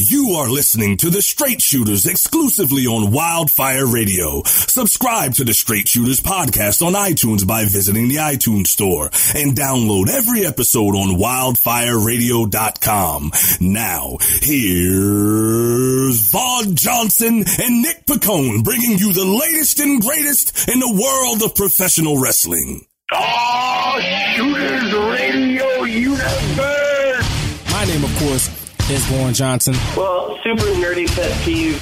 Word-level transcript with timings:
You 0.00 0.34
are 0.34 0.48
listening 0.48 0.96
to 0.98 1.10
the 1.10 1.20
Straight 1.20 1.60
Shooters 1.60 2.06
exclusively 2.06 2.86
on 2.86 3.10
Wildfire 3.10 3.84
Radio. 3.84 4.44
Subscribe 4.44 5.34
to 5.34 5.42
the 5.42 5.52
Straight 5.52 5.88
Shooters 5.88 6.20
podcast 6.20 6.86
on 6.86 6.92
iTunes 6.92 7.44
by 7.44 7.64
visiting 7.64 8.06
the 8.06 8.14
iTunes 8.16 8.68
store 8.68 9.06
and 9.34 9.56
download 9.56 10.08
every 10.08 10.46
episode 10.46 10.94
on 10.94 11.16
wildfireradio.com. 11.18 13.32
Now, 13.60 14.18
here's 14.40 16.20
Vaughn 16.30 16.76
Johnson 16.76 17.44
and 17.60 17.82
Nick 17.82 18.06
Picone 18.06 18.62
bringing 18.62 18.98
you 18.98 19.12
the 19.12 19.24
latest 19.24 19.80
and 19.80 20.00
greatest 20.00 20.68
in 20.68 20.78
the 20.78 20.92
world 20.92 21.42
of 21.42 21.56
professional 21.56 22.20
wrestling. 22.20 22.86
Oh, 23.12 23.98
Shooters 24.36 24.94
Radio 24.94 25.82
Universe! 25.82 27.24
My 27.72 27.84
name, 27.84 28.04
of 28.04 28.16
course, 28.18 28.48
is 28.90 29.04
Vaughn 29.06 29.34
Johnson. 29.34 29.74
Well, 29.96 30.38
super 30.42 30.64
nerdy 30.80 31.06
pet 31.14 31.32
peeve 31.44 31.76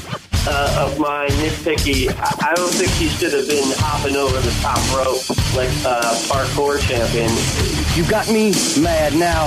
uh, 0.48 0.86
of 0.86 0.98
mine, 0.98 1.30
nitpicky. 1.38 2.08
I, 2.10 2.50
I 2.50 2.54
don't 2.54 2.72
think 2.72 2.90
he 2.92 3.08
should 3.08 3.32
have 3.32 3.46
been 3.46 3.70
hopping 3.78 4.16
over 4.16 4.38
the 4.40 4.50
top 4.58 4.78
rope 4.90 5.22
like 5.54 5.70
a 5.86 6.02
uh, 6.02 6.14
parkour 6.26 6.80
champion. 6.82 7.30
You 7.94 8.08
got 8.10 8.26
me 8.28 8.50
mad 8.82 9.14
now. 9.14 9.46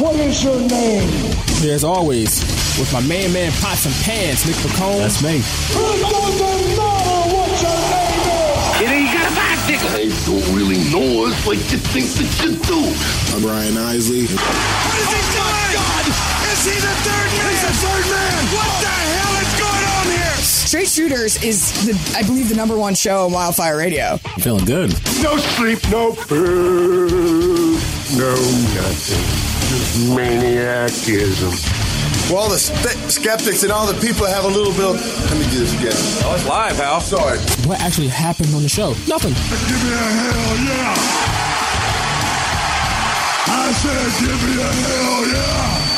What 0.00 0.14
is 0.16 0.42
your 0.42 0.58
name? 0.60 1.10
Here, 1.58 1.74
as 1.74 1.84
always, 1.84 2.40
with 2.78 2.92
my 2.92 3.00
man, 3.02 3.32
man, 3.32 3.52
Pots 3.60 3.86
and 3.86 3.94
Pans, 4.06 4.46
Nick 4.46 4.56
Picone. 4.56 4.98
That's 4.98 5.22
me. 5.22 5.42
It 5.42 6.00
doesn't 6.00 6.76
matter 6.78 7.34
what 7.34 7.50
your 7.60 7.78
name 7.90 8.30
is. 8.30 8.80
You 8.80 8.86
know, 8.86 8.96
you 8.96 9.10
got 9.10 9.26
a 9.26 9.34
bicycle. 9.34 9.90
I 9.90 10.06
don't 10.24 10.48
really 10.54 10.80
know 10.90 11.26
us 11.26 11.46
like 11.46 11.58
you 11.70 11.78
think 11.90 12.06
that 12.14 12.30
you 12.46 12.56
do. 12.62 12.80
I'm 13.34 13.42
Brian 13.42 13.76
Isley. 13.76 14.26
What 14.26 14.98
is 15.02 15.10
he 15.12 15.20
doing? 15.34 15.50
God! 15.74 16.29
Is 16.60 16.66
he 16.66 16.72
the 16.76 16.92
third 16.92 17.30
man? 17.40 17.50
He's 17.50 17.62
the 17.62 17.72
third 17.72 18.04
man. 18.12 18.44
What 18.52 18.68
the 18.84 18.92
hell 18.92 19.34
is 19.40 19.52
going 19.56 19.84
on 19.96 20.06
here? 20.12 20.36
Straight 20.44 20.88
Shooters 20.88 21.42
is, 21.42 21.86
the, 21.86 22.18
I 22.18 22.22
believe, 22.22 22.50
the 22.50 22.54
number 22.54 22.76
one 22.76 22.94
show 22.94 23.24
on 23.24 23.32
Wildfire 23.32 23.78
Radio. 23.78 24.18
I'm 24.22 24.40
feeling 24.42 24.66
good. 24.66 24.90
No 25.22 25.38
sleep, 25.38 25.80
no 25.90 26.12
food, 26.12 27.80
no 28.12 28.34
nothing. 28.76 29.24
Just 29.72 29.96
maniacism. 30.12 31.56
Well, 32.30 32.50
the 32.50 32.58
st- 32.58 33.10
skeptics 33.10 33.62
and 33.62 33.72
all 33.72 33.86
the 33.90 33.98
people 33.98 34.26
have 34.26 34.44
a 34.44 34.48
little 34.48 34.72
bit 34.72 34.84
of. 34.84 35.30
Let 35.30 35.38
me 35.38 35.44
do 35.50 35.60
this 35.60 35.72
again. 35.72 35.96
Oh, 36.28 36.34
it's 36.34 36.44
live, 36.46 36.76
Hal. 36.76 37.00
Sorry. 37.00 37.38
What 37.66 37.80
actually 37.80 38.08
happened 38.08 38.54
on 38.54 38.60
the 38.62 38.68
show? 38.68 38.90
Nothing. 39.08 39.32
Give 39.32 39.82
me 39.82 39.92
a 39.94 39.96
hell 39.96 40.56
yeah! 40.68 40.94
I 43.48 43.72
said, 43.72 44.12
give 44.20 44.40
me 44.44 44.60
a 44.60 44.68
hell 44.68 45.26
yeah! 45.26 45.89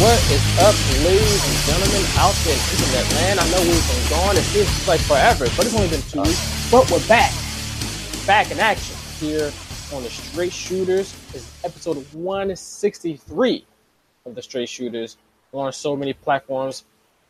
What 0.00 0.18
is 0.32 0.40
up, 0.58 0.74
ladies 1.04 1.44
and 1.44 1.58
gentlemen, 1.68 2.02
out 2.16 2.34
there 2.44 2.54
in 2.54 2.60
internet 2.72 3.12
land? 3.12 3.40
I 3.40 3.50
know 3.50 3.60
we've 3.60 3.88
been 3.88 4.10
gone. 4.10 4.36
It 4.36 4.40
feels 4.40 4.88
like 4.88 5.00
forever, 5.00 5.44
but 5.54 5.66
it's 5.66 5.74
only 5.74 5.88
been 5.88 6.00
two 6.02 6.22
weeks. 6.22 6.70
But 6.70 6.90
we're 6.90 7.06
back. 7.06 7.30
Back 8.26 8.50
in 8.50 8.58
action 8.58 8.96
here 9.20 9.52
on 9.92 10.02
the 10.02 10.08
Straight 10.08 10.52
Shooters. 10.52 11.14
is 11.34 11.46
episode 11.62 11.98
163 12.14 13.66
of 14.24 14.34
the 14.34 14.40
Straight 14.40 14.70
Shooters. 14.70 15.18
We're 15.52 15.66
on 15.66 15.72
so 15.74 15.94
many 15.94 16.14
platforms, 16.14 16.84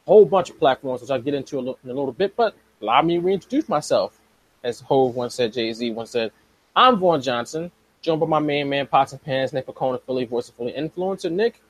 a 0.06 0.10
whole 0.10 0.24
bunch 0.24 0.48
of 0.48 0.58
platforms, 0.60 1.00
which 1.00 1.10
I'll 1.10 1.20
get 1.20 1.34
into 1.34 1.58
a 1.58 1.60
little, 1.60 1.78
in 1.82 1.90
a 1.90 1.94
little 1.94 2.12
bit, 2.12 2.36
but 2.36 2.54
allow 2.80 3.02
me 3.02 3.16
to 3.16 3.20
reintroduce 3.20 3.68
myself. 3.68 4.18
As 4.62 4.78
Hove 4.80 5.16
once 5.16 5.34
said, 5.34 5.52
Jay 5.52 5.72
Z 5.72 5.90
once 5.90 6.10
said, 6.10 6.30
I'm 6.76 6.96
Vaughn 6.98 7.20
Johnson, 7.22 7.72
joined 8.02 8.20
by 8.20 8.26
my 8.28 8.38
main 8.38 8.68
man, 8.68 8.86
Pots 8.86 9.12
and 9.12 9.22
Pans, 9.22 9.52
Nick 9.52 9.66
Picone, 9.66 10.00
Philly 10.06 10.26
voice 10.26 10.48
of 10.48 10.54
Philly 10.54 10.72
influencer. 10.72 11.30
Nick, 11.30 11.60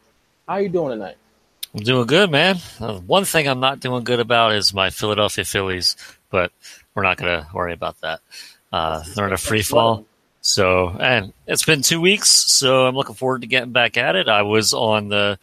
how 0.49 0.57
you 0.57 0.69
doing 0.69 0.91
tonight? 0.91 1.17
I'm 1.75 1.81
doing 1.83 2.07
good, 2.07 2.31
man. 2.31 2.57
Uh, 2.81 2.99
one 2.99 3.25
thing 3.25 3.49
I'm 3.49 3.61
not 3.61 3.81
doing 3.81 4.05
good 4.05 4.21
about 4.21 4.53
is 4.53 4.75
my 4.75 4.91
Philadelphia 4.91 5.45
Phillies, 5.45 5.97
but 6.31 6.53
we're 6.95 7.03
not 7.03 7.17
going 7.17 7.41
to 7.41 7.49
worry 7.55 7.73
about 7.73 8.01
that. 8.03 8.21
Uh, 8.73 9.03
they're 9.15 9.27
in 9.27 9.33
a 9.33 9.39
free 9.39 9.63
fall. 9.63 10.07
So, 10.43 10.89
and 10.89 11.33
it's 11.47 11.65
been 11.65 11.83
two 11.83 12.01
weeks, 12.01 12.29
so 12.29 12.87
I'm 12.87 12.97
looking 12.97 13.15
forward 13.15 13.43
to 13.43 13.47
getting 13.47 13.73
back 13.73 13.97
at 13.97 14.17
it. 14.17 14.29
I 14.29 14.43
was 14.43 14.75
on 14.75 15.09
the 15.09 15.39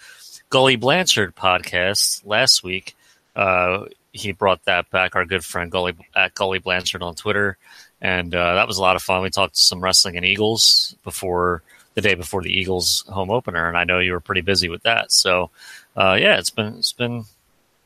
Gully 0.50 0.76
Blanchard 0.76 1.36
podcast 1.36 2.26
last 2.26 2.64
week. 2.64 2.96
Uh, 3.36 3.86
he 4.12 4.34
brought 4.34 4.66
that 4.66 4.90
back, 4.90 5.16
our 5.16 5.26
good 5.26 5.46
friend 5.46 5.72
Gully 5.72 5.96
at 6.16 6.34
Gully 6.34 6.60
Blanchard 6.60 7.02
on 7.02 7.16
Twitter, 7.16 7.58
and 8.02 8.36
uh, 8.36 8.56
that 8.56 8.68
was 8.68 8.78
a 8.78 8.82
lot 8.82 8.98
of 8.98 9.02
fun. 9.02 9.22
We 9.22 9.30
talked 9.30 9.56
some 9.56 9.82
wrestling 9.82 10.18
and 10.18 10.26
Eagles 10.26 10.96
before 11.04 11.64
the 12.02 12.10
day 12.10 12.16
before 12.16 12.42
the 12.42 12.52
Eagles 12.52 13.04
home 13.08 13.30
opener, 13.30 13.68
and 13.68 13.78
I 13.78 13.84
know 13.84 14.00
you 14.00 14.14
were 14.14 14.20
pretty 14.20 14.42
busy 14.42 14.70
with 14.70 14.84
that. 14.84 15.12
So, 15.12 15.52
uh, 15.98 16.18
yeah, 16.20 16.38
it's 16.38 16.50
been 16.50 16.76
it's 16.76 16.94
been 16.94 17.26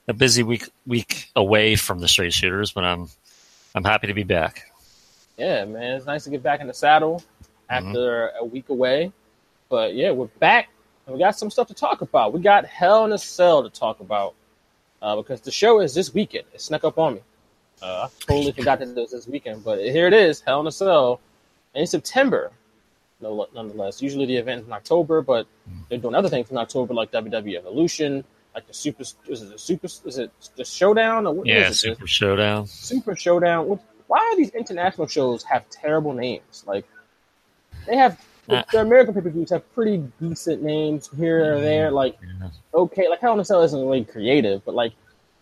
a 0.08 0.14
busy 0.14 0.44
week 0.44 0.70
week 0.86 1.30
away 1.36 1.76
from 1.76 2.00
the 2.00 2.08
straight 2.08 2.34
shooters, 2.34 2.72
but 2.72 2.84
I'm 2.84 3.10
I'm 3.74 3.84
happy 3.84 4.08
to 4.08 4.14
be 4.14 4.24
back. 4.24 4.72
Yeah, 5.38 5.66
man, 5.66 5.96
it's 5.96 6.06
nice 6.06 6.26
to 6.26 6.30
get 6.30 6.44
back 6.44 6.62
in 6.62 6.68
the 6.68 6.74
saddle 6.74 7.24
after 7.70 7.88
mm-hmm. 7.88 8.44
a 8.44 8.46
week 8.46 8.70
away. 8.70 9.12
But 9.70 9.96
yeah, 9.96 10.12
we're 10.12 10.28
back 10.28 10.70
and 11.06 11.16
we 11.16 11.20
got 11.20 11.38
some 11.38 11.50
stuff 11.50 11.68
to 11.68 11.74
talk 11.74 12.02
about. 12.02 12.34
We 12.34 12.40
got 12.40 12.66
Hell 12.66 13.06
in 13.06 13.12
a 13.12 13.18
Cell 13.18 13.64
to 13.64 13.70
talk 13.70 14.00
about 14.00 14.36
uh, 15.02 15.16
because 15.16 15.42
the 15.42 15.52
show 15.52 15.80
is 15.80 15.94
this 15.94 16.14
weekend. 16.14 16.46
It 16.54 16.62
snuck 16.62 16.84
up 16.84 16.98
on 16.98 17.16
me. 17.16 17.22
Uh, 17.82 18.08
I 18.08 18.10
totally 18.26 18.52
forgot 18.52 18.80
that 18.80 18.90
it 18.90 18.96
was 18.96 19.12
this 19.12 19.28
weekend, 19.28 19.64
but 19.64 19.80
here 19.80 20.08
it 20.08 20.14
is, 20.14 20.42
Hell 20.42 20.62
in 20.62 20.68
a 20.68 20.72
Cell, 20.72 21.20
in 21.74 21.86
September. 21.88 22.52
No, 23.24 23.48
nonetheless, 23.56 24.02
usually 24.02 24.26
the 24.26 24.36
event 24.36 24.62
is 24.62 24.68
in 24.68 24.74
October, 24.74 25.22
but 25.22 25.48
they're 25.90 25.98
doing 25.98 26.14
other 26.14 26.30
things 26.30 26.52
in 26.52 26.58
October, 26.58 26.94
like 26.94 27.12
WWE 27.12 27.58
Evolution, 27.58 28.24
like 28.54 28.68
the 28.68 28.74
Super. 28.74 29.02
Is 29.02 29.42
it 29.42 29.50
the 29.50 29.58
Super? 29.58 29.88
Is 30.06 30.18
it 30.18 30.32
the 30.56 30.66
Showdown? 30.66 31.26
Or 31.26 31.34
what 31.34 31.48
yeah, 31.48 31.72
Super 31.72 32.06
Showdown. 32.06 32.68
Super 32.68 33.16
Showdown. 33.16 33.68
What, 33.68 33.80
why 34.08 34.20
are 34.20 34.36
these 34.36 34.52
international 34.52 35.08
shows 35.08 35.44
have 35.44 35.68
terrible 35.70 36.14
names? 36.14 36.64
Like 36.68 36.86
they 37.88 37.96
have 37.96 38.24
uh, 38.50 38.64
the 38.72 38.82
American 38.82 39.14
pay 39.14 39.22
per 39.22 39.30
views 39.30 39.50
have 39.50 39.74
pretty 39.74 40.04
decent 40.22 40.62
names 40.62 41.10
here 41.16 41.56
or 41.56 41.62
there. 41.62 41.92
Like 41.92 42.18
yeah. 42.22 42.50
okay, 42.74 43.08
like 43.10 43.22
Hell 43.22 43.34
in 43.34 43.40
a 43.40 43.46
Cell 43.46 43.64
isn't 43.64 43.80
really 43.80 44.04
creative, 44.04 44.64
but 44.66 44.76
like 44.76 44.94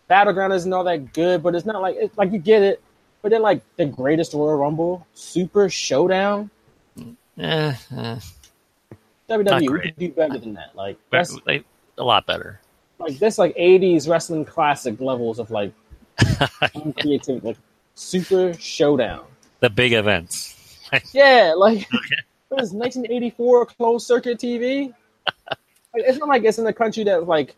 Battleground 0.08 0.54
isn't 0.54 0.72
all 0.72 0.84
that 0.84 1.14
good. 1.14 1.44
But 1.44 1.56
it's 1.56 1.66
not 1.66 1.82
like 1.82 1.96
it's 2.00 2.18
like 2.18 2.32
you 2.32 2.40
get 2.40 2.62
it. 2.62 2.82
But 3.22 3.32
then 3.32 3.42
like 3.42 3.62
the 3.76 3.86
Greatest 3.86 4.34
Royal 4.34 4.58
Rumble, 4.58 5.06
Super 5.14 5.70
Showdown. 5.70 6.50
Eh, 7.38 7.74
eh. 7.98 8.20
WWE, 9.30 9.72
we 9.72 9.80
can 9.80 9.94
do 9.98 10.10
better 10.10 10.38
than 10.38 10.54
that. 10.56 10.76
Like 10.76 10.98
that's 11.12 11.40
they, 11.46 11.64
a 11.98 12.04
lot 12.04 12.26
better. 12.26 12.60
Like 13.00 13.18
that's 13.18 13.38
like 13.38 13.56
'80s 13.56 14.10
wrestling 14.10 14.46
classic 14.46 15.00
levels 15.00 15.40
of 15.40 15.50
like 15.52 15.72
creativity. 17.00 17.48
Like 17.48 17.58
Super 17.96 18.54
Showdown. 18.54 19.26
The 19.60 19.70
big 19.70 19.94
events. 19.94 20.80
yeah, 21.14 21.54
like 21.56 21.88
what 22.50 22.62
is 22.62 22.74
1984 22.74 23.68
closed 23.68 24.06
circuit 24.06 24.38
TV? 24.38 24.94
like, 25.48 25.58
it's 25.94 26.18
not 26.18 26.28
like 26.28 26.44
it's 26.44 26.60
in 26.60 26.68
a 26.68 26.74
country 26.74 27.04
that's 27.04 27.26
like, 27.26 27.56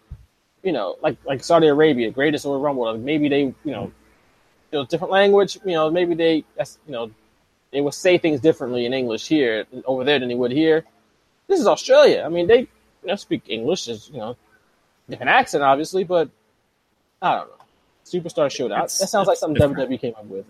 you 0.62 0.72
know, 0.72 0.98
like 1.02 1.18
like 1.26 1.44
Saudi 1.44 1.68
Arabia, 1.68 2.12
greatest 2.12 2.46
Royal 2.46 2.60
Rumble. 2.60 2.92
Like 2.92 3.00
maybe 3.00 3.28
they, 3.28 3.42
you 3.42 3.56
know, 3.66 3.92
you 4.72 4.80
know, 4.80 4.86
different 4.86 5.12
language. 5.12 5.58
You 5.66 5.72
know, 5.72 5.90
maybe 5.90 6.14
they, 6.14 6.44
that's 6.56 6.78
you 6.86 6.92
know, 6.92 7.12
they 7.74 7.82
would 7.82 7.94
say 7.94 8.18
things 8.18 8.40
differently 8.40 8.86
in 8.86 8.94
English 8.94 9.28
here 9.28 9.66
over 9.86 10.04
there 10.04 10.20
than 10.20 10.30
they 10.30 10.36
would 10.36 10.52
here. 10.52 10.86
This 11.48 11.60
is 11.60 11.68
Australia. 11.68 12.24
I 12.26 12.30
mean, 12.30 12.48
they 12.48 12.60
you 12.60 12.68
know, 13.04 13.16
speak 13.16 13.44
English, 13.48 13.88
is 13.88 14.10
you 14.14 14.20
know, 14.20 14.38
different 15.10 15.32
accent, 15.32 15.64
obviously, 15.64 16.04
but 16.04 16.30
I 17.22 17.36
don't 17.36 17.48
know. 17.48 17.54
Superstar 18.06 18.52
Showdown. 18.52 18.82
That 18.82 18.92
sounds 18.92 19.28
like 19.28 19.38
something 19.38 19.56
different. 19.56 19.90
WWE 19.90 20.00
came 20.00 20.14
up 20.16 20.26
with. 20.26 20.46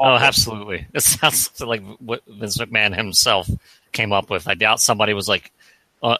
oh, 0.00 0.14
absolutely. 0.14 0.86
It 0.94 1.02
sounds 1.02 1.60
like 1.60 1.82
what 1.98 2.22
Vince 2.26 2.56
McMahon 2.56 2.96
himself 2.96 3.48
came 3.92 4.12
up 4.12 4.30
with. 4.30 4.48
I 4.48 4.54
doubt 4.54 4.80
somebody 4.80 5.12
was 5.12 5.28
like 5.28 5.52
uh, 6.02 6.16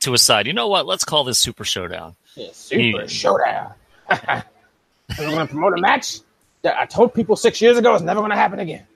to 0.00 0.12
his 0.12 0.22
side. 0.22 0.46
You 0.46 0.52
know 0.52 0.68
what? 0.68 0.84
Let's 0.84 1.04
call 1.04 1.24
this 1.24 1.38
Super 1.38 1.64
Showdown. 1.64 2.16
Yeah, 2.34 2.48
Super 2.52 3.02
he, 3.02 3.08
Showdown. 3.08 3.72
We're 4.10 5.30
going 5.30 5.46
to 5.46 5.46
promote 5.46 5.78
a 5.78 5.80
match 5.80 6.18
that 6.62 6.76
I 6.76 6.86
told 6.86 7.14
people 7.14 7.36
six 7.36 7.60
years 7.60 7.78
ago 7.78 7.94
is 7.94 8.02
never 8.02 8.20
going 8.20 8.30
to 8.30 8.36
happen 8.36 8.58
again. 8.58 8.86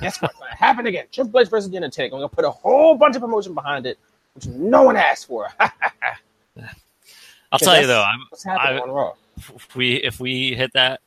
Guess 0.00 0.20
what's 0.20 0.38
going 0.38 0.50
to 0.50 0.56
happen 0.56 0.86
again? 0.86 1.06
Triple 1.12 1.40
H 1.40 1.48
versus 1.48 1.70
The 1.70 1.76
Undertaker. 1.76 2.14
I'm 2.14 2.20
going 2.20 2.28
to 2.28 2.36
put 2.36 2.44
a 2.44 2.50
whole 2.50 2.94
bunch 2.94 3.16
of 3.16 3.22
promotion 3.22 3.54
behind 3.54 3.86
it, 3.86 3.98
which 4.34 4.46
no 4.46 4.82
one 4.82 4.96
asked 4.96 5.26
for. 5.26 5.48
I'll 7.52 7.58
tell 7.58 7.80
you 7.80 7.86
though, 7.86 8.02
I'm, 8.02 8.20
what's 8.30 8.44
happening 8.44 8.78
I, 8.78 8.82
on 8.82 8.90
Raw 8.90 9.12
if 9.36 9.74
we 9.74 9.94
if 9.96 10.20
we 10.20 10.54
hit 10.54 10.72
that 10.74 11.00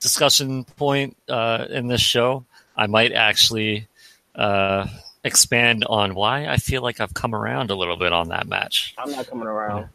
discussion 0.00 0.64
point 0.64 1.16
uh, 1.28 1.66
in 1.68 1.88
this 1.88 2.00
show, 2.00 2.44
I 2.76 2.86
might 2.86 3.12
actually 3.12 3.88
uh, 4.34 4.86
expand 5.24 5.84
on 5.88 6.14
why 6.14 6.46
I 6.46 6.56
feel 6.56 6.82
like 6.82 7.00
I've 7.00 7.14
come 7.14 7.34
around 7.34 7.70
a 7.70 7.74
little 7.74 7.96
bit 7.96 8.12
on 8.12 8.28
that 8.28 8.46
match. 8.46 8.94
I'm 8.98 9.10
not 9.10 9.26
coming 9.26 9.46
around. 9.46 9.88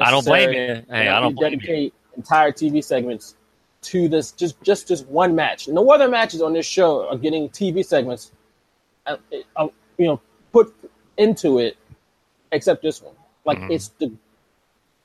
I 0.00 0.10
don't 0.10 0.24
blame 0.24 0.52
you. 0.52 0.82
Hey, 0.88 1.08
I 1.08 1.20
don't 1.20 1.34
blame 1.34 1.52
dedicate 1.52 1.92
you. 1.92 2.16
entire 2.16 2.52
TV 2.52 2.82
segments 2.82 3.34
to 3.88 4.08
this 4.08 4.32
just 4.32 4.60
just 4.62 4.86
just 4.88 5.06
one 5.06 5.34
match. 5.34 5.66
No 5.68 5.90
other 5.90 6.08
matches 6.08 6.42
on 6.42 6.52
this 6.52 6.66
show 6.66 7.08
are 7.08 7.16
getting 7.16 7.48
TV 7.48 7.84
segments. 7.84 8.32
Uh, 9.06 9.16
uh, 9.56 9.68
you 9.96 10.06
know, 10.06 10.20
put 10.52 10.74
into 11.16 11.58
it 11.58 11.76
except 12.52 12.82
this 12.82 13.00
one. 13.02 13.14
Like 13.44 13.58
Mhm. 13.58 13.70
it's 13.70 13.88
the 13.98 14.12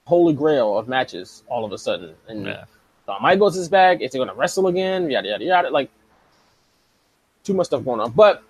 holy 0.06 0.34
grail 0.34 0.78
of 0.78 0.88
matches 0.90 1.44
all 1.48 1.64
of 1.64 1.72
a 1.72 1.78
sudden. 1.78 2.16
And 2.28 2.46
Yeah. 2.46 2.66
Shawn 3.06 3.22
Michaels 3.22 3.56
is 3.56 3.70
back. 3.70 4.02
Is 4.02 4.12
he 4.14 4.18
going 4.20 4.28
to 4.30 4.36
wrestle 4.36 4.68
again? 4.68 5.10
Yada 5.10 5.30
yada 5.30 5.46
yada. 5.46 5.70
Like 5.70 5.90
too 7.44 7.54
much 7.54 7.68
stuff 7.68 7.84
going 7.86 8.02
on. 8.02 8.12
But 8.12 8.44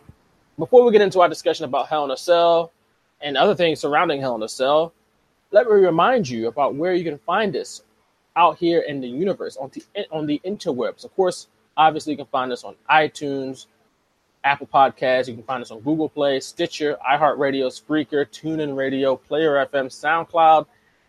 before 0.57 0.83
we 0.83 0.91
get 0.91 1.01
into 1.01 1.21
our 1.21 1.29
discussion 1.29 1.65
about 1.65 1.87
Hell 1.87 2.05
in 2.05 2.11
a 2.11 2.17
Cell 2.17 2.71
and 3.21 3.37
other 3.37 3.55
things 3.55 3.79
surrounding 3.79 4.19
Hell 4.21 4.35
in 4.35 4.43
a 4.43 4.49
Cell, 4.49 4.93
let 5.51 5.67
me 5.67 5.73
remind 5.73 6.27
you 6.27 6.47
about 6.47 6.73
where 6.75 6.93
you 6.95 7.03
can 7.03 7.19
find 7.19 7.55
us 7.55 7.83
out 8.35 8.57
here 8.57 8.81
in 8.81 9.01
the 9.01 9.07
universe 9.07 9.57
on 9.57 9.71
the 9.73 9.83
on 10.11 10.25
the 10.25 10.41
interwebs. 10.45 11.05
Of 11.05 11.15
course, 11.15 11.47
obviously 11.77 12.13
you 12.13 12.17
can 12.17 12.25
find 12.27 12.51
us 12.51 12.63
on 12.63 12.75
iTunes, 12.89 13.67
Apple 14.43 14.67
Podcasts. 14.67 15.27
You 15.27 15.35
can 15.35 15.43
find 15.43 15.61
us 15.61 15.71
on 15.71 15.79
Google 15.81 16.09
Play, 16.09 16.39
Stitcher, 16.39 16.97
iHeartRadio, 17.07 17.67
Spreaker, 17.67 18.25
TuneIn 18.25 18.75
Radio, 18.75 19.15
Player 19.15 19.65
FM, 19.71 19.87
SoundCloud, 19.87 20.65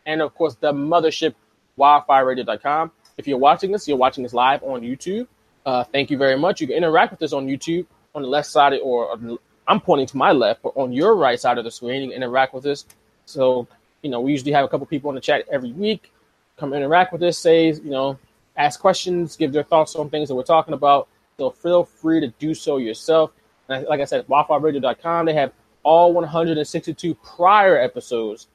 and 0.07 0.21
of 0.23 0.35
course 0.35 0.55
the 0.57 0.73
mothership 0.73 1.35
wildfireradio.com. 1.79 2.93
If 3.17 3.29
you're 3.29 3.39
watching 3.39 3.73
this, 3.73 3.87
you're 3.89 3.97
watching 3.97 4.23
this 4.23 4.35
live 4.35 4.63
on 4.63 4.83
YouTube. 4.83 5.27
Uh, 5.65 5.85
thank 5.85 6.11
you 6.11 6.19
very 6.19 6.37
much. 6.37 6.61
You 6.61 6.67
can 6.67 6.77
interact 6.77 7.13
with 7.13 7.23
us 7.23 7.33
on 7.33 7.47
YouTube 7.47 7.87
on 8.15 8.23
the 8.23 8.29
left 8.29 8.49
side, 8.49 8.79
or 8.83 9.39
I'm 9.67 9.81
pointing 9.81 10.07
to 10.09 10.17
my 10.17 10.33
left, 10.33 10.63
but 10.63 10.73
on 10.77 10.93
your 10.93 11.17
right 11.17 11.39
side 11.41 11.59
of 11.59 11.65
the 11.65 11.71
screen, 11.71 12.03
you 12.03 12.09
can 12.09 12.17
interact 12.17 12.55
with 12.55 12.67
us. 12.67 12.85
So, 13.27 13.67
you 14.03 14.11
know, 14.11 14.21
we 14.21 14.33
usually 14.33 14.53
have 14.53 14.65
a 14.65 14.69
couple 14.69 14.87
people 14.87 15.11
in 15.11 15.15
the 15.15 15.21
chat 15.21 15.45
every 15.51 15.73
week. 15.73 16.13
Come 16.57 16.73
interact 16.73 17.13
with 17.13 17.23
us, 17.23 17.39
say, 17.39 17.73
you 17.73 17.91
know, 17.91 18.19
ask 18.57 18.81
questions, 18.81 19.37
give 19.37 19.53
their 19.53 19.65
thoughts 19.65 19.97
on 19.97 20.11
things 20.11 20.29
that 20.29 20.35
we're 20.35 20.45
talking 20.45 20.75
about. 20.75 21.09
So 21.39 21.51
feel 21.51 21.85
free 21.85 22.21
to 22.21 22.29
do 22.39 22.55
so 22.55 22.77
yourself. 22.77 23.33
And 23.69 23.87
like 23.87 24.01
I 24.01 24.05
said, 24.05 24.27
WildfireRadio.com, 24.29 25.27
they 25.27 25.35
have 25.35 25.53
all 25.83 26.13
162 26.13 27.15
prior 27.17 27.79
episodes 27.79 28.47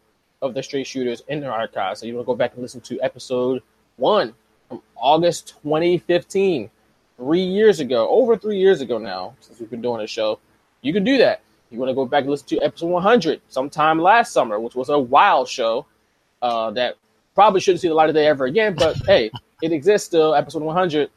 of 0.42 0.54
the 0.54 0.64
Straight 0.64 0.88
Shooters 0.88 1.24
in 1.28 1.42
their 1.42 1.52
archives. 1.52 2.00
So 2.00 2.06
you 2.06 2.16
want 2.16 2.26
to 2.26 2.28
go 2.28 2.36
back 2.36 2.54
and 2.54 2.62
listen 2.62 2.82
to 2.82 3.02
episode 3.02 3.62
one 3.98 4.34
from 4.70 4.82
August 4.96 5.56
2015, 5.64 6.70
three 7.20 7.44
years 7.44 7.82
ago, 7.82 8.08
over 8.10 8.38
three 8.38 8.58
years 8.58 8.80
ago 8.80 8.98
now, 8.98 9.36
since 9.42 9.60
we've 9.60 9.70
been 9.70 9.82
doing 9.82 10.00
this 10.00 10.10
show. 10.10 10.40
You 10.82 10.94
can 10.94 11.04
do 11.04 11.18
that. 11.18 11.42
You 11.70 11.78
want 11.78 11.90
to 11.90 11.94
go 11.94 12.06
back 12.06 12.22
and 12.22 12.32
listen 12.32 12.48
to 12.48 12.62
episode 12.62 12.88
100 12.88 13.42
sometime 13.50 14.00
last 14.00 14.32
summer, 14.32 14.60
which 14.60 14.74
was 14.74 14.90
a 14.90 14.98
wild 14.98 15.50
show 15.50 15.86
uh, 16.42 16.72
that 16.72 16.96
probably 17.40 17.62
shouldn't 17.62 17.80
see 17.80 17.88
the 17.88 17.94
light 17.94 18.10
of 18.10 18.16
day 18.16 18.28
ever 18.28 18.44
again. 18.44 18.76
But 18.76 18.98
hey, 19.06 19.32
it 19.62 19.72
exists 19.72 20.08
still. 20.08 20.36
Episode 20.36 20.62
100. 20.62 21.10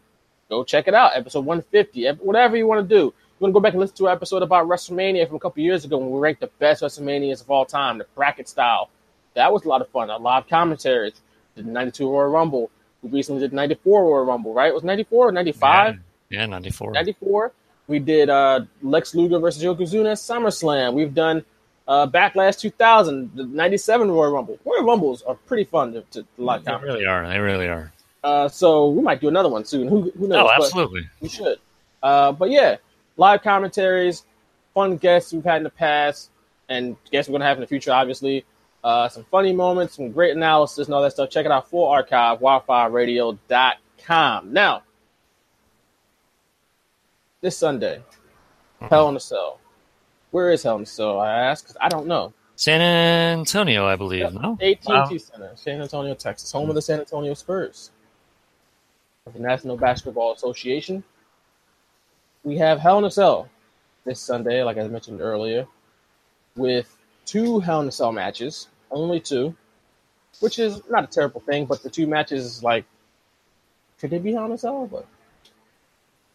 Go 0.48 0.62
check 0.62 0.86
it 0.86 0.94
out. 0.94 1.16
Episode 1.16 1.44
150. 1.44 2.08
Whatever 2.24 2.56
you 2.56 2.68
want 2.68 2.88
to 2.88 2.94
do. 2.94 3.06
You 3.06 3.12
want 3.40 3.50
to 3.50 3.54
go 3.54 3.60
back 3.60 3.72
and 3.72 3.80
listen 3.80 3.96
to 3.96 4.06
an 4.06 4.12
episode 4.12 4.44
about 4.44 4.68
WrestleMania 4.68 5.26
from 5.26 5.34
a 5.34 5.40
couple 5.40 5.64
years 5.64 5.84
ago 5.84 5.98
when 5.98 6.12
we 6.12 6.20
ranked 6.20 6.40
the 6.40 6.46
best 6.60 6.80
WrestleManias 6.80 7.40
of 7.40 7.50
all 7.50 7.64
time, 7.64 7.98
the 7.98 8.06
bracket 8.14 8.48
style. 8.48 8.88
That 9.34 9.52
was 9.52 9.64
a 9.64 9.68
lot 9.68 9.80
of 9.80 9.88
fun. 9.88 10.10
A 10.10 10.16
lot 10.16 10.44
of 10.44 10.48
commentaries. 10.48 11.20
Did 11.56 11.66
the 11.66 11.70
92 11.72 12.08
Royal 12.08 12.30
Rumble. 12.30 12.70
We 13.02 13.10
recently 13.10 13.40
did 13.40 13.52
94 13.52 14.04
Royal 14.04 14.24
Rumble, 14.24 14.54
right? 14.54 14.68
It 14.68 14.74
was 14.74 14.84
94 14.84 15.30
or 15.30 15.32
95? 15.32 15.98
Yeah, 16.30 16.46
94. 16.46 16.92
94. 16.92 17.52
We 17.88 17.98
did 17.98 18.30
uh, 18.30 18.60
Lex 18.80 19.16
Luger 19.16 19.40
versus 19.40 19.60
Yokozuna 19.60 20.12
at 20.12 20.18
SummerSlam. 20.18 20.94
We've 20.94 21.12
done 21.12 21.44
uh, 21.88 22.06
Backlash 22.06 22.58
2000, 22.58 23.32
the 23.34 23.44
97 23.44 24.10
Royal 24.10 24.32
Rumble. 24.32 24.58
Royal 24.64 24.84
Rumbles 24.84 25.22
are 25.22 25.34
pretty 25.34 25.64
fun 25.64 25.92
to, 25.92 26.02
to, 26.12 26.24
like. 26.38 26.64
They 26.64 26.74
really 26.76 27.04
are. 27.06 27.28
They 27.28 27.38
really 27.38 27.68
are. 27.68 27.92
Uh, 28.22 28.48
so 28.48 28.88
we 28.90 29.02
might 29.02 29.20
do 29.20 29.28
another 29.28 29.48
one 29.48 29.64
soon. 29.64 29.88
Who, 29.88 30.10
who 30.16 30.28
knows? 30.28 30.44
Oh, 30.44 30.50
But 30.56 30.64
absolutely. 30.64 31.08
we 31.20 31.28
should. 31.28 31.58
Uh, 32.02 32.32
but 32.32 32.50
yeah, 32.50 32.76
live 33.16 33.42
commentaries, 33.42 34.24
fun 34.74 34.96
guests 34.96 35.32
we've 35.32 35.44
had 35.44 35.58
in 35.58 35.64
the 35.64 35.70
past, 35.70 36.30
and 36.68 36.96
guests 37.10 37.28
we're 37.28 37.32
going 37.32 37.40
to 37.42 37.46
have 37.46 37.56
in 37.56 37.60
the 37.62 37.66
future, 37.66 37.92
obviously. 37.92 38.44
Uh, 38.84 39.08
some 39.08 39.24
funny 39.30 39.52
moments, 39.52 39.94
some 39.96 40.10
great 40.10 40.36
analysis, 40.36 40.86
and 40.88 40.94
all 40.94 41.02
that 41.02 41.12
stuff. 41.12 41.30
Check 41.30 41.46
it 41.46 41.52
out, 41.52 41.68
full 41.70 41.86
archive, 41.88 42.40
wildfireradio.com. 42.40 44.52
Now, 44.52 44.82
this 47.40 47.56
Sunday, 47.56 48.02
Hell 48.80 49.08
in 49.08 49.16
a 49.16 49.20
Cell. 49.20 49.58
Where 50.32 50.50
is 50.50 50.62
Hell 50.62 50.76
in 50.76 50.82
a 50.82 50.86
Cell? 50.86 51.20
I 51.20 51.30
ask 51.30 51.66
'cause 51.66 51.76
I 51.80 51.88
don't 51.88 52.06
know. 52.06 52.32
San 52.56 52.80
Antonio, 52.80 53.86
I 53.86 53.96
believe. 53.96 54.32
No, 54.32 54.58
AT&T 54.60 54.92
Wow. 54.92 55.08
Center, 55.08 55.52
San 55.56 55.80
Antonio, 55.80 56.14
Texas, 56.14 56.50
home 56.50 56.64
of 56.64 56.68
hmm. 56.70 56.74
the 56.76 56.82
San 56.82 57.00
Antonio 57.00 57.34
Spurs 57.34 57.90
of 59.26 59.34
the 59.34 59.38
National 59.38 59.76
Basketball 59.76 60.32
Association. 60.32 61.04
We 62.44 62.56
have 62.58 62.78
Hell 62.78 62.98
in 62.98 63.04
a 63.04 63.10
Cell 63.10 63.48
this 64.04 64.20
Sunday, 64.20 64.62
like 64.62 64.78
I 64.78 64.88
mentioned 64.88 65.20
earlier, 65.20 65.66
with 66.56 66.96
two 67.26 67.60
Hell 67.60 67.82
in 67.82 67.88
a 67.88 67.92
Cell 67.92 68.12
matches, 68.12 68.68
only 68.90 69.20
two, 69.20 69.54
which 70.40 70.58
is 70.58 70.82
not 70.88 71.04
a 71.04 71.08
terrible 71.08 71.40
thing, 71.42 71.66
but 71.66 71.82
the 71.82 71.90
two 71.90 72.06
matches 72.06 72.44
is 72.44 72.62
like, 72.62 72.84
could 73.98 74.10
they 74.10 74.18
be 74.18 74.32
Hell 74.32 74.46
in 74.46 74.52
a 74.52 74.58
Cell? 74.58 74.86
But 74.86 75.06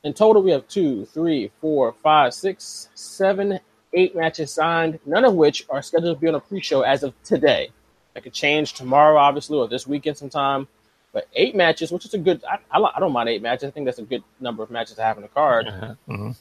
in 0.03 0.13
total, 0.13 0.43
we 0.43 0.51
have 0.51 0.67
two, 0.67 1.05
three, 1.05 1.51
four, 1.59 1.93
five, 1.93 2.33
six, 2.33 2.89
seven, 2.93 3.59
eight 3.93 4.15
matches 4.15 4.51
signed, 4.51 4.99
none 5.05 5.25
of 5.25 5.33
which 5.33 5.65
are 5.69 5.81
scheduled 5.81 6.17
to 6.17 6.21
be 6.21 6.27
on 6.27 6.35
a 6.35 6.39
pre-show 6.39 6.81
as 6.81 7.03
of 7.03 7.13
today. 7.23 7.69
That 8.13 8.23
could 8.23 8.33
change 8.33 8.73
tomorrow, 8.73 9.17
obviously, 9.17 9.57
or 9.57 9.67
this 9.67 9.85
weekend 9.87 10.17
sometime. 10.17 10.67
But 11.13 11.27
eight 11.35 11.55
matches, 11.55 11.91
which 11.91 12.05
is 12.05 12.13
a 12.13 12.17
good. 12.17 12.43
I, 12.43 12.59
I, 12.71 12.91
I 12.95 12.99
don't 12.99 13.11
mind 13.11 13.29
eight 13.29 13.41
matches. 13.41 13.67
I 13.67 13.71
think 13.71 13.85
that's 13.85 13.99
a 13.99 14.03
good 14.03 14.23
number 14.39 14.63
of 14.63 14.69
matches 14.71 14.95
to 14.95 15.03
have 15.03 15.17
in 15.17 15.23
the 15.23 15.29
card. 15.29 15.67
Mhm. 16.07 16.35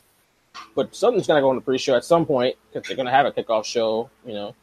But 0.74 0.94
something's 0.94 1.26
gonna 1.26 1.40
go 1.40 1.50
on 1.50 1.56
the 1.56 1.62
pre-show 1.62 1.94
at 1.94 2.04
some 2.04 2.26
point 2.26 2.56
because 2.72 2.86
they're 2.88 2.96
gonna 2.96 3.10
have 3.10 3.26
a 3.26 3.32
kickoff 3.32 3.64
show. 3.64 4.10
You 4.24 4.32
know, 4.34 4.54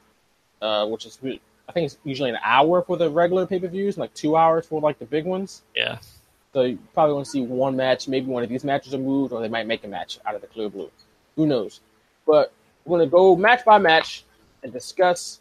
uh, 0.62 0.86
which 0.88 1.06
is 1.06 1.20
I 1.24 1.72
think 1.72 1.86
it's 1.86 1.98
usually 2.04 2.30
an 2.30 2.40
hour 2.44 2.82
for 2.82 2.98
the 2.98 3.10
regular 3.10 3.46
pay-per-views, 3.46 3.96
and 3.96 4.02
like 4.02 4.14
two 4.14 4.36
hours 4.36 4.66
for 4.66 4.82
like 4.82 5.00
the 5.00 5.06
big 5.06 5.26
ones. 5.26 5.62
Yeah. 5.76 6.00
So 6.52 6.64
you 6.64 6.78
probably 6.94 7.16
want 7.16 7.26
to 7.26 7.32
see 7.32 7.42
one 7.42 7.76
match. 7.76 8.08
Maybe 8.08 8.28
one 8.28 8.44
of 8.44 8.50
these 8.50 8.64
matches 8.64 8.94
are 8.94 9.00
moved, 9.00 9.34
or 9.34 9.42
they 9.42 9.50
might 9.50 9.66
make 9.68 9.84
a 9.84 9.88
match 9.88 10.20
out 10.26 10.36
of 10.36 10.42
the 10.42 10.48
clear 10.48 10.70
blue. 10.70 10.92
Who 11.36 11.48
knows? 11.48 11.80
But 12.28 12.52
we're 12.86 13.00
gonna 13.00 13.10
go 13.10 13.36
match 13.36 13.66
by 13.66 13.78
match 13.78 14.24
and 14.64 14.72
discuss 14.72 15.40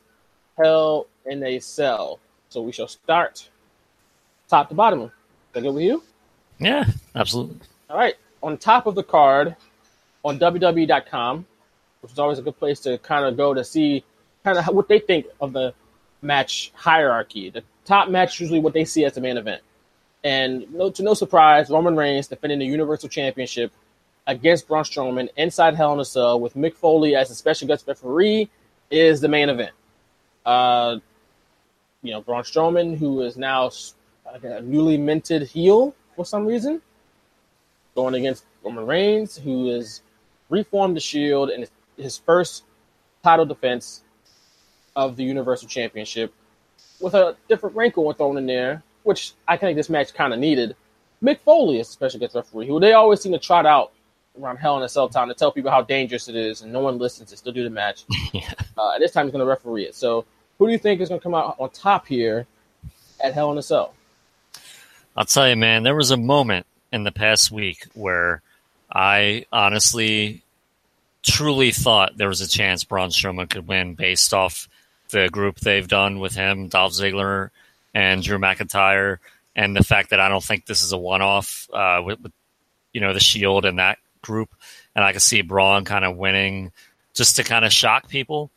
Hell 0.57 1.07
in 1.27 1.43
a 1.43 1.59
Cell. 1.59 2.19
So 2.49 2.63
we 2.63 2.73
shall 2.73 2.89
start 2.89 3.49
top 4.49 4.69
to 4.69 4.75
bottom. 4.75 5.03
Is 5.03 5.11
that 5.53 5.63
good 5.63 5.75
with 5.75 5.85
you? 5.85 6.03
Yeah, 6.59 6.85
absolutely. 7.15 7.57
All 7.89 7.97
right. 7.97 8.15
On 8.43 8.59
top 8.59 8.87
of 8.87 8.95
the 8.95 9.03
card 9.03 9.57
on 10.25 10.39
WWE.com, 10.39 11.47
which 12.01 12.13
is 12.13 12.19
always 12.19 12.39
a 12.39 12.43
good 12.43 12.59
place 12.59 12.81
to 12.81 12.99
kind 12.99 13.25
of 13.25 13.37
go 13.37 13.55
to 13.55 13.65
see 13.65 14.05
kind 14.45 14.59
of 14.59 14.67
what 14.69 14.89
they 14.89 14.99
think 14.99 15.27
of 15.41 15.53
the 15.53 15.73
match 16.21 16.73
hierarchy. 16.75 17.51
The 17.51 17.63
top 17.85 18.09
match 18.09 18.41
usually 18.41 18.61
what 18.61 18.75
they 18.75 18.85
see 18.85 19.05
as 19.05 19.15
the 19.15 19.21
main 19.21 19.37
event. 19.37 19.63
And 20.25 20.73
no, 20.73 20.91
to 20.91 21.03
no 21.03 21.15
surprise, 21.15 21.69
Roman 21.71 21.97
Reigns 21.97 22.29
defending 22.29 22.61
the 22.61 22.67
Universal 22.67 23.09
Championship 23.09 23.73
against 24.27 24.69
Braun 24.69 24.85
Strowman 24.85 25.29
inside 25.37 25.75
Hell 25.75 25.93
in 25.95 26.01
a 26.01 26.05
Cell 26.05 26.41
with 26.41 26.55
Mick 26.55 26.75
Foley 26.75 27.17
as 27.17 27.31
a 27.31 27.35
special 27.35 27.69
guest 27.69 27.87
referee 27.87 28.49
is 28.91 29.21
the 29.21 29.29
main 29.29 29.49
event. 29.49 29.73
Uh, 30.45 30.99
you 32.03 32.13
know, 32.13 32.21
Braun 32.21 32.43
Strowman, 32.43 32.97
who 32.97 33.23
is 33.23 33.37
now 33.37 33.71
a 34.27 34.61
newly 34.61 34.97
minted 34.97 35.43
heel 35.43 35.95
for 36.17 36.25
some 36.25 36.47
reason, 36.47 36.81
going 37.95 38.15
against 38.15 38.45
Roman 38.63 38.87
Reigns, 38.87 39.37
who 39.37 39.69
has 39.71 40.03
reformed 40.51 40.97
the 40.97 41.01
Shield 41.01 41.51
in 41.51 41.67
his 41.97 42.19
first 42.19 42.65
title 43.23 43.47
defense 43.47 44.03
of 44.95 45.17
the 45.17 45.25
Universal 45.25 45.69
Championship, 45.69 46.33
with 47.01 47.15
a 47.15 47.37
different 47.49 47.75
wrinkle 47.77 48.13
thrown 48.13 48.37
in 48.37 48.47
there, 48.47 48.83
which 49.03 49.33
I 49.49 49.57
think 49.57 49.77
this 49.77 49.89
match 49.89 50.13
kind 50.15 50.33
of 50.33 50.39
needed. 50.39 50.77
Mick 51.23 51.41
Foley 51.41 51.81
is 51.81 51.89
a 51.89 51.93
special 51.93 52.21
guest 52.21 52.35
referee, 52.35 52.67
who 52.67 52.81
they 52.81 52.93
always 52.93 53.21
seem 53.21 53.33
to 53.33 53.39
trot 53.39 53.65
out 53.65 53.93
around 54.41 54.57
Hell 54.57 54.77
in 54.77 54.83
a 54.83 54.89
Cell 54.89 55.09
time 55.09 55.29
to 55.29 55.35
tell 55.35 55.53
people 55.53 55.71
how 55.71 55.83
dangerous 55.83 56.29
it 56.29 56.37
is, 56.37 56.63
and 56.63 56.73
no 56.73 56.81
one 56.81 56.99
listens. 56.99 57.31
They 57.31 57.37
still 57.37 57.53
do 57.53 57.65
the 57.65 57.71
match. 57.71 58.05
uh, 58.79 58.99
this 58.99 59.13
time 59.13 59.27
he's 59.27 59.33
going 59.33 59.45
to 59.45 59.49
referee 59.49 59.85
it. 59.85 59.95
So, 59.95 60.25
who 60.59 60.67
do 60.67 60.73
you 60.73 60.79
think 60.79 61.01
is 61.01 61.09
going 61.09 61.21
to 61.21 61.23
come 61.23 61.35
out 61.35 61.57
on 61.59 61.71
top 61.71 62.07
here 62.07 62.47
at 63.23 63.35
Hell 63.35 63.53
in 63.53 63.59
a 63.59 63.63
Cell? 63.63 63.95
I'll 65.17 65.25
tell 65.25 65.49
you, 65.49 65.57
man, 65.57 65.83
there 65.83 65.97
was 65.97 66.11
a 66.11 66.17
moment 66.17 66.67
in 66.93 67.05
the 67.05 67.13
past 67.13 67.51
week 67.51 67.87
where 67.95 68.43
I 68.91 69.47
honestly, 69.53 70.43
truly 71.23 71.71
thought 71.71 72.17
there 72.17 72.29
was 72.29 72.41
a 72.41 72.49
chance 72.49 72.85
Braun 72.85 73.11
Strowman 73.11 73.49
could 73.49 73.67
win 73.67 73.95
based 73.95 74.33
off 74.33 74.69
the 75.11 75.29
group 75.29 75.61
they've 75.61 75.87
done 75.87 76.19
with 76.19 76.35
him, 76.35 76.69
Dolph 76.69 76.93
Ziggler 76.93 77.51
and 77.95 78.23
Drew 78.23 78.39
McIntyre, 78.39 79.19
and 79.55 79.77
the 79.77 79.85
fact 79.85 80.11
that 80.11 80.21
I 80.21 80.29
don't 80.29 80.43
think 80.43 80.65
this 80.65 80.83
is 80.83 80.93
a 80.93 80.99
one-off 80.99 81.69
uh, 81.73 82.01
with, 82.05 82.21
with 82.21 82.33
you 82.93 83.01
know 83.01 83.13
the 83.13 83.21
Shield 83.21 83.65
and 83.65 83.79
that 83.79 83.99
group, 84.23 84.51
and 84.95 85.05
I 85.05 85.13
could 85.13 85.23
see 85.23 85.43
Braun 85.43 85.85
kind 85.85 86.05
of 86.05 86.17
winning 86.17 86.73
just 87.15 87.37
to 87.37 87.45
kind 87.45 87.65
of 87.65 87.73
shock 87.73 88.09
people, 88.09 88.51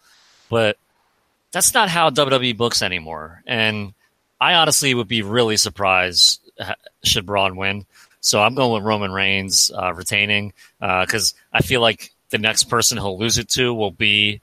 but 0.49 0.77
that's 1.51 1.73
not 1.73 1.89
how 1.89 2.09
WWE 2.09 2.55
books 2.57 2.81
anymore, 2.81 3.41
and 3.45 3.93
I 4.39 4.53
honestly 4.55 4.93
would 4.93 5.07
be 5.07 5.21
really 5.21 5.57
surprised 5.57 6.41
uh, 6.59 6.73
should 7.03 7.25
Braun 7.25 7.55
win. 7.55 7.85
So 8.21 8.41
I'm 8.41 8.55
going 8.55 8.73
with 8.73 8.83
Roman 8.83 9.11
Reigns 9.11 9.71
uh, 9.71 9.93
retaining 9.93 10.53
because 10.79 11.33
I 11.53 11.61
feel 11.61 11.79
like 11.79 12.11
the 12.31 12.37
next 12.39 12.63
person 12.65 12.97
he'll 12.97 13.19
lose 13.19 13.37
it 13.37 13.49
to 13.49 13.73
will 13.73 13.91
be 13.91 14.41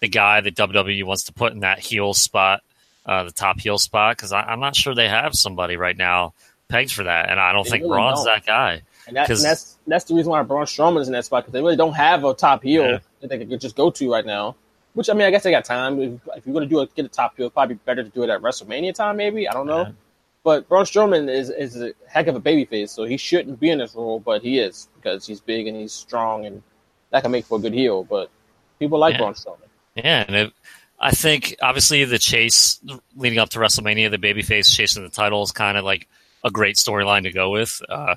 the 0.00 0.08
guy 0.08 0.40
that 0.40 0.54
WWE 0.54 1.04
wants 1.04 1.24
to 1.24 1.32
put 1.32 1.52
in 1.52 1.60
that 1.60 1.78
heel 1.80 2.14
spot, 2.14 2.62
uh, 3.06 3.24
the 3.24 3.32
top 3.32 3.58
heel 3.60 3.76
spot, 3.78 4.16
because 4.16 4.32
I'm 4.32 4.60
not 4.60 4.76
sure 4.76 4.94
they 4.94 5.08
have 5.08 5.34
somebody 5.34 5.76
right 5.76 5.96
now 5.96 6.32
pegged 6.68 6.92
for 6.92 7.04
that, 7.04 7.28
and 7.28 7.40
I 7.40 7.52
don't 7.52 7.64
They 7.64 7.70
think 7.70 7.82
really 7.82 7.94
Braun's 7.94 8.24
don't. 8.24 8.34
that 8.34 8.46
guy. 8.46 8.82
And, 9.06 9.16
that, 9.16 9.28
and 9.28 9.38
that's 9.40 9.76
that's 9.86 10.04
the 10.04 10.14
reason 10.14 10.30
why 10.30 10.42
Braun 10.42 10.64
Strowman 10.64 11.00
is 11.00 11.08
in 11.08 11.12
that 11.12 11.24
spot 11.24 11.42
because 11.44 11.52
they 11.52 11.60
really 11.60 11.76
don't 11.76 11.92
have 11.94 12.24
a 12.24 12.32
top 12.34 12.62
heel 12.62 12.84
Yeah. 12.84 12.98
that 13.20 13.28
they 13.28 13.44
could 13.44 13.60
just 13.60 13.76
go 13.76 13.90
to 13.90 14.10
right 14.12 14.24
now. 14.24 14.56
Which 14.94 15.10
I 15.10 15.12
mean, 15.12 15.26
I 15.26 15.30
guess 15.30 15.42
they 15.42 15.50
got 15.50 15.64
time. 15.64 16.00
If, 16.00 16.12
if 16.36 16.46
you're 16.46 16.54
going 16.54 16.68
to 16.68 16.72
do 16.72 16.80
it, 16.80 16.94
get 16.94 17.04
a 17.04 17.08
top 17.08 17.36
heel, 17.36 17.46
it's 17.46 17.52
probably 17.54 17.74
better 17.74 18.02
to 18.04 18.08
do 18.08 18.22
it 18.22 18.30
at 18.30 18.40
WrestleMania 18.40 18.94
time, 18.94 19.16
maybe. 19.16 19.48
I 19.48 19.52
don't 19.52 19.66
know. 19.66 19.82
Yeah. 19.82 19.92
But 20.44 20.68
Braun 20.68 20.84
Strowman 20.84 21.28
is 21.28 21.50
is 21.50 21.80
a 21.80 21.92
heck 22.06 22.26
of 22.28 22.36
a 22.36 22.40
babyface, 22.40 22.90
so 22.90 23.04
he 23.04 23.16
shouldn't 23.16 23.58
be 23.58 23.70
in 23.70 23.78
this 23.78 23.94
role, 23.94 24.20
but 24.20 24.42
he 24.42 24.58
is 24.58 24.88
because 24.96 25.26
he's 25.26 25.40
big 25.40 25.66
and 25.66 25.76
he's 25.76 25.92
strong, 25.92 26.46
and 26.46 26.62
that 27.10 27.22
can 27.22 27.32
make 27.32 27.44
for 27.46 27.58
a 27.58 27.60
good 27.60 27.72
heel. 27.74 28.04
But 28.04 28.30
people 28.78 28.98
like 28.98 29.14
Yeah. 29.14 29.18
Braun 29.18 29.34
Strowman. 29.34 29.68
Yeah, 29.96 30.24
and 30.26 30.36
it, 30.36 30.52
I 31.00 31.10
think 31.10 31.56
obviously 31.60 32.04
the 32.04 32.18
chase 32.18 32.78
leading 33.16 33.38
up 33.38 33.50
to 33.50 33.58
WrestleMania, 33.58 34.10
the 34.10 34.18
babyface 34.18 34.72
chasing 34.74 35.02
the 35.02 35.08
title 35.08 35.42
is 35.42 35.50
kind 35.52 35.76
of 35.76 35.84
like 35.84 36.08
a 36.44 36.50
great 36.50 36.76
storyline 36.76 37.22
to 37.24 37.32
go 37.32 37.50
with. 37.50 37.80
Uh, 37.88 38.14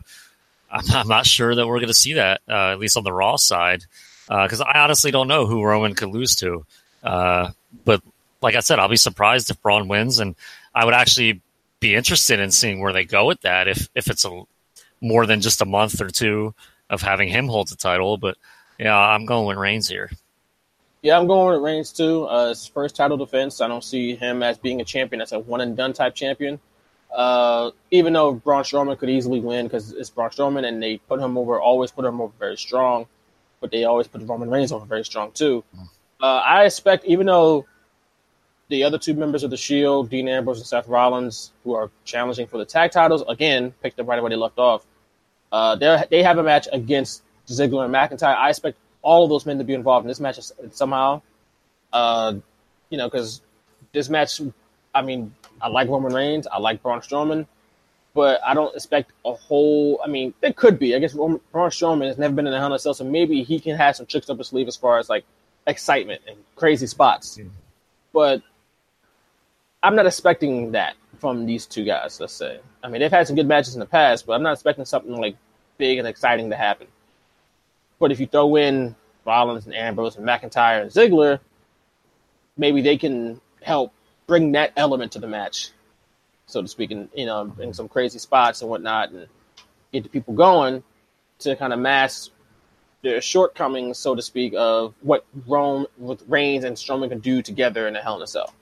I'm, 0.69 0.83
I'm 0.89 1.07
not 1.07 1.25
sure 1.25 1.53
that 1.55 1.67
we're 1.67 1.77
going 1.77 1.87
to 1.87 1.93
see 1.93 2.13
that, 2.13 2.41
uh, 2.47 2.71
at 2.71 2.79
least 2.79 2.97
on 2.97 3.03
the 3.03 3.13
Raw 3.13 3.35
side, 3.37 3.83
because 4.27 4.61
I 4.61 4.79
honestly 4.79 5.11
don't 5.11 5.27
know 5.27 5.45
who 5.45 5.63
Roman 5.63 5.95
could 5.95 6.09
lose 6.09 6.35
to. 6.37 6.65
Uh, 7.03 7.51
but 7.85 8.01
like 8.41 8.55
I 8.55 8.59
said, 8.59 8.79
I'll 8.79 8.89
be 8.89 8.97
surprised 8.97 9.49
if 9.49 9.61
Braun 9.61 9.87
wins, 9.87 10.19
and 10.19 10.35
I 10.73 10.85
would 10.85 10.93
actually 10.93 11.41
be 11.79 11.95
interested 11.95 12.39
in 12.39 12.51
seeing 12.51 12.79
where 12.79 12.93
they 12.93 13.05
go 13.05 13.25
with 13.25 13.41
that 13.41 13.67
if 13.67 13.87
if 13.93 14.09
it's 14.09 14.25
a 14.25 14.43
more 14.99 15.25
than 15.25 15.41
just 15.41 15.61
a 15.61 15.65
month 15.65 16.01
or 16.01 16.09
two 16.09 16.53
of 16.89 17.01
having 17.01 17.29
him 17.29 17.47
hold 17.47 17.67
the 17.69 17.75
title. 17.75 18.17
But 18.17 18.37
yeah, 18.79 18.97
I'm 18.97 19.25
going 19.25 19.47
with 19.47 19.57
Reigns 19.57 19.87
here. 19.87 20.09
Yeah, 21.01 21.19
I'm 21.19 21.27
going 21.27 21.53
with 21.53 21.63
Reigns 21.63 21.91
too. 21.91 22.25
Uh, 22.25 22.49
his 22.49 22.65
first 22.65 22.95
title 22.95 23.17
defense. 23.17 23.61
I 23.61 23.67
don't 23.67 23.83
see 23.83 24.15
him 24.15 24.41
as 24.43 24.57
being 24.57 24.81
a 24.81 24.83
champion. 24.83 25.19
That's 25.19 25.31
a 25.31 25.39
one 25.39 25.61
and 25.61 25.77
done 25.77 25.93
type 25.93 26.15
champion. 26.15 26.59
Uh, 27.13 27.71
even 27.89 28.13
though 28.13 28.33
Braun 28.33 28.63
Strowman 28.63 28.97
could 28.97 29.09
easily 29.09 29.39
win 29.39 29.65
because 29.65 29.91
it's 29.91 30.09
Braun 30.09 30.29
Strowman 30.29 30.67
and 30.67 30.81
they 30.81 30.97
put 30.97 31.19
him 31.19 31.37
over, 31.37 31.59
always 31.59 31.91
put 31.91 32.05
him 32.05 32.21
over 32.21 32.33
very 32.39 32.57
strong, 32.57 33.07
but 33.59 33.71
they 33.71 33.85
always 33.85 34.07
put 34.07 34.21
Roman 34.21 34.49
Reigns 34.49 34.71
over 34.71 34.85
very 34.85 35.05
strong 35.05 35.31
too. 35.31 35.63
Uh, 36.21 36.25
I 36.25 36.65
expect, 36.65 37.05
even 37.05 37.27
though 37.27 37.65
the 38.69 38.83
other 38.83 38.97
two 38.97 39.13
members 39.13 39.43
of 39.43 39.49
the 39.49 39.57
Shield, 39.57 40.09
Dean 40.09 40.27
Ambrose 40.27 40.57
and 40.57 40.67
Seth 40.67 40.87
Rollins, 40.87 41.51
who 41.63 41.73
are 41.75 41.89
challenging 42.03 42.47
for 42.47 42.57
the 42.57 42.65
tag 42.65 42.91
titles, 42.91 43.23
again 43.27 43.73
picked 43.81 43.99
up 43.99 44.07
right 44.07 44.21
where 44.21 44.29
they 44.29 44.35
left 44.35 44.59
off. 44.59 44.85
Uh, 45.51 45.75
they 45.75 46.23
have 46.23 46.37
a 46.37 46.43
match 46.43 46.67
against 46.71 47.23
Ziggler 47.47 47.85
and 47.85 47.93
McIntyre. 47.93 48.35
I 48.35 48.49
expect 48.49 48.77
all 49.01 49.23
of 49.23 49.29
those 49.29 49.45
men 49.45 49.57
to 49.59 49.63
be 49.63 49.73
involved 49.73 50.03
in 50.03 50.09
this 50.09 50.19
match 50.19 50.39
somehow. 50.71 51.21
Uh, 51.93 52.35
you 52.89 52.97
know, 52.97 53.07
because 53.09 53.41
this 53.93 54.09
match, 54.09 54.41
I 54.93 55.01
mean, 55.01 55.33
I 55.61 55.67
like 55.69 55.89
Roman 55.89 56.13
Reigns, 56.13 56.47
I 56.47 56.59
like 56.59 56.81
Braun 56.81 57.01
Strowman, 57.01 57.47
but 58.13 58.39
I 58.45 58.53
don't 58.53 58.75
expect 58.75 59.11
a 59.25 59.33
whole. 59.33 59.99
I 60.03 60.07
mean, 60.07 60.33
it 60.41 60.55
could 60.55 60.79
be. 60.79 60.95
I 60.95 60.99
guess 60.99 61.13
Roman, 61.13 61.39
Braun 61.51 61.69
Strowman 61.69 62.07
has 62.07 62.17
never 62.17 62.33
been 62.33 62.47
in 62.47 62.53
a 62.53 62.57
Hell 62.57 62.67
in 62.67 62.73
a 62.73 62.79
Cell, 62.79 62.93
so 62.93 63.03
maybe 63.03 63.43
he 63.43 63.59
can 63.59 63.75
have 63.75 63.95
some 63.95 64.05
tricks 64.05 64.29
up 64.29 64.37
his 64.37 64.47
sleeve 64.47 64.67
as 64.67 64.75
far 64.75 64.97
as 64.97 65.09
like 65.09 65.23
excitement 65.67 66.21
and 66.27 66.37
crazy 66.55 66.87
spots. 66.87 67.39
But 68.13 68.41
I'm 69.83 69.95
not 69.95 70.05
expecting 70.05 70.71
that 70.71 70.95
from 71.19 71.45
these 71.45 71.65
two 71.65 71.83
guys. 71.83 72.19
Let's 72.19 72.33
say. 72.33 72.59
I 72.83 72.89
mean, 72.89 73.01
they've 73.01 73.11
had 73.11 73.27
some 73.27 73.35
good 73.35 73.47
matches 73.47 73.75
in 73.75 73.79
the 73.79 73.85
past, 73.85 74.25
but 74.25 74.33
I'm 74.33 74.43
not 74.43 74.53
expecting 74.53 74.85
something 74.85 75.15
like 75.15 75.35
big 75.77 75.99
and 75.99 76.07
exciting 76.07 76.49
to 76.49 76.55
happen. 76.55 76.87
But 77.99 78.11
if 78.11 78.19
you 78.19 78.27
throw 78.27 78.55
in 78.55 78.95
Rollins 79.25 79.65
and 79.65 79.75
Ambrose 79.75 80.15
and 80.15 80.25
McIntyre 80.25 80.81
and 80.81 80.91
Ziggler, 80.91 81.39
maybe 82.57 82.81
they 82.81 82.97
can 82.97 83.41
help 83.61 83.93
bring 84.27 84.51
that 84.51 84.73
element 84.75 85.13
to 85.13 85.19
the 85.19 85.27
match, 85.27 85.71
so 86.45 86.61
to 86.61 86.67
speak, 86.67 86.91
and 86.91 87.09
you 87.15 87.25
know, 87.25 87.51
in 87.59 87.73
some 87.73 87.87
crazy 87.87 88.19
spots 88.19 88.61
and 88.61 88.69
whatnot, 88.69 89.11
and 89.11 89.27
get 89.91 90.03
the 90.03 90.09
people 90.09 90.33
going 90.33 90.83
to 91.39 91.55
kind 91.55 91.73
of 91.73 91.79
mask 91.79 92.31
their 93.01 93.21
shortcomings, 93.21 93.97
so 93.97 94.15
to 94.15 94.21
speak, 94.21 94.53
of 94.55 94.93
what 95.01 95.25
Rome 95.47 95.87
with 95.97 96.23
Reigns 96.27 96.63
and 96.63 96.75
Strowman 96.75 97.09
can 97.09 97.19
do 97.19 97.41
together 97.41 97.87
in 97.87 97.95
a 97.95 98.01
Hell 98.01 98.17
in 98.17 98.21
a 98.21 98.27
Cell. 98.27 98.53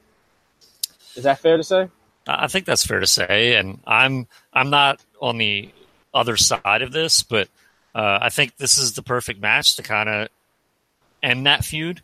Is 1.16 1.24
that 1.24 1.40
fair 1.40 1.58
to 1.58 1.64
say? 1.64 1.90
I 2.28 2.48
think 2.48 2.66
that's 2.66 2.86
fair 2.86 3.00
to 3.00 3.08
say, 3.08 3.56
and 3.56 3.80
I'm 3.86 4.28
I'm 4.54 4.70
not 4.70 5.04
on 5.22 5.38
the 5.38 5.70
other 6.14 6.38
side 6.38 6.82
of 6.82 6.92
this, 6.92 7.24
but 7.24 7.50
uh, 7.94 8.20
I 8.22 8.30
think 8.30 8.58
this 8.58 8.78
is 8.78 8.94
the 8.94 9.04
perfect 9.04 9.42
match 9.42 9.76
to 9.76 9.84
kind 9.84 10.10
of 10.10 10.28
end 11.22 11.46
that 11.46 11.64
feud. 11.64 12.02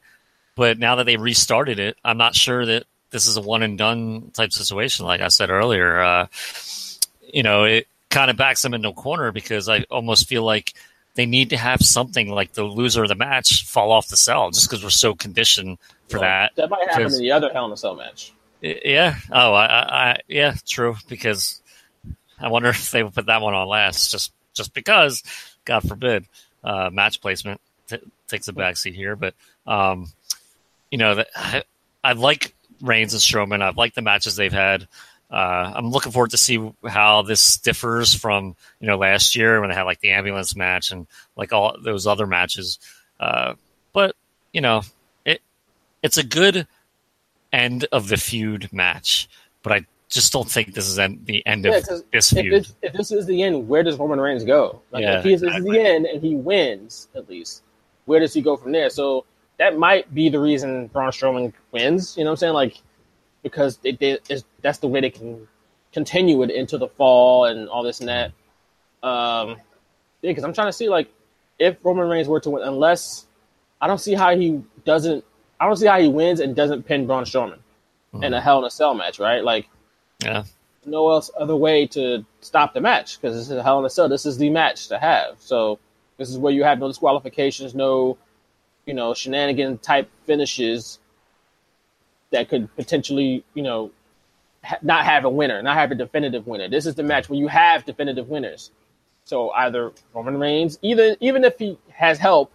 But 0.56 0.78
now 0.80 0.96
that 0.96 1.06
they 1.06 1.18
restarted 1.18 1.80
it, 1.80 1.98
I'm 2.04 2.18
not 2.18 2.36
sure 2.36 2.66
that 2.66 2.84
this 3.12 3.28
is 3.28 3.38
a 3.38 3.42
one 3.42 3.64
and 3.64 3.78
done 3.78 4.32
type 4.34 4.52
situation. 4.52 5.06
Like 5.06 5.22
I 5.22 5.28
said 5.28 5.50
earlier, 5.50 6.00
uh, 6.02 6.28
you 7.32 7.44
know, 7.44 7.64
it 7.66 7.88
kind 8.10 8.30
of 8.32 8.38
backs 8.38 8.62
them 8.62 8.74
into 8.74 8.90
a 8.90 8.94
corner 8.94 9.32
because 9.32 9.70
I 9.70 9.84
almost 9.90 10.28
feel 10.28 10.44
like 10.44 10.74
they 11.16 11.26
need 11.26 11.50
to 11.50 11.58
have 11.58 11.82
something 11.82 12.30
like 12.30 12.54
the 12.54 12.64
loser 12.64 13.04
of 13.04 13.10
the 13.10 13.16
match 13.16 13.66
fall 13.68 13.92
off 13.92 14.08
the 14.08 14.18
cell, 14.18 14.50
just 14.52 14.70
because 14.70 14.84
we're 14.84 14.90
so 14.90 15.14
conditioned 15.14 15.78
for 16.08 16.20
Well, 16.20 16.30
that. 16.30 16.52
That 16.56 16.70
might 16.70 16.88
happen 16.90 17.14
in 17.14 17.20
the 17.20 17.32
other 17.32 17.50
Hell 17.52 17.66
in 17.66 17.72
a 17.74 17.78
Cell 17.78 17.96
match. 17.96 18.34
yeah. 18.62 19.16
Oh, 19.32 19.54
I, 19.54 19.66
I, 19.66 19.82
I, 20.12 20.20
yeah, 20.28 20.56
true. 20.66 20.96
Because 21.10 21.62
I 22.40 22.48
wonder 22.48 22.70
if 22.70 22.92
they 22.92 23.04
would 23.04 23.14
put 23.14 23.26
that 23.26 23.42
one 23.42 23.54
on 23.54 23.68
last, 23.68 24.12
just 24.12 24.32
just 24.54 24.74
because, 24.74 25.24
God 25.66 25.88
forbid, 25.88 26.26
uh, 26.64 26.90
match 26.92 27.22
placement 27.22 27.62
t- 27.88 27.98
takes 28.28 28.48
a 28.48 28.54
backseat 28.54 28.94
here. 28.94 29.16
But 29.16 29.34
um, 29.68 30.12
you 30.90 30.98
know, 30.98 31.16
that 31.16 31.28
I, 31.36 31.64
I 32.04 32.14
like 32.14 32.54
Reigns 32.82 33.14
and 33.14 33.22
Strowman. 33.22 33.62
I've 33.62 33.78
liked 33.78 33.96
the 33.96 34.02
matches 34.02 34.36
they've 34.36 34.52
had. 34.52 34.88
Uh, 35.30 35.72
I'm 35.76 35.92
looking 35.92 36.12
forward 36.12 36.32
to 36.32 36.38
see 36.38 36.60
how 36.86 37.22
this 37.22 37.58
differs 37.58 38.14
from 38.14 38.56
you 38.82 38.88
know 38.88 38.98
last 38.98 39.36
year 39.36 39.62
when 39.62 39.70
they 39.70 39.76
had 39.76 39.84
like 39.84 40.02
the 40.02 40.12
ambulance 40.12 40.56
match 40.56 40.92
and 40.92 41.08
like 41.38 41.54
all 41.54 41.78
those 41.82 42.06
other 42.06 42.28
matches. 42.28 42.80
Uh, 43.20 43.54
but 43.94 44.16
you 44.52 44.60
know, 44.62 44.82
it 45.26 45.42
it's 46.04 46.18
a 46.18 46.24
good 46.24 46.68
end 47.54 47.86
of 47.92 48.08
the 48.10 48.18
feud 48.18 48.72
match, 48.74 49.30
but 49.64 49.72
I 49.72 49.86
just 50.10 50.34
don't 50.34 50.50
think 50.50 50.74
this 50.74 50.88
is 50.88 51.00
en- 51.00 51.22
the 51.24 51.46
end 51.46 51.64
Yeah, 51.64 51.78
of 51.78 51.86
this 52.12 52.34
if, 52.34 52.44
feud. 52.44 52.68
if 52.82 52.94
this 52.94 53.12
is 53.12 53.26
the 53.26 53.42
end, 53.44 53.68
where 53.70 53.84
does 53.84 53.98
Roman 53.98 54.20
Reigns 54.20 54.44
go? 54.44 54.82
Like, 54.92 55.04
Yeah, 55.04 55.20
if 55.20 55.24
he 55.24 55.34
is, 55.34 55.42
this 55.42 55.56
is 55.56 55.64
the 55.64 55.80
end 55.80 56.06
and 56.06 56.22
he 56.22 56.36
wins, 56.36 57.08
at 57.16 57.30
least, 57.30 57.62
where 58.06 58.20
does 58.20 58.34
he 58.34 58.42
go 58.42 58.58
from 58.58 58.74
there? 58.74 58.90
So 58.90 59.26
that 59.62 59.78
might 59.78 60.12
be 60.12 60.28
the 60.28 60.40
reason 60.40 60.88
Braun 60.88 61.12
Strowman 61.12 61.54
wins. 61.72 62.18
You 62.18 62.24
know 62.24 62.32
what 62.32 62.34
I'm 62.34 62.38
saying? 62.38 62.54
Like, 62.56 62.82
because 63.44 63.78
they, 63.78 64.18
that's 64.60 64.80
the 64.80 64.88
way 64.88 65.02
they 65.02 65.12
can 65.12 65.48
continue 65.94 66.42
it 66.42 66.50
into 66.50 66.80
the 66.80 66.88
fall 66.88 67.46
and 67.46 67.70
all 67.70 67.84
this 67.84 68.00
and 68.00 68.10
that. 68.10 68.32
Um, 69.08 69.50
yeah, 70.24 70.32
because 70.32 70.44
I'm 70.44 70.54
trying 70.54 70.70
to 70.70 70.74
see 70.74 70.90
like 70.90 71.14
if 71.60 71.78
Roman 71.86 72.10
Reigns 72.10 72.28
were 72.28 72.40
to 72.40 72.50
win, 72.50 72.64
unless 72.64 73.28
I 73.80 73.86
don't 73.86 74.00
see 74.00 74.16
how 74.16 74.36
he 74.36 74.64
doesn't. 74.84 75.24
I 75.60 75.68
don't 75.68 75.76
see 75.76 75.86
how 75.86 76.00
he 76.00 76.08
wins 76.08 76.40
and 76.40 76.56
doesn't 76.56 76.88
pin 76.88 77.06
Braun 77.06 77.24
Strowman 77.24 77.60
in 78.24 78.34
a 78.34 78.42
Hell 78.42 78.60
in 78.60 78.66
a 78.66 78.72
Cell 78.72 78.96
match, 78.96 79.20
right? 79.20 79.44
Like 79.44 79.70
yeah, 80.24 80.44
no 80.88 81.12
else 81.12 81.30
other 81.40 81.56
way 81.56 81.86
to 81.88 82.26
stop 82.40 82.74
the 82.74 82.82
match 82.82 83.22
because 83.22 83.36
this 83.36 83.46
is 83.46 83.56
a 83.56 83.62
Hell 83.62 83.78
in 83.78 83.86
a 83.86 83.92
Cell. 83.92 84.10
This 84.10 84.26
is 84.26 84.40
the 84.40 84.50
match 84.50 84.88
to 84.88 84.98
have. 84.98 85.36
So 85.40 85.78
this 86.18 86.32
is 86.32 86.40
where 86.40 86.52
you 86.52 86.64
have 86.64 86.80
no 86.80 86.88
disqualifications, 86.88 87.76
no 87.76 88.18
you 88.86 88.94
know 88.94 89.14
shenanigan 89.14 89.78
type 89.80 90.10
finishes 90.26 91.00
that 92.32 92.50
could 92.50 92.74
potentially 92.76 93.44
you 93.54 93.64
know 93.64 93.92
ha- 94.64 94.78
not 94.82 95.06
have 95.06 95.26
a 95.26 95.30
winner, 95.30 95.62
not 95.62 95.76
have 95.76 95.92
a 95.92 95.96
definitive 95.96 96.48
winner. 96.48 96.70
This 96.70 96.86
is 96.86 96.96
the 96.96 97.04
match 97.04 97.30
where 97.30 97.40
you 97.40 97.48
have 97.48 97.86
definitive 97.86 98.30
winners. 98.30 98.72
So 99.26 99.52
either 99.52 99.92
Roman 100.14 100.40
Reigns, 100.40 100.80
either 100.82 101.16
even 101.20 101.44
if 101.44 101.58
he 101.60 101.78
has 101.92 102.18
help, 102.18 102.52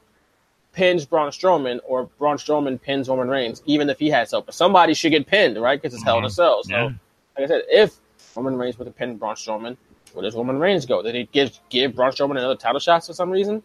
pins 0.72 1.04
Braun 1.06 1.30
Strowman, 1.30 1.80
or 1.86 2.04
Braun 2.18 2.36
Strowman 2.36 2.80
pins 2.80 3.08
Roman 3.08 3.28
Reigns, 3.28 3.62
even 3.66 3.88
if 3.88 3.98
he 3.98 4.10
has 4.10 4.30
help. 4.30 4.46
But 4.46 4.54
somebody 4.54 4.94
should 4.94 5.10
get 5.10 5.26
pinned, 5.26 5.60
right? 5.60 5.80
Because 5.80 5.94
it's 5.94 6.04
Hell 6.04 6.18
in 6.18 6.24
a 6.24 6.30
Cell. 6.30 6.62
So, 6.64 6.70
Yeah. 6.70 6.84
like 7.38 7.44
I 7.44 7.46
said, 7.46 7.62
if 7.68 7.96
Roman 8.34 8.56
Reigns 8.56 8.78
were 8.78 8.84
to 8.84 8.90
pin 8.90 9.16
Braun 9.16 9.36
Strowman, 9.36 9.76
where 10.12 10.22
does 10.22 10.34
Roman 10.34 10.58
Reigns 10.58 10.86
go? 10.86 11.02
Did 11.02 11.14
they 11.14 11.24
give 11.24 11.58
give 11.68 11.94
Braun 11.94 12.10
Strowman 12.12 12.32
another 12.32 12.56
title 12.56 12.80
shot 12.80 13.04
for 13.06 13.12
some 13.12 13.30
reason? 13.30 13.62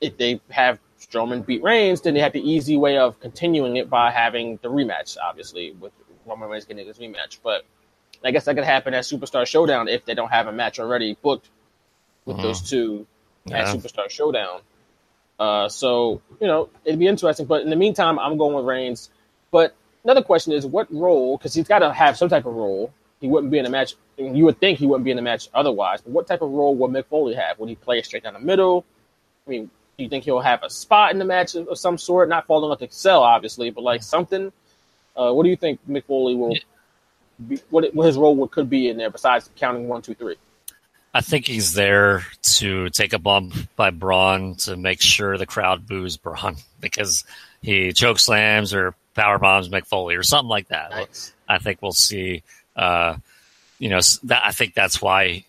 If 0.00 0.16
they 0.18 0.40
have 0.50 0.78
Strowman 1.00 1.44
beat 1.44 1.62
Reigns, 1.62 2.00
then 2.00 2.14
they 2.14 2.20
have 2.20 2.32
the 2.32 2.40
easy 2.40 2.76
way 2.76 2.98
of 2.98 3.18
continuing 3.20 3.76
it 3.76 3.90
by 3.90 4.10
having 4.10 4.58
the 4.62 4.68
rematch, 4.68 5.16
obviously, 5.22 5.72
with 5.72 5.92
Roman 6.24 6.48
Reigns 6.48 6.64
getting 6.64 6.86
his 6.86 6.98
rematch. 6.98 7.38
But 7.42 7.64
I 8.24 8.30
guess 8.30 8.44
that 8.46 8.54
could 8.54 8.64
happen 8.64 8.94
at 8.94 9.04
Superstar 9.04 9.46
Showdown 9.46 9.88
if 9.88 10.04
they 10.04 10.14
don't 10.14 10.30
have 10.30 10.46
a 10.46 10.52
match 10.52 10.78
already 10.78 11.16
booked 11.20 11.48
with 12.24 12.38
those 12.38 12.62
two 12.68 13.06
at 13.50 13.66
Superstar 13.66 14.10
Showdown. 14.10 14.60
Uh, 15.38 15.68
so 15.68 16.22
you 16.40 16.46
know 16.46 16.70
it'd 16.84 16.98
be 16.98 17.06
interesting. 17.06 17.46
But 17.46 17.62
in 17.62 17.70
the 17.70 17.76
meantime, 17.76 18.18
I'm 18.18 18.38
going 18.38 18.54
with 18.54 18.64
Reigns. 18.64 19.10
But 19.50 19.74
another 20.02 20.22
question 20.22 20.52
is, 20.52 20.66
what 20.66 20.92
role? 20.92 21.36
Because 21.36 21.54
he's 21.54 21.68
got 21.68 21.80
to 21.80 21.92
have 21.92 22.16
some 22.16 22.28
type 22.28 22.46
of 22.46 22.54
role. 22.54 22.92
He 23.20 23.28
wouldn't 23.28 23.50
be 23.50 23.58
in 23.58 23.66
a 23.66 23.70
match. 23.70 23.94
You 24.18 24.44
would 24.46 24.58
think 24.58 24.78
he 24.78 24.86
wouldn't 24.86 25.04
be 25.04 25.10
in 25.10 25.16
the 25.16 25.22
match 25.22 25.48
otherwise. 25.54 26.00
But 26.00 26.12
what 26.12 26.26
type 26.26 26.42
of 26.42 26.50
role 26.50 26.74
would 26.76 26.90
Mick 26.90 27.06
Foley 27.06 27.34
have? 27.34 27.58
Would 27.58 27.68
he 27.68 27.74
play 27.74 28.02
straight 28.02 28.22
down 28.24 28.34
the 28.34 28.40
middle? 28.40 28.84
I 29.46 29.50
mean, 29.50 29.70
Do 29.96 30.04
you 30.04 30.10
think 30.10 30.24
he'll 30.24 30.40
have 30.40 30.62
a 30.62 30.70
spot 30.70 31.12
in 31.12 31.18
the 31.18 31.24
match 31.24 31.54
of, 31.54 31.68
of 31.68 31.78
some 31.78 31.96
sort? 31.96 32.28
Not 32.28 32.46
falling 32.46 32.70
off 32.70 32.78
the 32.78 32.88
cell, 32.90 33.22
obviously, 33.22 33.70
but 33.70 33.82
like 33.82 34.02
something. 34.02 34.52
Uh, 35.16 35.32
what 35.32 35.44
do 35.44 35.48
you 35.48 35.56
think 35.56 35.80
Mick 35.88 36.04
Foley 36.04 36.34
will? 36.34 36.56
Be, 37.48 37.60
what, 37.70 37.94
what 37.94 38.06
his 38.06 38.16
role 38.16 38.36
would, 38.36 38.50
could 38.50 38.68
be 38.68 38.88
in 38.88 38.96
there 38.96 39.10
besides 39.10 39.48
counting 39.56 39.88
one, 39.88 40.02
two, 40.02 40.14
three? 40.14 40.36
I 41.14 41.22
think 41.22 41.46
he's 41.46 41.72
there 41.72 42.26
to 42.42 42.90
take 42.90 43.14
a 43.14 43.18
bump 43.18 43.54
by 43.74 43.88
Braun 43.88 44.56
to 44.56 44.76
make 44.76 45.00
sure 45.00 45.38
the 45.38 45.46
crowd 45.46 45.86
boos 45.86 46.18
Braun 46.18 46.56
because 46.80 47.24
he 47.62 47.94
choke 47.94 48.18
slams 48.18 48.74
or 48.74 48.94
power 49.14 49.38
bombs 49.38 49.70
Mick 49.70 49.86
Foley 49.86 50.14
or 50.16 50.22
something 50.22 50.48
like 50.48 50.68
that. 50.68 50.90
Nice. 50.90 51.32
I 51.48 51.56
think 51.58 51.80
we'll 51.80 51.92
see. 51.92 52.42
Uh, 52.76 53.16
you 53.78 53.88
know, 53.88 54.00
that, 54.24 54.42
I 54.44 54.52
think 54.52 54.74
that's 54.74 55.00
why 55.00 55.44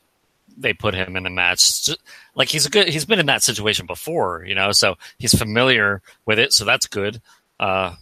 they 0.58 0.74
put 0.74 0.96
him 0.96 1.16
in 1.16 1.24
the 1.24 1.30
match. 1.30 1.90
Like 2.36 2.50
he's 2.50 2.66
a 2.66 2.70
good, 2.70 2.90
he's 2.90 3.06
been 3.06 3.20
in 3.20 3.28
that 3.28 3.44
situation 3.44 3.86
before, 3.86 4.44
you 4.46 4.56
know, 4.56 4.72
so 4.72 4.96
he's 5.20 5.38
familiar 5.38 6.02
with 6.26 6.40
it. 6.40 6.52
So 6.54 6.66
that's 6.66 6.88
good. 6.88 7.22
Uh, 7.60 7.96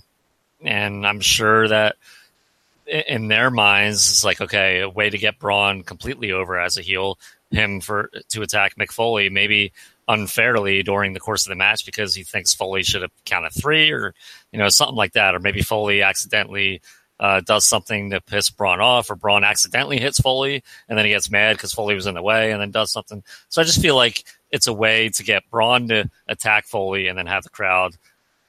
and 0.61 1.05
I'm 1.05 1.19
sure 1.19 1.67
that 1.67 1.95
in 2.87 3.27
their 3.27 3.49
minds, 3.49 4.09
it's 4.09 4.23
like, 4.23 4.41
okay, 4.41 4.81
a 4.81 4.89
way 4.89 5.09
to 5.09 5.17
get 5.17 5.39
Braun 5.39 5.83
completely 5.83 6.31
over 6.31 6.59
as 6.59 6.77
a 6.77 6.81
heel, 6.81 7.17
him 7.51 7.81
for 7.81 8.09
to 8.29 8.41
attack 8.41 8.75
Mick 8.75 8.91
Foley, 8.91 9.29
maybe 9.29 9.71
unfairly 10.07 10.83
during 10.83 11.13
the 11.13 11.19
course 11.19 11.45
of 11.45 11.49
the 11.49 11.55
match 11.55 11.85
because 11.85 12.13
he 12.13 12.23
thinks 12.23 12.53
Foley 12.53 12.83
should 12.83 13.01
have 13.01 13.11
counted 13.25 13.51
three 13.51 13.91
or, 13.91 14.13
you 14.51 14.59
know, 14.59 14.69
something 14.69 14.95
like 14.95 15.13
that. 15.13 15.35
Or 15.35 15.39
maybe 15.39 15.61
Foley 15.61 16.01
accidentally 16.01 16.81
uh, 17.19 17.41
does 17.41 17.65
something 17.65 18.09
to 18.09 18.21
piss 18.21 18.49
Braun 18.49 18.81
off, 18.81 19.09
or 19.09 19.15
Braun 19.15 19.43
accidentally 19.43 19.99
hits 19.99 20.19
Foley, 20.19 20.63
and 20.89 20.97
then 20.97 21.05
he 21.05 21.11
gets 21.11 21.31
mad 21.31 21.55
because 21.55 21.73
Foley 21.73 21.95
was 21.95 22.07
in 22.07 22.15
the 22.15 22.21
way, 22.21 22.51
and 22.51 22.61
then 22.61 22.71
does 22.71 22.91
something. 22.91 23.23
So 23.49 23.61
I 23.61 23.65
just 23.65 23.81
feel 23.81 23.95
like 23.95 24.23
it's 24.51 24.67
a 24.67 24.73
way 24.73 25.09
to 25.09 25.23
get 25.23 25.49
Braun 25.49 25.87
to 25.89 26.09
attack 26.27 26.65
Foley 26.65 27.07
and 27.07 27.17
then 27.17 27.27
have 27.27 27.43
the 27.43 27.49
crowd 27.49 27.95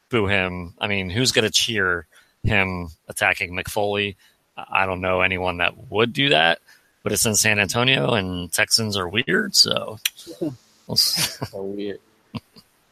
boo 0.09 0.27
him. 0.27 0.75
I 0.79 0.87
mean, 0.89 1.11
who's 1.11 1.33
going 1.33 1.45
to 1.45 1.51
cheer 1.51 2.07
him 2.43 2.89
attacking 3.09 3.53
Mick 3.53 3.69
Foley? 3.69 4.17
I 4.57 4.87
don't 4.87 5.01
know 5.01 5.21
anyone 5.21 5.59
that 5.59 5.91
would 5.91 6.13
do 6.13 6.31
that, 6.31 6.61
but 7.03 7.13
it's 7.13 7.27
in 7.27 7.35
San 7.35 7.59
Antonio, 7.59 8.15
and 8.15 8.53
Texans 8.53 8.97
are 8.97 9.09
weird, 9.09 9.55
so. 9.55 9.99
So 10.95 11.63
weird. 11.63 11.99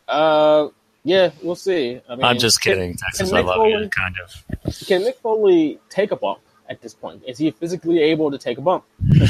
Uh, 0.08 0.68
yeah, 1.04 1.30
we'll 1.42 1.54
see. 1.54 2.00
I 2.08 2.16
mean, 2.16 2.24
I'm 2.24 2.38
just 2.38 2.62
kidding, 2.62 2.96
Texas. 2.96 3.30
I 3.30 3.40
love 3.40 3.56
Foley, 3.56 3.72
you, 3.72 3.88
kind 3.90 4.16
of. 4.24 4.86
Can 4.86 5.02
Mick 5.02 5.16
Foley 5.16 5.78
take 5.90 6.10
a 6.10 6.16
bump 6.16 6.40
at 6.68 6.80
this 6.80 6.94
point? 6.94 7.22
Is 7.26 7.36
he 7.36 7.50
physically 7.50 8.00
able 8.00 8.30
to 8.30 8.38
take 8.38 8.56
a 8.56 8.62
bump? 8.62 8.84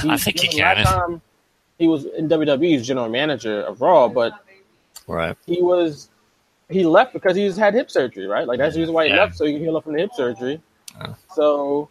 I 0.05 0.17
think 0.17 0.41
he 0.41 0.49
can. 0.49 0.77
Last 0.77 0.89
time 0.89 1.21
he 1.79 1.89
was 1.89 2.05
in 2.05 2.29
WWE's 2.29 2.87
general 2.87 3.09
manager 3.09 3.61
of 3.63 3.81
Raw, 3.81 4.09
but 4.09 4.33
right, 5.09 5.37
he 5.47 5.61
was 5.61 6.09
he 6.69 6.85
left 6.85 7.13
because 7.13 7.37
he's 7.37 7.57
had 7.57 7.75
hip 7.75 7.91
surgery, 7.91 8.27
right? 8.27 8.47
Like 8.47 8.59
that's 8.59 8.75
the 8.75 8.81
reason 8.81 8.95
why 8.95 9.07
he 9.07 9.11
yeah. 9.11 9.25
left, 9.25 9.37
so 9.37 9.45
he 9.45 9.55
can 9.55 9.61
heal 9.61 9.77
up 9.77 9.83
from 9.83 9.95
the 9.95 10.01
hip 10.01 10.11
surgery. 10.15 10.61
Oh. 11.01 11.17
So. 11.35 11.89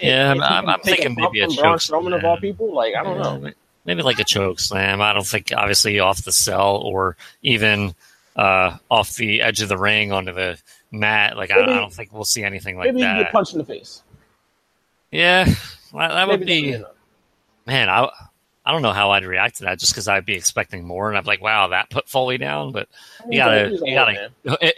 Yeah, 0.00 0.34
if, 0.34 0.42
I'm, 0.42 0.68
I'm 0.68 0.80
thinking 0.80 1.14
maybe 1.14 1.40
a 1.40 1.48
choke 1.48 1.78
Strowman 1.78 2.14
of 2.14 2.22
all 2.22 2.36
people. 2.36 2.74
Like 2.74 2.94
I 2.94 3.02
don't 3.02 3.16
yeah, 3.16 3.48
know 3.48 3.52
maybe 3.86 4.02
like 4.02 4.18
a 4.18 4.24
choke 4.24 4.60
slam. 4.60 5.00
I 5.00 5.12
don't 5.12 5.26
think 5.26 5.52
obviously 5.56 6.00
off 6.00 6.24
the 6.24 6.32
cell 6.32 6.76
or 6.76 7.16
even 7.42 7.94
uh, 8.36 8.76
off 8.90 9.16
the 9.16 9.40
edge 9.40 9.60
of 9.62 9.68
the 9.68 9.78
ring 9.78 10.12
onto 10.12 10.32
the 10.32 10.60
mat. 10.90 11.36
Like 11.36 11.50
maybe, 11.50 11.62
I, 11.62 11.76
I, 11.76 11.80
don't 11.80 11.92
think 11.92 12.12
we'll 12.12 12.24
see 12.24 12.44
anything 12.44 12.76
like 12.76 12.88
maybe 12.88 13.00
that. 13.00 13.14
Maybe 13.14 13.24
get 13.24 13.32
punched 13.32 13.52
in 13.52 13.58
the 13.58 13.64
face. 13.64 14.02
Yeah, 15.10 15.44
that, 15.44 16.08
that 16.08 16.28
would 16.28 16.44
be. 16.46 16.76
Man, 17.66 17.88
I 17.88 18.08
I 18.64 18.72
don't 18.72 18.82
know 18.82 18.92
how 18.92 19.12
I'd 19.12 19.24
react 19.24 19.58
to 19.58 19.64
that 19.64 19.78
just 19.78 19.92
because 19.92 20.08
I'd 20.08 20.26
be 20.26 20.34
expecting 20.34 20.84
more, 20.84 21.08
and 21.08 21.16
I'm 21.16 21.24
like, 21.24 21.40
wow, 21.40 21.68
that 21.68 21.88
put 21.88 22.08
Foley 22.08 22.36
down. 22.38 22.72
But 22.72 22.88
you 23.28 23.38
gotta, 23.38 23.78
you 23.82 23.94
gotta. 23.94 24.30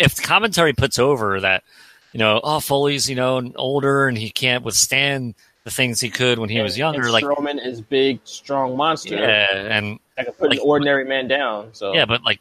If 0.05 0.15
the 0.15 0.23
commentary 0.23 0.73
puts 0.73 0.99
over 0.99 1.41
that, 1.41 1.65
you 2.13 2.19
know, 2.19 2.41
oh 2.45 2.61
Foley's 2.61 3.09
you 3.11 3.17
know 3.17 3.53
older 3.57 4.07
and 4.07 4.17
he 4.17 4.31
can't 4.31 4.65
withstand 4.65 5.35
the 5.65 5.71
things 5.71 6.01
he 6.01 6.11
could 6.11 6.39
when 6.39 6.49
he 6.49 6.61
was 6.61 6.79
younger. 6.79 7.03
And 7.03 7.13
like 7.13 7.25
Strowman 7.25 7.65
is 7.65 7.81
big, 7.81 8.21
strong 8.25 8.77
monster. 8.77 9.17
Yeah, 9.17 9.47
and 9.53 9.99
I 10.17 10.25
can 10.25 10.33
put 10.35 10.51
like, 10.51 10.59
an 10.59 10.65
ordinary 10.67 11.05
man 11.05 11.29
down. 11.29 11.71
So 11.73 11.95
yeah, 11.95 12.05
but 12.05 12.23
like 12.23 12.41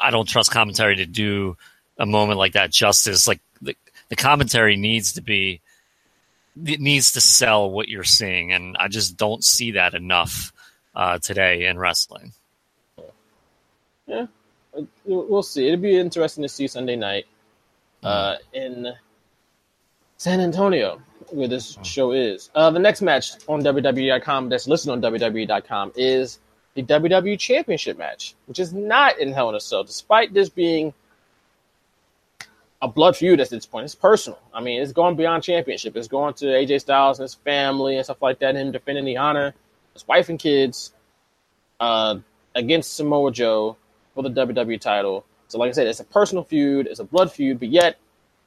I 0.00 0.10
don't 0.10 0.28
trust 0.28 0.50
commentary 0.50 0.96
to 0.96 1.06
do 1.06 1.56
a 1.98 2.06
moment 2.06 2.38
like 2.38 2.52
that 2.52 2.70
justice. 2.70 3.28
Like 3.28 3.40
the, 3.62 3.76
the 4.08 4.16
commentary 4.16 4.76
needs 4.76 5.14
to 5.14 5.22
be 5.22 5.60
it 6.64 6.80
needs 6.80 7.12
to 7.12 7.20
sell 7.20 7.70
what 7.70 7.88
you're 7.88 8.04
seeing, 8.04 8.52
and 8.52 8.76
I 8.78 8.88
just 8.88 9.16
don't 9.16 9.42
see 9.42 9.72
that 9.72 9.94
enough 9.94 10.52
uh, 10.94 11.18
today 11.18 11.66
in 11.66 11.78
wrestling. 11.78 12.32
Yeah, 14.06 14.26
we'll 15.04 15.42
see. 15.42 15.66
It'll 15.66 15.80
be 15.80 15.98
interesting 15.98 16.42
to 16.42 16.48
see 16.48 16.68
Sunday 16.68 16.96
night 16.96 17.26
uh, 18.02 18.36
in 18.52 18.92
San 20.16 20.40
Antonio 20.40 21.00
where 21.30 21.48
this 21.48 21.78
show 21.82 22.12
is. 22.12 22.50
Uh, 22.54 22.70
the 22.70 22.78
next 22.78 23.02
match 23.02 23.32
on 23.48 23.62
WWE.com 23.62 24.48
that's 24.48 24.68
listed 24.68 24.90
on 24.90 25.00
WWE.com 25.00 25.92
is 25.96 26.38
the 26.74 26.82
WWE 26.82 27.38
Championship 27.38 27.96
match, 27.96 28.34
which 28.46 28.58
is 28.58 28.72
not 28.72 29.18
in 29.18 29.32
Hell 29.32 29.48
in 29.48 29.54
a 29.54 29.60
Cell, 29.60 29.84
despite 29.84 30.34
this 30.34 30.48
being 30.48 30.92
a 32.82 32.88
blood 32.88 33.16
feud 33.16 33.40
at 33.40 33.48
this 33.48 33.64
point. 33.64 33.84
It's 33.84 33.94
personal. 33.94 34.38
I 34.52 34.60
mean, 34.60 34.82
it's 34.82 34.92
going 34.92 35.16
beyond 35.16 35.42
championship. 35.42 35.96
It's 35.96 36.08
going 36.08 36.34
to 36.34 36.46
AJ 36.46 36.82
Styles 36.82 37.18
and 37.18 37.24
his 37.24 37.34
family 37.34 37.96
and 37.96 38.04
stuff 38.04 38.20
like 38.20 38.40
that, 38.40 38.56
him 38.56 38.72
defending 38.72 39.06
the 39.06 39.16
honor, 39.16 39.54
his 39.94 40.06
wife 40.06 40.28
and 40.28 40.38
kids 40.38 40.92
uh, 41.80 42.16
against 42.54 42.94
Samoa 42.94 43.32
Joe 43.32 43.76
for 44.14 44.22
the 44.22 44.30
WWE 44.30 44.80
title. 44.80 45.24
So, 45.48 45.58
like 45.58 45.70
I 45.70 45.72
said, 45.72 45.86
it's 45.86 46.00
a 46.00 46.04
personal 46.04 46.44
feud, 46.44 46.86
it's 46.86 47.00
a 47.00 47.04
blood 47.04 47.32
feud, 47.32 47.58
but 47.58 47.68
yet 47.68 47.98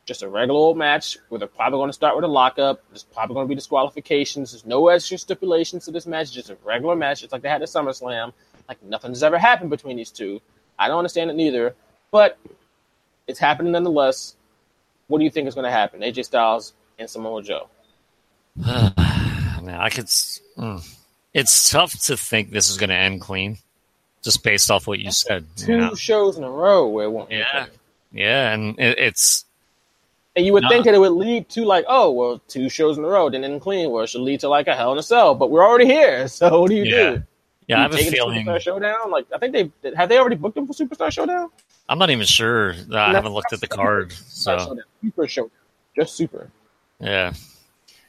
just 0.07 0.23
a 0.23 0.29
regular 0.29 0.57
old 0.57 0.77
match 0.77 1.17
where 1.27 1.37
they're 1.37 1.47
probably 1.49 1.77
going 1.77 1.89
to 1.89 1.93
start 1.93 2.15
with 2.15 2.23
a 2.23 2.27
lockup. 2.29 2.81
There's 2.89 3.03
probably 3.03 3.33
going 3.35 3.45
to 3.45 3.49
be 3.49 3.55
disqualifications. 3.55 4.53
There's 4.53 4.65
no 4.65 4.87
extra 4.87 5.17
stipulations 5.17 5.85
to 5.85 5.91
this 5.91 6.07
match. 6.07 6.31
just 6.31 6.49
a 6.49 6.57
regular 6.63 6.95
match, 6.95 7.23
It's 7.23 7.33
like 7.33 7.41
they 7.41 7.49
had 7.49 7.61
at 7.61 7.67
SummerSlam. 7.67 8.31
Like 8.69 8.81
nothing's 8.83 9.21
ever 9.21 9.37
happened 9.37 9.69
between 9.69 9.97
these 9.97 10.09
two. 10.09 10.41
I 10.79 10.87
don't 10.87 10.97
understand 10.97 11.29
it 11.29 11.35
neither, 11.35 11.75
but 12.09 12.37
it's 13.27 13.37
happening 13.37 13.73
nonetheless. 13.73 14.35
What 15.07 15.19
do 15.19 15.25
you 15.25 15.29
think 15.29 15.47
is 15.47 15.55
going 15.55 15.65
to 15.65 15.71
happen? 15.71 16.01
AJ 16.01 16.25
Styles 16.25 16.73
and 16.97 17.09
Samoa 17.09 17.43
Joe. 17.43 17.67
Man, 18.55 19.69
I 19.69 19.89
could. 19.89 20.05
Mm. 20.05 20.87
It's 21.33 21.69
tough 21.69 21.93
to 22.05 22.15
think 22.15 22.51
this 22.51 22.69
is 22.69 22.77
going 22.77 22.89
to 22.89 22.95
end 22.95 23.21
clean, 23.21 23.57
just 24.23 24.43
based 24.43 24.71
off 24.71 24.87
what 24.87 24.99
you 24.99 25.11
said. 25.11 25.45
Two 25.57 25.73
you 25.73 25.77
know? 25.77 25.95
shows 25.95 26.37
in 26.37 26.43
a 26.43 26.49
row 26.49 26.87
where 26.87 27.05
it 27.05 27.11
won't. 27.11 27.31
Yeah, 27.31 27.67
yeah, 28.11 28.53
and 28.53 28.79
it, 28.79 28.97
it's 28.97 29.45
and 30.38 30.45
you 30.45 30.54
would 30.54 30.63
no. 30.63 30.69
think 30.69 30.86
that 30.86 30.93
it 30.93 31.00
would 31.00 31.13
lead 31.13 31.50
to 31.50 31.65
like, 31.65 31.84
oh, 31.88 32.12
well, 32.12 32.39
two 32.47 32.69
shows 32.69 33.00
in 33.00 33.04
a 33.04 33.08
row 33.08 33.28
didn't 33.28 33.52
end 33.52 33.60
clean, 33.60 33.89
well, 33.89 34.04
it 34.04 34.08
should 34.08 34.21
lead 34.21 34.39
to 34.41 34.50
like 34.50 34.67
a 34.67 34.76
Hell 34.76 34.91
in 34.91 35.00
a 35.00 35.04
Cell. 35.04 35.34
But 35.34 35.50
we're 35.50 35.65
already 35.65 35.88
here, 35.88 36.28
so 36.28 36.62
what 36.62 36.69
do 36.69 36.76
you 36.76 36.84
yeah. 36.84 37.10
do? 37.12 37.23
Yeah, 37.67 37.80
I 37.80 37.82
have 37.82 37.93
a 37.95 37.97
feeling. 37.97 38.45
Superstar 38.45 38.62
Showdown. 38.62 39.12
Like, 39.12 39.26
I 39.34 39.39
think 39.39 39.54
they 39.82 39.91
have 39.95 40.08
they 40.08 40.17
already 40.19 40.36
booked 40.36 40.56
them 40.56 40.67
for 40.67 40.73
Superstar 40.73 41.12
Showdown. 41.12 41.50
I'm 41.89 41.97
not 41.97 42.12
even 42.12 42.26
sure. 42.26 42.76
I 42.93 43.12
haven't 43.12 43.34
looked 43.34 43.52
at 43.52 43.60
the 43.60 43.67
card. 43.67 44.13
So 44.13 44.78
Super 45.02 45.28
Showdown, 45.28 45.52
just 45.95 46.15
Super. 46.15 46.52
Yeah. 47.00 47.34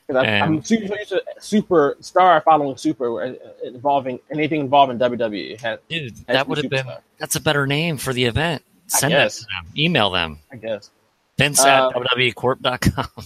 Because 0.07 0.25
I'm 0.25 0.63
super 0.63 0.97
used 0.97 1.11
to 1.11 1.23
Superstar 1.39 2.43
following 2.45 2.77
Super 2.77 3.23
uh, 3.23 3.35
involving 3.65 4.21
anything 4.31 4.61
involving 4.61 4.99
WWE. 4.99 5.79
Dude, 5.89 6.17
that 6.27 6.47
would 6.47 6.59
have 6.59 6.71
been 6.71 6.87
that's 7.19 7.37
a 7.37 7.41
better 7.41 7.67
name 7.67 7.97
for 7.97 8.13
the 8.13 8.25
event. 8.25 8.63
Send 8.87 9.13
that 9.13 9.31
to 9.31 9.41
them. 9.41 9.73
Email 9.77 10.11
them. 10.11 10.39
I 10.53 10.57
guess. 10.57 10.91
Vince 11.39 11.65
at 11.65 11.85
uh, 11.85 11.91
WWEcorp.com. 11.93 13.25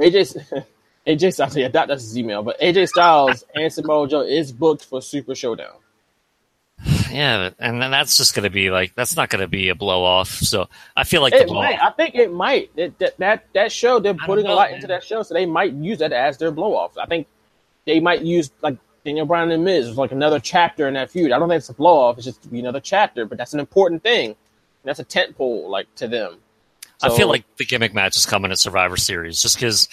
AJ, 0.00 0.64
AJ 1.06 1.32
Styles, 1.34 1.56
yeah, 1.56 1.68
that, 1.68 1.88
that's 1.88 2.02
his 2.02 2.18
email. 2.18 2.42
But 2.42 2.58
AJ 2.60 2.88
Styles 2.88 3.44
and 3.54 3.72
Samoa 3.72 4.08
Joe 4.08 4.22
is 4.22 4.52
booked 4.52 4.84
for 4.84 5.00
Super 5.00 5.34
Showdown. 5.34 5.74
Yeah, 7.10 7.50
and 7.58 7.80
then 7.80 7.90
that's 7.90 8.16
just 8.18 8.34
going 8.34 8.44
to 8.44 8.50
be 8.50 8.70
like 8.70 8.94
that's 8.94 9.16
not 9.16 9.30
going 9.30 9.40
to 9.40 9.48
be 9.48 9.70
a 9.70 9.74
blow 9.74 10.04
off. 10.04 10.28
So 10.28 10.68
I 10.94 11.04
feel 11.04 11.22
like 11.22 11.32
it 11.32 11.48
might. 11.48 11.80
I 11.80 11.90
think 11.90 12.14
it 12.14 12.32
might. 12.32 12.70
It, 12.76 12.98
that, 12.98 13.16
that 13.18 13.46
that 13.54 13.72
show 13.72 13.98
they're 13.98 14.12
putting 14.12 14.44
know, 14.44 14.52
a 14.52 14.56
lot 14.56 14.68
man. 14.68 14.76
into 14.76 14.88
that 14.88 15.02
show, 15.02 15.22
so 15.22 15.32
they 15.32 15.46
might 15.46 15.72
use 15.72 15.98
that 15.98 16.12
as 16.12 16.36
their 16.36 16.50
blow 16.50 16.76
off. 16.76 16.98
I 16.98 17.06
think 17.06 17.26
they 17.86 18.00
might 18.00 18.22
use 18.22 18.50
like 18.60 18.76
Daniel 19.04 19.24
Bryan 19.24 19.50
and 19.52 19.64
Miz 19.64 19.88
was 19.88 19.96
like 19.96 20.12
another 20.12 20.40
chapter 20.40 20.88
in 20.88 20.94
that 20.94 21.10
feud. 21.10 21.32
I 21.32 21.38
don't 21.38 21.48
think 21.48 21.60
it's 21.60 21.68
a 21.68 21.74
blow 21.74 21.96
off. 21.96 22.18
It's 22.18 22.26
just 22.26 22.44
another 22.46 22.80
chapter, 22.80 23.24
but 23.24 23.38
that's 23.38 23.54
an 23.54 23.60
important 23.60 24.02
thing. 24.02 24.36
That's 24.84 24.98
a 24.98 25.04
tent 25.04 25.36
pole 25.36 25.70
like 25.70 25.92
to 25.94 26.08
them. 26.08 26.38
So, 26.98 27.12
I 27.12 27.16
feel 27.16 27.28
like 27.28 27.44
the 27.56 27.64
gimmick 27.64 27.92
match 27.92 28.16
is 28.16 28.26
coming 28.26 28.50
at 28.50 28.58
Survivor 28.58 28.96
Series 28.96 29.42
just 29.42 29.56
because 29.56 29.88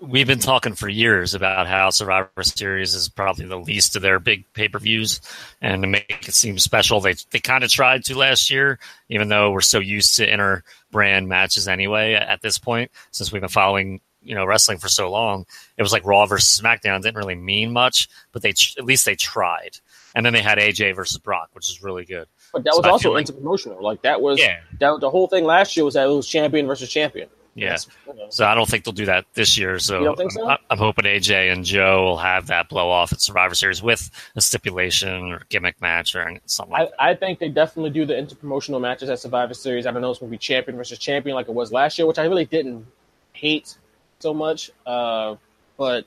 we've 0.00 0.26
been 0.26 0.38
talking 0.38 0.74
for 0.74 0.88
years 0.88 1.34
about 1.34 1.66
how 1.66 1.90
Survivor 1.90 2.42
Series 2.42 2.94
is 2.94 3.08
probably 3.08 3.46
the 3.46 3.58
least 3.58 3.96
of 3.96 4.02
their 4.02 4.18
big 4.18 4.44
pay 4.52 4.68
per 4.68 4.78
views, 4.78 5.20
and 5.60 5.82
to 5.82 5.88
make 5.88 6.28
it 6.28 6.34
seem 6.34 6.58
special, 6.58 7.00
they 7.00 7.14
they 7.30 7.40
kind 7.40 7.64
of 7.64 7.70
tried 7.70 8.04
to 8.04 8.18
last 8.18 8.50
year, 8.50 8.78
even 9.08 9.28
though 9.28 9.50
we're 9.50 9.60
so 9.60 9.78
used 9.78 10.16
to 10.16 10.30
inter 10.30 10.62
brand 10.90 11.28
matches 11.28 11.68
anyway. 11.68 12.14
At 12.14 12.42
this 12.42 12.58
point, 12.58 12.90
since 13.10 13.32
we've 13.32 13.42
been 13.42 13.48
following 13.48 14.00
you 14.22 14.34
know 14.34 14.44
wrestling 14.44 14.78
for 14.78 14.88
so 14.88 15.10
long, 15.10 15.46
it 15.76 15.82
was 15.82 15.92
like 15.92 16.04
Raw 16.04 16.26
versus 16.26 16.60
SmackDown 16.60 17.02
didn't 17.02 17.16
really 17.16 17.34
mean 17.34 17.72
much, 17.72 18.08
but 18.32 18.42
they 18.42 18.50
at 18.50 18.84
least 18.84 19.04
they 19.04 19.16
tried, 19.16 19.78
and 20.14 20.26
then 20.26 20.32
they 20.32 20.42
had 20.42 20.58
AJ 20.58 20.94
versus 20.94 21.18
Brock, 21.18 21.50
which 21.52 21.70
is 21.70 21.82
really 21.82 22.04
good. 22.04 22.26
But 22.56 22.64
that 22.64 22.74
was 22.74 22.86
also 22.86 23.14
interpromotional. 23.14 23.80
Like 23.82 24.00
that 24.02 24.20
was 24.20 24.38
Yeah. 24.40 24.60
that, 24.80 25.00
the 25.00 25.10
whole 25.10 25.26
thing 25.28 25.44
last 25.44 25.76
year 25.76 25.84
was 25.84 25.94
that 25.94 26.06
it 26.06 26.10
was 26.12 26.26
champion 26.26 26.66
versus 26.66 26.88
champion. 26.88 27.28
Yeah. 27.54 27.76
You 28.06 28.14
know. 28.14 28.26
So 28.30 28.44
I 28.46 28.54
don't 28.54 28.68
think 28.68 28.84
they'll 28.84 28.92
do 28.92 29.06
that 29.06 29.24
this 29.34 29.56
year. 29.56 29.78
So, 29.78 29.98
You 29.98 30.04
don't 30.04 30.16
think 30.16 30.32
so? 30.32 30.46
I- 30.48 30.58
I'm 30.70 30.76
hoping 30.78 31.04
AJ 31.06 31.50
and 31.52 31.64
Joe 31.64 32.04
will 32.04 32.16
have 32.18 32.46
that 32.48 32.68
blow 32.68 32.90
off 32.90 33.12
at 33.14 33.20
Survivor 33.22 33.54
Series 33.54 33.82
with 33.82 34.10
a 34.36 34.40
stipulation 34.42 35.32
or 35.32 35.42
gimmick 35.48 35.80
match 35.80 36.14
or 36.14 36.38
something 36.46 36.72
like 36.72 36.90
I, 36.98 37.10
I 37.10 37.14
think 37.14 37.38
they 37.38 37.48
definitely 37.48 37.90
do 37.90 38.04
the 38.04 38.14
interpromotional 38.14 38.80
matches 38.80 39.08
at 39.08 39.18
Survivor 39.20 39.54
Series. 39.54 39.86
I 39.86 39.90
don't 39.90 40.02
know 40.02 40.10
it's 40.10 40.20
going 40.20 40.28
to 40.28 40.34
be 40.34 40.38
champion 40.38 40.76
versus 40.76 40.98
champion 40.98 41.34
like 41.34 41.48
it 41.48 41.54
was 41.54 41.72
last 41.72 41.98
year, 41.98 42.06
which 42.06 42.18
I 42.18 42.24
really 42.24 42.44
didn't 42.46 42.86
hate 43.32 43.76
so 44.18 44.34
much. 44.34 44.70
Uh, 44.86 45.36
but 45.78 46.04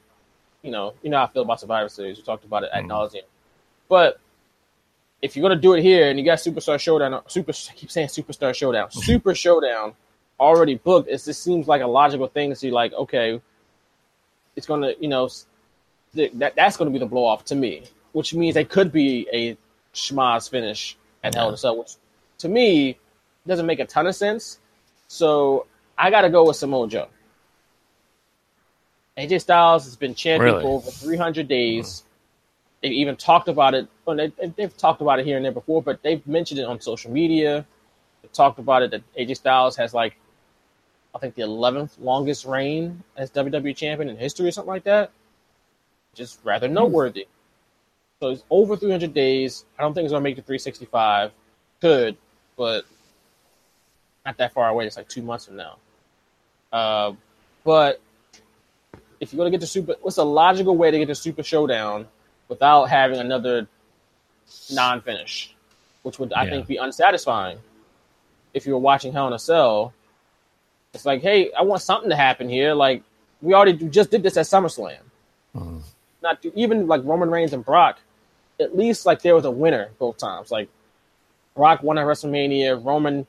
you 0.62 0.72
know, 0.72 0.94
you 1.02 1.10
know 1.10 1.18
how 1.18 1.24
I 1.24 1.28
feel 1.30 1.42
about 1.44 1.60
Survivor 1.62 1.90
Series. 1.90 2.18
We 2.18 2.24
talked 2.24 2.44
about 2.44 2.64
it 2.64 2.70
Mm-hmm. 2.74 2.92
ad 2.92 2.92
nauseum. 2.92 3.22
But 3.88 4.20
if 5.22 5.36
you're 5.36 5.42
going 5.48 5.56
to 5.58 5.62
do 5.62 5.74
it 5.74 5.82
here 5.82 6.10
and 6.10 6.18
you 6.18 6.26
got 6.26 6.38
Superstar 6.38 6.80
Showdown, 6.80 7.22
Super, 7.28 7.52
I 7.52 7.74
keep 7.76 7.92
saying 7.92 8.08
Superstar 8.08 8.54
Showdown, 8.56 8.92
Super 8.92 9.36
Showdown 9.36 9.94
already 10.40 10.76
booked, 10.76 11.10
it 11.10 11.22
just 11.24 11.44
seems 11.44 11.68
like 11.68 11.82
a 11.82 11.88
logical 11.88 12.28
thing 12.28 12.50
to 12.50 12.56
see. 12.56 12.72
Like, 12.72 12.94
okay, 12.94 13.42
it's 14.56 14.66
going 14.66 14.82
to, 14.82 14.96
you 15.00 15.10
know, 15.10 15.30
th- 16.16 16.32
that 16.36 16.56
that's 16.56 16.78
going 16.78 16.90
to 16.90 16.94
be 16.94 17.00
the 17.00 17.06
blow 17.10 17.26
off 17.26 17.46
to 17.46 17.56
me, 17.56 17.84
which 18.14 18.34
means 18.34 18.56
it 18.56 18.70
could 18.70 18.92
be 18.92 19.28
a 19.34 19.58
schmoz 19.94 20.50
finish 20.50 20.98
at 21.24 21.36
Hell 21.36 21.50
in 21.50 21.54
a 21.54 21.58
Cell, 21.58 21.78
which 21.78 21.96
to 22.40 22.48
me 22.48 22.98
doesn't 23.46 23.66
make 23.66 23.80
a 23.80 23.86
ton 23.86 24.08
of 24.08 24.16
sense. 24.16 24.60
So 25.08 25.66
I 25.98 26.10
got 26.10 26.22
to 26.22 26.30
go 26.30 26.46
with 26.46 26.56
Samoa 26.56 26.88
Joe. 26.88 27.08
AJ 29.18 29.42
Styles 29.42 29.84
has 29.84 29.98
been 29.98 30.16
champion 30.16 30.54
Really? 30.54 30.64
for 30.64 30.78
over 30.78 30.90
300 30.92 31.48
days. 31.48 32.04
They've 32.82 32.92
even 32.94 33.15
talked 33.18 33.48
about 33.50 33.74
it. 33.74 33.88
Well, 34.06 34.15
they, 34.15 34.28
they- 34.28 34.54
they've 34.56 34.76
talked 34.78 35.02
about 35.02 35.20
it 35.20 35.26
here 35.26 35.36
and 35.36 35.46
there 35.46 35.52
before, 35.52 35.82
but 35.82 36.02
they've 36.02 36.26
mentioned 36.28 36.60
it 36.60 36.63
on 36.65 36.80
social 36.80 37.12
media. 37.12 37.65
They 38.22 38.30
talked 38.30 38.60
about 38.60 38.84
it 38.84 38.92
that 38.92 39.02
AJ 39.18 39.38
Styles 39.38 39.76
has 39.78 39.94
like, 39.94 40.15
I 41.13 41.20
think 41.20 41.36
the 41.36 41.42
11th 41.42 41.92
longest 42.00 42.46
reign 42.46 43.04
as 43.18 43.32
WWE 43.32 43.76
champion 43.76 44.10
in 44.10 44.18
history 44.18 44.48
or 44.48 44.52
something 44.52 44.70
like 44.70 44.84
that. 44.84 45.12
Just 46.13 46.39
rather 46.44 46.68
noteworthy. 46.68 47.28
So 48.20 48.30
it's 48.30 48.44
over 48.50 48.76
300 48.76 49.13
days. 49.13 49.65
I 49.78 49.82
don't 49.84 49.94
think 49.94 50.06
it's 50.06 50.12
going 50.12 50.22
to 50.22 50.30
make 50.30 50.36
the 50.36 50.42
365. 50.42 51.32
Could, 51.82 52.18
but 52.58 52.84
not 54.26 54.38
that 54.38 54.54
far 54.54 54.68
away. 54.70 54.86
It's 54.86 54.98
like 54.98 55.08
two 55.08 55.22
months 55.22 55.46
from 55.46 55.56
now. 55.56 55.78
Uh, 56.72 57.13
but 57.63 58.02
if 59.20 59.32
you're 59.34 59.38
going 59.38 59.52
to 59.52 59.58
get 59.58 59.62
the 59.62 59.68
super, 59.68 59.96
what's 60.02 60.18
a 60.18 60.24
logical 60.24 60.76
way 60.78 60.92
to 60.92 60.98
get 61.00 61.08
the 61.08 61.15
Super 61.15 61.44
Showdown 61.44 62.08
without 62.50 62.86
having 62.86 63.20
another 63.20 63.68
non-finish, 64.72 65.56
which 66.04 66.20
would 66.20 66.34
I 66.34 66.44
Yeah. 66.44 66.50
think 66.50 66.68
be 66.68 66.78
unsatisfying. 66.78 67.60
If 68.54 68.66
you 68.66 68.74
were 68.74 68.80
watching 68.80 69.14
Hell 69.14 69.28
in 69.28 69.34
a 69.34 69.40
Cell, 69.40 69.94
it's 70.94 71.06
like, 71.06 71.22
hey, 71.22 71.52
I 71.54 71.62
want 71.62 71.82
something 71.82 72.10
to 72.10 72.16
happen 72.16 72.50
here. 72.50 72.74
Like 72.74 73.04
we 73.42 73.54
already 73.54 73.74
just 73.74 74.12
did 74.12 74.24
this 74.24 74.36
at 74.38 74.46
SummerSlam. 74.46 74.98
Mm-hmm. 75.56 75.80
Not 76.22 76.42
to, 76.42 76.60
even 76.60 76.88
like 76.88 77.02
Roman 77.06 77.30
Reigns 77.30 77.54
and 77.54 77.64
Brock. 77.64 78.00
At 78.60 78.76
least 78.76 79.06
like 79.06 79.22
there 79.22 79.36
was 79.36 79.46
a 79.46 79.52
winner 79.52 79.92
both 80.00 80.18
times. 80.18 80.52
Like 80.52 80.68
Brock 81.56 81.84
won 81.84 81.98
at 81.98 82.06
WrestleMania. 82.06 82.84
Roman 82.84 83.26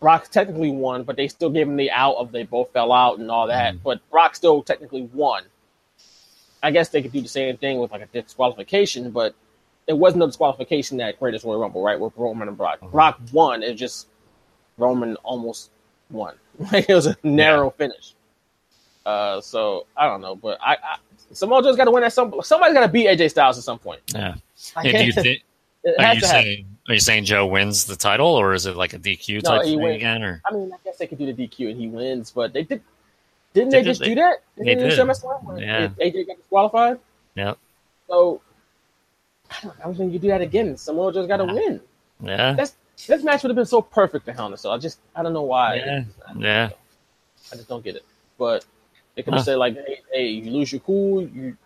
Brock 0.00 0.28
technically 0.28 0.70
won, 0.70 1.04
but 1.04 1.16
they 1.16 1.28
still 1.28 1.48
gave 1.48 1.66
him 1.66 1.76
the 1.76 1.90
out 1.90 2.16
of 2.16 2.32
they 2.32 2.42
both 2.42 2.70
fell 2.72 2.92
out 2.92 3.18
and 3.18 3.30
all 3.30 3.46
that. 3.46 3.74
Mm-hmm. 3.74 3.82
But 3.84 4.10
Brock 4.10 4.34
still 4.34 4.62
technically 4.62 5.02
won. 5.14 5.44
I 6.64 6.70
guess 6.70 6.88
they 6.88 7.02
could 7.02 7.12
do 7.12 7.20
the 7.20 7.28
same 7.28 7.56
thing 7.58 7.78
with 7.78 7.92
like 7.92 8.00
a 8.00 8.06
disqualification, 8.06 9.10
but 9.10 9.34
it 9.86 9.92
wasn't 9.92 10.20
no 10.20 10.26
disqualification 10.26 10.98
at 11.02 11.18
Greatest 11.20 11.44
Royal 11.44 11.60
Rumble, 11.60 11.82
right? 11.82 12.00
With 12.00 12.14
Roman 12.16 12.48
and 12.48 12.56
Brock. 12.56 12.80
Brock 12.90 13.20
won. 13.32 13.62
It 13.62 13.74
just 13.74 14.08
Roman 14.78 15.16
almost 15.16 15.70
won. 16.10 16.36
it 16.72 16.88
was 16.88 17.06
a 17.06 17.16
narrow 17.22 17.70
finish. 17.70 18.14
Uh, 19.04 19.42
so 19.42 19.86
I 19.94 20.06
don't 20.08 20.22
know, 20.22 20.34
but 20.34 20.58
I, 20.62 20.72
I 20.82 20.96
Samoa 21.32 21.62
Joe's 21.62 21.76
got 21.76 21.84
to 21.84 21.90
win 21.90 22.02
at 22.02 22.14
some. 22.14 22.32
Somebody's 22.42 22.74
got 22.74 22.86
to 22.86 22.88
beat 22.88 23.08
AJ 23.08 23.30
Styles 23.30 23.58
at 23.58 23.64
some 23.64 23.78
point. 23.78 24.00
Yeah. 24.14 24.34
Yeah, 24.82 24.98
do 24.98 25.04
you 25.04 25.12
think? 25.12 25.42
Are 25.86 25.90
you 25.90 25.96
to 25.96 26.02
happen. 26.02 26.22
saying? 26.22 26.66
Are 26.88 26.94
you 26.94 27.00
saying 27.00 27.24
Joe 27.24 27.44
wins 27.46 27.84
the 27.84 27.96
title, 27.96 28.28
or 28.28 28.54
is 28.54 28.64
it 28.64 28.74
like 28.76 28.94
a 28.94 28.98
DQ 28.98 29.42
No, 29.42 29.50
type 29.50 29.64
he 29.64 29.72
thing 29.72 29.82
wins. 29.82 29.96
again? 29.96 30.22
Or 30.22 30.40
I 30.46 30.54
mean, 30.54 30.72
I 30.72 30.76
guess 30.82 30.96
they 30.96 31.06
could 31.06 31.18
do 31.18 31.30
the 31.30 31.46
DQ 31.46 31.70
and 31.72 31.78
he 31.78 31.88
wins, 31.88 32.30
but 32.30 32.54
they 32.54 32.62
did. 32.62 32.80
Didn't 33.54 33.70
They 33.70 33.78
they, 33.78 33.84
just 33.84 34.00
they- 34.00 34.08
do 34.10 34.14
that? 34.16 34.42
Didn't 34.58 34.78
they 34.82 34.88
did. 34.90 34.98
SummerSlam 34.98 35.44
when 35.44 35.58
Yeah. 35.58 35.88
AJ 36.00 36.26
got 36.26 36.36
disqualified. 36.36 36.98
yeah, 37.34 37.54
So 38.08 38.40
I 39.50 39.54
don't, 39.62 39.76
I 39.80 39.82
don't 39.84 39.94
think 39.96 40.12
you 40.12 40.18
do 40.18 40.28
that 40.28 40.40
again. 40.42 40.76
Samoa 40.76 41.12
Joe's 41.12 41.26
got 41.28 41.36
to 41.38 41.44
win. 41.44 41.80
yeah, 42.22 42.52
That's 42.54 42.74
this 43.06 43.22
match 43.22 43.42
would 43.42 43.50
have 43.50 43.56
been 43.56 43.64
so 43.66 43.80
perfect 43.82 44.26
to 44.26 44.32
Hell 44.32 44.46
in 44.50 44.56
Cell. 44.56 44.72
I 44.72 44.78
just 44.78 44.98
I 45.14 45.22
don't 45.22 45.32
know 45.32 45.42
why. 45.42 45.76
yeah, 45.76 46.04
yeah. 46.36 46.70
I 47.52 47.56
just 47.56 47.68
don't 47.68 47.82
get 47.84 47.96
it. 47.96 48.04
But 48.38 48.64
they 49.14 49.22
could 49.22 49.32
Huh. 49.34 49.38
have 49.38 49.44
said 49.44 49.56
like, 49.58 49.74
hey, 49.74 50.00
hey, 50.12 50.26
you 50.28 50.50
lose 50.50 50.72
your 50.72 50.80
cool, 50.80 51.22
you 51.22 51.56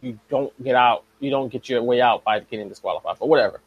you 0.00 0.18
don't 0.28 0.52
get 0.62 0.74
out, 0.74 1.04
you 1.20 1.30
don't 1.30 1.48
get 1.50 1.68
your 1.68 1.82
way 1.82 2.00
out 2.00 2.24
by 2.24 2.40
getting 2.40 2.68
disqualified. 2.68 3.16
But 3.18 3.28
whatever. 3.28 3.60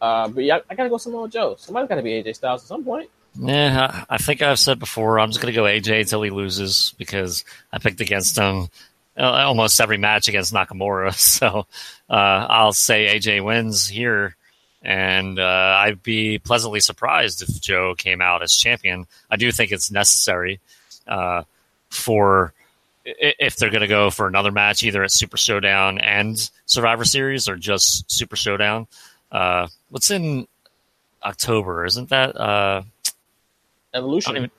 Uh, 0.00 0.28
but 0.28 0.44
yeah, 0.44 0.58
I 0.68 0.74
gotta 0.74 0.88
go 0.90 0.98
Samoa 0.98 1.28
Joe. 1.28 1.54
Somebody's 1.58 1.88
got 1.88 1.94
to 1.96 2.02
be 2.02 2.10
AJ 2.22 2.34
Styles 2.36 2.62
at 2.62 2.68
some 2.68 2.84
point. 2.84 3.08
Yeah, 3.36 4.04
I 4.08 4.18
think 4.18 4.42
I've 4.42 4.58
said 4.58 4.78
before. 4.78 5.18
I'm 5.18 5.30
just 5.30 5.40
going 5.40 5.52
to 5.52 5.58
go 5.60 5.64
AJ 5.64 6.02
until 6.02 6.22
he 6.22 6.30
loses 6.30 6.94
because 6.98 7.44
I 7.72 7.78
picked 7.78 8.00
against 8.00 8.38
him 8.38 8.68
uh, 9.16 9.22
almost 9.22 9.80
every 9.80 9.98
match 9.98 10.28
against 10.28 10.52
Nakamura. 10.52 11.12
So 11.18 11.66
uh, 12.08 12.46
I'll 12.48 12.72
say 12.72 13.16
AJ 13.18 13.44
wins 13.44 13.88
here, 13.88 14.36
and 14.82 15.38
uh, 15.38 15.76
I'd 15.80 16.02
be 16.02 16.38
pleasantly 16.38 16.80
surprised 16.80 17.42
if 17.42 17.60
Joe 17.60 17.94
came 17.96 18.20
out 18.20 18.42
as 18.42 18.54
champion. 18.54 19.06
I 19.30 19.36
do 19.36 19.50
think 19.50 19.72
it's 19.72 19.90
necessary 19.90 20.60
uh, 21.08 21.42
for 21.90 22.52
if 23.04 23.56
they're 23.56 23.70
going 23.70 23.82
to 23.82 23.86
go 23.88 24.10
for 24.10 24.26
another 24.26 24.50
match, 24.50 24.82
either 24.82 25.02
at 25.02 25.10
Super 25.10 25.36
Showdown 25.36 25.98
and 25.98 26.50
Survivor 26.66 27.04
Series, 27.04 27.48
or 27.48 27.56
just 27.56 28.10
Super 28.10 28.36
Showdown. 28.36 28.86
Uh, 29.30 29.66
what's 29.90 30.10
in 30.10 30.46
October? 31.22 31.84
Isn't 31.84 32.10
that? 32.10 32.84
Evolution. 33.94 34.36
Even- 34.36 34.50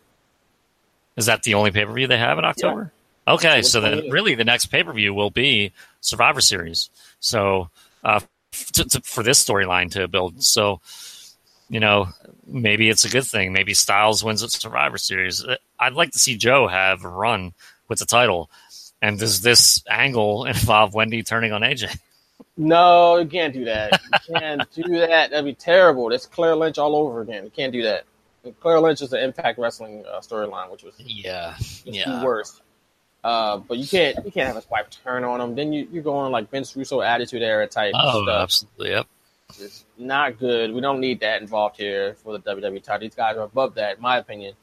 is 1.18 1.28
that 1.28 1.44
the 1.44 1.54
only 1.54 1.72
pay 1.72 1.86
per 1.86 1.94
view 1.94 2.08
they 2.08 2.18
have 2.18 2.38
in 2.38 2.46
October? 2.46 2.92
Okay, 3.28 3.62
so 3.64 3.82
then 3.82 4.10
really 4.10 4.36
the 4.36 4.44
next 4.44 4.68
pay 4.68 4.84
per 4.84 4.94
view 4.94 5.14
will 5.14 5.32
be 5.32 5.72
Survivor 6.02 6.42
Series. 6.42 6.90
So 7.20 7.70
uh, 8.04 8.20
to, 8.74 8.86
to, 8.86 9.02
for 9.02 9.24
this 9.24 9.44
storyline 9.44 9.92
to 9.92 10.08
build, 10.08 10.44
so 10.44 10.80
you 11.70 11.80
know 11.80 12.10
maybe 12.46 12.90
it's 12.90 13.06
a 13.06 13.10
good 13.10 13.24
thing. 13.26 13.52
Maybe 13.52 13.74
Styles 13.74 14.24
wins 14.24 14.44
at 14.44 14.52
Survivor 14.52 14.98
Series. 14.98 15.44
Uh, 15.44 15.56
I'd 15.80 15.94
like 15.94 16.12
to 16.12 16.20
see 16.20 16.38
Joe 16.38 16.68
have 16.68 17.04
a 17.04 17.10
run 17.10 17.54
with 17.88 18.00
the 18.00 18.06
title. 18.06 18.50
And 19.02 19.20
does 19.20 19.42
this 19.42 19.84
angle 19.90 20.46
involve 20.46 20.94
Wendy 20.94 21.24
turning 21.24 21.52
on 21.52 21.62
AJ? 21.62 21.98
No, 22.58 23.18
you 23.18 23.28
can't 23.28 23.54
do 23.54 23.66
that. 23.66 24.02
You 24.28 24.36
can't 24.36 24.72
do 24.72 24.84
that. 25.00 25.32
That'd 25.32 25.46
be 25.46 25.54
terrible. 25.54 26.10
That's 26.10 26.26
Claire 26.26 26.56
Lynch 26.56 26.78
all 26.78 26.96
over 26.96 27.22
again. 27.22 27.44
You 27.44 27.50
can't 27.50 27.74
do 27.74 27.84
that. 27.84 28.06
Claire 28.60 28.80
Lynch 28.80 29.02
is 29.02 29.10
the 29.10 29.24
Impact 29.24 29.58
Wrestling 29.60 30.04
uh, 30.12 30.20
storyline, 30.20 30.72
which 30.72 30.84
was 30.84 30.94
Yeah, 30.98 31.56
the 31.86 31.92
yeah. 31.92 32.24
worst. 32.24 32.62
Uh, 33.24 33.58
but 33.58 33.78
you 33.78 33.88
can't 33.88 34.24
you 34.26 34.32
can't 34.32 34.48
have 34.48 34.56
his 34.56 34.70
wife 34.70 34.86
turn 35.04 35.24
on 35.24 35.42
him. 35.42 35.56
Then 35.56 35.74
you 35.74 35.88
you're 35.92 36.04
going 36.04 36.32
like 36.32 36.52
Vince 36.52 36.76
Russo 36.76 37.02
attitude 37.02 37.42
era 37.42 37.66
type 37.68 37.94
Oh, 37.96 38.24
stuff. 38.24 38.44
absolutely. 38.44 38.90
Yep. 38.92 39.08
It's 39.60 39.86
not 39.98 40.38
good. 40.40 40.74
We 40.74 40.82
don't 40.82 41.00
need 41.00 41.20
that 41.22 41.42
involved 41.42 41.78
here 41.78 42.16
for 42.24 42.38
the 42.38 42.40
WWE 42.40 42.84
title. 42.84 43.00
These 43.02 43.16
guys 43.16 43.38
are 43.38 43.44
above 43.44 43.76
that, 43.76 43.98
in 43.98 44.02
my 44.02 44.18
opinion. 44.18 44.54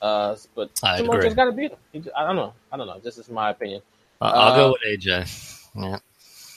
Uh, 0.00 0.36
but 0.54 0.70
I 0.82 0.98
Samoa 0.98 1.16
agree. 1.16 1.28
Joe's 1.28 1.34
got 1.34 1.44
to 1.46 1.52
beat 1.52 1.72
him. 1.72 2.02
Just- 2.02 2.16
I 2.16 2.24
don't 2.26 2.36
know. 2.36 2.52
I 2.70 2.76
don't 2.76 2.86
know. 2.86 2.98
This 3.00 3.18
is 3.18 3.28
my 3.28 3.50
opinion. 3.50 3.82
Uh, 4.20 4.24
I'll 4.26 4.52
Uh, 4.52 4.56
go 4.56 4.68
with 4.72 4.82
AJ. 5.00 5.68
Yeah. 5.74 5.98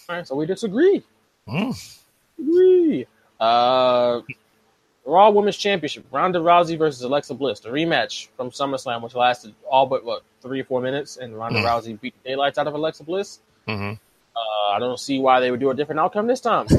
All 0.10 0.16
right, 0.16 0.28
so 0.28 0.36
we 0.36 0.46
disagree. 0.46 1.02
Mm. 1.48 1.98
Agree. 2.40 3.08
Uh, 3.40 4.22
Raw 5.06 5.30
Women's 5.32 5.58
Championship: 5.58 6.06
Ronda 6.12 6.40
Rousey 6.40 6.78
versus 6.78 7.02
Alexa 7.02 7.34
Bliss, 7.34 7.60
the 7.60 7.70
rematch 7.70 8.28
from 8.38 8.52
SummerSlam, 8.52 9.02
which 9.02 9.16
lasted 9.16 9.54
all 9.70 9.86
but 9.86 10.06
what 10.06 10.24
three 10.42 10.62
or 10.62 10.64
four 10.64 10.82
minutes, 10.82 11.18
and 11.18 11.38
Ronda 11.38 11.60
Mm. 11.60 11.66
Rousey 11.66 12.00
beat 12.02 12.14
the 12.24 12.30
daylights 12.30 12.58
out 12.58 12.68
of 12.68 12.74
Alexa 12.74 13.04
Bliss. 13.04 13.40
hmm 13.68 13.94
Uh, 14.36 14.70
I 14.74 14.80
don't 14.80 15.00
see 15.00 15.20
why 15.20 15.40
they 15.40 15.52
would 15.52 15.60
do 15.60 15.70
a 15.72 15.76
different 15.76 16.00
outcome 16.00 16.28
this 16.28 16.40
time. 16.42 16.68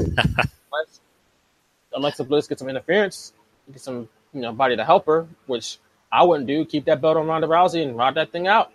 Alexa 1.95 2.23
Bliss 2.23 2.47
get 2.47 2.59
some 2.59 2.69
interference, 2.69 3.33
get 3.71 3.81
some 3.81 4.09
you 4.33 4.41
know 4.41 4.51
body 4.51 4.75
to 4.75 4.83
help 4.85 5.05
her, 5.05 5.27
which 5.45 5.77
I 6.11 6.23
wouldn't 6.23 6.47
do. 6.47 6.65
Keep 6.65 6.85
that 6.85 7.01
belt 7.01 7.17
on 7.17 7.27
Ronda 7.27 7.47
Rousey 7.47 7.83
and 7.83 7.95
ride 7.97 8.15
that 8.15 8.31
thing 8.31 8.47
out. 8.47 8.71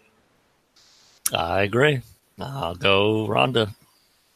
I 1.33 1.63
agree. 1.63 2.01
I'll 2.41 2.75
go 2.77 3.27
Ronda. 3.27 3.75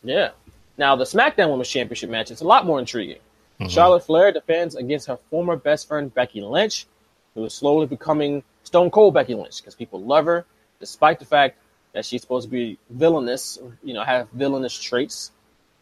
Yeah. 0.03 0.31
Now 0.79 0.97
the 0.97 1.05
SmackDown 1.05 1.51
Women's 1.51 1.69
Championship 1.69 2.11
match 2.11 2.31
is 2.31 2.41
a 2.41 2.47
lot 2.47 2.67
more 2.67 2.81
intriguing. 2.81 3.19
Mhm. 3.65 3.71
Charlotte 3.71 4.05
Flair 4.05 4.33
defends 4.33 4.75
against 4.75 5.07
her 5.07 5.17
former 5.31 5.57
best 5.57 5.89
friend 5.89 6.13
Becky 6.13 6.41
Lynch, 6.41 6.87
who 7.35 7.45
is 7.45 7.55
slowly 7.55 7.87
becoming 7.87 8.43
Stone 8.65 8.91
Cold 8.91 9.15
Becky 9.15 9.35
Lynch 9.35 9.61
because 9.61 9.75
people 9.75 10.01
love 10.03 10.27
her, 10.27 10.45
despite 10.81 11.19
the 11.19 11.25
fact 11.25 11.59
that 11.93 12.05
she's 12.05 12.23
supposed 12.23 12.47
to 12.47 12.51
be 12.51 12.79
villainous, 12.91 13.59
you 13.83 13.95
know, 13.95 14.03
have 14.03 14.29
villainous 14.31 14.79
traits, 14.79 15.31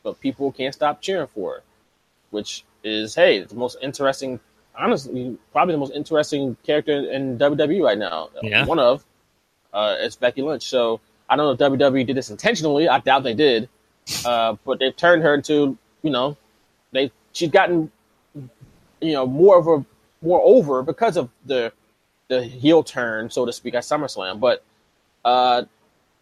but 0.02 0.20
people 0.20 0.50
can't 0.52 0.74
stop 0.74 1.00
cheering 1.00 1.28
for 1.28 1.54
her. 1.54 1.62
Which 2.30 2.64
is 2.84 3.14
hey, 3.14 3.40
the 3.42 3.54
most 3.56 3.76
interesting, 3.82 4.40
honestly, 4.76 5.36
probably 5.52 5.74
the 5.74 5.78
most 5.78 5.92
interesting 5.92 6.56
character 6.64 7.10
in 7.10 7.38
WWE 7.38 7.82
right 7.82 7.98
now. 7.98 8.30
Yeah. 8.42 8.64
One 8.66 8.78
of 8.78 9.04
uh, 9.72 9.96
it's 9.98 10.16
Becky 10.16 10.42
Lynch. 10.42 10.64
So 10.64 11.00
I 11.28 11.36
don't 11.36 11.58
know 11.58 11.66
if 11.66 11.72
WWE 11.72 12.06
did 12.06 12.16
this 12.16 12.30
intentionally. 12.30 12.88
I 12.88 13.00
doubt 13.00 13.22
they 13.24 13.34
did, 13.34 13.68
uh, 14.24 14.56
but 14.64 14.78
they've 14.78 14.96
turned 14.96 15.22
her 15.22 15.34
into 15.34 15.76
you 16.02 16.10
know 16.10 16.36
they 16.92 17.12
she's 17.32 17.50
gotten 17.50 17.90
you 19.00 19.12
know 19.12 19.26
more 19.26 19.58
of 19.58 19.66
a 19.66 19.84
more 20.22 20.40
over 20.44 20.82
because 20.82 21.16
of 21.16 21.30
the 21.46 21.72
the 22.28 22.42
heel 22.44 22.82
turn, 22.82 23.28
so 23.30 23.44
to 23.44 23.52
speak, 23.52 23.74
at 23.74 23.82
SummerSlam. 23.82 24.38
But 24.38 24.62
uh, 25.24 25.64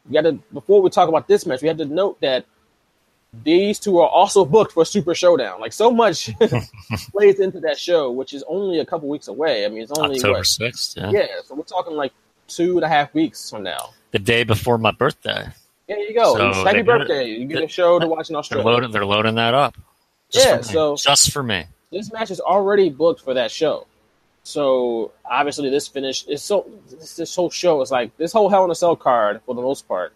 we 0.09 0.15
got 0.15 0.23
to 0.23 0.33
before 0.53 0.81
we 0.81 0.91
talk 0.91 1.09
about 1.09 1.29
this 1.29 1.45
match, 1.47 1.61
we 1.63 1.69
have 1.69 1.77
to 1.79 1.85
note 1.85 2.21
that 2.21 2.47
these 3.45 3.79
two 3.79 3.99
are 3.99 4.09
also 4.09 4.45
booked 4.45 4.73
for 4.73 4.85
Super 4.87 5.15
Showdown. 5.15 5.61
Like 5.61 5.73
so 5.75 5.91
much 5.91 6.31
plays 7.13 7.41
into 7.41 7.61
that 7.61 7.79
show, 7.79 8.11
which 8.11 8.33
is 8.33 8.43
only 8.49 8.79
a 8.79 8.87
couple 8.87 9.09
weeks 9.09 9.29
away. 9.29 9.67
I 9.67 9.69
mean, 9.69 9.83
it's 9.83 9.93
only 9.93 10.17
October 10.17 10.45
sixth. 10.45 10.97
Yeah. 10.97 11.11
Yeah, 11.11 11.27
so 11.45 11.55
we're 11.55 11.63
talking 11.65 11.95
like 11.95 12.13
two 12.47 12.77
and 12.77 12.85
a 12.85 12.89
half 12.89 13.13
weeks 13.13 13.51
from 13.51 13.63
now. 13.65 13.91
the 14.13 14.19
day 14.19 14.45
before 14.45 14.79
my 14.79 14.93
birthday. 14.93 15.47
There 15.89 15.99
you 15.99 16.15
go. 16.15 16.37
So 16.37 16.65
Happy 16.65 16.83
birthday! 16.83 17.31
it. 17.33 17.39
You 17.39 17.47
get 17.47 17.63
a 17.63 17.69
show 17.69 17.99
to 17.99 18.07
watch 18.07 18.29
in 18.31 18.35
They're 18.35 18.39
Australia. 18.41 18.67
loading. 18.67 18.91
They're 18.93 19.07
loading 19.07 19.35
that 19.37 19.53
up. 19.55 19.77
Just 20.31 20.47
Yeah, 20.47 20.61
so- 20.61 20.97
just 20.97 21.31
for 21.33 21.43
me. 21.43 21.65
this 21.91 22.13
match 22.13 22.31
is 22.31 22.41
already 22.41 22.91
booked 22.91 23.23
for 23.23 23.35
that 23.35 23.51
show. 23.51 23.87
So 24.43 25.13
obviously, 25.25 25.69
this 25.71 25.89
finish 25.89 26.25
is 26.27 26.43
so. 26.43 26.67
This, 26.89 27.17
this 27.17 27.35
whole 27.37 27.51
show 27.51 27.81
is 27.83 27.91
like 27.91 28.17
this 28.17 28.33
whole 28.33 28.49
Hell 28.49 28.65
in 28.65 28.71
a 28.71 28.75
Cell 28.75 28.97
card 28.97 29.41
for 29.45 29.55
the 29.55 29.61
most 29.61 29.87
part, 29.87 30.13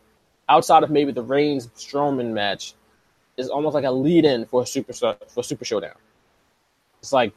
outside 0.48 0.82
of 0.82 0.90
maybe 0.90 1.12
the 1.12 1.22
Reigns 1.22 1.66
Strowman 1.76 2.32
match, 2.32 2.74
is 3.36 3.48
almost 3.50 3.74
like 3.74 3.84
a 3.84 3.90
lead-in 3.90 4.46
for 4.46 4.62
a 4.62 4.66
super 4.66 4.92
for 4.94 5.42
Super 5.42 5.64
Showdown. 5.66 5.96
It's 7.00 7.12
like 7.12 7.32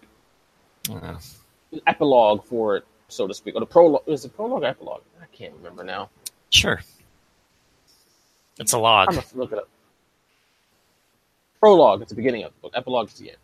Yeah. 0.90 1.18
an 1.74 1.82
epilogue 1.88 2.46
for 2.46 2.78
it, 2.78 2.86
so 3.10 3.28
to 3.28 3.34
speak, 3.34 3.56
or 3.56 3.60
the 3.60 3.66
prologue. 3.66 4.04
Is 4.08 4.24
it 4.24 4.34
prologue 4.36 4.64
or 4.64 4.68
epilogue? 4.68 5.02
I 5.22 5.26
can't 5.36 5.54
remember 5.56 5.84
now. 5.84 6.10
Sure. 6.50 6.82
It's 8.58 8.72
a 8.72 8.80
lot. 8.80 9.10
I'm 9.10 9.16
gonna 9.16 9.28
look 9.34 9.52
it 9.52 9.58
up. 9.58 9.68
Prologue 11.66 12.04
at 12.04 12.10
the 12.10 12.14
beginning 12.14 12.44
of 12.44 12.54
the 12.54 12.60
book. 12.62 12.74
Epilogue 12.76 13.08
is 13.08 13.16
the 13.16 13.30
end. 13.30 13.38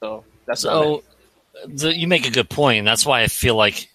So 0.00 0.24
that's 0.46 0.62
So 0.62 1.02
the, 1.66 1.94
you 1.94 2.08
make 2.08 2.26
a 2.26 2.30
good 2.30 2.48
point. 2.48 2.78
And 2.78 2.86
that's 2.86 3.04
why 3.04 3.20
I 3.20 3.26
feel 3.26 3.54
like 3.54 3.90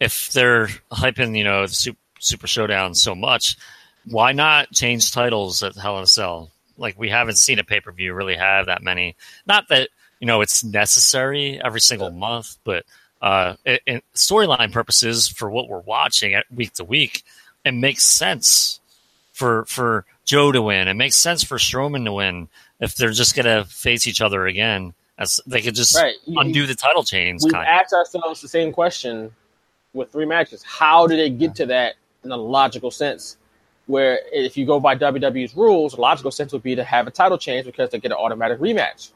if 0.00 0.32
they're 0.32 0.68
hyping, 0.90 1.36
you 1.36 1.44
know, 1.44 1.66
the 1.66 1.74
Super, 1.74 1.98
Super 2.18 2.46
Showdown 2.46 2.94
so 2.94 3.14
much, 3.14 3.58
why 4.06 4.32
not 4.32 4.72
change 4.72 5.12
titles 5.12 5.62
at 5.62 5.76
Hell 5.76 5.98
in 5.98 6.04
a 6.04 6.06
Cell? 6.06 6.50
Like 6.78 6.98
we 6.98 7.10
haven't 7.10 7.36
seen 7.36 7.58
a 7.58 7.64
pay 7.64 7.80
per 7.80 7.92
view 7.92 8.14
really 8.14 8.36
have 8.36 8.64
that 8.64 8.82
many. 8.82 9.14
Not 9.46 9.68
that 9.68 9.90
you 10.18 10.26
know 10.26 10.40
it's 10.40 10.64
necessary 10.64 11.60
every 11.62 11.82
single 11.82 12.10
month, 12.10 12.56
but 12.64 12.86
uh, 13.20 13.56
in, 13.66 13.78
in 13.86 14.02
storyline 14.14 14.72
purposes 14.72 15.28
for 15.28 15.50
what 15.50 15.68
we're 15.68 15.80
watching 15.80 16.32
at 16.32 16.50
week 16.50 16.72
to 16.74 16.84
week, 16.84 17.22
it 17.66 17.72
makes 17.72 18.02
sense 18.02 18.80
for 19.42 19.64
for 19.64 20.04
Joe 20.24 20.52
to 20.52 20.62
win. 20.62 20.86
It 20.86 20.94
makes 20.94 21.16
sense 21.16 21.42
for 21.42 21.58
Strowman 21.58 22.04
to 22.04 22.12
win 22.12 22.48
if 22.78 22.94
they're 22.94 23.10
just 23.10 23.34
gonna 23.34 23.64
face 23.64 24.06
each 24.06 24.20
other 24.20 24.46
again. 24.46 24.94
As 25.18 25.40
they 25.46 25.60
could 25.60 25.74
just 25.74 25.96
Right. 25.96 26.14
Undo 26.28 26.64
the 26.66 26.74
title 26.76 27.02
chains. 27.02 27.44
Kind 27.44 27.66
asked 27.66 27.92
ourselves 27.92 28.40
the 28.40 28.48
same 28.48 28.72
question 28.72 29.32
with 29.92 30.10
three 30.12 30.26
matches. 30.26 30.62
How 30.62 31.06
did 31.06 31.18
they 31.18 31.28
get 31.30 31.54
to 31.56 31.66
that 31.66 31.94
in 32.24 32.30
a 32.30 32.36
logical 32.36 32.90
sense? 32.90 33.36
Where 33.86 34.20
if 34.32 34.56
you 34.56 34.64
go 34.64 34.78
by 34.80 34.94
WWE's 34.94 35.54
rules, 35.56 35.94
the 35.94 36.00
logical 36.00 36.30
sense 36.30 36.52
would 36.52 36.62
be 36.62 36.76
to 36.76 36.84
have 36.84 37.06
a 37.08 37.10
title 37.10 37.36
change 37.36 37.66
because 37.66 37.90
they 37.90 37.98
get 37.98 38.12
an 38.12 38.16
automatic 38.16 38.58
rematch. 38.60 39.10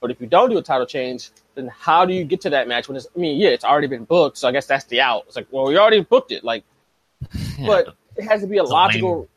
But 0.00 0.10
if 0.12 0.20
you 0.20 0.26
don't 0.28 0.50
do 0.50 0.58
a 0.58 0.62
title 0.62 0.86
change, 0.86 1.30
then 1.56 1.66
how 1.68 2.04
do 2.06 2.14
you 2.14 2.24
get 2.24 2.40
to 2.42 2.50
that 2.50 2.66
match 2.68 2.88
when 2.88 2.96
it's? 2.96 3.06
I 3.14 3.18
mean, 3.18 3.38
yeah, 3.40 3.50
it's 3.50 3.64
already 3.64 3.88
been 3.88 4.04
booked, 4.04 4.38
so 4.38 4.48
I 4.48 4.52
guess 4.52 4.66
that's 4.66 4.84
the 4.86 5.00
out. 5.00 5.24
It's 5.26 5.36
like, 5.36 5.46
well, 5.50 5.66
we 5.66 5.76
already 5.76 6.00
booked 6.00 6.32
it, 6.32 6.42
like, 6.42 6.64
Yeah. 7.58 7.66
but 7.66 7.94
it 8.16 8.24
has 8.24 8.40
to 8.40 8.46
be 8.46 8.58
a 8.58 8.62
It's 8.62 8.70
a 8.70 8.74
logical. 8.74 9.28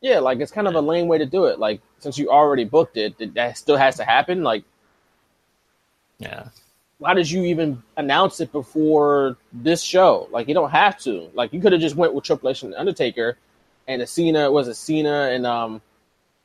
Yeah, 0.00 0.18
like 0.18 0.40
it's 0.40 0.52
kind 0.52 0.68
of 0.68 0.74
a 0.74 0.80
lame 0.80 1.08
way 1.08 1.18
to 1.18 1.26
do 1.26 1.46
it. 1.46 1.58
Like 1.58 1.80
since 1.98 2.18
you 2.18 2.30
already 2.30 2.64
booked 2.64 2.96
it, 2.96 3.34
that- 3.34 3.58
still 3.58 3.76
has 3.76 3.96
to 3.96 4.04
happen. 4.04 4.42
Like 4.42 4.64
yeah. 6.18 6.48
why 6.98 7.14
did 7.14 7.30
you 7.30 7.44
even 7.44 7.82
announce 7.96 8.40
it 8.40 8.52
before 8.52 9.36
this 9.52 9.82
show? 9.82 10.28
Like 10.30 10.48
you 10.48 10.54
don't 10.54 10.70
have 10.70 10.98
to. 11.00 11.30
Like 11.34 11.52
you 11.52 11.60
could 11.60 11.72
have 11.72 11.80
just 11.80 11.96
went 11.96 12.14
with 12.14 12.24
Triple 12.24 12.50
H 12.50 12.62
and 12.62 12.74
Undertaker, 12.74 13.38
and 13.88 14.06
Cena 14.08 14.50
was 14.50 14.68
it 14.68 14.74
Cena 14.74 15.30
and 15.30 15.46
um 15.46 15.82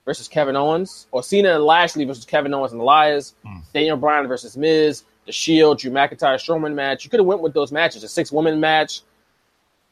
versus 0.06 0.28
Kevin 0.28 0.56
Owens, 0.56 1.08
or 1.12 1.22
Cena 1.22 1.56
and 1.56 1.64
Lashley 1.64 2.06
versus 2.06 2.26
Kevin 2.26 2.54
Owens 2.54 2.72
and 2.72 2.82
Elias, 2.82 3.36
Daniel 3.74 3.98
Bryan 3.98 4.28
versus 4.28 4.58
Miz, 4.58 5.04
the 5.28 5.32
Shield, 5.32 5.78
Drew 5.78 5.92
McIntyre 5.92 6.36
Strowman 6.36 6.74
match. 6.74 7.04
You 7.04 7.12
could 7.12 7.20
have 7.20 7.28
went 7.28 7.42
with 7.42 7.54
those 7.54 7.72
matches, 7.72 8.04
a 8.04 8.08
six 8.08 8.32
woman 8.32 8.60
match. 8.60 9.02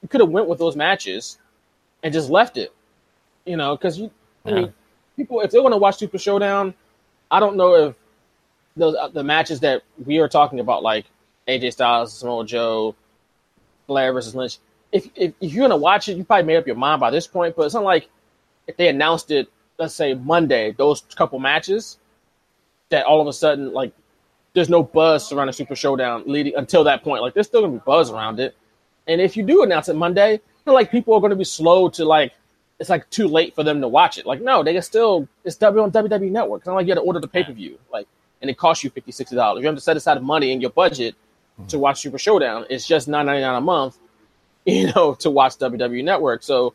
You 0.02 0.08
could 0.08 0.22
have 0.22 0.30
went 0.32 0.48
with 0.48 0.58
those 0.58 0.76
matches, 0.76 1.38
and 2.02 2.14
just 2.14 2.30
left 2.30 2.58
it. 2.58 2.74
You 3.50 3.58
know, 3.58 3.76
because 3.76 3.98
you, 3.98 4.12
I 4.46 4.52
mean, 4.52 4.74
people 5.18 5.42
if 5.42 5.50
they 5.50 5.60
want 5.60 5.74
to 5.74 5.78
watch 5.78 5.98
Super 5.98 6.20
Showdown, 6.20 6.76
I 7.32 7.40
don't 7.40 7.58
know 7.58 7.74
if 7.74 7.96
those 8.78 8.94
uh, 8.94 9.08
the 9.08 9.24
matches 9.24 9.62
that 9.62 9.82
we 10.06 10.20
are 10.20 10.28
talking 10.28 10.60
about, 10.60 10.84
like 10.84 11.06
AJ 11.48 11.74
Styles, 11.74 12.14
Samoa 12.14 12.46
Joe, 12.46 12.96
Flair 13.88 14.14
versus 14.14 14.36
Lynch. 14.36 14.60
If, 14.92 15.08
if 15.16 15.34
if 15.42 15.52
you're 15.52 15.64
gonna 15.64 15.78
watch 15.78 16.10
it, 16.10 16.16
you 16.16 16.24
probably 16.24 16.46
made 16.46 16.58
up 16.58 16.68
your 16.68 16.76
mind 16.76 17.00
by 17.00 17.10
this 17.10 17.26
point. 17.26 17.56
But 17.56 17.64
it's 17.64 17.74
not 17.74 17.84
like 17.84 18.08
if 18.68 18.78
they 18.78 18.88
announced 18.88 19.32
it, 19.32 19.50
let's 19.80 19.96
say 19.96 20.14
Monday, 20.14 20.76
those 20.78 21.02
couple 21.16 21.40
matches, 21.40 21.98
that 22.90 23.08
all 23.08 23.20
of 23.20 23.26
a 23.26 23.34
sudden 23.34 23.74
like 23.74 23.94
there's 24.54 24.70
no 24.70 24.84
buzz 24.84 25.28
surrounding 25.28 25.54
Super 25.54 25.76
Showdown 25.76 26.22
leading 26.28 26.54
until 26.56 26.84
that 26.84 27.04
point. 27.04 27.24
Like 27.24 27.34
there's 27.34 27.48
still 27.48 27.62
gonna 27.62 27.74
be 27.74 27.82
buzz 27.84 28.12
around 28.12 28.40
it. 28.40 28.56
And 29.08 29.20
if 29.20 29.36
you 29.36 29.42
do 29.42 29.64
announce 29.64 29.90
it 29.90 29.96
Monday, 29.96 30.40
like 30.68 30.92
people 30.92 31.16
are 31.16 31.20
gonna 31.20 31.36
be 31.36 31.44
slow 31.44 31.90
to 31.90 32.06
like 32.06 32.34
it's 32.80 32.90
like 32.90 33.10
too 33.10 33.28
late 33.28 33.56
for 33.56 33.64
them 33.64 33.82
to 33.82 33.88
watch 33.88 34.18
it. 34.18 34.26
Like 34.26 34.42
no, 34.42 34.64
they 34.64 34.74
can 34.74 34.82
still 34.82 35.28
it's 35.44 35.56
W 35.58 35.84
on 35.84 35.92
WWE 35.92 36.32
Network. 36.32 36.62
It's 36.62 36.68
not 36.68 36.76
like 36.76 36.88
you 36.88 36.94
got 36.94 37.02
to 37.02 37.06
order 37.06 37.20
the 37.20 37.28
pay 37.28 37.44
per 37.44 37.54
view. 37.54 37.78
Like 37.92 38.08
and 38.42 38.50
it 38.50 38.58
costs 38.58 38.84
you 38.84 38.90
50 38.90 39.12
60 39.12 39.36
dollars. 39.36 39.62
You 39.62 39.68
have 39.68 39.76
to 39.76 39.82
set 39.82 39.98
aside 39.98 40.22
money 40.24 40.52
in 40.52 40.62
your 40.62 40.72
budget 40.72 41.16
to 41.68 41.78
watch 41.78 42.00
Super 42.00 42.18
Showdown. 42.18 42.66
It's 42.70 42.88
just 42.88 43.08
nine 43.10 43.26
ninety 43.26 43.42
nine 43.42 43.56
a 43.56 43.62
month, 43.62 43.98
you 44.66 44.92
know, 44.94 45.16
to 45.16 45.30
watch 45.30 45.58
WWE 45.58 46.04
Network. 46.04 46.42
So 46.44 46.74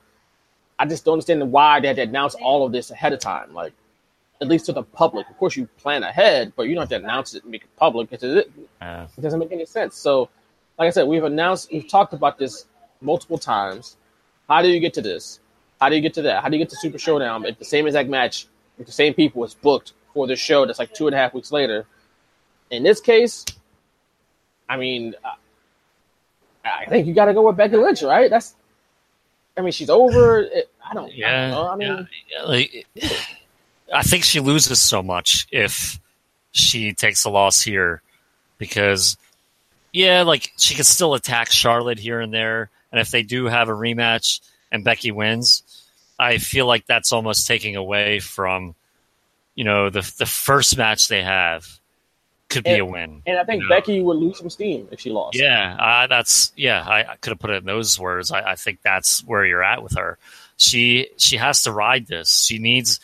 I 0.79 0.87
just 0.87 1.05
don't 1.05 1.14
understand 1.14 1.51
why 1.53 1.81
they 1.81 1.88
had 1.88 1.97
to 1.97 2.03
announce 2.03 2.35
all 2.35 2.67
of 2.67 2.73
this 2.73 2.90
ahead 2.90 3.12
of 3.12 3.21
time. 3.21 3.55
Like 3.55 3.73
at 4.40 4.49
least 4.49 4.67
to 4.67 4.73
the 4.73 4.83
public. 4.83 5.29
Of 5.31 5.38
course, 5.38 5.57
you 5.57 5.67
plan 5.79 6.03
ahead, 6.03 6.53
but 6.57 6.64
you 6.64 6.75
don't 6.75 6.83
have 6.83 6.88
to 6.90 6.97
announce 6.97 7.35
it 7.35 7.43
and 7.43 7.53
make 7.53 7.62
it 7.62 7.77
public. 7.77 8.09
It's, 8.12 8.23
it, 8.23 8.51
Uh, 8.81 9.07
it 9.17 9.21
doesn't 9.21 9.38
make 9.38 9.53
any 9.53 9.64
sense. 9.67 9.97
So, 9.97 10.29
like 10.79 10.88
I 10.88 10.90
said, 10.90 11.07
we've 11.07 11.25
announced, 11.25 11.71
we've 11.73 11.88
talked 11.88 12.12
about 12.12 12.38
this 12.38 12.67
multiple 13.01 13.38
times. 13.38 13.97
How 14.49 14.61
do 14.62 14.69
you 14.69 14.81
get 14.81 14.93
to 14.95 15.03
this? 15.03 15.40
How 15.81 15.89
do 15.89 15.97
you 15.97 16.03
get 16.03 16.15
to 16.15 16.23
that? 16.23 16.43
How 16.43 16.49
do 16.49 16.57
you 16.57 16.63
get 16.63 16.71
to 16.71 16.77
Super 16.77 16.99
Showdown 16.99 17.45
if 17.45 17.59
the 17.59 17.65
same 17.65 17.87
exact 17.87 18.09
match 18.09 18.47
with 18.79 18.87
the 18.87 18.93
same 18.93 19.15
people 19.15 19.45
is 19.45 19.55
booked 19.55 19.93
for 20.13 20.27
this 20.27 20.39
show 20.39 20.65
that's 20.67 20.79
like 20.79 20.95
two 20.95 21.07
and 21.07 21.15
a 21.15 21.19
half 21.19 21.35
weeks 21.35 21.53
later? 21.53 21.87
In 22.71 22.83
this 22.83 23.01
case, 23.01 23.45
I 24.69 24.77
mean, 24.77 25.15
I- 25.25 25.37
I 26.65 26.87
think 26.87 27.07
you 27.07 27.13
got 27.13 27.27
to 27.27 27.35
go 27.35 27.47
with 27.47 27.59
Becky 27.59 27.77
Lynch, 27.77 28.03
right? 28.03 28.31
That's, 28.31 28.55
I 29.57 29.61
mean, 29.61 29.73
she's 29.73 29.91
over. 29.91 30.41
It, 30.41 30.71
I 30.83 30.95
don't, 30.95 31.05
I 31.05 31.09
don't 31.09 31.17
yeah, 31.17 31.51
know. 31.51 31.69
I 31.69 31.77
mean, 31.77 31.89
yeah, 31.89 32.39
yeah, 32.39 32.43
like, 32.45 32.87
I 33.93 34.03
think 34.03 34.25
she 34.25 34.41
loses 34.41 34.81
so 34.81 35.03
much 35.03 35.47
if 35.53 36.01
she 36.53 36.95
takes 36.95 37.25
a 37.27 37.31
loss 37.31 37.61
here 37.61 38.01
because, 38.57 39.19
yeah, 39.93 40.23
like 40.23 40.53
she 40.57 40.75
could 40.75 40.87
still 40.87 41.13
attack 41.13 41.51
Charlotte 41.51 41.99
here 41.99 42.21
and 42.21 42.33
there, 42.33 42.71
and 42.91 42.99
if 42.99 43.11
they 43.11 43.23
do 43.23 43.45
have 43.45 43.69
a 43.69 43.73
rematch 43.73 44.41
and 44.75 44.83
Becky 44.85 45.13
wins, 45.13 45.63
I 46.19 46.39
feel 46.39 46.67
like 46.67 46.85
that's 46.87 47.13
almost 47.13 47.47
taking 47.47 47.77
away 47.77 48.19
from, 48.19 48.75
you 49.55 49.63
know, 49.65 49.89
the 49.89 50.01
the 50.19 50.27
first 50.27 50.77
match 50.77 51.07
they 51.09 51.23
have 51.23 51.67
could 52.49 52.65
be 52.65 52.71
And- 52.71 52.81
a 52.81 52.85
win. 52.85 53.23
and 53.27 53.39
I 53.39 53.45
think 53.45 53.63
you 53.63 53.69
know? 53.69 53.75
Becky 53.75 54.01
would 54.03 54.17
lose 54.17 54.39
some 54.39 54.51
steam 54.51 54.89
if 54.91 55.01
she 55.01 55.11
lost. 55.11 55.37
Yeah, 55.39 55.77
uh, 55.79 56.07
that's 56.09 56.53
yeah. 56.57 56.83
I, 56.87 57.13
I 57.13 57.17
could 57.17 57.31
have 57.31 57.39
put 57.39 57.51
it 57.51 57.59
in 57.59 57.65
those 57.65 57.99
words. 57.99 58.33
I, 58.33 58.53
I 58.53 58.55
think 58.57 58.81
that's 58.83 59.25
where 59.25 59.47
you're 59.47 59.63
at 59.63 59.83
with 59.83 59.97
her. 59.97 60.19
She 60.57 61.09
she 61.19 61.37
has 61.37 61.63
to 61.63 61.73
ride 61.73 62.07
this. 62.07 62.45
She 62.45 62.59
needs. 62.59 63.01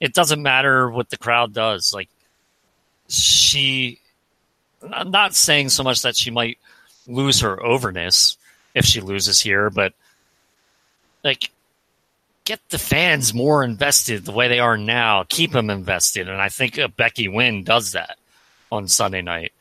It 0.00 0.12
doesn't 0.14 0.42
matter 0.42 0.90
what 0.90 1.10
the 1.10 1.16
crowd 1.16 1.52
does. 1.54 1.94
Like 1.94 2.08
she, 3.08 4.00
I'm 4.92 5.10
not 5.12 5.34
saying 5.34 5.68
so 5.68 5.82
much 5.84 6.02
that 6.02 6.16
she 6.16 6.30
might 6.30 6.58
lose 7.06 7.40
her 7.40 7.62
overness 7.62 8.36
if 8.74 8.84
she 8.84 9.00
loses 9.00 9.40
here, 9.40 9.70
but 9.70 9.92
like 11.24 11.50
get 12.44 12.60
the 12.70 12.78
fans 12.78 13.32
more 13.32 13.62
invested 13.62 14.24
the 14.24 14.32
way 14.32 14.48
they 14.48 14.58
are 14.58 14.76
now. 14.76 15.24
Keep 15.28 15.52
them 15.52 15.70
invested, 15.70 16.28
and 16.28 16.40
I 16.40 16.48
think 16.48 16.78
a 16.78 16.88
Becky 16.88 17.28
win 17.28 17.64
does 17.64 17.92
that 17.92 18.18
on 18.70 18.88
Sunday 18.88 19.22
night 19.22 19.52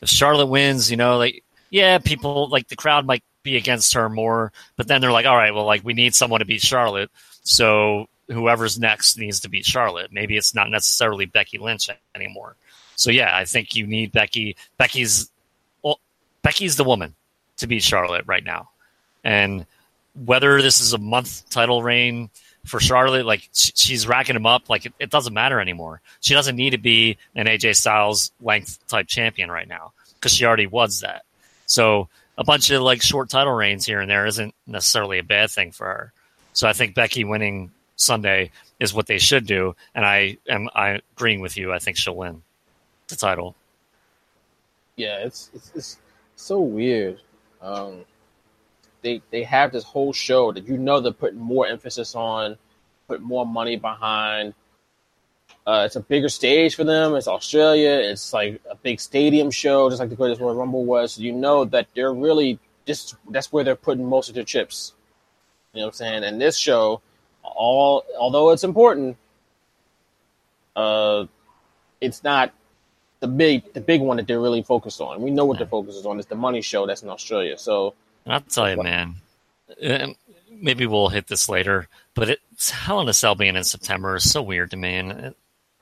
if 0.00 0.08
Charlotte 0.08 0.46
wins, 0.46 0.90
you 0.90 0.96
know, 0.96 1.18
like 1.18 1.42
yeah, 1.70 1.98
people 1.98 2.48
like 2.48 2.68
the 2.68 2.76
crowd 2.76 3.06
might 3.06 3.22
be 3.42 3.56
against 3.56 3.94
her 3.94 4.08
more, 4.08 4.52
but 4.76 4.88
then 4.88 5.00
they're 5.00 5.12
like, 5.12 5.26
all 5.26 5.36
right, 5.36 5.54
well, 5.54 5.64
like 5.64 5.84
we 5.84 5.92
need 5.92 6.14
someone 6.14 6.40
to 6.40 6.46
beat 6.46 6.62
Charlotte, 6.62 7.10
so 7.42 8.08
whoever's 8.28 8.78
next 8.78 9.18
needs 9.18 9.40
to 9.40 9.48
beat 9.48 9.64
Charlotte. 9.64 10.12
Maybe 10.12 10.36
it's 10.36 10.54
not 10.54 10.70
necessarily 10.70 11.26
Becky 11.26 11.58
Lynch 11.58 11.88
anymore. 12.14 12.56
So 12.96 13.10
yeah, 13.10 13.36
I 13.36 13.44
think 13.44 13.74
you 13.74 13.86
need 13.86 14.12
Becky. 14.12 14.56
Becky's 14.78 15.30
well, 15.82 16.00
Becky's 16.42 16.76
the 16.76 16.84
woman 16.84 17.14
to 17.58 17.66
beat 17.66 17.82
Charlotte 17.82 18.24
right 18.26 18.44
now, 18.44 18.70
and 19.24 19.66
whether 20.14 20.60
this 20.62 20.80
is 20.80 20.92
a 20.92 20.98
month 20.98 21.48
title 21.50 21.82
reign 21.82 22.30
for 22.66 22.80
Charlotte, 22.80 23.26
like 23.26 23.48
she's 23.52 24.06
racking 24.06 24.34
them 24.34 24.46
up, 24.46 24.68
like 24.68 24.86
it, 24.86 24.92
it 24.98 25.10
doesn't 25.10 25.32
matter 25.32 25.60
anymore. 25.60 26.00
She 26.20 26.34
doesn't 26.34 26.56
need 26.56 26.70
to 26.70 26.78
be 26.78 27.16
an 27.34 27.46
AJ 27.46 27.76
Styles 27.76 28.32
length 28.40 28.78
type 28.88 29.06
champion 29.06 29.50
right 29.50 29.68
now 29.68 29.92
because 30.14 30.34
she 30.34 30.44
already 30.44 30.66
was 30.66 31.00
that. 31.00 31.24
So 31.66 32.08
a 32.36 32.44
bunch 32.44 32.70
of 32.70 32.82
like 32.82 33.02
short 33.02 33.30
title 33.30 33.52
reigns 33.52 33.86
here 33.86 34.00
and 34.00 34.10
there 34.10 34.26
isn't 34.26 34.54
necessarily 34.66 35.18
a 35.18 35.24
bad 35.24 35.50
thing 35.50 35.72
for 35.72 35.86
her. 35.86 36.12
So 36.52 36.68
I 36.68 36.72
think 36.72 36.94
Becky 36.94 37.24
winning 37.24 37.70
Sunday 37.96 38.50
is 38.78 38.94
what 38.94 39.06
they 39.06 39.18
should 39.18 39.46
do, 39.46 39.76
and 39.94 40.04
I 40.04 40.38
am 40.48 40.68
I 40.74 41.00
agreeing 41.12 41.40
with 41.40 41.56
you. 41.56 41.72
I 41.72 41.78
think 41.78 41.96
she'll 41.96 42.16
win 42.16 42.42
the 43.08 43.16
title. 43.16 43.54
Yeah, 44.96 45.18
it's 45.18 45.50
it's, 45.54 45.70
it's 45.74 45.98
so 46.36 46.60
weird. 46.60 47.20
Um, 47.60 48.04
they 49.02 49.22
they 49.30 49.42
have 49.44 49.72
this 49.72 49.84
whole 49.84 50.12
show 50.12 50.52
that 50.52 50.66
you 50.66 50.76
know 50.76 51.00
they're 51.00 51.12
putting 51.12 51.40
more 51.40 51.66
emphasis 51.66 52.14
on, 52.14 52.56
put 53.08 53.20
more 53.20 53.46
money 53.46 53.76
behind. 53.76 54.54
Uh, 55.66 55.82
it's 55.86 55.96
a 55.96 56.00
bigger 56.00 56.28
stage 56.28 56.74
for 56.74 56.84
them. 56.84 57.14
It's 57.14 57.28
Australia. 57.28 57.90
It's 57.90 58.32
like 58.32 58.60
a 58.70 58.76
big 58.76 59.00
stadium 59.00 59.50
show, 59.50 59.90
just 59.90 60.00
like 60.00 60.08
the 60.08 60.16
Greatest 60.16 60.40
Royal 60.40 60.54
Rumble 60.54 60.84
was. 60.84 61.14
So 61.14 61.22
you 61.22 61.32
know 61.32 61.64
that 61.66 61.88
they're 61.94 62.12
really 62.12 62.58
just 62.86 63.16
that's 63.28 63.52
where 63.52 63.64
they're 63.64 63.76
putting 63.76 64.04
most 64.04 64.28
of 64.28 64.34
their 64.34 64.44
chips. 64.44 64.94
You 65.72 65.80
know 65.80 65.86
what 65.86 65.94
I'm 65.94 65.96
saying? 65.96 66.24
And 66.24 66.40
this 66.40 66.56
show, 66.56 67.02
all 67.42 68.04
although 68.18 68.50
it's 68.50 68.64
important, 68.64 69.16
uh, 70.74 71.26
it's 72.00 72.24
not 72.24 72.52
the 73.20 73.28
big 73.28 73.72
the 73.74 73.80
big 73.80 74.00
one 74.00 74.16
that 74.16 74.26
they're 74.26 74.40
really 74.40 74.62
focused 74.62 75.00
on. 75.00 75.20
We 75.20 75.30
know 75.30 75.44
what 75.44 75.58
their 75.58 75.66
focus 75.66 75.96
is 75.96 76.06
on. 76.06 76.18
It's 76.18 76.28
the 76.28 76.34
money 76.34 76.62
show 76.62 76.86
that's 76.86 77.02
in 77.02 77.10
Australia. 77.10 77.58
So 77.58 77.94
I'll 78.30 78.40
tell 78.40 78.70
you, 78.70 78.82
man. 78.82 79.16
Maybe 80.50 80.86
we'll 80.86 81.08
hit 81.08 81.26
this 81.26 81.48
later, 81.48 81.88
but 82.14 82.28
it's 82.28 82.70
Hell 82.70 83.00
in 83.00 83.08
a 83.08 83.14
Cell 83.14 83.34
being 83.34 83.56
in 83.56 83.64
September 83.64 84.16
is 84.16 84.30
so 84.30 84.42
weird 84.42 84.70
to 84.72 84.76
me, 84.76 84.96
and 84.96 85.10
it, 85.10 85.36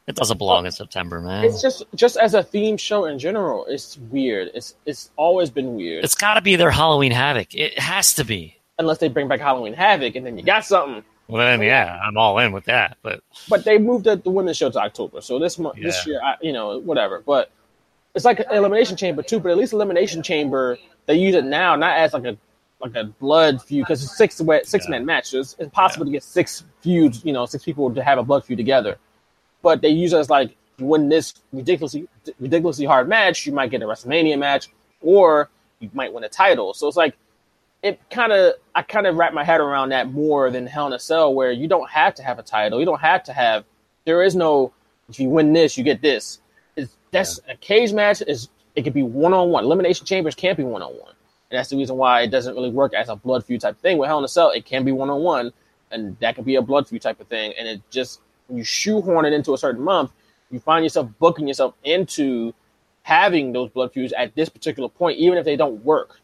it 0.06 0.16
doesn't 0.16 0.38
belong 0.38 0.66
in 0.66 0.72
September, 0.72 1.20
man. 1.20 1.44
It's 1.44 1.60
just 1.60 1.84
just 1.94 2.16
as 2.16 2.34
a 2.34 2.42
theme 2.42 2.76
show 2.76 3.04
in 3.04 3.18
general, 3.18 3.66
it's 3.66 3.98
weird. 3.98 4.50
It's 4.54 4.74
it's 4.86 5.10
always 5.16 5.50
been 5.50 5.74
weird. 5.74 6.04
It's 6.04 6.14
got 6.14 6.34
to 6.34 6.40
be 6.40 6.56
their 6.56 6.70
Halloween 6.70 7.12
Havoc. 7.12 7.54
It 7.54 7.78
has 7.78 8.14
to 8.14 8.24
be, 8.24 8.56
unless 8.78 8.98
they 8.98 9.08
bring 9.08 9.28
back 9.28 9.40
Halloween 9.40 9.74
Havoc, 9.74 10.14
and 10.14 10.24
then 10.24 10.38
you 10.38 10.44
got 10.44 10.64
something. 10.64 11.02
Well, 11.26 11.44
then 11.44 11.60
yeah, 11.60 12.00
I'm 12.02 12.16
all 12.16 12.38
in 12.38 12.52
with 12.52 12.64
that. 12.64 12.96
But 13.02 13.22
but 13.48 13.64
they 13.64 13.78
moved 13.78 14.04
the, 14.04 14.16
the 14.16 14.30
women's 14.30 14.56
show 14.56 14.70
to 14.70 14.78
October, 14.78 15.20
so 15.20 15.38
this 15.38 15.58
month, 15.58 15.76
yeah. 15.76 15.84
this 15.84 16.06
year, 16.06 16.20
I, 16.22 16.36
you 16.40 16.52
know, 16.52 16.78
whatever. 16.78 17.22
But 17.26 17.50
it's 18.18 18.24
like 18.24 18.44
Elimination 18.50 18.96
Chamber 18.96 19.22
too, 19.22 19.38
but 19.38 19.50
at 19.50 19.56
least 19.56 19.72
Elimination 19.72 20.22
Chamber 20.22 20.76
they 21.06 21.14
use 21.14 21.34
it 21.34 21.44
now 21.44 21.76
not 21.76 21.96
as 21.96 22.12
like 22.12 22.24
a 22.24 22.36
like 22.80 22.94
a 22.94 23.04
blood 23.04 23.62
feud 23.62 23.84
because 23.84 24.02
it's 24.02 24.16
six 24.16 24.40
six 24.64 24.84
yeah. 24.84 24.90
man 24.90 25.06
match. 25.06 25.26
So 25.26 25.38
it's 25.40 25.54
impossible 25.54 26.06
yeah. 26.06 26.10
to 26.10 26.16
get 26.16 26.22
six 26.24 26.64
feuds, 26.80 27.24
you 27.24 27.32
know, 27.32 27.46
six 27.46 27.64
people 27.64 27.92
to 27.94 28.02
have 28.02 28.18
a 28.18 28.22
blood 28.22 28.44
feud 28.44 28.58
together. 28.58 28.98
But 29.62 29.82
they 29.82 29.88
use 29.88 30.12
it 30.12 30.18
as 30.18 30.30
like 30.30 30.56
you 30.78 30.86
win 30.86 31.08
this 31.08 31.34
ridiculously 31.52 32.08
ridiculously 32.40 32.86
hard 32.86 33.08
match, 33.08 33.46
you 33.46 33.52
might 33.52 33.70
get 33.70 33.82
a 33.82 33.86
WrestleMania 33.86 34.38
match, 34.38 34.68
or 35.00 35.48
you 35.78 35.90
might 35.92 36.12
win 36.12 36.24
a 36.24 36.28
title. 36.28 36.74
So 36.74 36.88
it's 36.88 36.96
like 36.96 37.16
it 37.82 38.00
kind 38.10 38.32
of 38.32 38.54
I 38.74 38.82
kind 38.82 39.06
of 39.06 39.16
wrap 39.16 39.32
my 39.32 39.44
head 39.44 39.60
around 39.60 39.90
that 39.90 40.10
more 40.10 40.50
than 40.50 40.66
Hell 40.66 40.88
in 40.88 40.92
a 40.92 40.98
Cell, 40.98 41.32
where 41.34 41.52
you 41.52 41.68
don't 41.68 41.88
have 41.88 42.14
to 42.16 42.22
have 42.22 42.38
a 42.40 42.42
title, 42.42 42.80
you 42.80 42.86
don't 42.86 43.00
have 43.00 43.22
to 43.24 43.32
have. 43.32 43.64
There 44.04 44.22
is 44.22 44.34
no 44.34 44.72
if 45.08 45.18
you 45.18 45.28
win 45.30 45.52
this, 45.52 45.78
you 45.78 45.84
get 45.84 46.02
this. 46.02 46.40
That's 47.10 47.40
yeah. 47.46 47.54
a 47.54 47.56
cage 47.56 47.92
match 47.92 48.22
is 48.26 48.48
it 48.74 48.82
could 48.82 48.94
be 48.94 49.02
one 49.02 49.32
on 49.32 49.50
one. 49.50 49.64
Elimination 49.64 50.06
chambers 50.06 50.34
can't 50.34 50.56
be 50.56 50.64
one 50.64 50.82
on 50.82 50.92
one. 50.92 51.14
And 51.50 51.58
that's 51.58 51.70
the 51.70 51.76
reason 51.76 51.96
why 51.96 52.22
it 52.22 52.28
doesn't 52.28 52.54
really 52.54 52.70
work 52.70 52.94
as 52.94 53.08
a 53.08 53.16
blood 53.16 53.44
feud 53.44 53.60
type 53.60 53.78
thing. 53.80 53.98
With 53.98 54.08
Hell 54.08 54.18
in 54.18 54.24
a 54.24 54.28
Cell, 54.28 54.50
it 54.50 54.64
can 54.64 54.84
be 54.84 54.92
one 54.92 55.08
on 55.08 55.22
one, 55.22 55.52
and 55.90 56.18
that 56.20 56.34
can 56.34 56.44
be 56.44 56.56
a 56.56 56.62
blood 56.62 56.86
feud 56.86 57.02
type 57.02 57.20
of 57.20 57.26
thing. 57.28 57.54
And 57.58 57.66
it 57.66 57.82
just 57.90 58.20
when 58.46 58.58
you 58.58 58.64
shoehorn 58.64 59.24
it 59.24 59.32
into 59.32 59.54
a 59.54 59.58
certain 59.58 59.82
month, 59.82 60.12
you 60.50 60.60
find 60.60 60.84
yourself 60.84 61.08
booking 61.18 61.48
yourself 61.48 61.74
into 61.84 62.54
having 63.02 63.52
those 63.52 63.70
blood 63.70 63.92
feuds 63.92 64.12
at 64.12 64.34
this 64.34 64.48
particular 64.48 64.88
point, 64.88 65.18
even 65.18 65.38
if 65.38 65.44
they 65.44 65.56
don't 65.56 65.82
work, 65.84 66.20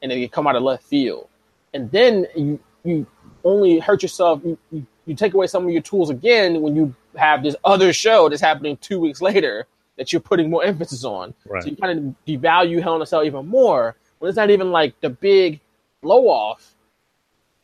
and 0.00 0.10
they 0.10 0.26
come 0.28 0.46
out 0.46 0.56
of 0.56 0.62
left 0.62 0.84
field. 0.84 1.28
And 1.74 1.90
then 1.90 2.26
you 2.36 2.60
you 2.84 3.06
only 3.44 3.78
hurt 3.78 4.02
yourself. 4.02 4.40
You, 4.44 4.58
you, 4.70 4.86
you 5.06 5.14
take 5.16 5.34
away 5.34 5.48
some 5.48 5.64
of 5.64 5.70
your 5.70 5.82
tools 5.82 6.10
again 6.10 6.62
when 6.62 6.76
you 6.76 6.94
have 7.16 7.42
this 7.42 7.56
other 7.64 7.92
show 7.92 8.28
that's 8.28 8.40
happening 8.40 8.76
two 8.76 9.00
weeks 9.00 9.20
later 9.20 9.66
that 10.00 10.14
you're 10.14 10.20
putting 10.20 10.48
more 10.48 10.64
emphasis 10.72 11.04
on. 11.04 11.34
Right. 11.46 11.62
So 11.62 11.68
you 11.68 11.76
kind 11.76 11.98
of 11.98 12.14
devalue 12.26 12.82
Hell 12.82 12.96
in 12.96 13.02
a 13.02 13.06
Cell 13.06 13.22
even 13.22 13.46
more 13.46 13.94
when 14.18 14.30
it's 14.30 14.36
not 14.36 14.50
even 14.50 14.72
like 14.72 14.98
the 15.00 15.10
big 15.10 15.60
blow 16.00 16.28
off 16.28 16.74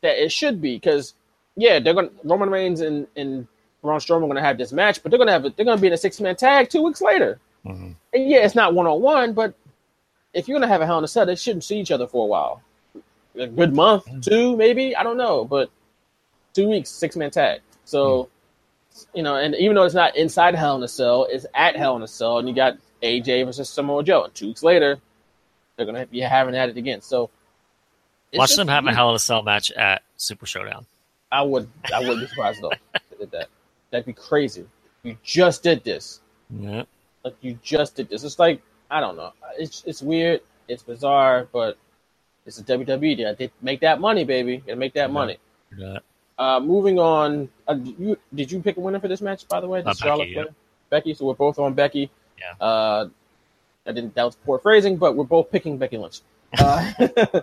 that 0.02 0.22
it 0.22 0.30
should 0.30 0.60
be. 0.60 0.76
Because 0.76 1.14
yeah, 1.56 1.80
they're 1.80 1.94
going 1.94 2.10
Roman 2.22 2.50
Reigns 2.50 2.82
and 2.82 3.06
and 3.16 3.48
Braun 3.82 3.98
Strowman 4.00 4.16
are 4.16 4.26
going 4.26 4.36
to 4.36 4.42
have 4.42 4.58
this 4.58 4.70
match, 4.70 5.02
but 5.02 5.10
they're 5.10 5.18
going 5.18 5.28
to 5.28 5.32
have 5.32 5.46
a, 5.46 5.50
they're 5.50 5.64
going 5.64 5.78
to 5.78 5.80
be 5.80 5.86
in 5.88 5.94
a 5.94 5.98
six 5.98 6.20
man 6.20 6.36
tag 6.36 6.68
two 6.68 6.82
weeks 6.82 7.00
later. 7.00 7.40
Mm-hmm. 7.64 7.92
And 8.12 8.30
yeah, 8.30 8.44
it's 8.44 8.54
not 8.54 8.74
one 8.74 8.86
on 8.86 9.00
one, 9.00 9.32
but 9.32 9.54
if 10.34 10.46
you're 10.46 10.58
going 10.58 10.68
to 10.68 10.72
have 10.72 10.82
a 10.82 10.86
Hell 10.86 10.98
in 10.98 11.04
a 11.04 11.08
Cell, 11.08 11.24
they 11.24 11.36
shouldn't 11.36 11.64
see 11.64 11.80
each 11.80 11.90
other 11.90 12.06
for 12.06 12.24
a 12.24 12.28
while. 12.28 12.62
A 13.38 13.46
good 13.46 13.74
month, 13.74 14.04
mm-hmm. 14.06 14.20
two 14.20 14.56
maybe, 14.56 14.94
I 14.94 15.02
don't 15.02 15.16
know, 15.16 15.44
but 15.44 15.70
two 16.52 16.68
weeks, 16.68 16.90
six 16.90 17.16
man 17.16 17.30
tag. 17.30 17.62
So. 17.86 18.24
Mm-hmm. 18.24 18.30
You 19.14 19.22
know, 19.22 19.36
and 19.36 19.54
even 19.56 19.74
though 19.74 19.84
it's 19.84 19.94
not 19.94 20.16
inside 20.16 20.54
Hell 20.54 20.76
in 20.76 20.82
a 20.82 20.88
Cell, 20.88 21.26
it's 21.30 21.46
at 21.54 21.76
Hell 21.76 21.96
in 21.96 22.02
a 22.02 22.08
Cell, 22.08 22.38
and 22.38 22.48
you 22.48 22.54
got 22.54 22.78
AJ 23.02 23.44
versus 23.44 23.68
Samoa 23.68 24.02
Joe. 24.02 24.24
And 24.24 24.34
two 24.34 24.48
weeks 24.48 24.62
later, 24.62 24.98
they're 25.76 25.86
going 25.86 25.98
to 25.98 26.06
be 26.06 26.20
having 26.20 26.54
at 26.54 26.68
it 26.68 26.76
again. 26.76 27.00
So 27.02 27.30
watch 28.34 28.56
them 28.56 28.68
have 28.68 28.86
a 28.86 28.92
Hell 28.92 29.10
in 29.10 29.16
a 29.16 29.18
Cell 29.18 29.42
match 29.42 29.70
at 29.72 30.02
Super 30.16 30.46
Showdown. 30.46 30.86
I 31.30 31.42
would 31.42 31.68
I 31.92 32.00
wouldn't 32.00 32.20
be 32.20 32.26
surprised 32.26 32.62
though. 32.62 32.72
did 33.18 33.30
that. 33.32 33.48
That'd 33.90 34.06
be 34.06 34.12
crazy. 34.12 34.66
You 35.02 35.16
just 35.22 35.62
did 35.62 35.84
this. 35.84 36.20
Yeah. 36.50 36.84
Like 37.24 37.36
you 37.40 37.58
just 37.62 37.96
did 37.96 38.08
this. 38.08 38.24
It's 38.24 38.38
like 38.38 38.62
I 38.90 39.00
don't 39.00 39.16
know. 39.16 39.32
It's 39.58 39.82
it's 39.86 40.02
weird. 40.02 40.40
It's 40.68 40.82
bizarre, 40.82 41.48
but 41.52 41.76
it's 42.44 42.58
a 42.58 42.64
WWE. 42.64 43.36
They 43.36 43.50
make 43.60 43.80
that 43.80 44.00
money, 44.00 44.24
baby. 44.24 44.62
They 44.66 44.74
make 44.74 44.94
that 44.94 45.08
yeah. 45.08 45.12
money. 45.12 45.38
Yeah. 45.76 45.98
Uh, 46.38 46.60
moving 46.60 46.98
on. 46.98 47.48
Uh, 47.66 47.78
you, 47.82 48.18
did 48.34 48.52
you 48.52 48.60
pick 48.60 48.76
a 48.76 48.80
winner 48.80 49.00
for 49.00 49.08
this 49.08 49.20
match, 49.20 49.48
by 49.48 49.60
the 49.60 49.68
way? 49.68 49.82
Did 49.82 49.98
Becky, 49.98 50.32
yeah. 50.36 50.44
Becky. 50.90 51.14
So 51.14 51.26
we're 51.26 51.34
both 51.34 51.58
on 51.58 51.74
Becky. 51.74 52.10
Yeah. 52.38 52.66
Uh, 52.66 53.08
I 53.86 53.92
didn't. 53.92 54.14
That 54.14 54.24
was 54.24 54.36
poor 54.36 54.58
phrasing, 54.58 54.96
but 54.96 55.16
we're 55.16 55.24
both 55.24 55.50
picking 55.50 55.78
Becky 55.78 55.98
Lynch. 55.98 56.20
Uh, 56.58 57.42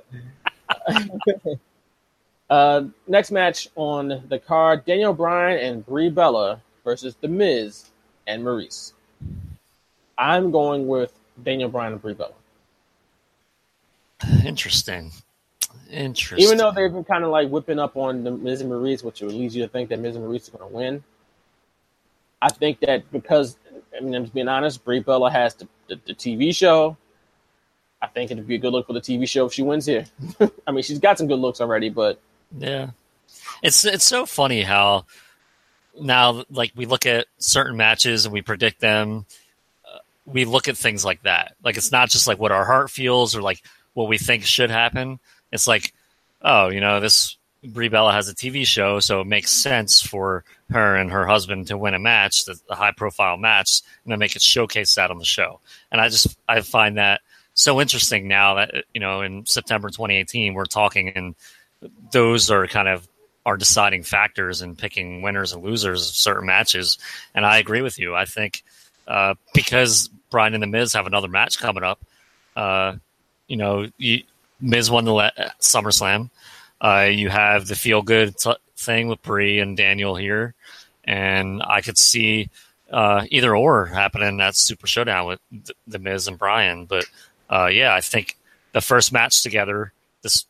uh, 2.50 2.84
next 3.08 3.32
match 3.32 3.68
on 3.76 4.24
the 4.28 4.40
card: 4.40 4.86
Daniel 4.86 5.14
Bryan 5.14 5.60
and 5.60 5.86
Brie 5.86 6.10
Bella 6.10 6.62
versus 6.84 7.16
The 7.22 7.28
Miz 7.28 7.92
and 8.28 8.44
Maryse. 8.44 8.94
I'm 10.18 10.52
going 10.52 10.88
with 10.88 11.14
Daniel 11.44 11.70
Bryan 11.70 11.94
and 11.94 12.02
Brie 12.02 12.14
Bella. 12.14 12.34
Interesting. 14.46 15.12
Interesting. 15.92 16.44
Even 16.44 16.58
though 16.58 16.72
they've 16.72 16.92
been 16.92 17.04
kind 17.04 17.24
of 17.24 17.30
like 17.30 17.50
whipping 17.50 17.80
up 17.80 17.96
on 17.96 18.24
the 18.24 18.32
Miz 18.32 18.62
and 18.62 18.72
Maryse, 18.72 19.04
which 19.04 19.22
would 19.22 19.32
lead 19.32 19.54
you 19.54 19.64
to 19.64 19.68
think 19.68 19.90
that 19.90 20.00
Miz 20.00 20.16
and 20.16 20.26
Maryse 20.26 20.54
are 20.54 20.58
going 20.58 20.70
to 20.70 20.76
win. 20.76 21.04
I 22.42 22.50
think 22.50 22.80
that 22.82 23.10
because 23.12 23.58
I 23.96 24.02
mean, 24.02 24.16
I'm 24.16 24.24
just 24.24 24.34
being 24.34 24.48
honest. 24.48 24.84
Brie 24.84 25.00
Bella 25.00 25.32
has 25.32 25.54
the, 25.56 25.68
the, 25.88 26.00
the 26.08 26.14
TV 26.14 26.54
show. 26.54 26.98
I 28.02 28.08
think 28.08 28.32
it'd 28.32 28.46
be 28.46 28.56
a 28.56 28.60
good 28.60 28.74
look 28.74 28.88
for 28.88 28.94
the 28.94 29.02
TV 29.02 29.28
show 29.28 29.46
if 29.46 29.54
she 29.54 29.62
wins 29.62 29.86
here. 29.86 30.06
I 30.68 30.72
mean, 30.72 30.84
she's 30.84 31.00
got 31.00 31.18
some 31.18 31.28
good 31.28 31.40
looks 31.40 31.62
already, 31.62 31.90
but 31.90 32.20
yeah, 32.58 32.90
it's 33.62 33.86
it's 33.86 34.04
so 34.04 34.26
funny 34.26 34.62
how 34.62 35.06
now 36.00 36.44
like 36.50 36.74
we 36.76 36.86
look 36.86 37.06
at 37.06 37.28
certain 37.38 37.78
matches 37.78 38.26
and 38.26 38.34
we 38.34 38.42
predict 38.42 38.82
them. 38.82 39.26
Uh, 39.86 40.00
we 40.26 40.44
look 40.44 40.68
at 40.68 40.76
things 40.76 41.06
like 41.06 41.24
that. 41.24 41.56
Like 41.64 41.78
it's 41.78 41.92
not 41.94 42.10
just 42.10 42.28
like 42.28 42.40
what 42.40 42.52
our 42.52 42.66
heart 42.66 42.90
feels 42.90 43.36
or 43.38 43.42
like 43.42 43.64
what 43.94 44.10
we 44.10 44.18
think 44.18 44.44
should 44.44 44.70
happen. 44.70 45.20
It's 45.54 45.68
like, 45.68 45.94
oh, 46.42 46.70
you 46.70 46.82
know, 46.82 47.00
this 47.00 47.38
Brie 47.64 47.88
Bella 47.88 48.12
has 48.12 48.28
a 48.28 48.36
TV 48.36 48.66
show, 48.66 49.00
so 49.00 49.22
it 49.22 49.28
makes 49.28 49.52
sense 49.52 50.02
for 50.02 50.44
her 50.70 50.96
and 50.96 51.12
her 51.12 51.26
husband 51.26 51.68
to 51.68 51.78
win 51.78 51.94
a 51.94 52.00
match, 52.00 52.46
the 52.46 52.60
high 52.70 52.92
profile 52.92 53.38
match, 53.38 53.82
and 54.04 54.12
then 54.12 54.20
make 54.20 54.36
it 54.36 54.42
showcase 54.42 54.96
that 54.96 55.12
on 55.12 55.18
the 55.18 55.26
show. 55.26 55.62
And 55.92 56.02
I 56.02 56.10
just 56.10 56.38
I 56.50 56.60
find 56.62 56.98
that 56.98 57.22
so 57.54 57.80
interesting 57.80 58.28
now 58.28 58.56
that 58.56 58.86
you 58.94 59.00
know 59.00 59.22
in 59.22 59.46
September 59.46 59.90
2018 59.90 60.56
we're 60.56 60.66
talking 60.66 61.10
and 61.10 61.36
those 62.12 62.50
are 62.50 62.68
kind 62.68 62.88
of 62.88 63.08
our 63.46 63.58
deciding 63.58 64.04
factors 64.04 64.62
in 64.62 64.76
picking 64.76 65.22
winners 65.22 65.54
and 65.54 65.64
losers 65.64 66.10
of 66.10 66.16
certain 66.16 66.46
matches. 66.46 66.98
And 67.36 67.46
I 67.46 67.58
agree 67.58 67.82
with 67.82 68.00
you. 68.00 68.16
I 68.16 68.26
think 68.26 68.64
uh, 69.08 69.36
because 69.54 70.10
Bryan 70.30 70.54
and 70.54 70.64
the 70.64 70.68
Miz 70.68 70.94
have 70.94 71.08
another 71.08 71.28
match 71.28 71.60
coming 71.60 71.84
up, 71.84 72.00
uh, 72.56 72.96
you 73.48 73.58
know, 73.58 73.88
you, 73.98 74.24
Miz 74.64 74.90
won 74.90 75.06
the 75.06 75.14
SummerSlam. 75.60 76.30
Uh, 76.80 77.10
you 77.12 77.30
have 77.30 77.68
the 77.68 77.76
feel 77.76 78.02
good 78.02 78.38
t- 78.38 78.56
thing 78.78 79.10
with 79.10 79.22
Brie 79.22 79.60
and 79.60 79.78
Daniel 79.78 80.16
here, 80.16 80.56
and 81.04 81.62
I 81.66 81.82
could 81.82 81.98
see 81.98 82.50
uh, 82.92 83.26
either 83.30 83.56
or 83.56 83.86
happening 83.86 84.38
that 84.38 84.56
Super 84.56 84.88
Showdown 84.88 85.28
with 85.28 85.40
the, 85.52 85.74
the 85.86 86.00
Miz 86.00 86.28
and 86.28 86.38
Bryan. 86.38 86.86
But 86.86 87.06
uh, 87.50 87.68
yeah, 87.68 87.94
I 87.94 88.02
think 88.02 88.38
the 88.72 88.82
first 88.82 89.12
match 89.12 89.44
together, 89.44 89.92
this 90.22 90.46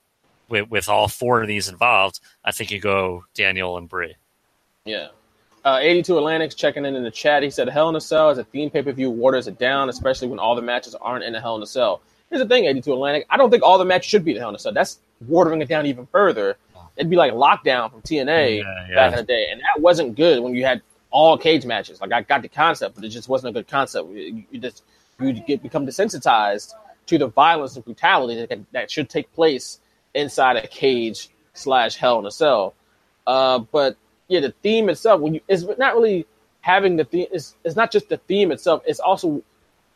with, 0.48 0.70
with 0.70 0.90
all 0.90 1.08
four 1.08 1.42
of 1.42 1.48
these 1.48 1.68
involved, 1.68 2.20
I 2.46 2.52
think 2.52 2.72
you 2.72 2.80
go 2.80 3.26
Daniel 3.34 3.78
and 3.78 3.90
Brie. 3.90 4.16
Yeah. 4.86 5.08
Uh, 5.66 5.80
82 5.82 6.18
Atlantic's 6.18 6.56
checking 6.56 6.86
in 6.86 6.96
in 6.96 7.04
the 7.04 7.12
chat. 7.12 7.42
He 7.42 7.50
said, 7.50 7.70
Hell 7.70 7.90
in 7.90 7.96
a 7.96 8.02
Cell 8.02 8.30
is 8.30 8.38
a 8.38 8.44
theme 8.44 8.70
pay 8.70 8.82
per 8.82 8.92
view 8.92 9.10
waters 9.10 9.48
it 9.48 9.58
down, 9.58 9.90
especially 9.90 10.28
when 10.28 10.40
all 10.40 10.56
the 10.56 10.62
matches 10.62 10.94
aren't 10.96 11.24
in 11.24 11.34
a 11.36 11.42
Hell 11.42 11.56
in 11.56 11.64
a 11.64 11.68
Cell. 11.68 12.02
Here's 12.34 12.42
the 12.42 12.50
thing, 12.50 12.66
82 12.66 12.92
Atlantic. 12.92 13.28
I 13.30 13.38
don't 13.38 13.52
think 13.52 13.62
all 13.62 13.78
the 13.78 13.86
matches 13.86 14.10
should 14.10 14.26
be 14.26 14.34
the 14.34 14.40
Hell 14.40 14.50
in 14.50 14.56
a 14.56 14.60
Cell. 14.60 14.74
That's 14.74 14.98
watering 15.28 15.62
it 15.62 15.68
down 15.70 15.86
even 15.86 16.08
further. 16.08 16.58
It'd 16.98 17.08
be 17.08 17.16
like 17.16 17.32
Lockdown 17.32 17.92
from 17.92 18.02
TNA 18.02 18.58
Yeah, 18.58 18.88
yeah. 18.90 18.96
back 18.96 19.12
in 19.12 19.18
the 19.18 19.24
day. 19.24 19.50
And 19.52 19.62
that 19.62 19.80
wasn't 19.80 20.16
good 20.16 20.42
when 20.42 20.56
you 20.56 20.66
had 20.66 20.82
all 21.12 21.38
cage 21.38 21.64
matches. 21.64 22.02
Like, 22.02 22.12
I 22.12 22.24
got 22.24 22.42
the 22.42 22.48
concept, 22.48 22.96
but 22.96 23.04
it 23.04 23.10
just 23.10 23.30
wasn't 23.30 23.52
a 23.52 23.54
good 23.60 23.68
concept. 23.68 24.10
You, 24.10 24.44
you 24.50 24.60
just 24.60 24.82
you 25.20 25.34
get 25.34 25.62
become 25.62 25.86
desensitized 25.86 26.74
to 27.06 27.20
the 27.20 27.28
violence 27.28 27.76
and 27.76 27.86
brutality 27.86 28.44
that, 28.48 28.60
that 28.72 28.90
should 28.90 29.10
take 29.12 29.32
place 29.34 29.80
inside 30.16 30.56
a 30.58 30.66
cage 30.66 31.30
slash 31.54 31.98
Hell 31.98 32.18
in 32.18 32.26
a 32.26 32.32
Cell. 32.32 32.74
Uh, 33.28 33.60
but 33.60 33.96
yeah, 34.28 34.40
the 34.40 34.56
theme 34.64 34.90
itself, 34.90 35.22
when 35.22 35.36
you, 35.36 35.42
it's 35.48 35.66
not 35.78 35.94
really 35.94 36.26
having 36.62 36.96
the 36.96 37.04
theme. 37.04 37.28
It's, 37.32 37.56
it's 37.64 37.76
not 37.76 37.92
just 37.92 38.10
the 38.10 38.18
theme 38.18 38.52
itself. 38.52 38.82
It's 38.88 39.00
also 39.00 39.44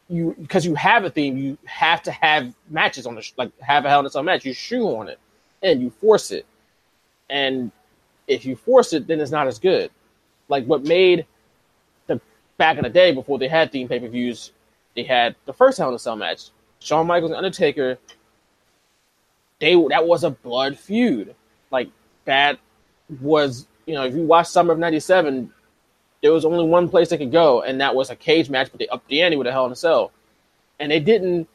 you 0.10 0.36
because 0.40 0.66
you 0.66 0.76
have 0.76 1.04
a 1.04 1.10
theme. 1.10 1.38
You 1.38 1.58
have 1.66 2.02
to 2.04 2.12
have 2.12 2.54
matches 2.70 3.06
on 3.06 3.16
the 3.16 3.22
sh- 3.22 3.34
like 3.38 3.52
have 3.60 3.86
a 3.86 3.90
Hell 3.90 4.02
in 4.02 4.06
a 4.06 4.10
Cell 4.10 4.24
match. 4.24 4.46
You 4.46 4.54
shoehorn 4.54 5.10
it 5.10 5.20
and 5.62 5.82
you 5.82 5.90
force 5.90 6.32
it, 6.32 6.46
and 7.30 7.72
if 8.28 8.46
you 8.46 8.56
force 8.56 8.94
it, 8.94 9.08
then 9.08 9.20
it's 9.20 9.32
not 9.32 9.48
as 9.48 9.60
good. 9.60 9.92
Like 10.50 10.66
what 10.66 10.84
made 10.84 11.26
the 12.08 12.22
back 12.58 12.78
in 12.78 12.84
the 12.84 12.90
day 12.90 13.12
before 13.12 13.38
they 13.38 13.48
had 13.48 13.72
theme 13.72 13.88
pay 13.88 14.00
per 14.00 14.08
views, 14.08 14.52
they 14.96 15.04
had 15.04 15.36
the 15.46 15.54
first 15.54 15.78
Hell 15.78 15.90
in 15.90 15.96
a 15.96 16.00
Cell 16.00 16.16
match. 16.16 16.50
Shawn 16.80 17.08
Michaels 17.08 17.32
and 17.32 17.38
Undertaker. 17.38 17.98
They 19.60 19.74
that 19.90 20.06
was 20.06 20.24
a 20.24 20.30
blood 20.30 20.78
feud. 20.78 21.36
Like 21.72 21.90
that 22.26 22.60
was 23.22 23.68
you 23.86 23.96
know 23.96 24.06
if 24.06 24.14
you 24.16 24.24
watch 24.24 24.48
Summer 24.48 24.74
of 24.74 24.80
'97, 24.80 25.52
there 26.24 26.34
was 26.34 26.46
only 26.46 26.66
one 26.66 26.90
place 26.90 27.10
they 27.10 27.18
could 27.18 27.32
go, 27.32 27.62
and 27.62 27.82
that 27.82 27.96
was 27.96 28.10
a 28.10 28.16
cage 28.16 28.50
match. 28.50 28.70
But 28.72 28.80
they 28.80 28.88
upped 28.88 29.08
the 29.10 29.22
ante 29.24 29.38
with 29.38 29.48
a 29.48 29.52
Hell 29.52 29.66
in 29.68 29.72
a 29.72 29.76
Cell, 29.78 30.12
and 30.80 30.92
they 30.92 31.00
didn't 31.00 31.48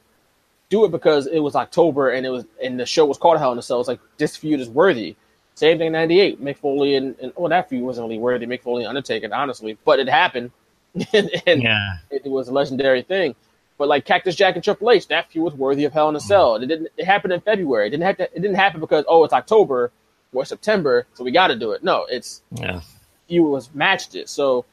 do 0.71 0.85
it 0.85 0.91
because 0.91 1.27
it 1.27 1.41
was 1.41 1.55
October 1.55 2.11
and 2.11 2.27
it 2.27 2.31
was 2.31 2.45
and 2.63 2.79
the 2.81 2.87
show 2.87 3.07
was 3.07 3.19
called 3.19 3.39
Hell 3.39 3.53
in 3.53 3.59
a 3.59 3.63
Cell. 3.63 3.81
It's 3.81 3.89
like 3.89 4.01
this 4.19 4.37
feud 4.37 4.61
is 4.61 4.69
worthy. 4.69 5.17
Same 5.55 5.79
thing 5.79 5.89
in 5.89 5.93
'98. 5.93 6.43
Mick 6.43 6.59
Foley 6.59 6.97
and, 6.97 7.17
and 7.21 7.33
well, 7.37 7.49
that 7.49 7.69
feud 7.69 7.83
wasn't 7.83 8.07
really 8.09 8.19
worthy. 8.21 8.47
Mick 8.47 8.63
Foley 8.63 8.83
and 8.85 8.89
Undertaker, 8.89 9.33
honestly, 9.35 9.79
but 9.85 9.99
it 10.01 10.09
happened, 10.09 10.51
and, 11.13 11.31
and 11.47 11.63
Yeah. 11.63 11.95
it, 12.11 12.25
was 12.27 12.49
a 12.49 12.53
legendary 12.53 13.03
thing. 13.03 13.35
But 13.79 13.89
like 13.89 14.05
Cactus 14.05 14.35
Jack 14.37 14.57
and 14.57 14.65
Triple 14.65 14.91
H, 14.91 15.09
that 15.09 15.31
feud 15.31 15.45
was 15.45 15.55
worthy 15.55 15.85
of 15.85 15.93
Hell 15.93 16.09
in 16.09 16.17
a 16.17 16.21
Cell. 16.21 16.57
It 16.57 16.67
didn't. 16.67 16.89
It 16.97 17.05
happened 17.07 17.33
in 17.33 17.41
February. 17.41 17.87
It 17.89 17.91
didn't 17.91 18.05
have 18.05 18.17
to. 18.19 18.25
It 18.25 18.41
didn't 18.41 18.57
happen 18.57 18.81
because 18.81 19.05
oh, 19.09 19.25
it's 19.25 19.33
October 19.35 19.93
or 20.35 20.45
September, 20.45 21.07
so 21.15 21.25
we 21.25 21.31
got 21.33 21.49
to 21.49 21.57
do 21.57 21.73
it. 21.73 21.85
No, 21.85 22.07
it's 22.11 22.43
Yeah. 22.53 22.81
Feud 23.29 23.47
was 23.47 23.75
matched 23.75 24.15
it. 24.15 24.29
So 24.29 24.65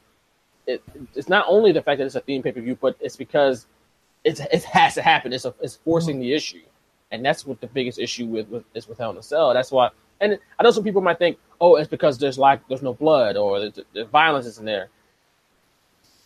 it, 0.67 0.83
it's 1.15 1.29
not 1.29 1.45
only 1.47 1.71
the 1.71 1.81
fact 1.81 1.97
that 1.99 2.05
it's 2.05 2.15
a 2.15 2.21
theme 2.21 2.43
pay 2.43 2.51
per 2.51 2.61
view, 2.61 2.77
but 2.79 2.95
it's 2.99 3.15
because 3.15 3.65
it's, 4.23 4.39
it 4.39 4.63
has 4.65 4.95
to 4.95 5.01
happen. 5.01 5.33
It's 5.33 5.45
a, 5.45 5.53
it's 5.61 5.75
forcing 5.77 6.15
mm-hmm. 6.15 6.21
the 6.21 6.33
issue, 6.33 6.61
and 7.11 7.25
that's 7.25 7.45
what 7.45 7.59
the 7.61 7.67
biggest 7.67 7.99
issue 7.99 8.27
with, 8.27 8.47
with 8.49 8.63
is 8.73 8.87
with 8.87 8.97
Hell 8.97 9.11
in 9.11 9.17
a 9.17 9.23
Cell. 9.23 9.53
That's 9.53 9.71
why. 9.71 9.89
And 10.21 10.37
I 10.59 10.63
know 10.63 10.71
some 10.71 10.83
people 10.83 11.01
might 11.01 11.17
think, 11.17 11.37
oh, 11.61 11.75
it's 11.77 11.89
because 11.89 12.17
there's 12.17 12.37
like 12.37 12.67
there's 12.67 12.81
no 12.81 12.93
blood 12.93 13.37
or 13.37 13.59
the, 13.59 13.85
the 13.93 14.05
violence 14.05 14.45
isn't 14.45 14.65
there. 14.65 14.89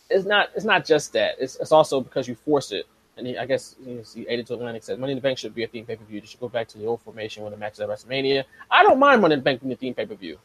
It's 0.09 0.25
not. 0.25 0.49
It's 0.55 0.65
not 0.65 0.85
just 0.85 1.13
that. 1.13 1.35
It's, 1.39 1.55
it's 1.57 1.71
also 1.71 2.01
because 2.01 2.27
you 2.27 2.35
force 2.35 2.71
it. 2.71 2.85
And 3.15 3.27
he, 3.27 3.37
I 3.37 3.45
guess 3.45 3.75
you 3.85 4.03
see, 4.03 4.25
82 4.27 4.55
Atlantic 4.55 4.83
said 4.83 4.99
Money 4.99 5.11
in 5.11 5.17
the 5.17 5.21
Bank 5.21 5.37
should 5.37 5.53
be 5.53 5.63
a 5.63 5.67
theme 5.67 5.85
pay 5.85 5.95
per 5.95 6.03
view. 6.03 6.19
They 6.19 6.25
should 6.25 6.39
go 6.39 6.49
back 6.49 6.67
to 6.69 6.77
the 6.79 6.85
old 6.87 7.01
formation 7.01 7.43
when 7.43 7.51
the 7.51 7.57
matches 7.57 7.79
at 7.79 7.89
WrestleMania. 7.89 8.43
I 8.71 8.81
don't 8.83 8.99
mind 8.99 9.21
Money 9.21 9.33
in 9.33 9.39
the 9.39 9.43
Bank 9.43 9.61
being 9.61 9.71
a 9.71 9.75
theme 9.75 9.93
pay 9.93 10.05
per 10.05 10.15
view. 10.15 10.39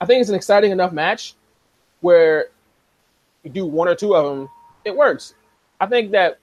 I 0.00 0.06
think 0.06 0.20
it's 0.20 0.30
an 0.30 0.36
exciting 0.36 0.72
enough 0.72 0.92
match 0.92 1.34
where 2.00 2.48
you 3.42 3.50
do 3.50 3.66
one 3.66 3.88
or 3.88 3.94
two 3.94 4.14
of 4.14 4.24
them, 4.24 4.48
it 4.84 4.96
works. 4.96 5.34
I 5.80 5.86
think 5.86 6.12
that 6.12 6.38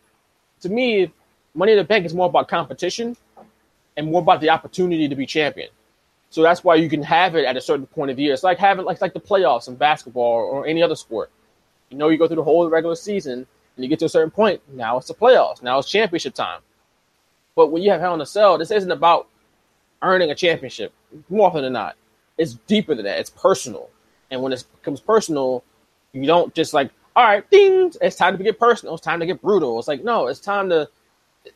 to 0.61 0.69
me, 0.69 1.11
Money 1.55 1.71
in 1.71 1.77
the 1.77 1.83
Bank 1.83 2.05
is 2.05 2.13
more 2.13 2.27
about 2.27 2.47
competition 2.47 3.17
and 3.95 4.11
more 4.11 4.21
about 4.21 4.41
the 4.41 4.49
opportunity 4.49 5.07
to 5.07 5.15
be 5.15 5.25
champion. 5.25 5.69
So 6.29 6.43
that's 6.43 6.63
why 6.63 6.75
you 6.75 6.89
can 6.89 7.01
have 7.03 7.35
it 7.35 7.45
at 7.45 7.57
a 7.57 7.61
certain 7.61 7.87
point 7.87 8.11
of 8.11 8.19
year. 8.19 8.33
It's 8.33 8.43
like 8.43 8.59
having 8.59 8.85
like 8.85 9.01
like 9.01 9.13
the 9.13 9.19
playoffs 9.19 9.67
in 9.67 9.75
basketball 9.75 10.23
or, 10.23 10.67
any 10.67 10.83
other 10.83 10.95
sport. 10.95 11.31
You 11.89 11.97
know, 11.97 12.09
you 12.09 12.17
go 12.17 12.27
through 12.27 12.35
the 12.35 12.43
whole 12.43 12.69
regular 12.69 12.95
season 12.95 13.47
and 13.75 13.83
you 13.83 13.87
get 13.87 13.99
to 13.99 14.05
a 14.05 14.09
certain 14.09 14.31
point. 14.31 14.61
Now 14.73 14.97
it's 14.97 15.07
the 15.07 15.13
playoffs. 15.13 15.63
Now 15.63 15.79
it's 15.79 15.89
championship 15.89 16.33
time. 16.33 16.61
But 17.55 17.71
when 17.71 17.81
you 17.81 17.89
have 17.91 18.01
Hell 18.01 18.13
in 18.13 18.21
a 18.21 18.25
Cell, 18.25 18.57
this 18.57 18.71
isn't 18.71 18.91
about 18.91 19.27
earning 20.01 20.29
a 20.29 20.35
championship. 20.35 20.93
More 21.29 21.47
often 21.47 21.63
than 21.63 21.73
not, 21.73 21.95
it's 22.37 22.53
deeper 22.67 22.95
than 22.95 23.05
that. 23.05 23.19
It's 23.19 23.29
personal. 23.29 23.89
And 24.29 24.41
when 24.41 24.53
it 24.53 24.63
becomes 24.75 24.99
personal, 24.99 25.63
you 26.13 26.25
don't 26.25 26.53
just 26.53 26.73
like, 26.73 26.91
all 27.15 27.23
right, 27.23 27.49
ding, 27.49 27.91
it's 28.01 28.15
time 28.15 28.37
to 28.37 28.43
get 28.43 28.59
personal. 28.59 28.95
It's 28.95 29.03
time 29.03 29.19
to 29.19 29.25
get 29.25 29.41
brutal. 29.41 29.79
It's 29.79 29.87
like, 29.87 30.03
no, 30.03 30.27
it's 30.27 30.39
time 30.39 30.69
to, 30.69 30.89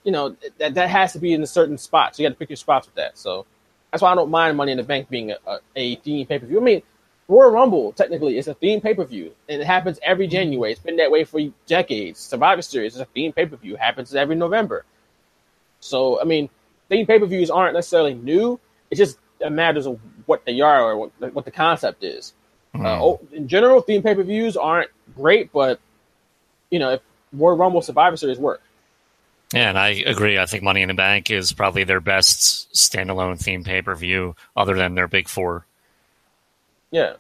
you 0.04 0.12
know, 0.12 0.36
that, 0.58 0.74
that 0.74 0.90
has 0.90 1.14
to 1.14 1.20
be 1.20 1.34
in 1.34 1.44
a 1.44 1.48
certain 1.48 1.78
spot. 1.78 2.16
So 2.16 2.24
you 2.24 2.30
got 2.30 2.34
to 2.34 2.40
pick 2.40 2.50
your 2.50 2.58
spots 2.58 2.88
with 2.88 2.96
that. 2.96 3.18
So 3.18 3.46
that's 3.92 4.02
why 4.02 4.12
I 4.12 4.16
don't 4.16 4.32
mind 4.32 4.58
Money 4.58 4.72
in 4.72 4.78
the 4.78 4.84
Bank 4.84 5.10
being 5.10 5.32
a, 5.32 5.38
a, 5.46 5.60
a 5.76 5.96
theme 5.98 6.26
pay 6.26 6.40
per 6.40 6.46
view. 6.46 6.60
I 6.60 6.64
mean, 6.64 6.82
Royal 7.28 7.52
Rumble 7.52 7.92
technically 7.94 8.38
is 8.38 8.48
a 8.48 8.54
theme 8.54 8.82
pay 8.82 8.94
per 8.94 9.06
view, 9.06 9.34
and 9.48 9.62
it 9.62 9.66
happens 9.66 10.00
every 10.04 10.28
January. 10.28 10.72
It's 10.72 10.82
been 10.82 10.98
that 10.98 11.12
way 11.12 11.24
for 11.24 11.40
decades. 11.68 12.20
Survivor 12.20 12.62
Series 12.62 12.96
is 12.96 13.02
a 13.02 13.06
theme 13.06 13.32
pay 13.32 13.46
per 13.46 13.56
view. 13.56 13.76
Happens 13.76 14.14
every 14.16 14.36
November. 14.36 14.86
So 15.80 16.20
I 16.20 16.24
mean, 16.24 16.50
theme 16.90 17.06
pay 17.06 17.20
per 17.20 17.26
views 17.26 17.50
aren't 17.50 17.74
necessarily 17.74 18.16
new. 18.16 18.60
It 18.90 18.96
just 18.96 19.18
matters 19.50 19.88
of 19.88 20.00
what 20.32 20.46
they 20.46 20.62
are 20.62 20.82
or 20.84 20.98
what, 20.98 21.34
what 21.34 21.46
the 21.46 21.52
concept 21.52 22.06
is. 22.06 22.34
Uh, 22.74 23.04
oh, 23.04 23.20
in 23.34 23.50
general, 23.50 23.82
theme 23.82 24.02
pay 24.02 24.16
per 24.16 24.24
views 24.24 24.56
aren't 24.56 24.90
great, 25.14 25.52
but 25.52 25.82
you 26.70 26.80
know, 26.80 26.92
if 26.92 27.02
Royal 27.34 27.58
Rumble 27.58 27.82
Survivor 27.82 28.16
Series 28.16 28.40
work. 28.40 28.62
Yeah, 29.54 29.68
and 29.68 29.78
I 29.78 29.90
agree. 29.90 30.40
I 30.40 30.46
think 30.46 30.64
Money 30.64 30.82
in 30.82 30.88
the 30.88 30.94
Bank 30.94 31.30
is 31.30 31.52
probably 31.52 31.84
their 31.84 32.00
best 32.00 32.72
standalone 32.74 33.38
theme 33.38 33.66
pay 33.66 33.82
per 33.82 33.94
view, 33.94 34.36
other 34.56 34.74
than 34.74 34.96
their 34.96 35.10
big 35.10 35.28
four. 35.28 35.66
Yeah. 36.92 37.16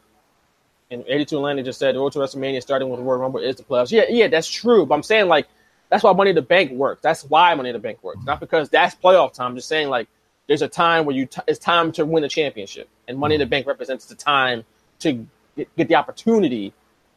And 0.89 1.03
82 1.05 1.35
Atlanta 1.35 1.63
just 1.63 1.79
said 1.79 1.95
the 1.95 1.99
road 1.99 2.13
to 2.13 2.19
WrestleMania 2.19 2.61
starting 2.61 2.89
with 2.89 2.99
the 2.99 3.03
Royal 3.03 3.19
Rumble 3.19 3.41
is 3.41 3.57
the 3.57 3.63
playoffs. 3.63 3.91
Yeah, 3.91 4.03
yeah, 4.09 4.27
that's 4.27 4.49
true. 4.49 4.85
But 4.85 4.95
I'm 4.95 5.03
saying 5.03 5.27
like 5.27 5.47
that's 5.89 6.03
why 6.03 6.13
Money 6.13 6.29
in 6.29 6.35
the 6.37 6.41
Bank 6.41 6.71
works. 6.71 7.01
That's 7.01 7.23
why 7.25 7.53
Money 7.55 7.69
in 7.69 7.73
the 7.73 7.79
Bank 7.79 8.01
works. 8.01 8.19
Not 8.23 8.39
because 8.39 8.69
that's 8.69 8.95
playoff 8.95 9.33
time. 9.33 9.51
I'm 9.51 9.55
just 9.55 9.67
saying 9.67 9.89
like 9.89 10.07
there's 10.47 10.61
a 10.61 10.67
time 10.67 11.05
where 11.05 11.15
you 11.15 11.25
t- 11.25 11.41
it's 11.47 11.59
time 11.59 11.91
to 11.93 12.05
win 12.05 12.23
a 12.23 12.29
championship, 12.29 12.89
and 13.07 13.17
Money 13.17 13.35
in 13.35 13.39
the 13.39 13.45
mm-hmm. 13.45 13.51
Bank 13.51 13.67
represents 13.67 14.05
the 14.05 14.15
time 14.15 14.63
to 14.99 15.25
get, 15.55 15.75
get 15.75 15.87
the 15.87 15.95
opportunity 15.95 16.73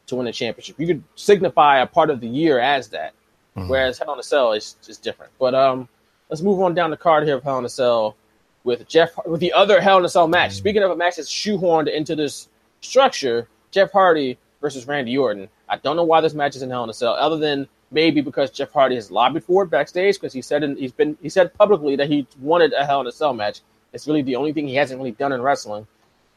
to 0.07 0.17
win 0.17 0.27
a 0.27 0.33
championship. 0.33 0.79
You 0.79 0.87
could 0.87 1.03
signify 1.15 1.79
a 1.79 1.87
part 1.87 2.11
of 2.11 2.21
the 2.21 2.29
year 2.29 2.59
as 2.59 2.89
that. 2.89 3.15
Mm-hmm. 3.57 3.69
Whereas 3.69 3.99
Hell 3.99 4.13
in 4.13 4.19
a 4.19 4.23
Cell 4.23 4.53
is 4.53 4.77
just 4.85 5.03
different. 5.03 5.33
But 5.39 5.55
um, 5.55 5.89
let's 6.29 6.43
move 6.43 6.61
on 6.61 6.75
down 6.75 6.91
the 6.91 6.97
card 6.97 7.25
here 7.25 7.37
of 7.37 7.43
Hell 7.43 7.59
in 7.59 7.65
a 7.65 7.69
Cell 7.69 8.17
with 8.65 8.89
Jeff 8.89 9.13
with 9.27 9.41
the 9.41 9.53
other 9.53 9.81
Hell 9.81 9.99
in 9.99 10.05
a 10.05 10.09
Cell 10.09 10.27
match. 10.27 10.51
Mm-hmm. 10.51 10.59
Speaking 10.59 10.83
of 10.83 10.91
a 10.91 10.97
match 10.97 11.17
that's 11.17 11.31
shoehorned 11.31 11.93
into 11.93 12.17
this 12.17 12.49
structure, 12.81 13.49
Jeff 13.71 13.93
Hardy 13.93 14.39
versus 14.61 14.87
Randy 14.87 15.17
Orton. 15.17 15.49
I 15.69 15.77
don't 15.77 15.97
know 15.97 16.05
why 16.05 16.21
this 16.21 16.35
match 16.35 16.57
is 16.57 16.63
in 16.63 16.71
Hell 16.71 16.85
in 16.85 16.91
a 16.91 16.95
Cell, 16.95 17.15
other 17.15 17.37
than 17.37 17.69
maybe 17.95 18.21
because 18.21 18.51
Jeff 18.51 18.73
Hardy 18.73 18.97
has 18.97 19.11
lobbied 19.11 19.45
for 19.45 19.63
it 19.63 19.71
backstage 19.71 20.17
because 20.17 20.33
he 20.33 20.43
said 20.43 20.63
in, 20.63 20.77
he's 20.77 20.93
been 20.93 21.17
he 21.23 21.29
said 21.29 21.55
publicly 21.55 21.97
that 21.97 22.11
he 22.11 22.27
wanted 22.41 22.73
a 22.75 22.85
Hell 22.85 23.01
in 23.01 23.07
a 23.07 23.13
Cell 23.13 23.33
match. 23.33 23.61
It's 23.93 24.07
really 24.07 24.23
the 24.23 24.37
only 24.37 24.53
thing 24.53 24.67
he 24.67 24.75
hasn't 24.75 24.99
really 24.99 25.13
done 25.13 25.33
in 25.33 25.41
wrestling, 25.41 25.87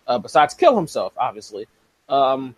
uh, 0.07 0.19
besides 0.19 0.53
kill 0.53 0.75
himself, 0.75 1.13
obviously. 1.17 1.67
Um, 2.07 2.55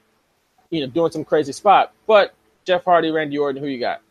you 0.69 0.81
know, 0.81 0.87
doing 0.87 1.11
some 1.11 1.25
crazy 1.25 1.53
spot. 1.53 1.93
But 2.05 2.35
Jeff 2.65 2.83
Hardy, 2.83 3.09
Randy 3.09 3.37
Orton, 3.37 3.63
who 3.63 3.67
you 3.67 3.79
got? 3.79 4.01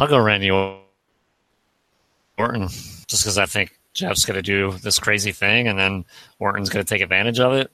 I'll 0.00 0.06
go 0.06 0.18
Randy 0.18 0.50
Orton 0.50 2.68
just 3.06 3.22
because 3.22 3.36
I 3.36 3.46
think 3.46 3.78
Jeff's 3.92 4.24
going 4.24 4.36
to 4.36 4.42
do 4.42 4.72
this 4.78 4.98
crazy 4.98 5.32
thing, 5.32 5.68
and 5.68 5.78
then 5.78 6.04
Orton's 6.38 6.70
going 6.70 6.84
to 6.84 6.88
take 6.88 7.02
advantage 7.02 7.40
of 7.40 7.52
it 7.52 7.70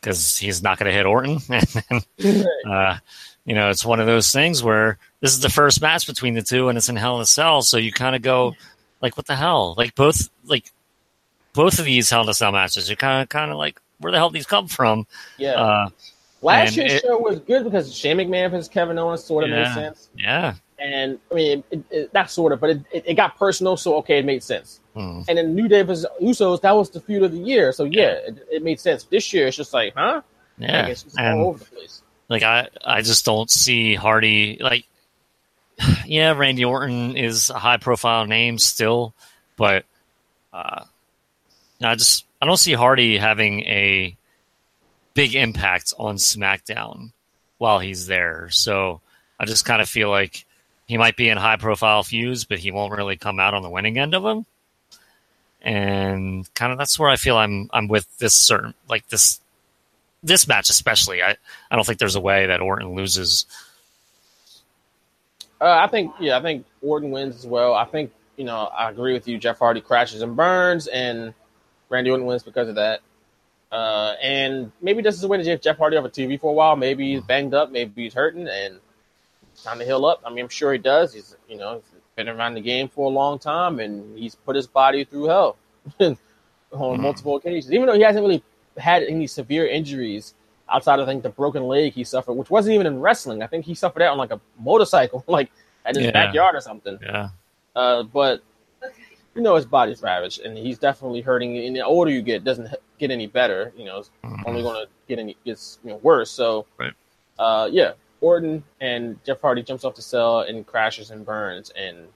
because 0.00 0.36
he's 0.36 0.62
not 0.62 0.78
going 0.78 0.90
to 0.90 0.96
hit 0.96 1.06
Orton. 1.06 1.38
and 1.50 2.06
then, 2.18 2.46
uh, 2.70 2.98
you 3.44 3.54
know, 3.54 3.70
it's 3.70 3.84
one 3.84 4.00
of 4.00 4.06
those 4.06 4.32
things 4.32 4.62
where 4.62 4.98
this 5.20 5.32
is 5.32 5.40
the 5.40 5.50
first 5.50 5.80
match 5.80 6.06
between 6.06 6.34
the 6.34 6.42
two, 6.42 6.68
and 6.68 6.78
it's 6.78 6.88
in 6.88 6.96
Hell 6.96 7.16
in 7.16 7.22
a 7.22 7.26
Cell, 7.26 7.62
so 7.62 7.76
you 7.76 7.92
kind 7.92 8.16
of 8.16 8.22
go 8.22 8.54
like, 9.00 9.16
"What 9.16 9.26
the 9.26 9.36
hell?" 9.36 9.74
Like 9.76 9.94
both, 9.94 10.30
like 10.44 10.72
both 11.52 11.78
of 11.78 11.84
these 11.84 12.08
Hell 12.10 12.22
in 12.22 12.28
a 12.28 12.34
Cell 12.34 12.52
matches, 12.52 12.88
you're 12.88 12.96
kind 12.96 13.22
of, 13.22 13.28
kind 13.28 13.50
of 13.50 13.56
like, 13.58 13.80
"Where 13.98 14.12
the 14.12 14.18
hell 14.18 14.30
these 14.30 14.46
come 14.46 14.68
from?" 14.68 15.06
Yeah. 15.36 15.52
Uh, 15.52 15.88
Last 16.42 16.76
year's 16.76 16.92
it- 16.92 17.02
show 17.02 17.18
was 17.18 17.40
good 17.40 17.64
because 17.64 17.94
Shane 17.94 18.18
McMahon 18.18 18.50
versus 18.50 18.68
Kevin 18.68 18.98
Owens 18.98 19.24
sort 19.24 19.44
of 19.44 19.50
yeah, 19.50 19.62
made 19.62 19.74
sense. 19.74 20.10
Yeah, 20.14 20.54
And 20.78 21.18
I 21.30 21.34
mean, 21.34 21.64
it, 21.70 21.84
it, 21.90 22.12
that 22.12 22.30
sort 22.30 22.52
of, 22.52 22.60
but 22.60 22.68
it, 22.68 22.82
it, 22.92 23.04
it, 23.06 23.14
got 23.14 23.38
personal, 23.38 23.78
so 23.78 23.96
okay, 23.96 24.18
it 24.18 24.26
made 24.26 24.42
sense. 24.42 24.80
Mm. 24.94 25.24
And 25.26 25.38
then 25.38 25.54
New 25.54 25.68
Day 25.68 25.80
versus 25.80 26.04
Usos, 26.20 26.60
that 26.60 26.72
was 26.72 26.90
the 26.90 27.00
feud 27.00 27.22
of 27.22 27.32
the 27.32 27.38
year, 27.38 27.72
so 27.72 27.84
yeah, 27.84 28.12
it, 28.26 28.46
it 28.52 28.62
made 28.62 28.78
sense. 28.78 29.04
This 29.04 29.32
year, 29.32 29.46
it's 29.46 29.56
just 29.56 29.72
like, 29.72 29.94
huh? 29.96 30.20
Yeah, 30.58 30.82
like, 30.82 30.90
it's 30.90 31.04
just 31.04 31.18
all 31.18 31.48
over 31.48 31.58
the 31.60 31.64
place. 31.64 32.02
Like 32.28 32.42
I, 32.42 32.68
I 32.84 33.02
just 33.02 33.24
don't 33.24 33.50
see 33.50 33.94
Hardy. 33.94 34.58
Like, 34.60 34.86
yeah, 36.06 36.32
Randy 36.32 36.64
Orton 36.64 37.16
is 37.16 37.50
a 37.50 37.58
high 37.58 37.76
profile 37.76 38.26
name 38.26 38.58
still, 38.58 39.14
but 39.56 39.84
uh, 40.52 40.84
I 41.82 41.94
just 41.94 42.24
I 42.40 42.46
don't 42.46 42.56
see 42.56 42.72
Hardy 42.72 43.18
having 43.18 43.60
a 43.62 44.16
big 45.14 45.34
impact 45.34 45.94
on 45.98 46.16
SmackDown 46.16 47.12
while 47.58 47.78
he's 47.78 48.06
there. 48.06 48.48
So 48.50 49.00
I 49.38 49.44
just 49.44 49.64
kind 49.64 49.80
of 49.80 49.88
feel 49.88 50.10
like 50.10 50.44
he 50.86 50.98
might 50.98 51.16
be 51.16 51.28
in 51.28 51.38
high 51.38 51.56
profile 51.56 52.02
feuds, 52.02 52.44
but 52.44 52.58
he 52.58 52.70
won't 52.70 52.92
really 52.92 53.16
come 53.16 53.40
out 53.40 53.54
on 53.54 53.62
the 53.62 53.70
winning 53.70 53.98
end 53.98 54.14
of 54.14 54.22
them. 54.22 54.44
And 55.62 56.52
kind 56.54 56.72
of 56.72 56.78
that's 56.78 56.98
where 56.98 57.08
I 57.08 57.16
feel 57.16 57.38
I'm 57.38 57.70
I'm 57.72 57.88
with 57.88 58.18
this 58.18 58.34
certain 58.34 58.74
like 58.88 59.08
this 59.08 59.40
this 60.24 60.48
match 60.48 60.70
especially. 60.70 61.22
I 61.22 61.36
I 61.70 61.76
don't 61.76 61.84
think 61.84 61.98
there's 61.98 62.16
a 62.16 62.20
way 62.20 62.46
that 62.46 62.60
Orton 62.60 62.94
loses. 62.94 63.46
Uh, 65.60 65.78
I 65.82 65.86
think 65.86 66.12
yeah, 66.18 66.36
I 66.36 66.42
think 66.42 66.66
Orton 66.82 67.10
wins 67.10 67.36
as 67.36 67.46
well. 67.46 67.74
I 67.74 67.84
think 67.84 68.10
you 68.36 68.44
know 68.44 68.64
I 68.76 68.90
agree 68.90 69.12
with 69.12 69.28
you. 69.28 69.38
Jeff 69.38 69.58
Hardy 69.58 69.80
crashes 69.80 70.22
and 70.22 70.34
burns, 70.34 70.86
and 70.88 71.34
Randy 71.90 72.10
Orton 72.10 72.26
wins 72.26 72.42
because 72.42 72.68
of 72.68 72.74
that. 72.76 73.00
Uh, 73.70 74.14
and 74.22 74.72
maybe 74.80 75.02
this 75.02 75.16
is 75.16 75.24
a 75.24 75.28
way 75.28 75.36
to 75.36 75.44
get 75.44 75.62
Jeff 75.62 75.78
Hardy 75.78 75.96
off 75.96 76.04
of 76.04 76.12
TV 76.12 76.40
for 76.40 76.50
a 76.50 76.54
while. 76.54 76.76
Maybe 76.76 77.14
he's 77.14 77.22
banged 77.22 77.54
up, 77.54 77.70
maybe 77.70 78.04
he's 78.04 78.14
hurting, 78.14 78.48
and 78.48 78.78
time 79.62 79.78
to 79.78 79.84
heal 79.84 80.04
up. 80.06 80.22
I 80.24 80.30
mean, 80.30 80.44
I'm 80.44 80.48
sure 80.48 80.72
he 80.72 80.78
does. 80.78 81.12
He's 81.12 81.36
you 81.48 81.56
know 81.56 81.74
he's 81.74 82.00
been 82.16 82.28
around 82.28 82.54
the 82.54 82.60
game 82.60 82.88
for 82.88 83.06
a 83.06 83.14
long 83.14 83.38
time, 83.38 83.80
and 83.80 84.18
he's 84.18 84.34
put 84.34 84.56
his 84.56 84.66
body 84.66 85.04
through 85.04 85.24
hell 85.24 85.56
on 86.00 86.16
mm. 86.72 87.00
multiple 87.00 87.36
occasions. 87.36 87.72
Even 87.72 87.86
though 87.86 87.94
he 87.94 88.02
hasn't 88.02 88.22
really 88.22 88.42
had 88.78 89.02
any 89.02 89.26
severe 89.26 89.66
injuries 89.66 90.34
outside 90.68 90.98
of 90.98 91.06
I 91.08 91.12
think 91.12 91.22
the 91.22 91.28
broken 91.28 91.62
leg 91.64 91.92
he 91.92 92.04
suffered, 92.04 92.32
which 92.34 92.50
wasn't 92.50 92.74
even 92.74 92.86
in 92.86 93.00
wrestling. 93.00 93.42
I 93.42 93.46
think 93.46 93.64
he 93.64 93.74
suffered 93.74 94.00
that 94.00 94.10
on 94.10 94.18
like 94.18 94.30
a 94.32 94.40
motorcycle, 94.58 95.24
like 95.28 95.50
at 95.84 95.94
his 95.96 96.06
Yeah. 96.06 96.12
backyard 96.12 96.54
or 96.56 96.60
something. 96.60 96.98
Yeah. 97.02 97.28
Uh, 97.76 98.02
but 98.04 98.42
you 99.34 99.42
know 99.42 99.56
his 99.56 99.66
body's 99.66 100.00
ravaged, 100.02 100.40
and 100.40 100.56
he's 100.56 100.78
definitely 100.78 101.20
hurting. 101.20 101.56
And 101.58 101.74
the 101.74 101.82
older 101.82 102.10
you 102.10 102.22
get, 102.22 102.36
it 102.36 102.44
doesn't 102.44 102.68
get 102.98 103.10
any 103.10 103.26
better. 103.26 103.72
You 103.76 103.84
know, 103.84 103.98
it's 103.98 104.10
only 104.46 104.62
going 104.62 104.86
to 104.86 104.88
get 105.08 105.18
any 105.18 105.36
gets 105.44 105.78
you 105.84 105.90
know 105.90 105.96
worse. 105.96 106.30
So, 106.30 106.66
Right. 106.78 106.92
uh, 107.38 107.68
yeah, 107.72 107.92
Orton 108.20 108.62
and 108.80 109.18
Jeff 109.24 109.40
Hardy 109.40 109.62
jumps 109.64 109.84
off 109.84 109.96
the 109.96 110.02
cell 110.02 110.40
and 110.40 110.64
crashes 110.64 111.10
and 111.10 111.26
burns, 111.26 111.70
and 111.70 112.06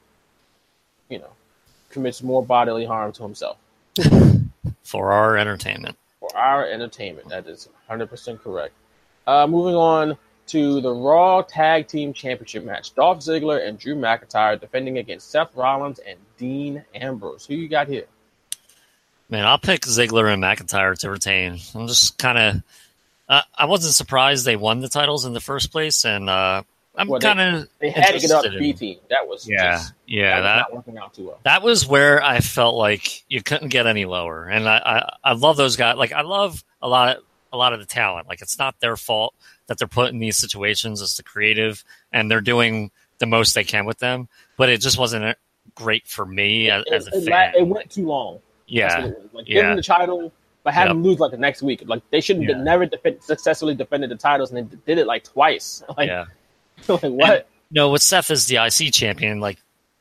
you 1.09 1.19
know 1.19 1.31
commits 1.91 2.23
more 2.23 2.45
bodily 2.45 2.85
harm 2.85 3.11
to 3.13 3.23
himself 3.25 3.57
for 4.85 5.11
our 5.11 5.37
entertainment. 5.37 5.97
For 6.31 6.39
our 6.39 6.67
entertainment. 6.67 7.29
That 7.29 7.47
is 7.47 7.69
100% 7.91 8.43
correct. 8.43 8.75
Uh, 9.27 9.47
moving 9.47 9.75
on 9.75 10.17
to 10.49 10.81
the 10.81 10.93
Raw 10.93 11.43
Tag 11.43 11.89
Team 11.89 12.13
Championship 12.13 12.65
match. 12.65 12.95
Dolph 12.95 13.19
Ziggler 13.19 13.67
and 13.67 13.79
Drew 13.79 13.95
McIntyre 13.95 14.59
defending 14.59 14.99
against 14.99 15.31
Seth 15.31 15.55
Rollins 15.55 15.99
and 15.99 16.19
Dean 16.39 16.85
Ambrose. 16.95 17.47
Who 17.47 17.55
you 17.55 17.69
got 17.69 17.89
here? 17.89 18.07
Man, 19.29 19.45
I'll 19.45 19.59
pick 19.59 19.83
Ziggler 19.83 20.33
and 20.33 20.43
McIntyre 20.43 20.99
to 21.01 21.11
retain. 21.11 21.59
I'm 21.75 21.87
just 21.87 22.17
kind 22.19 22.39
of. 22.39 22.63
Uh, 23.29 23.43
I 23.55 23.67
wasn't 23.67 23.93
surprised 23.93 24.47
they 24.47 24.57
won 24.57 24.81
the 24.81 24.89
titles 24.89 25.27
in 25.27 25.35
the 25.35 25.41
first 25.41 25.71
place, 25.71 26.07
and 26.07 26.31
uh, 26.31 26.63
I'm 26.99 27.09
Well, 27.09 27.21
kind 27.21 27.41
of. 27.41 27.69
They 27.79 27.91
had 27.91 28.13
to 28.13 28.19
get 28.21 28.43
the 28.43 28.57
B 28.59 28.73
team. 28.73 28.99
That 29.09 29.27
was 29.27 29.49
Yeah, 29.49 29.73
just, 29.73 29.95
yeah, 30.07 30.41
that, 30.41 30.43
was 30.43 30.45
that 30.45 30.57
not 30.59 30.75
working 30.75 30.99
out 30.99 31.15
too 31.15 31.27
well. 31.29 31.41
that 31.45 31.63
was 31.63 31.87
where 31.87 32.23
I 32.23 32.41
felt 32.41 32.75
like 32.77 33.25
you 33.31 33.43
couldn't 33.43 33.69
get 33.69 33.87
any 33.87 34.05
lower. 34.05 34.47
And 34.47 34.69
I, 34.69 34.77
I, 35.25 35.31
I 35.31 35.33
love 35.35 35.57
those 35.57 35.77
guys. 35.77 35.97
Like 35.97 36.13
I 36.13 36.23
love 36.23 36.63
a 36.83 36.89
lot 36.89 37.17
of 37.17 37.23
a 37.53 37.57
lot 37.57 37.73
of 37.73 37.81
the 37.81 37.87
talent. 37.87 38.29
Like 38.29 38.43
it's 38.43 38.59
not 38.59 38.79
their 38.81 38.97
fault 38.97 39.35
that 39.69 39.79
they're 39.79 39.89
put 39.89 40.13
in 40.13 40.19
these 40.19 40.37
situations. 40.37 41.01
It's 41.01 41.17
the 41.17 41.23
creative, 41.23 41.83
and 42.13 42.31
they're 42.31 42.41
doing 42.43 42.91
the 43.19 43.27
most 43.27 43.55
they 43.55 43.65
can 43.65 43.85
with 43.87 43.99
them. 43.99 44.29
But 44.57 44.69
it 44.69 44.81
just 44.81 44.99
wasn't 44.99 45.37
great 45.75 46.07
for 46.07 46.27
me 46.27 46.71
as, 46.71 46.85
as 46.93 47.07
a 47.09 47.17
it, 47.17 47.25
fan. 47.25 47.53
it 47.57 47.67
went 47.67 47.91
too 47.91 48.07
long. 48.07 48.41
Yeah, 48.67 49.07
it. 49.07 49.35
Like, 49.35 49.47
give 49.47 49.57
yeah. 49.57 49.69
them 49.69 49.77
the 49.77 49.83
title, 49.83 50.31
but 50.63 50.75
have 50.75 50.89
Yep. 50.89 50.95
them 50.97 51.03
lose 51.05 51.19
like 51.21 51.31
the 51.31 51.37
next 51.39 51.63
week. 51.63 51.83
Like 51.87 52.03
they 52.11 52.21
should 52.21 52.37
have 52.37 52.45
Yeah. 52.49 52.63
never 52.63 52.85
defend, 52.87 53.23
successfully 53.23 53.75
defended 53.75 54.11
the 54.11 54.17
titles, 54.17 54.53
and 54.53 54.69
they 54.71 54.77
did 54.87 54.99
it 54.99 55.07
like 55.07 55.25
twice. 55.25 55.83
Like, 55.97 56.09
yeah. 56.09 56.27
like 56.89 57.03
what? 57.03 57.49
No, 57.71 57.91
with 57.91 58.03
Seth 58.03 58.31
as 58.31 58.47
the 58.47 58.57
IC 58.57 58.93
champion, 58.93 59.41
like, 59.41 59.59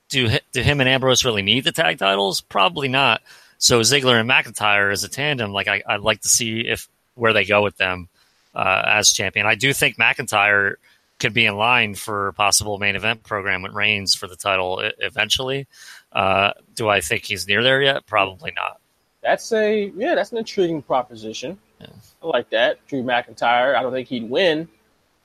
do 0.10 0.30
do 0.52 0.62
him 0.62 0.80
and 0.80 0.90
Ambrose 0.90 1.26
really 1.26 1.42
need 1.42 1.64
the 1.64 1.72
tag 1.72 2.00
titles? 2.00 2.42
Probably 2.42 2.88
not. 2.88 3.22
So 3.58 3.82
Ziggler 3.82 4.20
and 4.20 4.30
McIntyre 4.30 4.92
as 4.92 5.04
a 5.04 5.10
tandem, 5.10 5.52
like, 5.52 5.68
I, 5.68 5.84
I'd 5.88 6.02
like 6.02 6.22
to 6.22 6.30
see 6.30 6.62
if 6.62 6.88
where 7.16 7.34
they 7.34 7.44
go 7.44 7.64
with 7.64 7.78
them 7.78 8.08
uh, 8.54 8.84
as 8.86 9.12
champion. 9.12 9.46
I 9.46 9.56
do 9.56 9.74
think 9.74 9.98
McIntyre 9.98 10.76
could 11.20 11.34
be 11.34 11.46
in 11.46 11.56
line 11.56 11.96
for 11.96 12.28
a 12.28 12.34
possible 12.34 12.78
main 12.78 12.96
event 12.96 13.24
program 13.24 13.64
with 13.64 13.74
Reigns 13.74 14.14
for 14.14 14.28
the 14.28 14.36
title 14.36 14.82
eventually. 15.00 15.68
Uh, 16.12 16.52
do 16.76 16.88
I 16.88 17.02
think 17.02 17.26
he's 17.26 17.48
near 17.48 17.64
there 17.64 17.82
yet? 17.82 18.06
Probably 18.06 18.52
not. 18.56 18.80
That's 19.22 19.52
a 19.52 19.92
yeah, 19.96 20.16
that's 20.16 20.32
an 20.32 20.38
intriguing 20.38 20.82
proposition. 20.82 21.58
I 21.82 22.28
like 22.28 22.50
that. 22.52 22.86
Drew 22.88 23.04
McIntyre. 23.04 23.76
I 23.76 23.82
don't 23.82 23.92
think 23.92 24.08
he'd 24.08 24.30
win, 24.30 24.68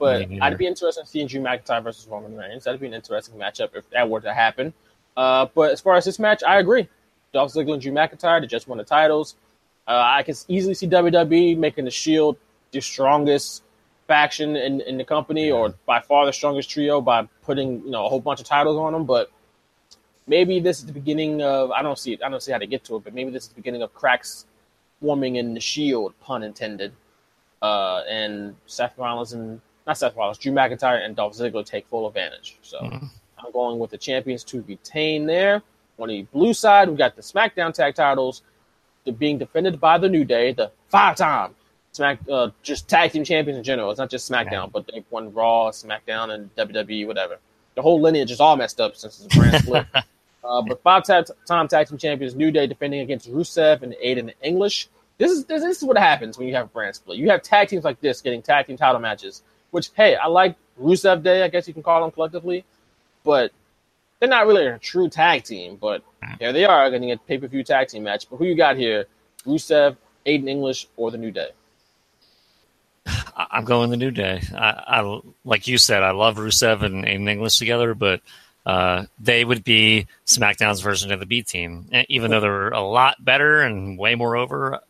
but. 0.03 0.27
I'd 0.43 0.59
be 0.59 0.67
interested 0.67 1.03
in 1.03 1.07
seeing 1.07 1.29
Drew 1.29 1.41
McIntyre 1.41 1.81
versus 1.81 2.09
Roman 2.09 2.37
Reigns. 2.37 2.65
That'd 2.65 2.81
be 2.81 2.89
an 2.89 2.95
interesting 2.95 3.37
matchup 3.37 3.71
if 3.77 3.89
that 3.91 4.11
were 4.11 4.21
to 4.21 4.35
happen. 4.35 4.75
Uh, 5.17 5.47
but 5.55 5.71
as 5.71 5.81
far 5.81 5.95
as 5.95 6.05
this 6.05 6.19
match, 6.19 6.43
I 6.43 6.59
agree. 6.59 6.89
Dolph 7.33 7.53
Ziggler 7.53 7.75
and 7.75 7.83
Drew 7.83 7.93
McIntyre, 7.93 8.41
they 8.41 8.49
just 8.49 8.67
won 8.67 8.79
the 8.79 8.85
titles. 8.85 9.37
Uh, 9.87 10.03
I 10.05 10.25
can 10.25 10.35
easily 10.49 10.75
see 10.75 10.89
WWE 10.89 11.57
making 11.57 11.85
the 11.85 11.93
Shield 11.93 12.37
the 12.73 12.81
strongest 12.81 13.63
faction 14.09 14.57
in, 14.57 14.81
in 14.81 14.99
the 14.99 15.05
company, 15.05 15.53
or 15.53 15.73
by 15.87 16.01
far 16.01 16.27
the 16.27 16.33
strongest 16.33 16.69
trio 16.69 17.01
by 17.01 17.29
putting 17.43 17.85
you 17.85 17.91
know 17.93 18.05
a 18.05 18.09
whole 18.09 18.21
bunch 18.21 18.41
of 18.41 18.47
titles 18.47 18.77
on 18.77 18.93
them. 18.93 19.05
But 19.05 19.31
maybe 20.27 20.59
this 20.59 20.81
is 20.81 20.87
the 20.87 20.93
beginning 20.93 21.43
of 21.43 21.71
I 21.71 21.83
don't 21.83 21.99
see 21.99 22.19
I 22.25 22.29
don't 22.29 22.43
see 22.43 22.51
how 22.51 22.59
to 22.59 22.67
get 22.67 22.83
to 22.85 22.97
it, 22.97 23.05
but 23.05 23.15
maybe 23.15 23.31
this 23.31 23.45
is 23.45 23.49
the 23.51 23.55
beginning 23.55 23.83
of 23.83 23.95
cracks 23.95 24.47
forming 25.01 25.37
in 25.37 25.55
the 25.55 25.61
Shield, 25.61 26.15
pun 26.21 26.43
intended. 26.43 26.93
Uh, 27.61 28.03
and 28.09 28.57
Seth 28.67 28.99
Rollins 28.99 29.33
and 29.33 29.61
not 29.87 29.99
Seth 29.99 30.17
Rollins, 30.17 30.39
Drew 30.39 30.53
McIntyre 30.53 31.05
and 31.05 31.17
Dolph 31.17 31.35
Ziggler 31.35 31.65
take 31.65 31.87
full 31.89 32.07
advantage. 32.07 32.59
So 32.63 32.79
I'm 32.79 33.53
going 33.53 33.79
with 33.79 33.91
the 33.91 33.99
champions 33.99 34.45
to 34.45 34.63
retain 34.69 35.27
there. 35.27 35.63
On 35.99 36.09
the 36.09 36.23
blue 36.33 36.55
side, 36.55 36.89
we 36.89 36.97
got 36.97 37.17
the 37.17 37.23
SmackDown 37.23 37.73
tag 37.75 37.95
titles. 37.95 38.43
Being 39.19 39.39
defended 39.39 39.81
by 39.81 39.99
the 39.99 40.09
New 40.09 40.25
Day, 40.25 40.53
the 40.53 40.71
five-time 40.89 41.57
Smack, 41.93 42.21
uh, 42.31 42.49
just 42.63 42.89
tag 42.89 43.13
team 43.13 43.23
champions 43.23 43.59
in 43.59 43.65
general. 43.65 43.91
It's 43.91 43.99
not 43.99 44.11
just 44.11 44.31
SmackDown, 44.31 44.73
but 44.73 44.87
they've 44.87 45.05
won 45.11 45.33
Raw, 45.35 45.71
SmackDown, 45.71 46.31
and 46.31 46.55
WWE, 46.57 47.07
whatever. 47.07 47.39
The 47.75 47.83
whole 47.83 48.01
lineage 48.01 48.31
is 48.31 48.41
all 48.41 48.57
messed 48.57 48.81
up 48.81 48.97
since 48.97 49.21
it's 49.21 49.35
a 49.35 49.39
brand 49.39 49.63
split. 49.65 49.87
Uh, 50.43 50.63
but 50.63 50.83
five 50.83 51.05
time 51.05 51.69
tag 51.69 51.89
team 51.89 51.99
champions, 51.99 52.35
New 52.35 52.51
Day 52.51 52.67
defending 52.67 53.01
against 53.01 53.31
Rusev 53.31 53.83
and 53.83 53.95
Aiden 54.03 54.33
English. 54.43 54.89
This 55.19 55.31
is 55.31 55.45
this, 55.45 55.63
this 55.63 55.79
is 55.79 55.85
what 55.85 55.99
happens 55.99 56.39
when 56.39 56.49
you 56.49 56.55
have 56.55 56.67
a 56.67 56.71
brand 56.71 56.97
split. 56.97 57.19
You 57.19 57.29
have 57.31 57.43
tag 57.43 57.69
teams 57.69 57.85
like 57.85 58.01
this 58.01 58.23
getting 58.23 58.41
tag 58.41 58.67
team 58.67 58.79
title 58.79 59.01
matches. 59.01 59.43
Which 59.73 59.91
hey, 59.95 60.15
I 60.15 60.29
like 60.29 60.55
Rusev 60.81 61.25
Day. 61.25 61.43
I 61.43 61.49
guess 61.49 61.67
you 61.67 61.75
can 61.75 61.83
call 61.83 62.01
them 62.01 62.13
collectively, 62.13 62.65
but 63.25 63.51
they're 64.21 64.29
not 64.29 64.47
really 64.47 64.67
a 64.67 64.79
true 64.79 65.09
tag 65.09 65.43
team. 65.43 65.77
But 65.81 66.05
here 66.39 66.53
they 66.53 66.65
are 66.65 66.89
getting 66.91 67.11
a 67.11 67.17
pay 67.17 67.39
per 67.39 67.49
view 67.49 67.65
tag 67.65 67.89
team 67.89 68.05
match. 68.05 68.31
But 68.31 68.37
who 68.37 68.45
you 68.45 68.55
got 68.55 68.77
here? 68.77 69.07
Rusev, 69.45 69.97
Aiden 70.25 70.49
English, 70.49 70.87
or 70.97 71.11
the 71.11 71.19
New 71.19 71.33
Day? 71.33 71.51
I'm 73.37 73.65
going 73.65 73.91
the 73.91 73.97
New 73.97 74.13
Day. 74.13 74.41
I, 74.55 75.01
I 75.01 75.21
like 75.45 75.67
you 75.67 75.79
said, 75.79 76.03
I 76.03 76.13
love 76.13 76.37
Rusev 76.37 76.83
and 76.83 77.05
Aiden 77.05 77.29
English 77.29 77.59
together, 77.59 77.95
but 77.95 78.21
uh, 78.65 79.07
they 79.19 79.45
would 79.45 79.65
be 79.65 80.07
SmackDown's 80.27 80.81
version 80.81 81.11
of 81.13 81.19
the 81.19 81.27
B 81.27 81.43
team, 81.43 81.89
And 81.91 82.07
even 82.09 82.31
though 82.31 82.41
they're 82.41 82.69
a 82.69 82.83
lot 82.83 83.25
better 83.25 83.63
and 83.63 83.99
way 83.99 84.15
more 84.15 84.37
over. 84.37 84.81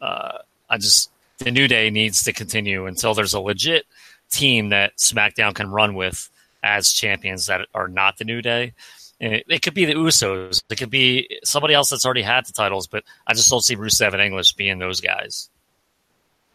Uh, 0.00 0.38
I 0.68 0.78
just 0.78 1.10
the 1.38 1.50
New 1.50 1.68
Day 1.68 1.90
needs 1.90 2.24
to 2.24 2.32
continue 2.32 2.86
until 2.86 3.14
there's 3.14 3.34
a 3.34 3.40
legit 3.40 3.86
team 4.34 4.70
that 4.70 4.96
SmackDown 4.96 5.54
can 5.54 5.70
run 5.70 5.94
with 5.94 6.28
as 6.62 6.92
champions 6.92 7.46
that 7.46 7.66
are 7.74 7.88
not 7.88 8.18
the 8.18 8.24
New 8.24 8.42
Day. 8.42 8.72
And 9.20 9.34
It, 9.34 9.44
it 9.48 9.62
could 9.62 9.74
be 9.74 9.84
the 9.84 9.94
Usos. 9.94 10.62
It 10.70 10.76
could 10.76 10.90
be 10.90 11.28
somebody 11.44 11.74
else 11.74 11.90
that's 11.90 12.04
already 12.04 12.22
had 12.22 12.46
the 12.46 12.52
titles, 12.52 12.86
but 12.86 13.04
I 13.26 13.34
just 13.34 13.50
don't 13.50 13.60
see 13.60 13.76
Rusev 13.76 14.12
and 14.12 14.22
English 14.22 14.54
being 14.54 14.78
those 14.78 15.00
guys. 15.00 15.50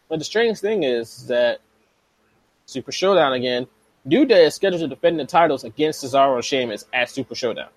But 0.09 0.19
the 0.19 0.25
strange 0.25 0.59
thing 0.59 0.83
is 0.83 1.27
that 1.27 1.59
Super 2.65 2.91
Showdown 2.91 3.33
again, 3.33 3.67
New 4.05 4.25
Day 4.25 4.45
is 4.45 4.55
scheduled 4.55 4.81
to 4.81 4.87
defend 4.87 5.19
the 5.19 5.25
titles 5.25 5.63
against 5.63 6.03
Cesaro 6.03 6.35
and 6.35 6.43
Sheamus 6.43 6.85
at 6.93 7.09
Super 7.09 7.35
Showdown. 7.35 7.69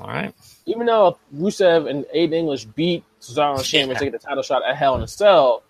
All 0.00 0.08
right. 0.08 0.34
Even 0.66 0.86
though 0.86 1.18
Rusev 1.34 1.88
and 1.88 2.04
Aiden 2.14 2.34
English 2.34 2.64
beat 2.64 3.04
Cesaro 3.20 3.56
and 3.56 3.64
Sheamus 3.64 3.98
to 3.98 4.04
get 4.04 4.12
the 4.12 4.18
title 4.18 4.42
shot 4.42 4.62
at 4.68 4.76
Hell 4.76 4.96
in 4.96 5.02
a 5.02 5.08
Cell, 5.08 5.62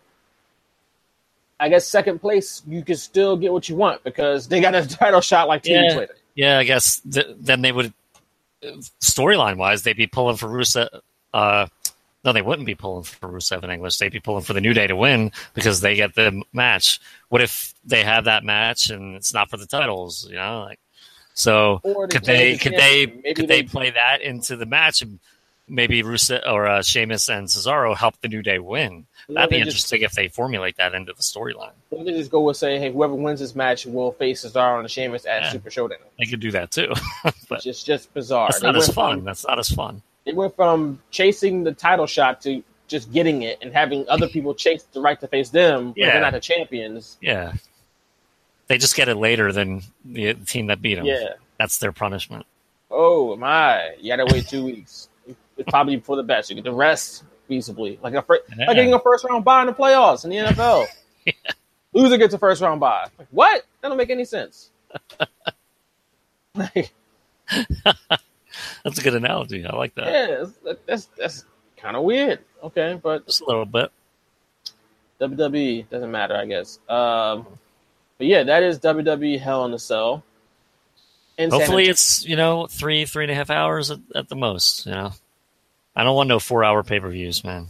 I 1.60 1.68
guess 1.68 1.86
second 1.86 2.18
place 2.20 2.62
you 2.66 2.82
can 2.82 2.96
still 2.96 3.36
get 3.36 3.52
what 3.52 3.68
you 3.68 3.76
want 3.76 4.02
because 4.04 4.48
they 4.48 4.60
got 4.60 4.74
a 4.74 4.86
title 4.88 5.20
shot 5.20 5.48
like 5.48 5.62
two 5.62 5.72
Yeah. 5.72 5.96
later. 5.96 6.16
Yeah, 6.34 6.58
I 6.58 6.64
guess 6.64 7.00
th- 7.00 7.36
then 7.38 7.62
they 7.62 7.70
would 7.72 7.92
storyline 9.00 9.56
wise 9.56 9.82
they'd 9.82 9.96
be 9.96 10.06
pulling 10.06 10.36
for 10.36 10.48
Rusev. 10.48 10.88
Uh, 11.32 11.66
no, 12.24 12.32
they 12.32 12.42
wouldn't 12.42 12.66
be 12.66 12.74
pulling 12.74 13.04
for 13.04 13.28
Rusev 13.28 13.62
in 13.64 13.70
English. 13.70 13.98
They'd 13.98 14.10
be 14.12 14.20
pulling 14.20 14.42
for 14.44 14.52
the 14.54 14.60
New 14.60 14.72
Day 14.72 14.86
to 14.86 14.96
win 14.96 15.30
because 15.52 15.80
they 15.80 15.94
get 15.94 16.14
the 16.14 16.42
match. 16.52 17.00
What 17.28 17.42
if 17.42 17.74
they 17.84 18.02
have 18.02 18.24
that 18.24 18.44
match 18.44 18.90
and 18.90 19.14
it's 19.14 19.34
not 19.34 19.50
for 19.50 19.56
the 19.58 19.66
titles? 19.66 20.26
You 20.28 20.36
know, 20.36 20.62
like 20.68 20.80
so 21.34 21.80
could 22.10 22.24
they 22.24 22.52
they 22.52 22.58
could 22.58 22.72
they. 22.72 23.06
Could 23.34 23.48
they 23.48 23.62
they- 23.62 23.62
play 23.64 23.90
that 23.90 24.22
into 24.22 24.56
the 24.56 24.66
match 24.66 25.02
and 25.02 25.18
maybe 25.68 26.02
Rusev 26.02 26.42
or 26.50 26.66
uh, 26.66 26.82
Sheamus 26.82 27.28
and 27.28 27.46
Cesaro 27.46 27.96
help 27.96 28.20
the 28.20 28.28
New 28.28 28.42
Day 28.42 28.58
win? 28.58 29.06
That'd 29.28 29.50
be 29.50 29.56
they 29.56 29.62
just- 29.64 29.76
interesting 29.76 30.02
if 30.02 30.12
they 30.12 30.28
formulate 30.28 30.76
that 30.76 30.94
into 30.94 31.12
the 31.12 31.22
storyline. 31.22 31.72
Or 31.90 32.04
they 32.04 32.12
just 32.12 32.30
go 32.30 32.40
with 32.42 32.56
saying, 32.56 32.80
hey, 32.82 32.92
whoever 32.92 33.14
wins 33.14 33.40
this 33.40 33.54
match 33.54 33.86
will 33.86 34.12
face 34.12 34.44
Cesaro 34.44 34.80
and 34.80 34.90
Sheamus 34.90 35.24
at 35.26 35.42
Yeah. 35.42 35.50
Super 35.52 35.70
Showdown. 35.70 35.98
They 36.18 36.26
could 36.26 36.40
do 36.40 36.50
that 36.52 36.70
too, 36.70 36.92
but 37.24 37.34
It's 37.58 37.64
just, 37.64 37.86
just 37.86 38.12
bizarre. 38.14 38.48
that's 38.48 38.60
They 38.60 38.66
not 38.66 38.76
as 38.76 38.88
fun. 38.88 39.16
From, 39.18 39.24
That's 39.24 39.46
not 39.46 39.58
as 39.58 39.68
fun. 39.70 40.02
they 40.26 40.32
went 40.32 40.54
from 40.56 41.00
chasing 41.10 41.64
the 41.64 41.72
title 41.72 42.06
shot 42.06 42.40
to 42.42 42.62
just 42.86 43.12
getting 43.12 43.42
it 43.42 43.58
and 43.62 43.72
having 43.72 44.06
other 44.08 44.28
people 44.28 44.54
chase 44.54 44.82
the 44.92 45.00
right 45.00 45.18
to 45.20 45.26
face 45.28 45.48
them, 45.48 45.88
but 45.92 45.96
Yeah. 45.98 46.12
they're 46.12 46.20
not 46.20 46.32
the 46.34 46.40
champions. 46.40 47.16
Yeah, 47.22 47.54
they 48.66 48.76
just 48.78 48.94
get 48.94 49.08
it 49.08 49.16
later 49.16 49.52
than 49.52 49.82
the 50.04 50.34
team 50.34 50.66
that 50.66 50.82
beat 50.82 50.96
them. 50.96 51.06
Yeah. 51.06 51.30
that's 51.58 51.78
their 51.78 51.92
punishment. 51.92 52.44
Oh 52.90 53.36
my! 53.36 53.94
You 54.00 54.14
gotta 54.14 54.26
wait 54.32 54.46
two 54.48 54.64
weeks. 54.66 55.08
It's 55.56 55.70
probably 55.70 55.98
for 56.00 56.16
the 56.16 56.22
best. 56.22 56.50
You 56.50 56.56
get 56.56 56.64
the 56.64 56.72
rest 56.72 57.24
feasibly, 57.48 57.98
like 58.02 58.14
a 58.14 58.22
fir- 58.22 58.40
Yeah. 58.56 58.66
like 58.66 58.76
getting 58.76 58.94
a 58.94 59.00
first 59.00 59.24
round 59.28 59.44
bye 59.44 59.60
in 59.62 59.66
the 59.66 59.72
playoffs 59.74 60.24
in 60.24 60.30
the 60.30 60.36
NFL. 60.36 60.86
Loser 61.92 62.16
gets 62.16 62.34
a 62.34 62.38
first 62.38 62.60
round 62.62 62.80
bye. 62.80 63.06
Like, 63.18 63.28
what? 63.30 63.64
That 63.80 63.88
don't 63.88 63.96
make 63.96 64.10
any 64.10 64.24
sense. 64.24 64.70
like, 66.54 66.92
That's 68.84 68.98
a 68.98 69.02
good 69.02 69.14
analogy. 69.14 69.64
I 69.64 69.74
like 69.76 69.94
that. 69.96 70.06
yeah, 70.06 70.44
that's 70.62 70.78
that's, 70.86 71.04
that's 71.18 71.44
kind 71.76 71.96
of 71.96 72.02
weird. 72.04 72.40
Okay, 72.62 72.98
but 73.02 73.26
Just 73.26 73.40
a 73.42 73.46
little 73.46 73.64
bit. 73.64 73.90
WWE 75.20 75.88
doesn't 75.90 76.10
matter, 76.10 76.36
I 76.36 76.46
guess. 76.46 76.78
Um, 76.88 77.46
but 78.18 78.26
yeah, 78.26 78.42
that 78.44 78.62
is 78.62 78.78
WWE 78.80 79.38
Hell 79.40 79.64
in 79.64 79.72
a 79.74 79.78
Cell. 79.78 80.22
In 81.36 81.50
Hopefully, 81.50 81.88
it's 81.88 82.24
you 82.26 82.36
know 82.36 82.66
three 82.66 83.04
three 83.06 83.24
and 83.24 83.30
a 83.30 83.34
half 83.34 83.50
hours 83.50 83.90
at, 83.90 83.98
at 84.14 84.28
the 84.28 84.36
most. 84.36 84.86
You 84.86 84.92
know, 84.92 85.12
I 85.96 86.04
don't 86.04 86.16
want 86.16 86.28
no 86.28 86.38
four 86.38 86.64
hour 86.64 86.82
pay 86.82 87.00
per 87.00 87.08
views, 87.10 87.44
man. 87.44 87.66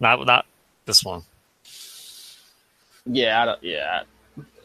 Not 0.00 0.24
not 0.26 0.46
this 0.84 1.04
one. 1.04 1.22
yeah, 3.06 3.42
I 3.42 3.44
don't, 3.46 3.62
yeah. 3.62 4.02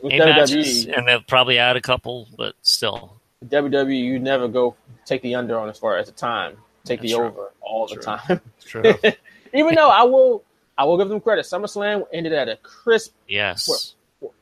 With 0.02 0.14
Eight 0.14 0.22
WWE, 0.22 0.26
matches, 0.26 0.86
and 0.88 1.08
they'll 1.08 1.22
probably 1.22 1.58
add 1.60 1.78
a 1.78 1.82
couple, 1.82 2.28
but 2.38 2.56
still, 2.62 3.14
WWE, 3.48 3.98
you 3.98 4.20
never 4.20 4.48
go 4.48 4.76
take 5.06 5.22
the 5.22 5.36
under 5.36 5.58
on 5.58 5.70
as 5.70 5.78
far 5.78 5.98
as 5.98 6.08
the 6.08 6.12
time. 6.12 6.58
Take 6.84 7.00
That's 7.00 7.14
the 7.14 7.18
true. 7.18 7.26
over 7.28 7.52
all 7.62 7.88
the 7.88 7.96
True. 7.96 8.04
time. 8.04 8.42
true. 8.66 8.94
Even 9.54 9.76
though 9.76 9.90
I 9.90 10.04
will, 10.04 10.44
I 10.78 10.84
will 10.84 10.98
give 10.98 11.08
them 11.08 11.22
credit. 11.22 11.46
SummerSlam 11.46 12.04
ended 12.12 12.34
at 12.34 12.50
a 12.50 12.58
crisp 12.58 13.14
yes, 13.30 13.96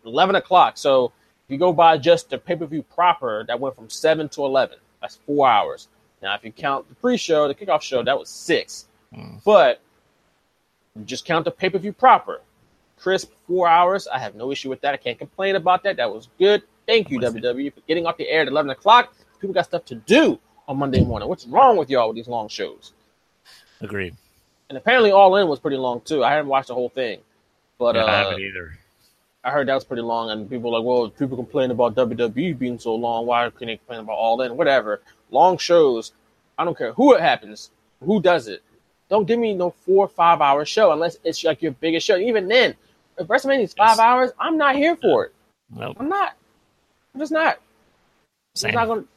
eleven 0.03 0.35
o'clock. 0.35 0.77
So 0.79 1.05
if 1.45 1.51
you 1.51 1.57
go 1.59 1.71
by 1.73 1.97
just 1.99 2.29
the 2.31 2.39
pay 2.39 2.55
per 2.55 2.65
view 2.65 2.81
proper, 2.81 3.43
that 3.47 3.59
went 3.59 3.75
from 3.75 3.89
seven 3.89 4.29
to 4.29 4.45
eleven. 4.45 4.77
That's 5.01 5.17
four 5.27 5.47
hours. 5.47 5.87
Now, 6.21 6.35
if 6.35 6.43
you 6.43 6.51
count 6.51 6.87
the 6.87 6.95
pre-show, 6.95 7.47
the 7.47 7.55
kickoff 7.55 7.81
show, 7.81 8.03
that 8.03 8.17
was 8.17 8.29
six. 8.29 8.85
But 9.43 9.81
just 11.05 11.25
count 11.25 11.45
the 11.45 11.51
pay 11.51 11.69
per 11.69 11.77
view 11.77 11.93
proper. 11.93 12.41
Crisp 12.97 13.31
four 13.47 13.67
hours. 13.67 14.07
I 14.07 14.19
have 14.19 14.35
no 14.35 14.51
issue 14.51 14.69
with 14.69 14.81
that. 14.81 14.93
I 14.93 14.97
can't 14.97 15.17
complain 15.17 15.55
about 15.55 15.83
that. 15.83 15.97
That 15.97 16.13
was 16.13 16.29
good. 16.37 16.63
Thank 16.85 17.09
you, 17.09 17.19
WWE, 17.19 17.73
for 17.73 17.81
getting 17.87 18.05
off 18.05 18.17
the 18.17 18.29
air 18.29 18.41
at 18.41 18.47
eleven 18.47 18.69
o'clock. 18.69 19.13
People 19.39 19.53
got 19.53 19.65
stuff 19.65 19.85
to 19.85 19.95
do 19.95 20.39
on 20.67 20.77
Monday 20.77 21.03
morning. 21.03 21.27
What's 21.27 21.47
wrong 21.47 21.77
with 21.77 21.89
y'all 21.89 22.07
with 22.09 22.15
these 22.15 22.27
long 22.27 22.47
shows? 22.47 22.93
agreed. 23.81 24.15
And 24.69 24.77
apparently, 24.77 25.11
All 25.11 25.35
In 25.35 25.47
was 25.47 25.59
pretty 25.59 25.77
long 25.77 26.01
too. 26.01 26.23
I 26.23 26.31
haven't 26.31 26.47
watched 26.47 26.67
the 26.67 26.75
whole 26.75 26.89
thing, 26.89 27.19
but 27.77 27.95
Yeah, 27.95 28.05
I 28.05 28.21
uh, 28.21 28.23
haven't 28.25 28.41
either. 28.41 28.77
I 29.43 29.49
heard 29.49 29.67
that 29.67 29.73
was 29.73 29.83
pretty 29.83 30.03
long, 30.03 30.29
and 30.29 30.47
people 30.49 30.71
were 30.71 30.77
like, 30.77 30.85
well, 30.85 31.09
people 31.09 31.35
complain 31.35 31.71
about 31.71 31.95
WWE 31.95 32.57
being 32.57 32.77
so 32.77 32.93
long. 32.93 33.25
Why 33.25 33.49
can 33.49 33.67
they 33.67 33.77
complain 33.77 34.01
about 34.01 34.13
All 34.13 34.39
In? 34.41 34.55
Whatever. 34.55 35.01
Long 35.31 35.57
shows. 35.57 36.11
I 36.57 36.65
don't 36.65 36.77
care 36.77 36.93
who 36.93 37.13
it 37.15 37.21
happens, 37.21 37.71
who 38.03 38.21
does 38.21 38.47
it. 38.47 38.61
Don't 39.09 39.25
give 39.25 39.39
me 39.39 39.53
no 39.53 39.71
four 39.71 40.05
or 40.05 40.07
five 40.07 40.39
hour 40.41 40.63
show 40.65 40.91
unless 40.91 41.17
it's 41.23 41.43
like 41.43 41.61
your 41.61 41.71
biggest 41.73 42.05
show. 42.05 42.17
Even 42.17 42.47
then, 42.47 42.75
if 43.17 43.27
WrestleMania 43.27 43.63
is 43.63 43.73
five 43.73 43.91
Yes. 43.91 43.99
hours, 43.99 44.31
I'm 44.39 44.57
not 44.57 44.75
here 44.75 44.95
for 44.95 45.25
it. 45.25 45.33
Nope. 45.75 45.97
I'm 45.99 46.07
not. 46.09 46.33
I'm 47.13 47.19
just 47.19 47.31
not. 47.31 47.59
Same. 48.55 48.73
Not 48.73 48.85
going. 48.87 49.07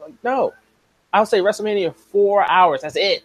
to 0.00 0.12
No, 0.22 0.52
I'll 1.12 1.26
say 1.26 1.40
WrestleMania 1.40 1.94
four 1.94 2.48
hours. 2.48 2.82
That's 2.82 2.96
it. 2.96 3.22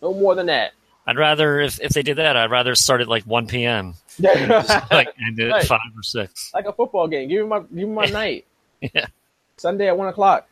No 0.00 0.14
more 0.14 0.34
than 0.34 0.46
that. 0.46 0.72
I'd 1.06 1.16
rather 1.18 1.60
if 1.60 1.80
if 1.80 1.92
they 1.92 2.02
did 2.02 2.18
that, 2.18 2.36
I'd 2.36 2.50
rather 2.50 2.74
start 2.74 3.00
at 3.00 3.08
like 3.08 3.24
one 3.24 3.46
p.m. 3.46 3.94
like 4.20 5.08
end 5.26 5.38
it 5.38 5.48
at 5.48 5.52
Right. 5.52 5.66
five 5.66 5.80
or 5.96 6.02
six. 6.02 6.50
like 6.54 6.66
a 6.66 6.72
football 6.72 7.08
game. 7.08 7.28
Give 7.28 7.42
me 7.42 7.48
my 7.48 7.58
give 7.60 7.70
me 7.72 7.84
my 7.86 8.06
night. 8.20 8.46
Yeah. 8.80 9.06
Sunday 9.56 9.88
at 9.88 9.96
one 9.98 10.08
o'clock. 10.08 10.48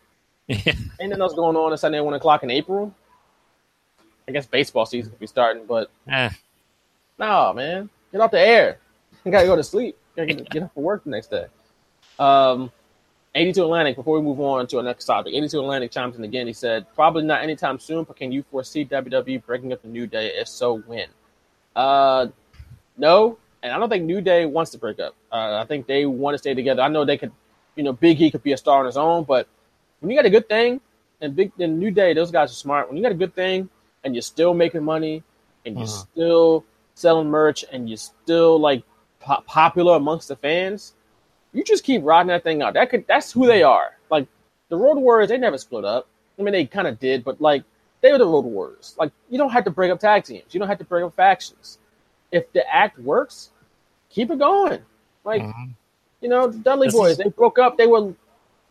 Yeah. 0.66 0.72
Anything 0.98 1.20
else 1.20 1.32
going 1.34 1.56
on 1.56 1.70
on 1.70 1.78
Sunday 1.78 1.98
at 1.98 2.04
one 2.04 2.14
o'clock 2.14 2.42
in 2.42 2.50
April? 2.50 2.92
I 4.26 4.32
guess 4.32 4.46
baseball 4.46 4.84
season 4.84 5.12
could 5.12 5.20
be 5.20 5.28
starting, 5.28 5.64
but 5.64 5.90
Eh, 6.08 6.28
no, 7.18 7.52
man, 7.52 7.88
get 8.10 8.20
off 8.20 8.30
the 8.32 8.40
air. 8.40 8.78
You 9.24 9.30
gotta 9.30 9.46
go 9.46 9.54
to 9.54 9.62
sleep. 9.62 9.98
You 10.16 10.24
gotta 10.24 10.34
get, 10.34 10.50
get 10.50 10.62
up 10.62 10.72
for 10.74 10.82
work 10.82 11.04
the 11.04 11.10
next 11.10 11.30
day. 11.30 11.44
Um, 12.18 12.72
82 13.34 13.62
Atlantic. 13.62 13.96
Before 13.96 14.18
we 14.18 14.24
move 14.24 14.40
on 14.40 14.66
to 14.68 14.78
our 14.78 14.82
next 14.82 15.04
topic, 15.04 15.34
82 15.34 15.60
Atlantic 15.60 15.90
chimes 15.90 16.16
in 16.16 16.24
again. 16.24 16.46
He 16.46 16.54
said, 16.54 16.86
"Probably 16.94 17.22
not 17.22 17.42
anytime 17.42 17.78
soon, 17.78 18.04
but 18.04 18.16
can 18.16 18.32
you 18.32 18.42
foresee 18.50 18.84
WWE 18.84 19.44
breaking 19.44 19.74
up 19.74 19.82
the 19.82 19.88
New 19.88 20.06
Day? 20.06 20.28
If 20.28 20.48
so, 20.48 20.78
when?" 20.78 21.08
Uh, 21.76 22.28
no, 22.96 23.36
and 23.62 23.72
I 23.72 23.78
don't 23.78 23.90
think 23.90 24.04
New 24.04 24.22
Day 24.22 24.46
wants 24.46 24.70
to 24.72 24.78
break 24.78 24.98
up. 24.98 25.14
Uh, 25.30 25.58
I 25.60 25.66
think 25.66 25.86
they 25.86 26.06
want 26.06 26.34
to 26.34 26.38
stay 26.38 26.54
together. 26.54 26.80
I 26.80 26.88
know 26.88 27.04
they 27.04 27.18
could, 27.18 27.32
you 27.76 27.82
know, 27.82 27.92
Big 27.92 28.20
E 28.22 28.30
could 28.30 28.42
be 28.42 28.52
a 28.52 28.56
star 28.56 28.80
on 28.80 28.86
his 28.86 28.96
own, 28.96 29.24
but 29.24 29.46
when 30.00 30.10
you 30.10 30.16
got 30.16 30.26
a 30.26 30.30
good 30.30 30.48
thing, 30.48 30.80
and 31.20 31.36
Big 31.36 31.52
and 31.58 31.78
New 31.78 31.90
Day, 31.90 32.14
those 32.14 32.30
guys 32.30 32.50
are 32.50 32.54
smart. 32.54 32.88
When 32.88 32.96
you 32.96 33.02
got 33.02 33.12
a 33.12 33.16
good 33.16 33.34
thing, 33.34 33.68
and 34.04 34.14
you're 34.14 34.22
still 34.22 34.54
making 34.54 34.82
money, 34.82 35.22
and 35.66 35.76
you're 35.76 35.86
Mhm. 35.86 36.06
still 36.12 36.64
selling 36.94 37.28
merch, 37.28 37.64
and 37.70 37.88
you're 37.88 37.98
still 37.98 38.58
like 38.58 38.82
po- 39.20 39.42
popular 39.46 39.96
amongst 39.96 40.28
the 40.28 40.36
fans, 40.36 40.94
you 41.52 41.62
just 41.64 41.84
keep 41.84 42.02
riding 42.04 42.28
that 42.28 42.42
thing 42.44 42.62
out. 42.62 42.74
That 42.74 42.90
could 42.90 43.06
that's 43.06 43.32
who 43.32 43.46
they 43.46 43.62
are. 43.62 43.96
Like 44.10 44.26
the 44.68 44.76
Road 44.76 44.96
Warriors, 44.98 45.28
they 45.28 45.36
never 45.38 45.58
split 45.58 45.84
up. 45.84 46.06
I 46.38 46.42
mean, 46.42 46.52
they 46.52 46.64
kind 46.64 46.88
of 46.88 46.98
did, 46.98 47.22
but 47.24 47.40
like 47.40 47.64
they 48.00 48.12
were 48.12 48.18
the 48.18 48.26
Road 48.26 48.46
Warriors. 48.46 48.94
Like 48.98 49.12
you 49.28 49.36
don't 49.36 49.50
have 49.50 49.64
to 49.64 49.70
break 49.70 49.90
up 49.92 50.00
tag 50.00 50.24
teams. 50.24 50.54
You 50.54 50.60
don't 50.60 50.68
have 50.68 50.78
to 50.78 50.84
break 50.84 51.04
up 51.04 51.14
factions. 51.14 51.78
If 52.32 52.50
the 52.52 52.66
act 52.74 52.98
works, 52.98 53.50
keep 54.08 54.30
it 54.30 54.38
going. 54.38 54.80
Like 55.24 55.42
mhm. 55.42 55.74
you 56.22 56.28
know, 56.30 56.46
the 56.46 56.58
Dudley 56.58 56.86
This 56.86 56.94
Boys, 56.94 57.10
is- 57.12 57.18
they 57.18 57.28
broke 57.28 57.58
up. 57.58 57.76
They 57.76 57.86
were 57.86 58.14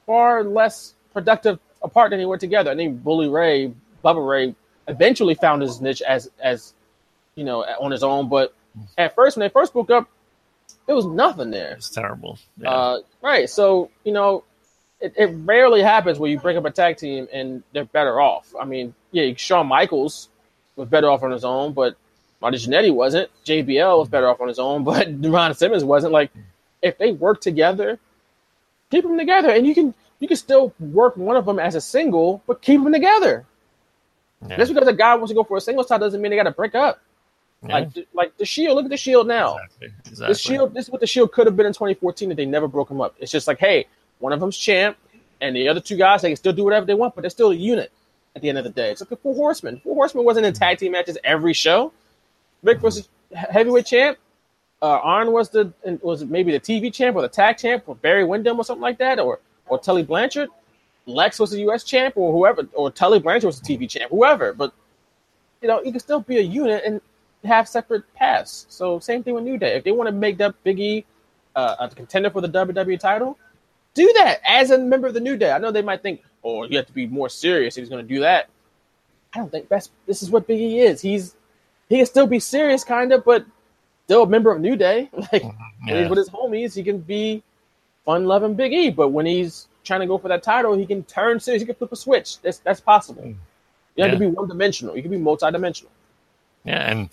far 0.08 0.44
less 0.44 0.96
productive 1.14 1.60
apart 1.82 2.12
than 2.12 2.20
they 2.20 2.26
were 2.26 2.38
together. 2.38 2.72
I 2.72 2.76
think 2.76 3.04
Bully 3.04 3.30
Ray, 3.30 3.74
Bubba 4.04 4.28
Ray, 4.28 4.56
eventually 4.88 5.36
found 5.36 5.62
his 5.62 5.82
niche 5.82 6.02
as 6.02 6.30
as 6.40 6.74
you 7.36 7.44
know 7.44 7.64
on 7.64 7.92
his 7.92 8.04
own. 8.04 8.30
But 8.30 8.54
at 8.98 9.16
first, 9.16 9.38
when 9.38 9.46
they 9.46 9.52
first 9.52 9.74
broke 9.74 9.90
up, 9.90 10.10
there 10.86 10.96
was 10.96 11.06
nothing 11.06 11.52
there. 11.52 11.74
it's 11.74 11.90
terrible. 11.90 12.40
Yeah. 12.58 12.72
Uh, 12.72 13.00
right. 13.22 13.50
So, 13.50 13.92
you 14.04 14.12
know, 14.12 14.44
it, 15.00 15.14
it 15.18 15.28
rarely 15.28 15.82
happens 15.82 16.20
where 16.20 16.30
you 16.30 16.40
break 16.40 16.58
up 16.58 16.66
a 16.66 16.72
tag 16.72 16.98
team 16.98 17.28
and 17.32 17.64
they're 17.74 17.86
better 17.86 18.20
off. 18.20 18.54
I 18.60 18.66
mean, 18.66 18.94
yeah, 19.12 19.32
Shawn 19.36 19.68
Michaels 19.68 20.30
was 20.76 20.90
better 20.90 21.10
off 21.10 21.24
on 21.24 21.32
his 21.32 21.46
own, 21.46 21.74
but 21.74 21.96
Marty 22.42 22.58
Jannetty 22.58 22.94
wasn't. 22.94 23.30
JBL 23.46 24.00
was 24.00 24.10
better 24.10 24.28
off 24.30 24.42
on 24.42 24.48
his 24.48 24.60
own, 24.60 24.84
but 24.86 25.08
Ron 25.24 25.54
Simmons 25.54 25.84
wasn't. 25.84 26.14
Like, 26.14 26.32
if 26.82 26.98
they 26.98 27.12
work 27.12 27.42
together, 27.42 28.00
keep 28.90 29.04
them 29.04 29.18
together, 29.18 29.50
and 29.50 29.68
you 29.68 29.76
can 29.76 29.94
you 30.20 30.28
can 30.28 30.38
still 30.38 30.74
work 30.80 31.16
one 31.18 31.36
of 31.36 31.46
them 31.46 31.60
as 31.60 31.76
a 31.76 31.82
single, 31.82 32.42
but 32.48 32.62
keep 32.62 32.84
them 32.84 32.92
together. 32.94 33.46
yeah. 34.48 34.58
Just 34.58 34.74
because 34.74 34.88
a 34.88 34.94
guy 34.94 35.16
wants 35.16 35.32
to 35.32 35.36
go 35.36 35.44
for 35.44 35.58
a 35.58 35.62
single 35.62 35.84
title 35.84 36.08
doesn't 36.08 36.22
mean 36.22 36.32
they 36.32 36.36
got 36.36 36.44
to 36.44 36.52
break 36.52 36.76
up. 36.76 37.02
Yeah. 37.64 37.74
Like, 37.80 37.90
like 38.14 38.38
the 38.38 38.46
Shield. 38.46 38.76
Look 38.76 38.86
at 38.86 38.92
the 38.92 38.98
Shield 38.98 39.28
now. 39.28 39.58
exactly. 39.58 40.28
The 40.28 40.34
Shield. 40.34 40.74
This 40.74 40.86
is 40.86 40.92
what 40.92 41.02
the 41.02 41.08
Shield 41.08 41.32
could 41.32 41.46
have 41.46 41.56
been 41.58 41.66
in 41.66 41.74
2014 41.74 42.32
if 42.32 42.38
they 42.38 42.46
never 42.46 42.68
broke 42.68 42.88
them 42.88 43.02
up. 43.02 43.16
It's 43.20 43.32
just 43.32 43.48
like, 43.48 43.60
hey, 43.60 43.86
one 44.20 44.32
of 44.34 44.40
them's 44.40 44.58
champ, 44.58 44.98
and 45.42 45.56
the 45.56 45.68
other 45.68 45.80
two 45.82 45.98
guys 45.98 46.22
they 46.22 46.30
can 46.30 46.38
still 46.38 46.54
do 46.54 46.64
whatever 46.64 46.86
they 46.86 46.94
want, 46.94 47.16
but 47.16 47.22
they're 47.22 47.30
still 47.30 47.52
a 47.52 47.56
unit. 47.56 47.92
At 48.36 48.44
the 48.44 48.50
end 48.50 48.58
of 48.60 48.64
the 48.64 48.70
day, 48.70 48.92
it's 48.92 49.02
like 49.02 49.10
the 49.10 49.18
Four 49.18 49.34
Horsemen. 49.34 49.82
Four 49.84 49.96
Horsemen 49.96 50.24
wasn't 50.24 50.46
in 50.46 50.54
tag 50.54 50.78
team 50.78 50.92
matches 50.92 51.18
every 51.24 51.52
show. 51.54 51.92
Ric 52.62 52.82
was 52.84 52.98
he- 52.98 53.36
heavyweight 53.36 53.88
champ. 53.88 54.18
Uh, 54.82 54.86
Arn 55.04 55.32
was 55.34 55.50
the 55.50 55.74
was 56.02 56.24
maybe 56.24 56.52
the 56.52 56.60
TV 56.60 56.94
champ 56.94 57.16
or 57.18 57.22
the 57.24 57.28
tag 57.28 57.58
champ 57.58 57.84
or 57.88 57.96
Barry 57.96 58.24
Windham 58.24 58.58
or 58.58 58.64
something 58.64 58.82
like 58.82 59.00
that, 59.00 59.20
or 59.20 59.40
or 59.70 59.80
Tully 59.80 60.04
Blanchard. 60.04 60.50
Lex 61.06 61.40
was 61.40 61.52
the 61.52 61.60
U.S. 61.62 61.84
champ 61.84 62.16
or 62.18 62.32
whoever, 62.32 62.68
or 62.74 62.92
Tully 62.92 63.20
Blanchard 63.20 63.48
was 63.48 63.60
the 63.60 63.78
TV 63.78 63.90
champ, 63.90 64.12
whoever. 64.12 64.54
But 64.54 64.74
you 65.62 65.68
know, 65.68 65.82
you 65.82 65.92
can 65.92 66.00
still 66.00 66.20
be 66.22 66.38
a 66.38 66.42
unit 66.42 66.84
and 66.86 67.02
have 67.44 67.68
separate 67.68 68.04
paths. 68.14 68.66
So 68.70 69.00
same 69.00 69.24
thing 69.24 69.34
with 69.34 69.44
New 69.44 69.58
Day. 69.58 69.76
If 69.76 69.84
they 69.84 69.92
want 69.92 70.08
to 70.08 70.12
make 70.14 70.38
that 70.38 70.54
Big 70.64 70.80
E 70.80 71.06
uh, 71.56 71.76
a 71.80 71.90
contender 71.90 72.30
for 72.30 72.42
the 72.42 72.50
WWE 72.50 73.00
title, 73.00 73.38
do 73.94 74.12
that 74.18 74.40
as 74.48 74.72
a 74.72 74.78
member 74.78 75.08
of 75.08 75.14
the 75.14 75.20
New 75.20 75.36
Day. 75.38 75.52
I 75.52 75.58
know 75.58 75.72
they 75.72 75.82
might 75.82 76.02
think, 76.04 76.22
oh, 76.44 76.64
you 76.64 76.78
have 76.78 76.86
to 76.88 76.94
be 76.94 77.08
more 77.08 77.30
serious 77.30 77.78
if 77.78 77.82
he's 77.82 77.90
going 77.90 78.06
to 78.08 78.14
do 78.14 78.20
that. 78.22 78.50
I 79.34 79.40
don't 79.40 79.52
think 79.52 79.68
that's 79.70 79.90
this 80.06 80.22
is 80.24 80.30
what 80.32 80.48
Big 80.48 80.60
E 80.60 80.80
is. 80.80 81.02
He's 81.02 81.36
he 81.88 81.98
can 81.98 82.06
still 82.06 82.28
be 82.28 82.40
serious, 82.40 82.84
kind 82.84 83.12
of, 83.12 83.26
but 83.26 83.46
still 84.06 84.24
a 84.24 84.28
member 84.28 84.52
of 84.52 84.62
New 84.62 84.76
Day. 84.76 85.10
Like 85.32 85.44
Yeah. 85.88 86.02
he's 86.02 86.10
with 86.10 86.18
his 86.18 86.30
homies, 86.30 86.76
he 86.76 86.84
can 86.84 87.00
be 87.00 87.42
fun 88.10 88.26
loving 88.26 88.56
Big 88.56 88.74
E. 88.74 88.90
But 88.90 89.10
when 89.10 89.28
he's 89.28 89.68
trying 89.84 90.00
to 90.00 90.08
go 90.08 90.18
for 90.18 90.30
that 90.30 90.42
title, 90.42 90.76
he 90.76 90.86
can 90.88 91.04
turn 91.04 91.40
serious. 91.40 91.62
He 91.62 91.66
can 91.68 91.76
flip 91.76 91.92
a 91.92 91.96
switch. 91.96 92.42
That's 92.42 92.58
that's 92.60 92.82
possible. 92.82 93.36
You 93.96 94.04
have 94.04 94.14
to 94.14 94.18
be 94.18 94.28
one 94.28 94.48
dimensional. 94.48 94.96
You 94.96 95.02
can 95.04 95.12
be 95.12 95.18
multi 95.18 95.52
dimensional. 95.52 95.92
Yeah, 96.64 96.90
and 96.90 97.10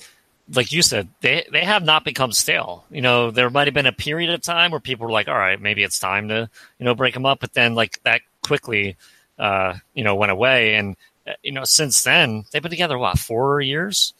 like 0.55 0.73
you 0.73 0.81
said, 0.81 1.09
they 1.21 1.47
they 1.53 1.65
have 1.65 1.85
not 1.85 2.05
become 2.05 2.33
stale. 2.33 2.85
You 2.91 3.03
know, 3.03 3.31
there 3.31 3.51
might 3.51 3.67
have 3.67 3.75
been 3.75 3.87
a 3.87 3.93
period 3.93 4.31
of 4.31 4.41
time 4.41 4.71
where 4.71 4.81
people 4.81 5.07
were 5.07 5.13
like, 5.13 5.29
"All 5.29 5.37
right, 5.37 5.61
maybe 5.61 5.83
it's 5.83 5.99
time 5.99 6.29
to 6.29 6.49
you 6.79 6.85
know 6.85 6.95
break 6.95 7.13
them 7.13 7.27
up," 7.27 7.41
but 7.41 7.53
then 7.53 7.75
like 7.75 8.03
that 8.05 8.23
quickly, 8.43 8.97
uh, 9.39 9.75
you 9.93 10.05
know, 10.05 10.15
went 10.15 10.33
away. 10.33 10.77
And 10.77 10.97
uh, 11.27 11.33
you 11.43 11.53
know, 11.53 11.65
since 11.65 12.05
then 12.05 12.45
they've 12.51 12.63
been 12.63 12.71
together 12.71 12.97
what 12.97 13.19
four 13.19 13.61
years, 13.61 14.15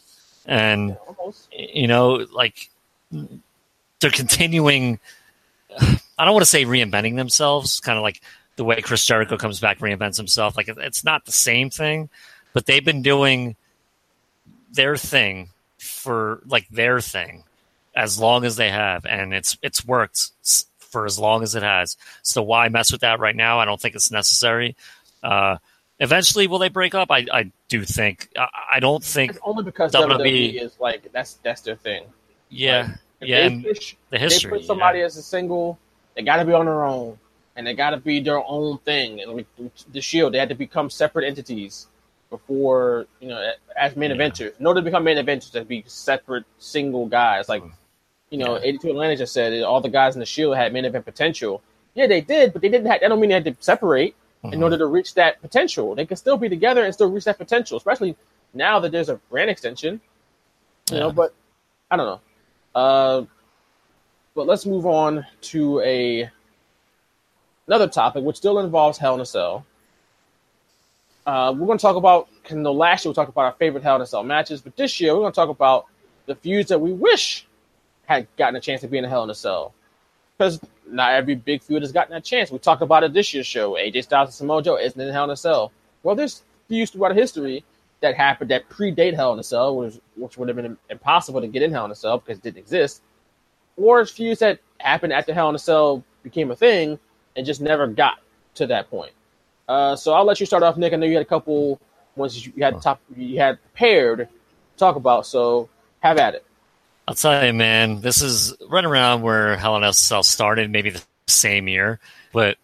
and 0.45 0.99
Almost. 1.07 1.49
you 1.53 1.87
know, 1.87 2.27
like 2.33 2.69
they're 4.01 4.11
continuing. 4.11 5.01
I 6.19 6.25
don't 6.25 6.35
want 6.35 6.45
to 6.45 6.51
say 6.51 6.65
reinventing 6.65 7.17
themselves, 7.17 7.81
kind 7.81 7.99
of 7.99 8.03
like 8.03 8.21
the 8.57 8.65
way 8.65 8.81
Chris 8.81 9.05
Jericho 9.05 9.37
comes 9.37 9.61
back, 9.61 9.79
reinvents 9.81 10.17
himself. 10.17 10.57
Like 10.57 10.69
it's 10.69 11.05
not 11.05 11.25
the 11.25 11.33
same 11.33 11.71
thing, 11.71 12.09
but 12.53 12.67
they've 12.67 12.85
been 12.85 13.03
doing 13.03 13.57
their 14.73 14.97
thing 14.97 15.51
for 15.79 16.41
like 16.47 16.69
their 16.69 17.01
thing 17.01 17.45
as 17.95 18.19
long 18.19 18.45
as 18.45 18.57
they 18.57 18.71
have, 18.71 19.07
and 19.07 19.35
it's 19.35 19.59
it's 19.63 19.85
worked 19.85 20.31
for 20.79 21.07
as 21.07 21.19
long 21.19 21.43
as 21.43 21.55
it 21.55 21.63
has. 21.63 21.97
So 22.23 22.43
why 22.43 22.69
mess 22.69 22.93
with 22.93 23.03
that 23.03 23.21
right 23.21 23.37
now? 23.37 23.59
I 23.59 23.65
don't 23.65 23.81
think 23.81 23.95
it's 23.95 24.11
necessary. 24.11 24.77
Uh, 25.23 25.59
eventually, 25.99 26.47
will 26.47 26.59
they 26.59 26.69
break 26.69 26.95
up? 26.95 27.11
I, 27.11 27.27
I 27.33 27.51
do 27.69 27.85
think. 27.85 28.31
I, 28.37 28.49
I 28.75 28.81
don't 28.81 29.03
think. 29.03 29.33
It's 29.33 29.41
only 29.43 29.65
because 29.65 29.93
WWE 29.93 30.55
WWE 30.55 30.63
is 30.63 30.79
like 30.79 31.11
that's 31.13 31.35
that's 31.43 31.63
their 31.63 31.77
thing. 31.77 32.05
Yeah, 32.49 32.95
If 33.21 33.29
yeah, 33.29 33.49
they 33.49 33.61
push, 33.61 33.97
the 34.11 34.19
they 34.19 34.49
put 34.49 34.65
somebody 34.65 35.01
as 35.01 35.17
a 35.17 35.23
single, 35.23 35.79
they 36.17 36.23
got 36.23 36.37
to 36.37 36.45
be 36.45 36.53
on 36.53 36.65
their 36.65 36.85
own, 36.85 37.19
and 37.55 37.67
they 37.67 37.75
got 37.75 37.91
to 37.91 37.99
be 37.99 38.21
their 38.21 38.43
own 38.45 38.79
thing. 38.79 39.21
And 39.21 39.33
like 39.33 39.47
the 39.93 40.01
Shield, 40.01 40.35
they 40.35 40.39
had 40.39 40.49
to 40.49 40.55
become 40.55 40.91
separate 40.91 41.27
entities 41.27 41.87
before 42.31 43.07
you 43.21 43.29
know 43.29 43.53
as 43.77 43.95
main 43.95 44.11
eventers. 44.11 44.59
In 44.59 44.67
order 44.67 44.81
to 44.81 44.85
become 44.85 45.05
main 45.05 45.19
eventers, 45.19 45.53
to 45.53 45.65
be 45.65 45.85
separate 45.87 46.45
single 46.59 47.07
guys. 47.07 47.49
Like 47.49 47.63
you 48.31 48.39
know, 48.39 48.59
eighty 48.61 48.79
two 48.79 48.91
Atlanta 48.91 49.17
just 49.17 49.33
said 49.33 49.63
all 49.63 49.81
the 49.81 49.91
guys 49.91 50.17
in 50.17 50.21
the 50.21 50.27
Shield 50.27 50.57
had 50.57 50.73
main 50.73 50.85
event 50.85 51.05
potential. 51.05 51.63
Yeah, 51.95 52.07
they 52.07 52.21
did, 52.21 52.53
but 52.53 52.63
they 52.63 52.69
didn't. 52.69 52.87
Have, 52.87 53.01
that 53.01 53.09
don't 53.09 53.21
mean 53.21 53.29
they 53.29 53.35
had 53.35 53.45
to 53.45 53.57
separate 53.61 54.17
in 54.53 54.63
order 54.63 54.79
to 54.79 54.87
reach 54.87 55.15
that 55.15 55.41
potential. 55.41 55.95
They 55.95 56.07
can 56.07 56.17
still 56.17 56.37
be 56.37 56.49
together 56.49 56.85
and 56.85 56.95
still 56.95 57.11
reach 57.11 57.25
that 57.25 57.39
potential, 57.39 57.77
especially 57.79 58.17
now 58.55 58.79
that 58.81 58.93
there's 58.93 59.09
a 59.09 59.17
brand 59.31 59.51
extension. 59.51 60.01
You 60.91 61.01
know, 61.01 61.11
but 61.11 61.35
I 61.91 61.97
don't 61.97 62.07
know. 62.07 62.21
Uh, 62.75 63.25
but 64.37 64.47
let's 64.47 64.67
move 64.67 64.87
on 64.87 65.27
to 65.41 65.81
a 65.81 66.31
another 67.67 67.89
topic, 67.89 68.23
which 68.23 68.37
still 68.37 68.61
involves 68.61 68.99
Hell 68.99 69.15
in 69.15 69.21
a 69.23 69.27
Cell. 69.27 69.67
Uh, 71.27 71.53
we're 71.57 71.67
going 71.67 71.79
to 71.79 71.83
talk 71.83 71.97
about. 71.97 72.29
Cause 72.45 72.57
no, 72.57 72.71
last 72.71 73.05
year 73.05 73.11
we 73.11 73.15
talked 73.15 73.31
about 73.31 73.47
our 73.47 73.53
favorite 73.53 73.83
Hell 73.83 73.97
in 73.97 74.03
a 74.03 74.07
Cell 74.07 74.23
matches, 74.23 74.61
but 74.61 74.77
this 74.77 75.01
year 75.01 75.15
we're 75.15 75.23
going 75.23 75.33
to 75.33 75.35
talk 75.35 75.49
about 75.49 75.87
the 76.27 76.37
feuds 76.37 76.69
that 76.69 76.81
we 76.81 76.93
wish 76.93 77.47
had 78.05 78.29
gotten 78.37 78.55
a 78.55 78.61
chance 78.61 78.83
to 78.83 78.89
be 78.89 78.99
in 78.99 79.05
a 79.05 79.09
Hell 79.09 79.25
in 79.25 79.31
a 79.31 79.35
Cell. 79.35 79.73
Because 80.37 80.61
not 80.87 81.15
every 81.15 81.35
big 81.35 81.63
feud 81.63 81.83
has 81.83 81.91
gotten 81.91 82.13
that 82.13 82.23
chance. 82.23 82.51
We 82.51 82.59
talked 82.59 82.83
about 82.83 83.03
it 83.03 83.15
this 83.15 83.33
year's 83.33 83.47
show. 83.47 83.73
AJ 83.73 84.05
Styles 84.05 84.29
and 84.29 84.35
Samoa 84.35 84.63
Joe 84.63 84.77
isn't 84.77 85.01
in 85.01 85.13
Hell 85.13 85.25
in 85.25 85.31
a 85.31 85.37
Cell. 85.37 85.73
Well, 86.03 86.15
there's 86.15 86.43
feuds 86.69 86.91
throughout 86.91 87.17
history 87.17 87.65
that 88.01 88.15
happened 88.15 88.51
that 88.51 88.69
predate 88.69 89.15
Hell 89.15 89.33
in 89.33 89.39
a 89.39 89.43
Cell, 89.43 89.77
which, 89.77 89.99
which 90.15 90.37
would 90.37 90.49
have 90.49 90.57
been 90.57 90.77
impossible 90.91 91.41
to 91.41 91.49
get 91.49 91.63
in 91.63 91.73
Hell 91.73 91.87
in 91.87 91.91
a 91.91 91.95
Cell 91.95 92.19
because 92.19 92.39
it 92.39 92.45
didn't 92.45 92.59
exist. 92.59 93.01
Or 93.77 94.01
it's 94.01 94.11
feuds 94.11 94.41
that 94.41 94.61
happened 94.79 95.13
after 95.13 95.35
Hell 95.35 95.49
in 95.49 95.55
a 95.55 95.59
Cell 95.59 96.03
became 96.23 96.51
a 96.51 96.57
thing 96.57 96.99
and 97.37 97.47
just 97.47 97.61
never 97.61 97.87
got 97.87 98.19
to 98.55 98.67
that 98.69 98.91
point. 98.91 99.13
Uh, 99.69 99.97
so 99.97 100.13
I'll 100.13 100.25
let 100.25 100.41
you 100.41 100.47
start 100.47 100.63
off, 100.63 100.77
Nick. 100.77 100.93
I 100.93 100.97
know 100.97 101.07
you 101.07 101.15
had 101.15 101.23
a 101.23 101.29
couple 101.29 101.81
ones 102.15 102.47
you 102.47 102.53
had 102.63 102.81
top 102.81 103.01
you 103.15 103.39
had 103.39 103.61
prepared 103.63 104.19
to 104.19 104.29
talk 104.77 104.97
about. 104.97 105.27
So 105.27 105.69
have 106.01 106.19
at 106.19 106.35
it. 106.35 106.45
I'll 107.09 107.15
tell 107.15 107.45
you, 107.45 107.53
man, 107.53 108.01
this 108.01 108.23
is 108.23 108.55
right 108.69 108.85
around 108.85 109.23
where 109.23 109.57
Hell 109.57 109.77
in 109.77 109.85
a 109.85 109.93
Cell 109.93 110.23
started, 110.23 110.71
maybe 110.71 110.91
the 110.91 111.03
same 111.29 111.69
year, 111.69 112.01
but 112.33 112.57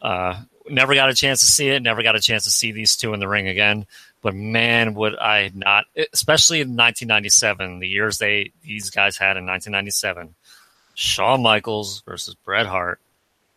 uh, 0.00 0.40
never 0.70 0.94
got 0.94 1.10
a 1.10 1.14
chance 1.14 1.40
to 1.40 1.46
see 1.46 1.68
it. 1.68 1.82
Never 1.82 2.02
got 2.02 2.16
a 2.16 2.20
chance 2.20 2.44
to 2.44 2.50
see 2.50 2.72
these 2.72 2.96
two 2.96 3.12
in 3.12 3.20
the 3.20 3.28
ring 3.28 3.48
again. 3.48 3.86
But 4.22 4.34
man, 4.34 4.94
would 4.94 5.16
I 5.16 5.50
not, 5.54 5.84
especially 6.12 6.60
in 6.60 6.68
1997, 6.68 7.78
the 7.78 7.88
years 7.88 8.18
they 8.18 8.52
these 8.62 8.90
guys 8.90 9.16
had 9.16 9.36
in 9.36 9.46
1997, 9.46 10.34
Shawn 10.94 11.42
Michaels 11.42 12.02
versus 12.02 12.34
Bret 12.34 12.66
Hart 12.66 13.00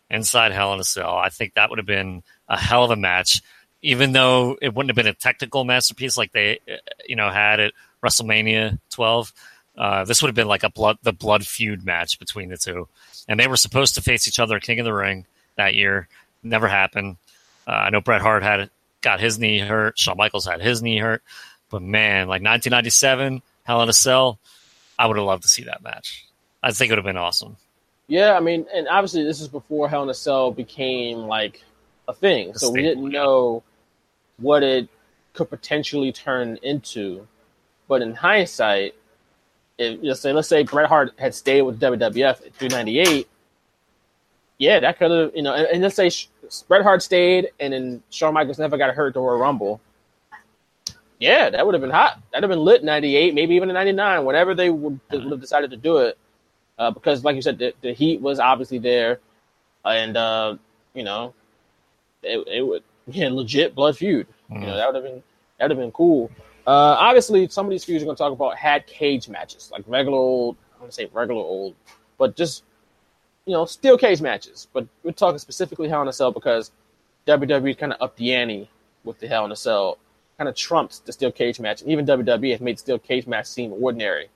inside 0.10 0.52
Hell 0.52 0.74
in 0.74 0.80
a 0.80 0.84
Cell. 0.84 1.16
I 1.18 1.30
think 1.30 1.54
that 1.54 1.70
would 1.70 1.80
have 1.80 1.86
been 1.86 2.24
a 2.48 2.58
hell 2.58 2.84
of 2.84 2.92
a 2.92 2.96
match, 2.96 3.42
even 3.82 4.12
though 4.12 4.58
it 4.62 4.74
wouldn't 4.74 4.90
have 4.90 5.04
been 5.04 5.12
a 5.12 5.18
technical 5.18 5.64
masterpiece 5.64 6.18
like 6.18 6.32
they, 6.32 6.60
you 7.08 7.16
know, 7.16 7.30
had 7.30 7.60
at 7.60 7.74
WrestleMania 8.04 8.80
12. 8.92 9.34
Uh, 9.76 10.06
this 10.06 10.22
would 10.22 10.28
have 10.28 10.36
been 10.36 10.48
like 10.48 10.64
a 10.64 10.70
blood, 10.70 10.98
the 11.02 11.14
blood 11.14 11.46
feud 11.46 11.84
match 11.84 12.20
between 12.20 12.50
the 12.50 12.58
two, 12.58 12.88
and 13.28 13.40
they 13.40 13.48
were 13.48 13.58
supposed 13.58 13.96
to 13.96 14.02
face 14.02 14.28
each 14.28 14.40
other, 14.40 14.60
King 14.60 14.80
of 14.80 14.86
the 14.86 14.94
Ring, 14.94 15.26
that 15.56 15.74
year. 15.74 16.08
Never 16.44 16.68
happened. 16.68 17.18
Uh, 17.68 17.72
I 17.72 17.90
know 17.90 18.02
Bret 18.02 18.22
Hart 18.22 18.44
had 18.44 18.70
got 19.02 19.20
his 19.20 19.40
knee 19.40 19.60
hurt. 19.60 19.98
Shawn 19.98 20.18
Michaels 20.18 20.46
had 20.46 20.62
his 20.62 20.84
knee 20.84 21.00
hurt, 21.00 21.24
but 21.70 21.82
man, 21.82 22.28
like 22.28 22.44
1997, 22.44 23.42
Hell 23.64 23.82
in 23.82 23.90
a 23.90 23.94
Cell, 23.94 24.38
I 25.00 25.08
would 25.08 25.18
have 25.18 25.26
loved 25.26 25.44
to 25.44 25.50
see 25.50 25.64
that 25.64 25.82
match. 25.82 26.28
I 26.64 26.72
think 26.72 26.90
it 26.90 26.94
would 26.94 27.00
have 27.00 27.06
been 27.06 27.18
awesome. 27.18 27.58
Yeah, 28.08 28.36
I 28.36 28.40
mean, 28.40 28.66
and 28.74 28.88
obviously 28.88 29.24
this 29.24 29.42
is 29.42 29.50
before 29.50 29.90
Hell 29.90 30.04
in 30.04 30.10
a 30.10 30.14
Cell 30.14 30.52
became 30.52 31.20
like 31.20 31.62
a 32.08 32.14
thing, 32.14 32.54
so 32.54 32.72
we 32.72 32.82
didn't 32.82 33.10
know 33.10 33.64
what 34.38 34.64
it 34.64 34.88
could 35.34 35.50
potentially 35.50 36.12
turn 36.12 36.58
into. 36.64 37.28
But 37.88 38.02
in 38.02 38.14
hindsight, 38.14 38.96
if 39.78 40.00
let's 40.02 40.22
say 40.22 40.32
let's 40.32 40.48
say 40.48 40.64
Bret 40.64 40.88
Hart 40.88 41.14
had 41.18 41.36
stayed 41.36 41.64
with 41.64 41.80
WWF 41.80 42.54
through 42.54 42.70
'98, 42.70 43.28
yeah, 44.58 44.80
that 44.80 44.98
could 44.98 45.12
have 45.12 45.36
you 45.36 45.42
know, 45.42 45.54
and, 45.54 45.68
and 45.68 45.82
let's 45.84 45.96
say 45.96 46.10
Bret 46.68 46.84
Hart 46.84 47.04
stayed, 47.04 47.50
and 47.60 47.74
then 47.74 48.04
Shawn 48.10 48.34
Michaels 48.34 48.60
never 48.60 48.78
got 48.78 48.94
hurt 48.96 49.14
to 49.14 49.20
Royal 49.20 49.38
Rumble. 49.38 49.82
Yeah, 51.20 51.50
that 51.50 51.66
would 51.66 51.74
have 51.74 51.82
been 51.82 51.90
hot. 51.90 52.22
That'd 52.32 52.44
have 52.44 52.50
been 52.50 52.64
lit 52.64 52.84
'98, 52.84 53.34
maybe 53.34 53.56
even 53.56 53.70
in 53.70 53.74
'99, 53.76 54.26
whenever 54.26 54.54
they 54.56 54.70
would, 54.70 55.00
they 55.10 55.18
would 55.18 55.32
have 55.32 55.42
decided 55.42 55.72
to 55.72 55.78
do 55.78 55.98
it 55.98 56.18
uh, 56.78 56.92
because, 56.92 57.24
like 57.24 57.36
you 57.36 57.42
said, 57.42 57.58
the, 57.60 57.74
the 57.82 57.94
heat 57.94 58.22
was 58.22 58.40
obviously 58.40 58.80
there, 58.80 59.20
and 59.86 60.18
uh, 60.18 60.56
you 60.94 61.04
know, 61.04 61.34
it, 62.22 62.48
it 62.48 62.62
would 62.66 62.84
yeah, 63.08 63.30
legit 63.30 63.76
blood 63.76 63.98
feud. 63.98 64.28
You 64.50 64.60
know, 64.60 64.76
that 64.76 64.86
would 64.88 64.96
have 64.96 65.04
been 65.04 65.24
that 65.58 65.66
would 65.66 65.72
have 65.72 65.80
been 65.80 65.92
cool. 65.92 66.30
Uh, 66.66 66.96
obviously, 67.00 67.48
some 67.50 67.66
of 67.66 67.72
these 67.72 67.84
feuds 67.84 68.04
we're 68.04 68.06
going 68.06 68.16
to 68.16 68.24
talk 68.24 68.32
about 68.32 68.56
had 68.56 68.88
cage 68.88 69.28
matches, 69.28 69.70
like 69.72 69.84
regular 69.88 70.18
old. 70.18 70.56
I 70.76 70.80
want 70.80 70.92
to 70.92 70.96
say 70.96 71.10
regular 71.12 71.42
old, 71.42 71.76
but 72.18 72.36
just 72.36 72.64
you 73.46 73.54
know, 73.54 73.66
steel 73.66 73.98
cage 73.98 74.22
matches. 74.22 74.68
But 74.74 74.88
we're 75.04 75.12
talking 75.12 75.40
specifically 75.40 75.90
Hell 75.90 76.02
in 76.02 76.08
a 76.08 76.14
Cell 76.14 76.32
because 76.32 76.72
WWE 77.28 77.78
kind 77.78 77.94
of 77.94 78.02
upped 78.02 78.18
the 78.18 78.34
ante 78.34 78.70
with 79.04 79.20
the 79.20 79.28
Hell 79.28 79.46
in 79.46 79.52
a 79.52 79.56
Cell, 79.56 79.98
kind 80.38 80.48
of 80.48 80.56
trumped 80.56 81.06
the 81.06 81.14
steel 81.14 81.32
cage 81.32 81.60
match. 81.60 81.82
And 81.82 81.92
even 81.92 82.06
WWE 82.06 82.52
has 82.52 82.62
made 82.62 82.80
steel 82.80 83.00
cage 83.00 83.28
match 83.28 83.48
seem 83.48 83.74
ordinary 83.74 84.30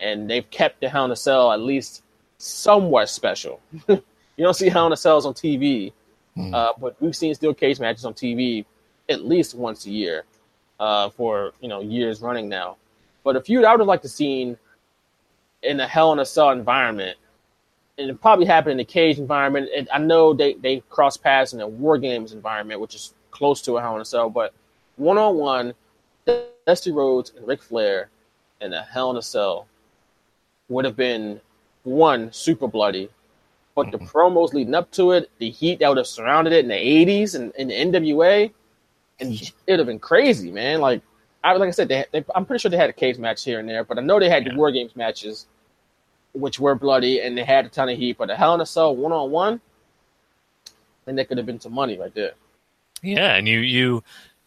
and 0.00 0.28
they've 0.28 0.48
kept 0.50 0.80
the 0.80 0.88
Hell 0.88 1.04
in 1.06 1.10
a 1.10 1.16
Cell 1.16 1.52
at 1.52 1.60
least 1.60 2.02
somewhat 2.38 3.08
special. 3.08 3.60
you 3.88 4.02
don't 4.38 4.54
see 4.54 4.68
Hell 4.68 4.86
in 4.86 4.92
a 4.92 4.96
Cells 4.96 5.26
on 5.26 5.34
TV, 5.34 5.92
uh, 6.52 6.72
but 6.78 7.00
we've 7.00 7.16
seen 7.16 7.34
steel 7.34 7.54
cage 7.54 7.80
matches 7.80 8.04
on 8.04 8.14
TV 8.14 8.64
at 9.08 9.24
least 9.24 9.54
once 9.54 9.86
a 9.86 9.90
year 9.90 10.24
uh, 10.80 11.08
for 11.10 11.52
you 11.60 11.68
know 11.68 11.80
years 11.80 12.20
running 12.20 12.48
now. 12.48 12.76
But 13.24 13.36
a 13.36 13.40
feud 13.40 13.64
I 13.64 13.72
would 13.72 13.80
have 13.80 13.88
liked 13.88 14.02
to 14.02 14.08
seen 14.08 14.58
in 15.62 15.80
a 15.80 15.86
Hell 15.86 16.12
in 16.12 16.18
a 16.18 16.26
Cell 16.26 16.50
environment, 16.50 17.16
and 17.98 18.10
it 18.10 18.20
probably 18.20 18.46
happened 18.46 18.72
in 18.72 18.78
the 18.78 18.84
cage 18.84 19.18
environment. 19.18 19.70
And 19.74 19.88
I 19.92 19.98
know 19.98 20.34
they 20.34 20.54
they 20.54 20.80
cross 20.90 21.16
paths 21.16 21.52
in 21.52 21.60
a 21.60 21.66
War 21.66 21.98
Games 21.98 22.32
environment, 22.32 22.80
which 22.80 22.94
is 22.94 23.14
close 23.30 23.62
to 23.62 23.76
a 23.76 23.80
Hell 23.80 23.96
in 23.96 24.02
a 24.02 24.04
Cell, 24.04 24.30
but 24.30 24.52
one 24.96 25.18
on 25.18 25.36
one, 25.36 25.74
Dusty 26.66 26.90
Rhodes 26.90 27.32
and 27.36 27.46
Ric 27.46 27.62
Flair 27.62 28.08
in 28.60 28.72
a 28.72 28.82
Hell 28.82 29.10
in 29.10 29.16
a 29.16 29.22
Cell 29.22 29.66
would 30.68 30.84
have 30.84 30.96
been 30.96 31.40
one 31.84 32.32
super 32.32 32.66
bloody, 32.66 33.08
but 33.74 33.90
the 33.90 33.98
mm-hmm. 33.98 34.06
promos 34.06 34.52
leading 34.52 34.74
up 34.74 34.90
to 34.92 35.12
it, 35.12 35.30
the 35.38 35.50
heat 35.50 35.78
that 35.78 35.88
would 35.88 35.98
have 35.98 36.06
surrounded 36.06 36.52
it 36.52 36.64
in 36.64 36.68
the 36.68 36.74
'80s 36.74 37.34
and 37.34 37.52
in 37.54 37.68
the 37.68 37.98
NWA, 37.98 38.52
and 39.20 39.32
it 39.32 39.52
would 39.68 39.78
have 39.78 39.86
been 39.86 39.98
crazy, 39.98 40.50
man. 40.50 40.80
Like, 40.80 41.02
I 41.44 41.52
like 41.54 41.68
I 41.68 41.72
said, 41.72 41.88
they, 41.88 42.04
they, 42.12 42.24
I'm 42.34 42.44
pretty 42.44 42.60
sure 42.60 42.70
they 42.70 42.76
had 42.76 42.90
a 42.90 42.94
cage 42.94 43.18
match 43.18 43.44
here 43.44 43.60
and 43.60 43.68
there, 43.68 43.84
but 43.84 43.98
I 43.98 44.02
know 44.02 44.18
they 44.18 44.30
had 44.30 44.44
the 44.44 44.54
War 44.54 44.72
Games 44.72 44.96
matches, 44.96 45.46
which 46.32 46.58
were 46.58 46.74
bloody 46.74 47.20
and 47.20 47.36
they 47.36 47.44
had 47.44 47.66
a 47.66 47.68
ton 47.68 47.88
of 47.88 47.98
heat. 47.98 48.18
But 48.18 48.28
the 48.28 48.36
Hell 48.36 48.54
in 48.54 48.60
a 48.60 48.66
Cell 48.66 48.96
one 48.96 49.12
on 49.12 49.30
one, 49.30 49.60
and 51.06 51.18
that 51.18 51.28
could 51.28 51.38
have 51.38 51.46
been 51.46 51.60
some 51.60 51.72
money 51.72 51.98
right 51.98 52.14
there. 52.14 52.32
Yeah, 53.02 53.36
and 53.36 53.46
you 53.46 53.60
you 53.60 54.02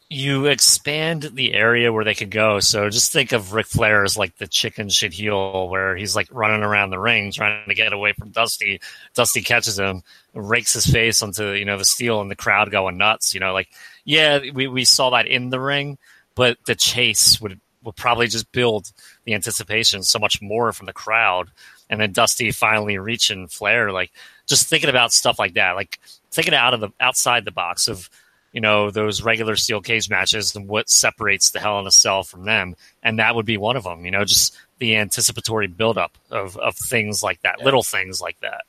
you 0.10 0.47
expand 0.47 1.30
the 1.34 1.53
area 1.53 1.93
where 1.93 2.03
they 2.03 2.16
could 2.16 2.32
go. 2.32 2.60
So 2.60 2.89
just 2.89 3.12
think 3.12 3.32
of 3.32 3.53
Ric 3.53 3.68
Flair 3.68 4.03
as 4.03 4.18
like 4.18 4.36
the 4.38 4.47
chicken 4.47 4.89
shit 4.89 5.14
heel, 5.14 5.70
where 5.70 5.95
he's 5.95 6.16
like 6.16 6.28
running 6.32 6.64
around 6.64 6.89
the 6.89 6.97
ring 6.97 7.32
trying 7.32 7.68
to 7.68 7.76
get 7.76 7.93
away 7.93 8.14
from 8.14 8.32
Dusty. 8.32 8.82
Dusty 9.14 9.41
catches 9.41 9.78
him, 9.78 10.01
rakes 10.34 10.74
his 10.74 10.88
face 10.88 11.22
onto 11.22 11.51
you 11.51 11.66
know 11.66 11.78
the 11.78 11.86
steel, 11.86 12.22
and 12.22 12.32
the 12.32 12.36
crowd 12.36 12.72
going 12.72 12.97
nuts. 12.97 13.36
You 13.36 13.39
know, 13.39 13.53
like 13.53 13.70
yeah, 14.03 14.39
we 14.53 14.68
we 14.68 14.84
saw 14.84 15.12
that 15.12 15.28
in 15.28 15.51
the 15.51 15.60
ring, 15.60 15.99
but 16.34 16.57
the 16.66 16.76
chase 16.76 17.39
would 17.39 17.60
would 17.84 17.95
probably 17.95 18.28
just 18.28 18.51
build 18.51 18.91
the 19.26 19.36
anticipation 19.36 20.01
so 20.01 20.18
much 20.18 20.41
more 20.41 20.74
from 20.74 20.88
the 20.88 20.93
crowd. 20.93 21.51
And 21.88 22.01
then 22.01 22.12
Dusty 22.12 22.51
finally 22.51 22.97
reaching 22.97 23.47
Flair, 23.47 23.91
like 23.91 24.12
just 24.47 24.68
thinking 24.68 24.89
about 24.89 25.14
stuff 25.14 25.38
like 25.38 25.53
that, 25.53 25.74
like 25.74 25.99
thinking 26.32 26.55
out 26.55 26.74
of 26.74 26.80
the 26.80 26.89
outside 26.99 27.45
the 27.45 27.51
box 27.51 27.88
of 27.88 28.10
you 28.52 28.62
know 28.62 28.91
those 28.91 29.22
regular 29.22 29.56
steel 29.56 29.82
cage 29.82 30.10
matches 30.10 30.56
and 30.56 30.68
what 30.68 30.89
separates 30.89 31.52
the 31.52 31.60
Hell 31.60 31.80
in 31.80 31.88
a 31.88 31.91
Cell 31.91 32.24
from 32.24 32.45
them, 32.45 32.76
and 33.04 33.20
that 33.20 33.36
would 33.36 33.45
be 33.45 33.58
one 33.58 33.76
of 33.76 33.84
them. 33.84 34.06
You 34.06 34.12
know, 34.12 34.26
just 34.26 34.58
the 34.80 34.95
anticipatory 34.95 35.68
buildup 35.68 36.18
of 36.32 36.58
of 36.58 36.76
things 36.76 37.22
like 37.22 37.41
that, 37.41 37.56
Yeah. 37.60 37.66
little 37.66 37.84
things 37.84 38.22
like 38.22 38.39
that. 38.41 38.66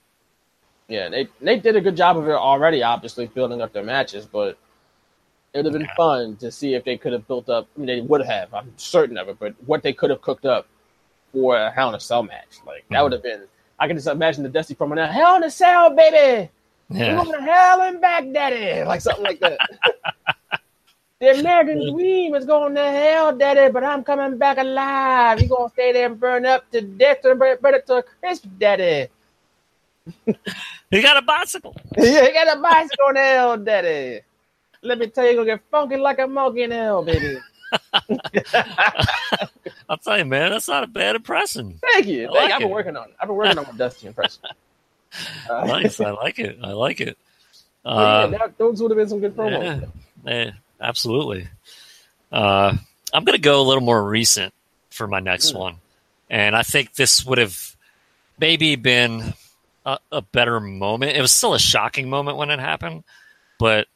Yeah, 0.89 1.09
they 1.09 1.28
they 1.41 1.59
did 1.59 1.76
a 1.76 1.81
good 1.81 1.97
job 1.97 2.18
of 2.18 2.28
it 2.28 2.33
already, 2.33 2.83
obviously 2.83 3.26
building 3.26 3.62
up 3.62 3.72
their 3.72 3.85
matches, 3.85 4.26
but 4.26 4.59
it 5.53 5.59
would 5.59 5.66
have 5.66 5.72
been 5.72 5.89
fun 5.97 6.37
to 6.37 6.51
see 6.51 6.74
if 6.74 6.85
they 6.85 6.97
could 6.97 7.12
have 7.12 7.26
built 7.26 7.49
up. 7.49 7.66
I 7.76 7.78
mean, 7.81 7.87
they 7.87 8.01
would 8.01 8.24
have. 8.24 8.53
I'm 8.55 8.72
certain 8.76 9.16
of 9.16 9.28
it, 9.28 9.39
but 9.39 9.55
what 9.66 9.83
they 9.83 9.93
could 9.93 10.11
have 10.11 10.20
cooked 10.20 10.47
up 10.47 10.66
for 11.33 11.57
a 11.57 11.70
Hell 11.70 11.89
in 11.89 11.95
a 11.95 12.01
Cell 12.01 12.22
match, 12.22 12.59
like 12.66 12.85
that 12.89 12.97
mm-hmm. 12.97 13.03
would 13.05 13.12
have 13.12 13.22
been. 13.22 13.45
I 13.78 13.87
can 13.87 13.97
just 13.97 14.09
imagine 14.09 14.43
the 14.43 14.51
Dusty 14.51 14.74
promo 14.74 14.95
now. 14.95 15.07
Hell 15.07 15.37
in 15.37 15.45
a 15.45 15.51
Cell, 15.51 15.95
baby. 15.95 16.51
Yeah. 16.91 17.18
We're 17.18 17.24
going 17.24 17.38
to 17.38 17.53
hell 17.53 17.82
and 17.82 18.01
back, 18.01 18.24
daddy, 18.32 18.84
like 18.84 19.01
something 19.01 19.24
like 19.24 19.38
that. 19.41 19.59
the 21.20 21.38
American 21.38 21.95
dream 21.95 22.34
is 22.34 22.45
going 22.45 22.74
to 22.74 22.82
hell, 22.82 23.36
daddy, 23.36 23.70
but 23.72 23.84
I'm 23.84 24.03
coming 24.03 24.38
back 24.38 24.59
alive. 24.59 25.41
You're 25.41 25.49
gonna 25.49 25.70
stay 25.70 25.93
there 25.93 26.07
and 26.07 26.18
burn 26.18 26.47
up 26.47 26.68
to 26.72 26.80
death 26.80 27.24
and 27.24 27.38
burn, 27.38 27.59
burn 27.61 27.74
it 27.74 27.86
to 27.86 27.97
a 27.97 28.03
crisp, 28.03 28.47
daddy. 28.59 29.09
You 30.26 31.03
got 31.03 31.16
a 31.16 31.22
bicycle. 31.22 31.76
yeah, 31.97 32.26
you 32.26 32.32
got 32.32 32.57
a 32.57 32.61
bicycle 32.61 33.09
in 33.11 33.16
hell, 33.16 33.57
daddy. 33.57 34.20
Let 34.82 34.99
me 34.99 35.07
tell 35.09 35.24
you, 35.24 35.32
you're 35.32 35.45
gonna 35.45 35.57
get 35.59 35.64
funky 35.70 35.97
like 35.97 36.18
a 36.18 36.26
monkey 36.26 36.62
in 36.64 36.72
hell, 36.72 37.05
baby. 37.05 37.38
I'll 39.88 39.99
tell 39.99 40.18
you, 40.18 40.24
man, 40.24 40.51
that's 40.51 40.66
not 40.66 40.82
a 40.82 40.88
bad 40.88 41.14
impression. 41.14 41.78
Thank 41.93 42.07
you. 42.07 42.26
Thank 42.26 42.34
you. 42.34 42.34
like 42.34 42.51
I've 42.51 42.61
been 42.61 42.70
working 42.70 42.97
on 42.97 43.11
it. 43.11 43.14
I've 43.20 43.28
been 43.28 43.36
working 43.36 43.59
on 43.59 43.66
my 43.66 43.72
Dusty 43.76 44.09
impression. 44.09 44.43
Uh, 45.48 45.64
nice, 45.66 46.00
I 46.00 46.11
like 46.11 46.38
it. 46.38 46.58
I 46.62 46.72
like 46.72 47.00
it. 47.00 47.16
but 47.82 48.30
yeah, 48.30 48.38
that, 48.38 48.58
those 48.58 48.80
would 48.82 48.90
have 48.90 48.98
been 48.98 49.08
some 49.08 49.20
good 49.20 49.36
promos. 49.36 49.88
Yeah, 50.24 50.32
yeah, 50.32 50.50
absolutely. 50.80 51.48
Uh, 52.30 52.76
I'm 53.12 53.24
going 53.24 53.36
to 53.36 53.42
go 53.42 53.61
a 53.61 53.66
little 53.66 53.82
more 53.82 54.02
recent 54.02 54.54
for 54.90 55.06
my 55.06 55.20
next 55.20 55.54
one, 55.54 55.76
and 56.28 56.54
I 56.56 56.62
think 56.62 56.94
this 56.94 57.24
would 57.24 57.38
have 57.38 57.76
maybe 58.38 58.76
been 58.76 59.34
a, 59.84 59.98
a 60.12 60.22
better 60.22 60.61
moment. 60.61 61.16
It 61.16 61.20
was 61.20 61.32
still 61.32 61.54
a 61.54 61.58
shocking 61.58 62.08
moment 62.08 62.36
when 62.36 62.50
it 62.50 62.61
happened, 62.61 63.04
but 63.58 63.88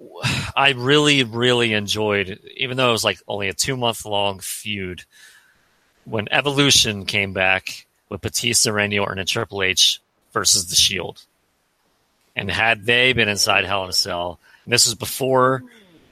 I 0.56 0.70
really, 0.76 1.24
really 1.24 1.72
enjoyed, 1.72 2.40
even 2.56 2.76
though 2.76 2.90
it 2.90 2.92
was 2.92 3.04
like 3.04 3.20
only 3.28 3.48
a 3.48 3.54
two 3.54 3.76
month 3.76 4.04
long 4.04 4.40
feud, 4.40 5.04
when 6.04 6.28
Evolution 6.30 7.04
came 7.04 7.32
back 7.32 7.86
with 8.08 8.20
Batista, 8.20 8.72
Randy 8.72 8.98
Orton, 8.98 9.18
and 9.18 9.28
Triple 9.28 9.62
H 9.62 10.00
versus 10.32 10.68
The 10.68 10.76
Shield. 10.76 11.24
And 12.34 12.50
had 12.50 12.84
they 12.84 13.12
been 13.12 13.28
inside 13.28 13.64
Hell 13.64 13.84
in 13.84 13.90
a 13.90 13.94
Cell, 13.94 14.38
this 14.66 14.86
was 14.86 14.94
before 14.94 15.62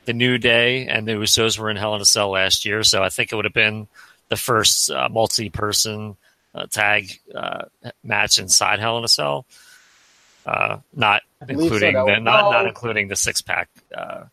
the 0.05 0.13
New 0.13 0.39
Day 0.39 0.87
and 0.87 1.07
the 1.07 1.13
Usos 1.13 1.59
were 1.59 1.71
in 1.71 1.77
Hell 1.77 1.95
in 1.95 2.01
a 2.01 2.07
Cell 2.07 2.31
last 2.31 2.65
year, 2.65 2.83
so 2.83 3.03
I 3.03 3.09
think 3.09 3.33
it 3.33 3.37
would 3.37 3.45
have 3.45 3.55
been 3.55 3.89
the 4.29 4.37
first 4.37 4.91
uh, 4.91 5.09
multi 5.11 5.51
person 5.51 6.17
uh, 6.55 6.67
tag 6.67 7.21
uh, 7.35 7.65
match 8.03 8.39
inside 8.39 8.79
Hell 8.79 8.99
in 8.99 9.05
a 9.05 9.09
Cell. 9.09 9.47
Uh, 10.47 10.79
not 10.95 11.23
believe 11.47 11.59
so, 11.59 11.65
including 11.65 11.95
the 11.95 12.21
not, 12.21 12.53
not 12.53 12.67
including 12.67 13.09
the 13.09 13.17
six 13.17 13.41
pack 13.41 13.69
uh, 13.97 14.25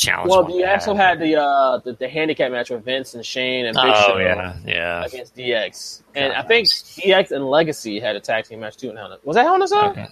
challenge. 0.00 0.30
Well, 0.30 0.50
you 0.50 0.64
also 0.66 0.94
had 0.94 1.20
the, 1.20 1.36
uh, 1.40 1.78
the 1.78 1.92
the 1.92 2.08
handicap 2.08 2.50
match 2.50 2.70
with 2.70 2.84
Vince 2.84 3.14
and 3.14 3.24
Shane 3.24 3.66
and 3.66 3.74
Big 3.74 3.84
Oh 3.84 4.08
Show 4.08 4.18
yeah, 4.18 4.56
yeah. 4.64 5.04
against 5.04 5.36
DX, 5.36 6.02
and 6.14 6.32
I 6.32 6.42
think 6.42 6.66
DX 6.68 7.30
and 7.32 7.48
Legacy 7.48 8.00
had 8.00 8.16
a 8.16 8.20
tag 8.20 8.44
team 8.46 8.60
match 8.60 8.76
too 8.76 8.90
in 8.90 8.96
Hell 8.96 9.06
in 9.06 9.12
a 9.12 9.18
Was 9.24 9.36
that 9.36 9.44
Hell 9.44 9.54
in 9.56 9.62
a 9.62 9.68
Cell? 9.68 9.90
Okay. 9.90 10.06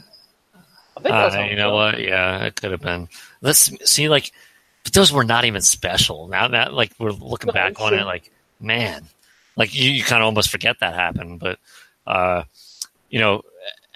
I 0.97 1.01
think 1.01 1.13
that 1.13 1.25
was 1.25 1.35
Uh, 1.37 1.41
you 1.41 1.57
know 1.57 1.75
what? 1.75 2.01
Yeah, 2.01 2.45
it 2.45 2.57
could 2.57 2.71
have 2.73 2.81
been. 2.81 3.09
Let's 3.41 3.71
see, 3.91 4.09
like, 4.09 4.33
but 4.85 4.93
those 4.93 5.13
were 5.13 5.25
not 5.25 5.45
even 5.45 5.61
special. 5.63 6.27
Now 6.29 6.49
that, 6.49 6.75
like, 6.75 6.93
we're 6.99 7.13
looking 7.13 7.49
No, 7.49 7.53
back 7.53 7.81
on 7.81 7.93
true. 7.93 8.01
it, 8.01 8.05
like, 8.05 8.31
man, 8.61 9.05
like 9.57 9.75
you, 9.75 9.91
you 9.91 10.03
kind 10.03 10.23
of 10.23 10.27
almost 10.27 10.51
forget 10.51 10.81
that 10.81 10.95
happened. 10.95 11.39
But, 11.39 11.59
uh, 12.07 12.43
you 13.11 13.21
know, 13.21 13.43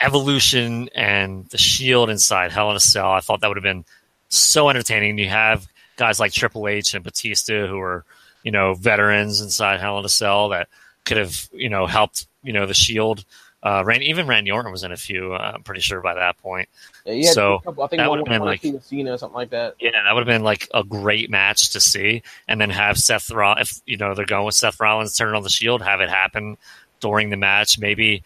Evolution 0.00 0.88
and 0.94 1.46
the 1.50 1.58
Shield 1.58 2.08
inside 2.08 2.52
Hell 2.52 2.70
in 2.70 2.76
a 2.76 2.80
Cell, 2.80 3.10
I 3.10 3.20
thought 3.20 3.40
that 3.40 3.48
would 3.48 3.56
have 3.56 3.62
been 3.64 3.84
so 4.28 4.68
entertaining. 4.70 5.18
You 5.18 5.28
have 5.28 5.66
guys 5.96 6.20
like 6.20 6.32
Triple 6.32 6.68
H 6.68 6.94
and 6.94 7.04
Batista 7.04 7.66
who 7.66 7.78
are, 7.78 8.04
you 8.42 8.50
know, 8.50 8.74
veterans 8.74 9.40
inside 9.40 9.80
Hell 9.80 9.98
in 9.98 10.04
a 10.04 10.08
Cell 10.08 10.50
that 10.50 10.68
could 11.04 11.16
have, 11.16 11.48
you 11.52 11.68
know, 11.68 11.86
helped, 11.86 12.26
you 12.42 12.52
know, 12.52 12.66
the 12.66 12.74
Shield. 12.74 13.24
Uh, 13.64 13.84
Randy, 13.86 14.06
even 14.06 14.26
Randy 14.26 14.50
Orton 14.50 14.72
was 14.72 14.82
in 14.82 14.90
a 14.90 14.96
few. 14.96 15.34
Uh, 15.34 15.52
I'm 15.54 15.62
pretty 15.62 15.82
sure 15.82 16.00
by 16.00 16.14
that 16.14 16.36
point. 16.38 16.68
Yeah, 17.06 17.30
so 17.30 17.60
couple, 17.60 17.84
I 17.84 17.86
think 17.86 18.00
that 18.00 18.10
would 18.10 18.18
have 18.18 18.26
been 18.26 18.42
like 18.42 18.64
Cena 18.82 19.12
or 19.12 19.18
something 19.18 19.36
like 19.36 19.50
that. 19.50 19.76
yeah, 19.78 19.90
that 20.04 20.12
would 20.12 20.26
have 20.26 20.34
been 20.34 20.42
like 20.42 20.68
a 20.74 20.82
great 20.82 21.30
match 21.30 21.70
to 21.70 21.80
see, 21.80 22.22
and 22.48 22.60
then 22.60 22.70
have 22.70 22.98
Seth 22.98 23.30
Rollins. 23.30 23.70
If 23.70 23.82
you 23.86 23.96
know 23.98 24.14
they're 24.14 24.26
going 24.26 24.46
with 24.46 24.56
Seth 24.56 24.80
Rollins 24.80 25.16
turning 25.16 25.36
on 25.36 25.44
the 25.44 25.48
Shield, 25.48 25.80
have 25.80 26.00
it 26.00 26.08
happen 26.08 26.56
during 26.98 27.30
the 27.30 27.36
match. 27.36 27.78
Maybe 27.78 28.24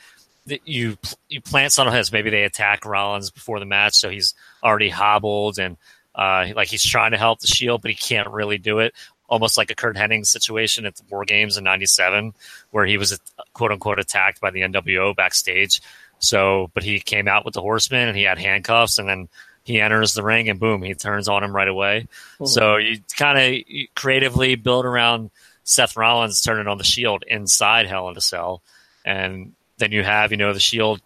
you 0.65 0.97
you 1.29 1.43
plant 1.43 1.73
some 1.73 1.87
of 1.87 1.93
his. 1.93 2.13
Maybe 2.13 2.31
they 2.31 2.45
attack 2.45 2.87
Rollins 2.87 3.31
before 3.31 3.59
the 3.59 3.67
match, 3.67 3.95
so 3.95 4.09
he's 4.09 4.35
already 4.63 4.89
hobbled 4.89 5.59
and 5.59 5.77
uh, 6.17 6.47
like 6.57 6.69
he's 6.69 6.85
trying 6.85 7.13
to 7.13 7.19
help 7.19 7.41
the 7.41 7.47
Shield, 7.47 7.83
but 7.83 7.91
he 7.91 7.97
can't 7.97 8.29
really 8.29 8.59
do 8.59 8.79
it. 8.81 8.95
Almost 9.29 9.59
like 9.59 9.71
a 9.71 9.75
Curt 9.75 9.97
Hennig 9.97 10.25
situation 10.27 10.87
at 10.87 10.97
the 10.97 11.03
War 11.11 11.25
Games 11.25 11.57
in 11.57 11.65
'97, 11.65 12.33
where 12.71 12.87
he 12.87 12.97
was 12.97 13.19
quote 13.53 13.73
unquote 13.73 13.99
attacked 13.99 14.41
by 14.41 14.51
the 14.51 14.61
NWO 14.61 15.15
backstage. 15.15 15.81
So, 16.19 16.71
but 16.75 16.83
he 16.83 16.99
came 17.01 17.29
out 17.29 17.45
with 17.45 17.55
the 17.55 17.61
Horseman 17.61 18.09
and 18.09 18.17
he 18.17 18.23
had 18.23 18.39
handcuffs, 18.39 18.99
and 18.99 19.09
then 19.09 19.29
he 19.65 19.81
enters 19.81 20.15
the 20.15 20.23
ring 20.23 20.49
and 20.49 20.61
boom, 20.61 20.83
he 20.83 20.95
turns 20.95 21.29
on 21.29 21.43
him 21.43 21.55
right 21.55 21.67
away. 21.67 22.07
So 22.47 22.77
you 22.77 23.01
kind 23.17 23.37
of 23.37 23.87
creatively 23.97 24.55
build 24.55 24.85
around 24.85 25.31
Seth 25.65 25.97
Rollins 25.97 26.41
turning 26.41 26.69
on 26.69 26.79
the 26.79 26.85
Shield 26.85 27.25
inside 27.27 27.89
Hell 27.89 28.09
in 28.09 28.17
a 28.17 28.21
Cell, 28.21 28.63
and 29.05 29.55
then 29.79 29.91
you 29.91 30.05
have 30.05 30.31
you 30.31 30.37
know 30.37 30.53
the 30.53 30.61
Shield 30.61 31.03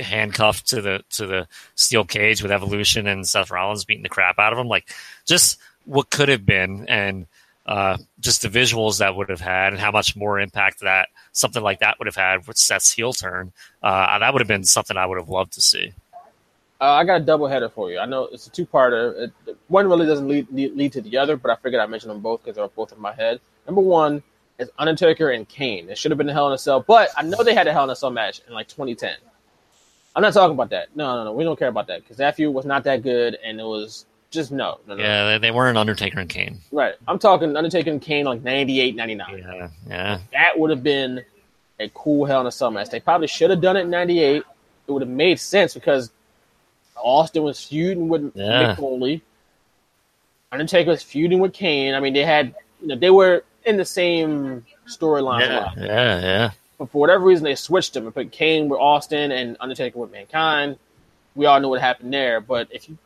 handcuffed 0.00 0.68
to 0.68 0.82
the 0.82 1.04
to 1.10 1.26
the 1.26 1.48
steel 1.74 2.04
cage 2.04 2.42
with 2.42 2.52
Evolution 2.52 3.06
and 3.06 3.26
Seth 3.26 3.50
Rollins 3.50 3.84
beating 3.84 4.02
the 4.02 4.08
crap 4.08 4.38
out 4.38 4.52
of 4.52 4.58
him. 4.58 4.68
Like 4.68 4.90
just 5.26 5.58
what 5.84 6.10
could 6.10 6.28
have 6.28 6.44
been, 6.44 6.86
and 6.88 7.26
uh, 7.66 7.96
just 8.20 8.42
the 8.42 8.48
visuals 8.48 8.98
that 8.98 9.14
would 9.14 9.28
have 9.30 9.40
had, 9.40 9.72
and 9.72 9.80
how 9.80 9.90
much 9.90 10.16
more 10.16 10.38
impact 10.38 10.80
that 10.80 11.08
something 11.32 11.62
like 11.62 11.80
that 11.80 11.98
would 11.98 12.06
have 12.06 12.16
had 12.16 12.46
with 12.46 12.56
Seth's 12.56 12.92
heel 12.92 13.12
turn. 13.12 13.52
Uh, 13.82 14.18
that 14.18 14.32
would 14.32 14.40
have 14.40 14.48
been 14.48 14.64
something 14.64 14.96
I 14.96 15.06
would 15.06 15.18
have 15.18 15.28
loved 15.28 15.52
to 15.54 15.60
see. 15.60 15.92
Uh, 16.80 16.92
I 16.92 17.04
got 17.04 17.20
a 17.20 17.24
double 17.24 17.48
header 17.48 17.68
for 17.68 17.90
you. 17.90 17.98
I 17.98 18.06
know 18.06 18.28
it's 18.30 18.46
a 18.46 18.50
two 18.50 18.64
parter. 18.64 19.32
One 19.66 19.88
really 19.88 20.06
doesn't 20.06 20.28
lead, 20.28 20.46
lead 20.52 20.76
lead 20.76 20.92
to 20.92 21.00
the 21.00 21.16
other, 21.16 21.36
but 21.36 21.50
I 21.50 21.56
figured 21.56 21.82
I'd 21.82 21.90
mention 21.90 22.08
them 22.08 22.20
both 22.20 22.42
because 22.42 22.56
they're 22.56 22.68
both 22.68 22.92
in 22.92 23.00
my 23.00 23.12
head. 23.12 23.40
Number 23.66 23.80
one 23.80 24.22
is 24.58 24.70
Undertaker 24.78 25.30
and 25.30 25.48
Kane. 25.48 25.88
It 25.88 25.98
should 25.98 26.10
have 26.10 26.18
been 26.18 26.28
a 26.28 26.32
Hell 26.32 26.46
in 26.48 26.52
a 26.52 26.58
Cell, 26.58 26.80
but 26.80 27.10
I 27.16 27.22
know 27.22 27.42
they 27.42 27.54
had 27.54 27.66
a 27.66 27.72
Hell 27.72 27.84
in 27.84 27.90
a 27.90 27.96
Cell 27.96 28.10
match 28.10 28.40
in 28.46 28.54
like 28.54 28.68
2010. 28.68 29.16
I'm 30.16 30.22
not 30.22 30.32
talking 30.34 30.54
about 30.54 30.70
that. 30.70 30.88
No, 30.96 31.16
no, 31.16 31.24
no. 31.24 31.32
We 31.32 31.44
don't 31.44 31.58
care 31.58 31.68
about 31.68 31.86
that 31.88 32.02
because 32.02 32.16
that 32.16 32.34
feud 32.36 32.52
was 32.54 32.64
not 32.64 32.84
that 32.84 33.02
good, 33.02 33.38
and 33.44 33.60
it 33.60 33.64
was 33.64 34.06
just 34.30 34.50
no, 34.52 34.78
no, 34.86 34.94
no. 34.96 35.02
Yeah, 35.02 35.24
they, 35.30 35.38
they 35.38 35.50
weren't 35.50 35.78
Undertaker 35.78 36.18
and 36.20 36.28
Kane. 36.28 36.58
Right. 36.72 36.94
I'm 37.06 37.18
talking 37.18 37.56
Undertaker 37.56 37.90
and 37.90 38.02
Kane 38.02 38.24
like 38.24 38.42
98, 38.42 38.96
99. 38.96 39.38
Yeah, 39.38 39.68
yeah. 39.86 40.18
That 40.32 40.58
would 40.58 40.70
have 40.70 40.82
been 40.82 41.24
a 41.80 41.88
cool 41.94 42.24
Hell 42.24 42.40
in 42.40 42.46
a 42.46 42.52
Cell 42.52 42.70
match. 42.70 42.90
They 42.90 43.00
probably 43.00 43.26
should 43.28 43.50
have 43.50 43.60
done 43.60 43.76
it 43.76 43.82
in 43.82 43.90
98. 43.90 44.36
It 44.88 44.92
would 44.92 45.02
have 45.02 45.08
made 45.10 45.38
sense 45.38 45.74
because 45.74 46.10
Austin 46.96 47.42
was 47.44 47.62
feuding 47.64 48.08
with 48.08 48.32
Yeah. 48.34 48.74
Mick 48.74 48.76
Foley. 48.76 49.22
Undertaker 50.50 50.90
was 50.90 51.02
feuding 51.02 51.38
with 51.40 51.52
Kane. 51.52 51.94
I 51.94 52.00
mean, 52.00 52.14
they 52.14 52.24
had, 52.24 52.54
you 52.80 52.88
know, 52.88 52.96
they 52.96 53.10
were 53.10 53.44
in 53.64 53.76
the 53.76 53.84
same 53.84 54.64
storyline. 54.86 55.42
a 55.42 55.46
Yeah, 55.46 55.58
lot. 55.60 55.76
yeah, 55.78 56.20
yeah. 56.20 56.50
But 56.78 56.90
for 56.90 56.98
whatever 56.98 57.24
reason, 57.24 57.44
they 57.44 57.56
switched 57.56 57.94
them 57.94 58.04
and 58.06 58.14
put 58.14 58.30
Kane 58.30 58.68
with 58.68 58.78
Austin 58.78 59.32
and 59.32 59.56
Undertaker 59.60 59.98
with 59.98 60.12
Mankind. 60.12 60.78
We 61.34 61.46
all 61.46 61.60
know 61.60 61.68
what 61.68 61.80
happened 61.80 62.12
there. 62.12 62.40
But 62.40 62.68
if 62.70 62.88
you, 62.88 62.96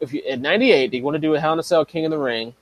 if 0.00 0.12
you 0.14 0.22
at 0.28 0.40
'98, 0.40 0.90
they 0.90 1.00
want 1.00 1.14
to 1.14 1.18
do 1.18 1.34
a 1.34 1.40
Hell 1.40 1.52
in 1.52 1.58
a 1.58 1.62
Cell 1.62 1.84
King 1.84 2.06
of 2.06 2.10
the 2.10 2.18
Ring, 2.18 2.54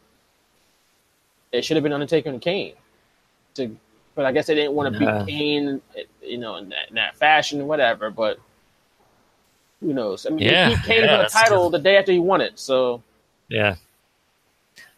it 1.52 1.64
should 1.64 1.76
have 1.76 1.84
been 1.84 1.92
Undertaker 1.92 2.28
and 2.30 2.40
Kane. 2.40 2.74
To, 3.54 3.76
but 4.14 4.24
I 4.26 4.32
guess 4.32 4.46
they 4.48 4.54
didn't 4.54 4.72
want 4.72 4.92
to 4.92 5.00
Yeah. 5.04 5.22
beat 5.24 5.32
Kane, 5.32 5.82
you 6.22 6.38
know, 6.38 6.56
in 6.56 6.68
that, 6.70 6.88
in 6.88 6.96
that 6.96 7.16
fashion, 7.16 7.66
whatever. 7.66 8.10
But 8.10 8.38
Who 9.80 9.94
knows? 9.94 10.26
I 10.26 10.30
mean, 10.30 10.40
Yeah, 10.40 10.68
he 10.68 10.76
came 10.86 11.04
yeah, 11.04 11.16
for 11.16 11.22
the 11.22 11.28
title 11.30 11.70
the 11.70 11.78
day 11.78 11.96
after 11.96 12.12
he 12.12 12.18
won 12.18 12.40
it. 12.40 12.58
So 12.58 13.02
Yeah. 13.48 13.76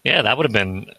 Yeah, 0.02 0.22
that 0.22 0.36
would 0.36 0.44
have 0.46 0.52
been 0.52 0.90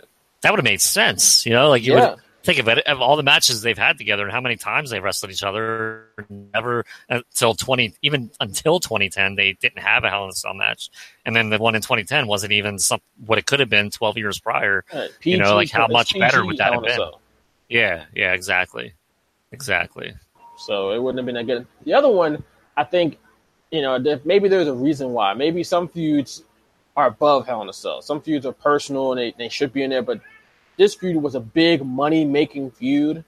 that 0.42 0.52
would 0.52 0.60
have 0.60 0.64
made 0.64 0.82
sense. 0.82 1.46
You 1.46 1.54
know, 1.54 1.70
like 1.70 1.84
you 1.84 1.94
Yeah. 1.94 2.12
would 2.12 2.20
think 2.44 2.60
of 2.60 2.68
it 2.68 2.80
of 2.80 3.02
all 3.02 3.16
the 3.16 3.24
matches 3.24 3.62
they've 3.62 3.78
had 3.78 3.98
together 3.98 4.24
and 4.24 4.32
how 4.32 4.42
many 4.42 4.56
times 4.58 4.90
they 4.90 5.00
wrestled 5.00 5.32
each 5.32 5.44
other. 5.44 6.10
Never 6.30 6.86
until 7.10 7.54
twenty 7.54 7.94
even 8.02 8.32
until 8.40 8.80
twenty 8.80 9.10
ten 9.10 9.36
they 9.36 9.54
didn't 9.54 9.80
have 9.80 10.04
a 10.04 10.10
Hell 10.10 10.26
in 10.26 10.30
a 10.30 10.34
Cell 10.34 10.54
match. 10.54 10.90
And 11.26 11.36
then 11.36 11.50
the 11.50 11.58
one 11.58 11.76
in 11.76 11.82
twenty 11.82 12.04
ten 12.04 12.28
wasn't 12.28 12.52
even 12.52 12.80
some 12.80 13.00
what 13.26 13.38
it 13.38 13.46
could 13.46 13.60
have 13.60 13.70
been 13.70 13.90
twelve 13.90 14.18
years 14.18 14.40
prior. 14.40 14.84
uh, 14.92 15.08
you 15.24 15.38
know, 15.38 15.56
like 15.56 15.72
how 15.72 15.88
much 15.88 16.18
better 16.18 16.46
would 16.46 16.58
that 16.58 16.74
have 16.74 16.84
been? 16.84 17.00
Yeah, 17.70 18.06
yeah, 18.14 18.34
exactly. 18.34 18.94
Exactly. 19.52 20.14
So 20.58 20.92
it 20.92 21.02
wouldn't 21.02 21.20
have 21.20 21.26
been 21.26 21.36
that 21.36 21.46
good. 21.46 21.68
The 21.86 21.94
other 21.94 22.10
one, 22.10 22.44
I 22.78 22.84
think, 22.84 23.18
you 23.72 23.82
know, 23.82 24.20
maybe 24.26 24.48
there's 24.48 24.68
a 24.68 24.74
reason 24.74 25.12
why. 25.12 25.34
Maybe 25.34 25.64
some 25.64 25.88
feuds 25.88 26.44
are 26.96 27.08
above 27.08 27.48
Hell 27.48 27.62
in 27.62 27.70
a 27.70 27.74
Cell. 27.74 28.02
Some 28.02 28.22
feuds 28.22 28.46
are 28.46 28.54
personal 28.54 29.12
and 29.12 29.20
they, 29.20 29.34
they 29.38 29.50
should 29.50 29.74
be 29.74 29.84
in 29.84 29.90
there, 29.90 30.04
but 30.04 30.22
this 30.78 30.96
feud 30.96 31.18
was 31.18 31.36
a 31.36 31.40
big 31.40 31.86
money 31.86 32.26
making 32.26 32.72
feud. 32.72 33.24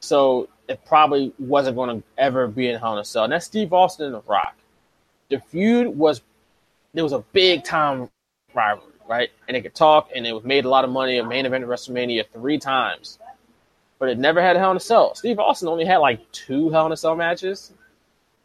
So 0.00 0.48
it 0.68 0.84
probably 0.84 1.32
wasn't 1.38 1.76
going 1.76 2.00
to 2.00 2.06
ever 2.18 2.46
be 2.46 2.68
in 2.68 2.78
Hell 2.78 2.94
in 2.94 2.98
a 2.98 3.04
Cell. 3.04 3.24
And 3.24 3.32
that's 3.32 3.46
Steve 3.46 3.72
Austin 3.72 4.06
and 4.06 4.14
The 4.14 4.22
Rock. 4.26 4.54
The 5.30 5.40
feud 5.40 5.96
was, 5.96 6.20
there 6.92 7.04
was 7.04 7.12
a 7.12 7.24
big 7.32 7.64
time 7.64 8.10
rivalry, 8.54 8.92
right? 9.08 9.30
And 9.48 9.54
they 9.54 9.62
could 9.62 9.74
talk 9.74 10.10
and 10.14 10.26
it 10.26 10.32
was 10.32 10.44
made 10.44 10.64
a 10.64 10.68
lot 10.68 10.84
of 10.84 10.90
money, 10.90 11.18
a 11.18 11.24
main 11.24 11.46
event 11.46 11.64
at 11.64 11.70
WrestleMania 11.70 12.24
three 12.32 12.58
times 12.58 13.18
but 13.98 14.08
it 14.08 14.18
never 14.18 14.42
had 14.42 14.56
a 14.56 14.58
Hell 14.58 14.70
in 14.70 14.76
a 14.76 14.80
Cell. 14.80 15.14
Steve 15.14 15.38
Austin 15.38 15.68
only 15.68 15.84
had 15.84 15.98
like 15.98 16.30
two 16.30 16.68
Hell 16.70 16.84
in 16.86 16.92
a 16.92 16.96
Cell 16.96 17.16
matches. 17.16 17.72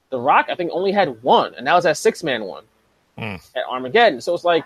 The 0.09 0.19
Rock, 0.19 0.47
I 0.49 0.55
think, 0.55 0.71
only 0.73 0.91
had 0.91 1.21
one, 1.21 1.53
and 1.55 1.67
that 1.67 1.73
was 1.73 1.83
that 1.83 1.97
six 1.97 2.23
man 2.23 2.45
one 2.45 2.63
Hmm. 3.17 3.35
at 3.55 3.65
Armageddon. 3.69 4.21
So 4.21 4.33
it's 4.33 4.45
like 4.45 4.65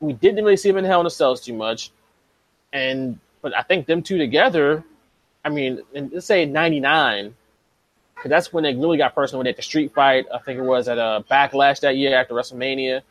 we 0.00 0.12
didn't 0.12 0.44
really 0.44 0.58
see 0.58 0.68
him 0.68 0.76
in 0.76 0.84
Hell 0.84 1.00
in 1.00 1.06
a 1.06 1.10
Cells 1.10 1.40
too 1.40 1.54
much, 1.54 1.90
and 2.76 3.18
but 3.42 3.54
I 3.56 3.62
think 3.62 3.86
them 3.86 4.02
two 4.02 4.18
together, 4.18 4.84
I 5.44 5.48
mean, 5.48 5.80
and 5.94 6.12
let's 6.12 6.26
say 6.26 6.44
'99, 6.44 7.34
because 8.14 8.28
that's 8.28 8.52
when 8.52 8.64
they 8.64 8.74
really 8.74 8.98
got 8.98 9.14
personal. 9.14 9.38
When 9.38 9.44
they 9.44 9.50
had 9.50 9.58
the 9.58 9.62
street 9.62 9.94
fight, 9.94 10.26
I 10.32 10.38
think 10.38 10.58
it 10.58 10.62
was 10.62 10.88
at 10.88 10.98
a 10.98 11.24
Backlash 11.30 11.80
that 11.80 11.96
year 11.96 12.18
after 12.18 12.34
WrestleMania. 12.34 13.02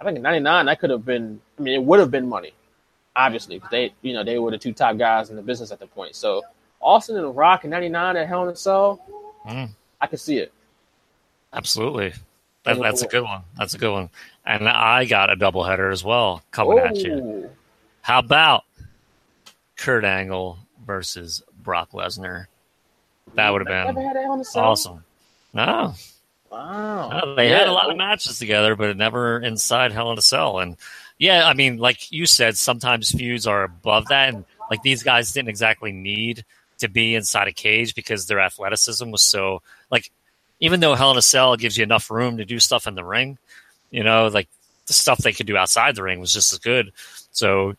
I 0.00 0.04
think 0.04 0.16
in 0.16 0.22
'99 0.22 0.66
that 0.66 0.80
could 0.80 0.90
have 0.90 1.04
been. 1.04 1.40
I 1.58 1.62
mean, 1.62 1.74
it 1.74 1.82
would 1.82 2.00
have 2.00 2.10
been 2.10 2.28
money 2.28 2.52
obviously. 3.16 3.60
They, 3.70 3.92
you 4.00 4.14
know, 4.14 4.22
they 4.22 4.38
were 4.38 4.52
the 4.52 4.58
two 4.58 4.72
top 4.72 4.96
guys 4.96 5.28
in 5.28 5.34
the 5.34 5.42
business 5.42 5.72
at 5.72 5.80
the 5.80 5.88
point. 5.88 6.14
So 6.14 6.42
Austin 6.80 7.16
and 7.16 7.24
The 7.24 7.30
Rock 7.30 7.64
in 7.64 7.70
'99 7.70 8.16
at 8.16 8.28
Hell 8.28 8.44
in 8.44 8.50
a 8.50 8.56
Cell, 8.56 9.00
Mm. 9.46 9.70
I 10.00 10.06
could 10.06 10.20
see 10.20 10.38
it. 10.38 10.52
Absolutely. 11.52 12.12
That, 12.64 12.78
that's 12.80 13.02
a 13.02 13.06
good 13.06 13.22
one. 13.22 13.42
That's 13.56 13.74
a 13.74 13.78
good 13.78 13.92
one. 13.92 14.10
And 14.44 14.68
I 14.68 15.06
got 15.06 15.30
a 15.32 15.36
doubleheader 15.36 15.90
as 15.92 16.04
well 16.04 16.42
coming 16.50 16.78
at 16.78 16.96
you. 16.96 17.50
How 18.02 18.18
about 18.18 18.64
Kurt 19.78 20.04
Angle 20.04 20.58
versus 20.84 21.42
Brock 21.62 21.92
Lesnar? 21.92 22.46
That 23.34 23.50
would 23.50 23.66
have 23.66 23.94
been 23.94 23.96
had 24.04 24.16
a 24.16 24.20
Hell 24.22 24.34
in 24.34 24.40
a 24.40 24.44
Cell. 24.44 24.64
awesome. 24.64 25.04
No, 25.54 25.94
Wow. 26.50 27.08
no, 27.10 27.34
they 27.34 27.48
had 27.48 27.68
a 27.68 27.72
lot 27.72 27.90
of 27.90 27.96
matches 27.96 28.38
together, 28.38 28.74
but 28.76 28.96
never 28.96 29.38
inside 29.40 29.92
Hell 29.92 30.12
in 30.12 30.18
a 30.18 30.22
Cell. 30.22 30.58
And 30.58 30.76
yeah, 31.18 31.46
I 31.48 31.54
mean, 31.54 31.78
like 31.78 32.12
you 32.12 32.26
said, 32.26 32.56
sometimes 32.56 33.10
feuds 33.10 33.46
are 33.46 33.64
above 33.64 34.06
that, 34.08 34.34
and 34.34 34.44
like 34.70 34.82
these 34.82 35.02
guys 35.02 35.32
didn't 35.32 35.48
exactly 35.48 35.92
need 35.92 36.44
to 36.78 36.88
be 36.88 37.14
inside 37.14 37.48
a 37.48 37.52
cage 37.52 37.94
because 37.94 38.26
their 38.26 38.40
athleticism 38.40 39.10
was 39.10 39.22
so 39.22 39.62
like. 39.90 40.10
Even 40.60 40.80
though 40.80 40.96
Hell 40.96 41.12
in 41.12 41.16
a 41.16 41.22
Cell 41.22 41.54
gives 41.56 41.76
you 41.76 41.84
enough 41.84 42.10
room 42.10 42.38
to 42.38 42.44
do 42.44 42.58
stuff 42.58 42.88
in 42.88 42.96
the 42.96 43.04
ring, 43.04 43.38
you 43.92 44.02
know, 44.02 44.26
like 44.26 44.48
the 44.88 44.92
stuff 44.92 45.18
they 45.18 45.32
could 45.32 45.46
do 45.46 45.56
outside 45.56 45.94
the 45.94 46.02
ring 46.02 46.18
was 46.18 46.32
just 46.32 46.52
as 46.52 46.58
good. 46.58 46.90
So 47.30 47.76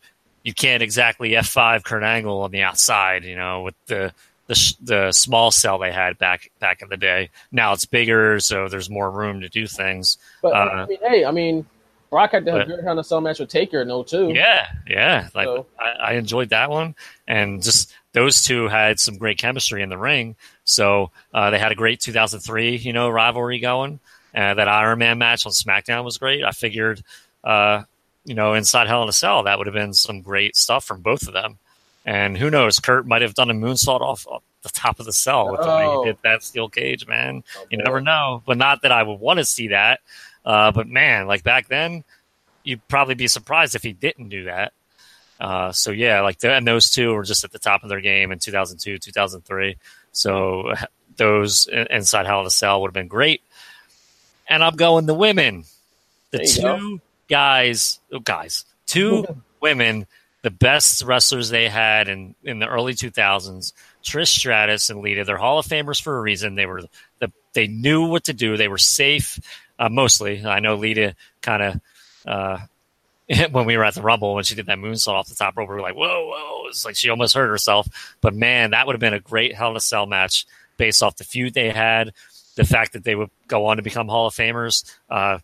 you 0.49 0.53
can't 0.55 0.81
exactly 0.81 1.35
F 1.35 1.47
five 1.47 1.83
Kurt 1.83 2.01
Angle 2.01 2.41
on 2.41 2.49
the 2.49 2.63
outside, 2.63 3.23
you 3.23 3.35
know, 3.35 3.61
with 3.61 3.75
the 3.85 4.11
the 4.47 4.55
sh- 4.55 4.73
the 4.81 5.11
small 5.11 5.51
cell 5.51 5.77
they 5.77 5.91
had 5.91 6.17
back 6.17 6.49
back 6.59 6.81
in 6.81 6.89
the 6.89 6.97
day. 6.97 7.29
Now 7.51 7.73
it's 7.73 7.85
bigger, 7.85 8.39
so 8.39 8.67
there's 8.67 8.89
more 8.89 9.11
room 9.11 9.41
to 9.41 9.49
do 9.49 9.67
things. 9.67 10.17
But 10.41 10.53
Uh, 10.53 10.55
I 10.55 10.85
mean, 10.87 10.97
hey, 11.07 11.23
I 11.23 11.29
mean, 11.29 11.67
Brock 12.09 12.31
had 12.31 12.45
to 12.45 12.51
have 12.51 12.59
but- 12.61 12.67
a 12.73 12.75
good 12.77 12.83
Hell 12.83 12.93
in 12.93 12.97
a 12.99 13.03
Cell 13.03 13.21
match 13.21 13.37
with 13.39 13.49
Taker, 13.49 13.85
no, 13.85 14.01
too. 14.01 14.31
Yeah, 14.33 14.65
yeah. 14.87 15.27
Like 15.35 15.45
So- 15.45 15.67
I, 15.79 15.89
I 15.89 16.13
enjoyed 16.13 16.49
that 16.49 16.71
one, 16.71 16.95
and 17.27 17.61
just 17.61 17.93
those 18.13 18.41
two 18.41 18.67
had 18.67 18.99
some 18.99 19.17
great 19.19 19.37
chemistry 19.37 19.83
in 19.83 19.89
the 19.89 19.97
ring. 19.99 20.35
So 20.63 21.11
uh, 21.31 21.51
they 21.51 21.59
had 21.59 21.71
a 21.71 21.75
great 21.75 21.99
2003, 21.99 22.77
you 22.77 22.91
know, 22.91 23.07
rivalry 23.09 23.59
going. 23.59 23.99
Uh, 24.33 24.55
that 24.55 24.67
Iron 24.67 24.97
Man 24.99 25.19
match 25.19 25.45
on 25.45 25.51
SmackDown 25.51 26.03
was 26.03 26.17
great. 26.17 26.43
I 26.43 26.51
figured, 26.51 27.03
uh, 27.43 27.83
you 28.29 28.35
know, 28.35 28.53
inside 28.53 28.87
Hell 28.87 29.01
in 29.03 29.09
a 29.09 29.13
Cell, 29.13 29.43
that 29.43 29.57
would 29.57 29.65
have 29.67 29.73
been 29.73 29.93
some 29.93 30.21
great 30.21 30.55
stuff 30.55 30.85
from 30.85 31.01
both 31.01 31.27
of 31.27 31.33
them. 31.33 31.57
And 32.05 32.37
who 32.37 32.49
knows, 32.49 32.79
Kurt 32.79 33.07
might 33.07 33.23
have 33.23 33.33
done 33.33 33.49
a 33.49 33.53
moonsault 33.53 34.01
off, 34.01 34.27
off 34.27 34.43
the 34.61 34.69
top 34.69 34.99
of 34.99 35.05
the 35.05 35.13
cell 35.13 35.51
with 35.51 35.61
the 35.61 35.67
way 35.67 35.85
Oh. 35.85 36.03
he 36.03 36.09
did 36.11 36.17
that 36.23 36.43
steel 36.43 36.69
cage, 36.69 37.07
man. 37.07 37.43
you 37.69 37.77
never 37.77 38.01
know. 38.01 38.43
But 38.45 38.57
not 38.57 38.83
that 38.83 38.91
I 38.91 39.01
would 39.03 39.19
want 39.19 39.39
to 39.39 39.45
see 39.45 39.69
that. 39.69 40.01
Uh, 40.45 40.71
but 40.71 40.87
man, 40.87 41.27
like 41.27 41.43
back 41.43 41.67
then, 41.67 42.03
you'd 42.63 42.85
probably 42.87 43.15
be 43.15 43.27
surprised 43.27 43.73
if 43.75 43.83
he 43.83 43.93
didn't 43.93 44.29
do 44.29 44.43
that. 44.45 44.73
Uh, 45.39 45.71
so 45.71 45.91
yeah, 45.91 46.21
like 46.21 46.39
the, 46.39 46.53
and 46.53 46.67
those 46.67 46.91
two 46.91 47.13
were 47.13 47.23
just 47.23 47.43
at 47.43 47.51
the 47.51 47.59
top 47.59 47.83
of 47.83 47.89
their 47.89 48.01
game 48.01 48.31
in 48.31 48.39
2002, 48.39 48.97
2003. 48.99 49.77
So 50.11 50.73
those 51.17 51.67
inside 51.67 52.25
Hell 52.25 52.41
in 52.41 52.45
a 52.45 52.49
Cell 52.51 52.81
would 52.81 52.89
have 52.89 52.93
been 52.93 53.07
great. 53.07 53.41
And 54.47 54.63
I'm 54.63 54.75
going 54.75 55.05
the 55.05 55.13
women, 55.13 55.63
the 56.31 56.39
two 56.45 57.01
guys, 57.29 57.99
oh, 58.11 58.19
guys, 58.19 58.65
two 58.85 59.25
women, 59.61 60.07
the 60.41 60.51
best 60.51 61.03
wrestlers 61.03 61.49
they 61.49 61.69
had 61.69 62.07
in 62.07 62.35
in 62.43 62.59
the 62.59 62.67
early 62.67 62.93
2000s. 62.93 63.73
Trish 64.03 64.27
Stratus 64.27 64.89
and 64.89 65.01
Lita, 65.01 65.25
they're 65.25 65.37
Hall 65.37 65.59
of 65.59 65.65
Famers 65.65 66.01
for 66.01 66.17
a 66.17 66.21
reason. 66.21 66.55
They 66.55 66.65
were 66.65 66.83
the 67.19 67.31
they 67.53 67.67
knew 67.67 68.07
what 68.07 68.25
to 68.25 68.33
do. 68.33 68.57
They 68.57 68.67
were 68.67 68.77
safe, 68.77 69.39
uh, 69.77 69.89
mostly. 69.89 70.45
I 70.45 70.59
know 70.59 70.75
Lita 70.75 71.15
kind 71.41 71.63
of. 71.63 71.81
Uh, 72.25 72.59
when 73.51 73.65
we 73.65 73.77
were 73.77 73.83
at 73.83 73.93
the 73.93 74.01
Rumble 74.01 74.33
when 74.33 74.43
she 74.43 74.55
did 74.55 74.65
that 74.65 74.79
moonsault 74.79 75.13
off 75.13 75.27
the 75.27 75.35
top 75.35 75.55
rope, 75.55 75.69
we 75.69 75.75
were 75.75 75.81
like, 75.81 75.95
"Whoa, 75.95 76.25
whoa!" 76.27 76.67
It's 76.67 76.83
like 76.83 76.95
she 76.95 77.09
almost 77.09 77.35
hurt 77.35 77.49
herself. 77.49 78.15
But 78.21 78.33
man, 78.33 78.71
that 78.71 78.87
would 78.87 78.93
have 78.93 78.99
been 78.99 79.13
a 79.13 79.19
great 79.19 79.53
Hell 79.53 79.71
in 79.71 79.77
a 79.77 79.81
Cell 79.81 80.07
match 80.07 80.47
based 80.77 81.03
off 81.03 81.17
the 81.17 81.23
feud 81.23 81.53
they 81.53 81.69
had, 81.69 82.13
the 82.55 82.63
fact 82.63 82.93
that 82.93 83.03
they 83.03 83.13
would 83.13 83.29
go 83.47 83.67
on 83.67 83.77
to 83.77 83.83
become 83.83 84.07
Hall 84.07 84.25
of 84.25 84.33
Famers. 84.33 84.83
Uh, 85.09 85.39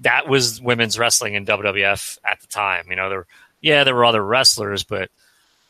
that 0.00 0.28
was 0.28 0.60
women's 0.60 0.98
wrestling 0.98 1.34
in 1.34 1.44
WWF 1.46 2.18
at 2.24 2.40
the 2.40 2.46
time. 2.46 2.86
You 2.90 2.96
know, 2.96 3.08
there, 3.10 3.26
yeah, 3.60 3.84
there 3.84 3.94
were 3.94 4.04
other 4.04 4.24
wrestlers, 4.24 4.82
but 4.84 5.10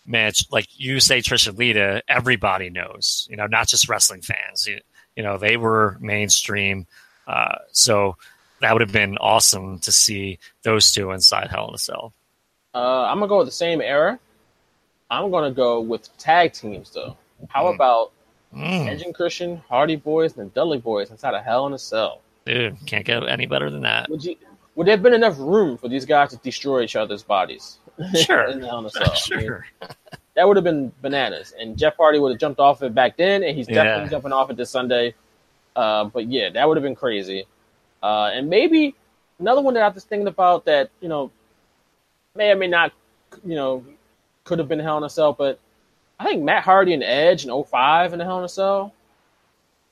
man, 0.06 0.28
it's 0.28 0.50
like 0.50 0.66
you 0.78 1.00
say, 1.00 1.20
Trish 1.20 1.48
and 1.48 1.58
Lita, 1.58 2.02
everybody 2.08 2.70
knows. 2.70 3.26
You 3.30 3.36
know, 3.36 3.46
not 3.46 3.68
just 3.68 3.88
wrestling 3.88 4.22
fans. 4.22 4.66
You, 4.66 4.80
you 5.16 5.22
know, 5.22 5.36
they 5.38 5.56
were 5.56 5.96
mainstream. 6.00 6.86
Uh, 7.26 7.56
so 7.72 8.16
that 8.60 8.72
would 8.72 8.80
have 8.82 8.92
been 8.92 9.16
awesome 9.18 9.78
to 9.80 9.92
see 9.92 10.38
those 10.62 10.92
two 10.92 11.10
inside 11.12 11.48
Hell 11.48 11.68
in 11.68 11.74
a 11.74 11.78
Cell. 11.78 12.12
Uh, 12.74 13.04
I'm 13.04 13.18
gonna 13.18 13.28
go 13.28 13.38
with 13.38 13.48
the 13.48 13.52
same 13.52 13.80
era. 13.80 14.18
I'm 15.10 15.30
gonna 15.30 15.50
go 15.50 15.80
with 15.80 16.16
tag 16.18 16.52
teams 16.52 16.90
though. 16.92 17.16
How 17.48 17.64
Mm. 17.64 17.74
about 17.74 18.12
Mm, 18.54 18.88
Edge 18.88 19.02
and 19.02 19.14
Christian, 19.14 19.62
Hardy 19.68 19.94
Boys, 19.94 20.36
and 20.36 20.50
the 20.50 20.54
Dudley 20.54 20.78
Boys 20.78 21.10
inside 21.10 21.34
a 21.34 21.42
Hell 21.42 21.66
in 21.68 21.72
a 21.72 21.78
Cell? 21.78 22.20
Dude, 22.46 22.76
can't 22.86 23.04
get 23.04 23.26
any 23.28 23.46
better 23.46 23.70
than 23.70 23.82
that. 23.82 24.08
Would 24.10 24.24
you? 24.24 24.36
Would 24.76 24.86
there 24.86 24.94
have 24.94 25.02
been 25.02 25.14
enough 25.14 25.36
room 25.38 25.76
for 25.76 25.88
these 25.88 26.06
guys 26.06 26.30
to 26.30 26.36
destroy 26.38 26.82
each 26.82 26.96
other's 26.96 27.22
bodies? 27.22 27.78
Sure. 28.14 28.44
in 28.44 28.62
Hell 28.62 28.78
in 28.78 28.86
a 28.86 28.90
Cell. 28.90 29.02
I 29.32 29.36
mean, 29.36 29.46
sure. 29.46 29.66
that 30.34 30.48
would 30.48 30.56
have 30.56 30.64
been 30.64 30.90
bananas. 31.02 31.52
And 31.58 31.76
Jeff 31.76 31.96
Hardy 31.98 32.18
would 32.18 32.30
have 32.32 32.40
jumped 32.40 32.58
off 32.58 32.82
it 32.82 32.94
back 32.94 33.18
then, 33.18 33.42
and 33.42 33.54
he's 33.54 33.66
definitely 33.66 34.04
Yeah. 34.04 34.08
jumping 34.08 34.32
off 34.32 34.48
it 34.48 34.56
this 34.56 34.70
Sunday. 34.70 35.14
Uh, 35.76 36.04
but 36.04 36.26
yeah, 36.30 36.48
that 36.48 36.66
would 36.66 36.78
have 36.78 36.82
been 36.84 36.94
crazy. 36.94 37.44
Uh, 38.02 38.30
and 38.32 38.48
maybe 38.48 38.94
another 39.38 39.60
one 39.60 39.74
that 39.74 39.82
I 39.82 39.88
was 39.88 40.04
thinking 40.04 40.28
about 40.28 40.64
that 40.64 40.88
you 41.02 41.08
know 41.08 41.30
may 42.34 42.50
or 42.50 42.56
may 42.56 42.68
not, 42.68 42.92
you 43.44 43.54
know, 43.54 43.84
could 44.44 44.58
have 44.60 44.68
been 44.68 44.78
Hell 44.78 44.96
in 44.96 45.04
a 45.04 45.10
Cell, 45.10 45.34
but 45.34 45.58
I 46.18 46.24
think 46.24 46.42
Matt 46.42 46.62
Hardy 46.62 46.94
and 46.94 47.02
Edge 47.02 47.44
in 47.44 47.50
05 47.64 48.12
in 48.14 48.18
the 48.18 48.24
Hell 48.24 48.38
in 48.38 48.44
a 48.44 48.48
Cell 48.48 48.94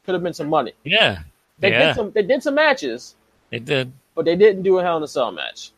could 0.07 0.15
have 0.15 0.23
been 0.23 0.33
some 0.35 0.49
money. 0.49 0.73
Yeah. 0.85 1.19
They 1.61 1.71
yeah, 1.71 1.87
did 1.87 1.95
some. 1.97 2.11
They 2.13 2.23
did 2.23 2.43
some 2.43 2.55
matches, 2.55 3.15
they 3.51 3.59
did. 3.59 3.93
but 4.15 4.25
they 4.25 4.37
didn't 4.37 4.63
do 4.63 4.79
a 4.79 4.83
Hell 4.83 4.97
in 4.99 5.03
a 5.03 5.09
Cell 5.09 5.33
match. 5.33 5.73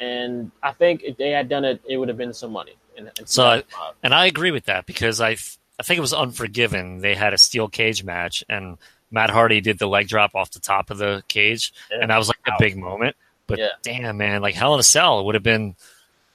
And 0.00 0.50
I 0.62 0.72
think 0.72 1.02
if 1.04 1.16
they 1.16 1.30
had 1.30 1.48
done 1.48 1.64
it, 1.64 1.80
it 1.88 1.96
would 1.96 2.08
have 2.08 2.18
been 2.18 2.32
some 2.32 2.52
money. 2.52 2.74
In, 2.96 3.10
in 3.18 3.26
So, 3.26 3.44
I, 3.44 3.58
uh, 3.58 3.92
and 4.02 4.12
I 4.12 4.26
agree 4.26 4.50
with 4.50 4.64
that 4.64 4.84
because 4.84 5.20
I, 5.20 5.30
I 5.30 5.82
think 5.84 5.98
it 5.98 6.00
was 6.00 6.12
Unforgiven. 6.12 6.98
They 6.98 7.14
had 7.14 7.32
a 7.32 7.38
steel 7.38 7.68
cage 7.68 8.02
match, 8.02 8.44
and 8.48 8.78
Matt 9.10 9.30
Hardy 9.30 9.60
did 9.60 9.78
the 9.78 9.86
leg 9.86 10.08
drop 10.08 10.34
off 10.34 10.50
the 10.50 10.58
top 10.58 10.90
of 10.90 10.98
the 10.98 11.22
cage, 11.28 11.72
and 11.90 12.10
that 12.10 12.18
was 12.18 12.28
like 12.28 12.38
a 12.46 12.52
big 12.58 12.76
moment. 12.76 13.16
But 13.46 13.58
Yeah. 13.58 13.68
damn, 13.82 14.16
man, 14.16 14.40
like 14.42 14.54
Hell 14.54 14.74
in 14.74 14.80
a 14.80 14.84
Cell 14.84 15.24
would 15.26 15.34
have 15.34 15.44
been 15.44 15.76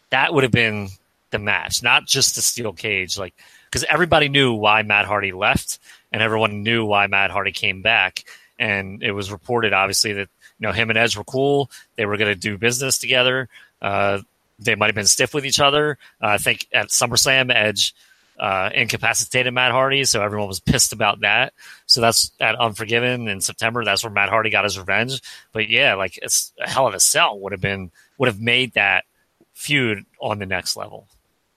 that 0.09 0.33
would 0.33 0.43
have 0.43 0.51
been 0.51 0.89
the 1.31 1.39
match, 1.39 1.83
not 1.83 2.05
just 2.05 2.35
the 2.35 2.41
steel 2.41 2.71
cage, 2.73 3.17
like 3.17 3.33
because 3.65 3.83
everybody 3.83 4.29
knew 4.29 4.53
why 4.53 4.81
Matt 4.83 5.05
Hardy 5.05 5.33
left, 5.33 5.79
and 6.11 6.21
everyone 6.21 6.63
knew 6.63 6.85
why 6.85 7.07
Matt 7.07 7.31
Hardy 7.31 7.51
came 7.51 7.81
back, 7.81 8.23
and 8.59 9.03
it 9.03 9.11
was 9.11 9.31
reported 9.31 9.73
obviously 9.73 10.13
that 10.13 10.29
you 10.59 10.67
know 10.67 10.71
him 10.71 10.89
and 10.89 10.97
Edge 10.97 11.17
were 11.17 11.23
cool. 11.23 11.69
They 11.95 12.05
were 12.05 12.17
going 12.17 12.33
to 12.33 12.39
do 12.39 12.57
business 12.57 12.97
together. 12.97 13.49
Uh, 13.81 14.19
they 14.59 14.75
might 14.75 14.87
have 14.87 14.95
been 14.95 15.05
stiff 15.05 15.33
with 15.33 15.45
each 15.45 15.59
other. 15.59 15.97
Uh, 16.21 16.27
I 16.27 16.37
think 16.37 16.67
at 16.73 16.87
SummerSlam, 16.87 17.53
Edge 17.53 17.93
uh, 18.39 18.69
incapacitated 18.73 19.53
Matt 19.53 19.71
Hardy, 19.71 20.03
so 20.05 20.21
everyone 20.21 20.47
was 20.47 20.59
pissed 20.59 20.93
about 20.93 21.21
that. 21.21 21.53
So 21.85 22.01
that's 22.01 22.31
at 22.39 22.55
Unforgiven 22.55 23.27
in 23.27 23.41
September. 23.41 23.83
That's 23.83 24.03
where 24.03 24.11
Matt 24.11 24.29
Hardy 24.29 24.49
got 24.49 24.63
his 24.63 24.77
revenge. 24.77 25.21
But 25.51 25.69
yeah, 25.69 25.95
like 25.95 26.17
it's 26.21 26.53
a 26.59 26.69
hell 26.69 26.87
of 26.87 26.93
a 26.93 26.99
sell 26.99 27.39
would 27.39 27.51
have 27.51 27.61
been 27.61 27.91
would 28.17 28.27
have 28.27 28.39
made 28.39 28.73
that 28.73 29.05
feud 29.53 30.05
on 30.21 30.39
the 30.39 30.45
next 30.45 30.75
level. 30.75 31.07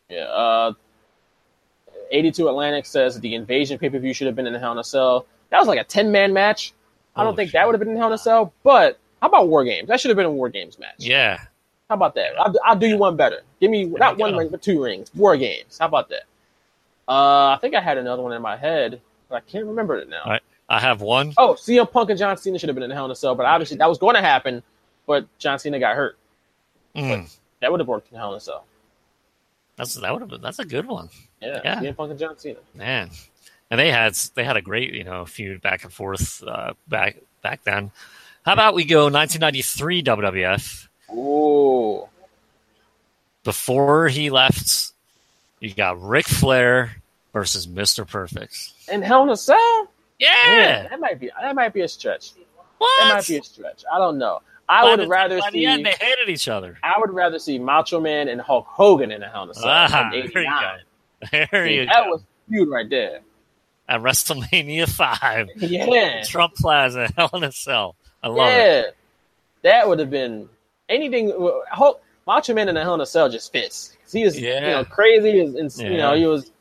Yeah. 0.09 0.25
Uh, 0.25 0.73
82 2.11 2.49
Atlantic 2.49 2.87
says 2.87 3.21
the 3.21 3.35
Invasion 3.35 3.79
pay 3.79 3.89
per 3.89 3.99
view 3.99 4.13
should 4.13 4.27
have 4.27 4.37
been 4.37 4.47
in 4.47 4.53
the 4.53 4.59
Hell 4.59 4.73
in 4.73 4.79
a 4.79 4.85
Cell. 4.85 5.27
That 5.51 5.59
was 5.59 5.69
like 5.69 5.81
a 5.81 5.85
10 5.85 6.11
man 6.11 6.33
match. 6.33 6.73
I 7.17 7.25
don't 7.25 7.33
Oh, 7.33 7.37
think 7.37 7.53
that 7.53 7.67
would 7.67 7.75
have 7.75 7.81
been 7.81 7.91
in 7.91 7.97
Hell 7.97 8.09
in 8.09 8.13
a 8.15 8.19
Cell, 8.19 8.53
but 8.63 8.99
how 9.21 9.29
about 9.29 9.49
War 9.49 9.65
Games? 9.65 9.89
That 9.89 10.01
should 10.01 10.09
have 10.11 10.17
been 10.17 10.27
a 10.27 10.31
War 10.31 10.49
Games 10.49 10.79
match. 10.79 10.95
Yeah, 10.99 11.39
How 11.89 11.95
about 11.97 12.15
that? 12.15 12.39
I'll, 12.39 12.55
I'll 12.65 12.77
do 12.77 12.87
you 12.87 12.97
one 12.97 13.17
better. 13.17 13.43
Give 13.61 13.71
me 13.71 13.85
not 13.85 14.17
one 14.19 14.37
ring, 14.37 14.49
but 14.49 14.63
two 14.63 14.83
rings. 14.83 15.11
War 15.15 15.37
Games. 15.37 15.79
How 15.79 15.87
about 15.87 16.09
that? 16.11 16.23
Uh, 17.09 17.49
I 17.51 17.59
think 17.61 17.75
I 17.75 17.81
had 17.81 17.99
another 17.99 18.23
one 18.23 18.33
in 18.33 18.41
my 18.41 18.57
head, 18.57 19.01
but 19.29 19.37
I 19.37 19.41
can't 19.41 19.67
remember 19.67 19.97
it 19.97 20.09
now. 20.09 20.23
Right. 20.27 20.43
I 20.69 20.79
have 20.79 21.01
one. 21.01 21.35
Oh, 21.37 21.55
CM 21.55 21.91
Punk 21.91 22.11
and 22.11 22.19
John 22.19 22.37
Cena 22.37 22.59
should 22.59 22.69
have 22.69 22.77
been 22.77 22.85
in 22.85 22.91
Hell 22.93 23.07
in 23.07 23.11
a 23.11 23.17
Cell, 23.17 23.35
but 23.35 23.45
obviously 23.45 23.77
that 23.79 23.89
was 23.89 23.99
going 23.99 24.15
to 24.15 24.23
happen, 24.23 24.63
but 25.07 25.27
John 25.39 25.59
Cena 25.59 25.81
got 25.81 25.97
hurt. 25.97 26.17
Mm, 26.95 27.37
That 27.61 27.71
would 27.73 27.81
have 27.81 27.89
worked 27.89 28.11
in 28.13 28.19
Hell 28.19 28.31
in 28.31 28.37
a 28.37 28.41
Cell. 28.41 28.65
that's 29.77 29.95
that 29.97 30.13
would 30.13 30.21
have 30.23 30.29
been 30.31 30.41
that's 30.41 30.59
a 30.61 30.65
good 30.65 30.87
one, 30.87 31.09
Yeah, 31.43 31.61
Yeah. 31.65 31.81
CM 31.81 31.97
Punk 31.97 32.11
and 32.13 32.21
John 32.21 32.39
Cena. 32.39 32.59
man. 32.75 33.11
And 33.71 33.79
they 33.79 33.91
had 33.91 34.15
they 34.35 34.45
had 34.45 34.57
a 34.57 34.63
great 34.63 34.93
you 34.95 35.05
know 35.05 35.25
feud 35.27 35.61
back 35.63 35.85
and 35.85 35.93
forth 35.93 36.43
uh, 36.47 36.75
back 36.89 37.17
back 37.43 37.63
then. 37.65 37.91
How 38.45 38.53
about 38.55 38.75
we 38.75 38.85
go 38.85 39.05
1993 39.11 40.03
WWF? 40.03 40.89
Ooh. 41.13 42.09
Before 43.45 44.09
he 44.09 44.31
left, 44.31 44.93
you 45.61 45.73
got 45.73 46.01
Ric 46.03 46.27
Flair 46.27 46.97
versus 47.33 47.67
Mr. 47.67 48.07
Perfect. 48.07 48.73
And 48.91 49.03
Hell 49.05 49.23
in 49.23 49.31
a 49.31 49.37
Cell? 49.37 49.89
Yeah, 50.19 50.29
Man, 50.47 50.87
that 50.91 51.01
might 51.01 51.19
be 51.21 51.31
that 51.41 51.55
might 51.55 51.73
be 51.73 51.81
a 51.81 51.89
stretch. 51.89 52.33
what? 52.79 52.91
That 53.05 53.15
might 53.15 53.27
be 53.27 53.37
a 53.39 53.43
stretch. 53.43 53.85
I 53.91 53.97
don't 53.99 54.19
know. 54.19 54.41
I 54.69 54.83
By 54.83 54.91
would 54.91 55.01
the- 55.01 55.09
rather 55.09 55.41
see 55.41 55.51
the 55.53 55.67
end 55.67 55.87
they 55.87 55.93
hated 55.93 56.29
each 56.29 56.47
other. 56.49 56.79
I 56.83 56.95
would 56.99 57.11
rather 57.11 57.39
see 57.39 57.59
Macho 57.59 58.01
Man 58.01 58.29
and 58.29 58.41
Hulk 58.41 58.67
Hogan 58.69 59.11
in 59.11 59.23
a 59.23 59.29
Hell 59.29 59.45
in 59.45 59.51
a 59.51 59.55
Cell. 59.55 59.65
Ah, 59.67 60.09
there 60.13 60.21
you 60.21 60.25
89. 60.31 60.63
go. 60.63 60.77
There 61.53 61.67
See, 61.67 61.75
you 61.75 61.87
that 61.87 62.05
go. 62.05 62.11
was 62.11 62.23
feud 62.49 62.69
right 62.69 62.89
there. 62.91 63.21
At 63.91 64.03
WrestleMania 64.03 64.89
five, 64.89 65.49
Yeah. 65.57 66.23
Trump 66.23 66.55
Plaza, 66.55 67.09
Hell 67.17 67.31
in 67.35 67.43
a 67.43 67.51
Cell. 67.51 67.97
I 68.23 68.29
love 68.29 68.47
yeah. 68.47 68.81
it. 68.83 68.97
That 69.63 69.89
would 69.89 69.99
have 69.99 70.11
been 70.11 70.49
anything 70.89 71.33
Hulk 71.73 72.01
Macho 72.27 72.55
Man 72.55 72.69
in 72.69 72.77
a 72.77 72.83
Hell 72.83 72.95
in 72.95 73.01
a 73.01 73.07
Cell 73.07 73.29
just 73.29 73.51
fits. 73.53 73.97
He 74.13 74.25
was 74.25 74.39
Yeah. 74.39 74.55
you 74.61 74.71
know 74.71 74.85
crazy 74.85 75.41
and, 75.41 75.57
and 75.57 75.77
you 75.77 75.97
know 75.97 76.15
he 76.15 76.25
was 76.25 76.53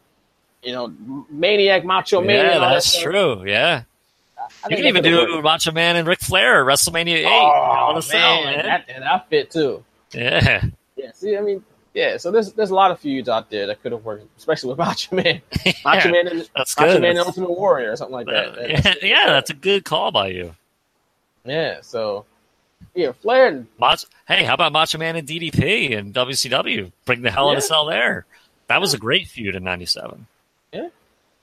you 0.64 0.72
know 0.74 0.92
maniac 1.30 1.86
Macho 1.86 2.20
Man. 2.20 2.46
Yeah, 2.46 2.58
that 2.60 2.70
that's 2.74 3.00
true. 3.00 3.46
Yeah. 3.48 3.84
I 4.64 4.70
You 4.72 4.78
can 4.78 4.86
even 4.88 5.04
do 5.04 5.34
worked. 5.34 5.44
Macho 5.44 5.72
Man 5.72 5.98
and 5.98 6.08
Ric 6.08 6.22
Flair 6.22 6.62
at 6.62 6.66
WrestleMania 6.76 7.18
8. 7.20 7.26
Oh, 7.28 7.76
Hell 7.76 7.92
in 7.92 7.98
a 7.98 8.02
Cell, 8.02 8.44
man, 8.44 8.56
man. 8.58 8.66
That, 8.66 8.88
that 9.02 9.30
fit 9.30 9.52
too. 9.52 9.84
Yeah. 10.14 10.64
Yeah, 10.96 11.12
see, 11.14 11.38
I 11.38 11.42
mean, 11.42 11.64
yeah. 11.94 12.18
So 12.18 12.32
there's 12.32 12.54
there's 12.54 12.70
a 12.70 12.76
lot 12.76 12.92
of 12.92 13.00
feuds 13.00 13.28
out 13.30 13.50
there 13.50 13.68
that 13.68 13.82
could 13.82 13.92
have 13.92 14.04
worked, 14.06 14.26
especially 14.38 14.70
with 14.70 14.78
Macho 14.86 15.16
Man, 15.16 15.42
Macho 15.86 16.08
Yeah, 16.08 16.12
Man, 16.12 16.28
and 16.28 16.50
that's 16.56 16.78
Macho 16.78 16.94
good. 16.94 17.02
Man 17.02 17.10
and 17.12 17.18
That's- 17.20 17.28
Ultimate 17.28 17.52
Warrior 17.52 17.92
or 17.92 17.96
something 17.96 18.14
like 18.14 18.28
that. 18.28 18.58
Uh, 18.58 18.62
yeah, 18.68 18.94
yeah, 19.04 19.26
that's 19.28 19.50
a 19.50 19.54
good 19.56 19.86
call 19.86 20.12
by 20.12 20.28
you. 20.28 20.56
yeah. 21.46 21.80
So 21.82 22.26
yeah, 22.96 23.12
Flair 23.12 23.48
and 23.48 23.68
Mach- 23.80 24.00
hey, 24.28 24.44
how 24.44 24.54
about 24.54 24.72
Macho 24.72 24.98
Man 24.98 25.16
and 25.16 25.28
DDP 25.28 25.98
and 25.98 26.14
WCW? 26.14 26.92
Bring 27.06 27.22
the 27.22 27.32
Hell 27.32 27.50
in 27.50 27.54
Yeah. 27.54 27.60
a 27.60 27.62
Cell 27.62 27.86
there. 27.86 28.26
That 28.68 28.80
was 28.82 28.94
a 28.94 28.98
great 28.98 29.28
feud 29.28 29.56
in 29.56 29.64
'97. 29.64 30.28
Yeah. 30.74 30.90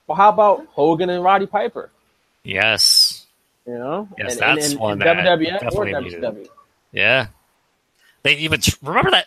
well, 0.07 0.17
how 0.17 0.29
about 0.29 0.67
Hogan 0.71 1.11
and 1.11 1.23
Roddy 1.25 1.47
Piper? 1.47 1.91
Yes. 2.45 3.27
You 3.67 3.75
know, 3.75 4.09
Yes, 4.17 4.35
and, 4.35 4.41
that's 4.41 4.65
and, 4.67 4.73
and, 4.75 4.81
one 4.81 4.93
and 4.93 5.01
that 5.03 5.39
WWF 5.41 5.75
or 5.75 6.01
needed. 6.01 6.49
Yeah. 6.93 7.27
They 8.23 8.37
even 8.37 8.61
remember 8.81 9.11
that 9.11 9.27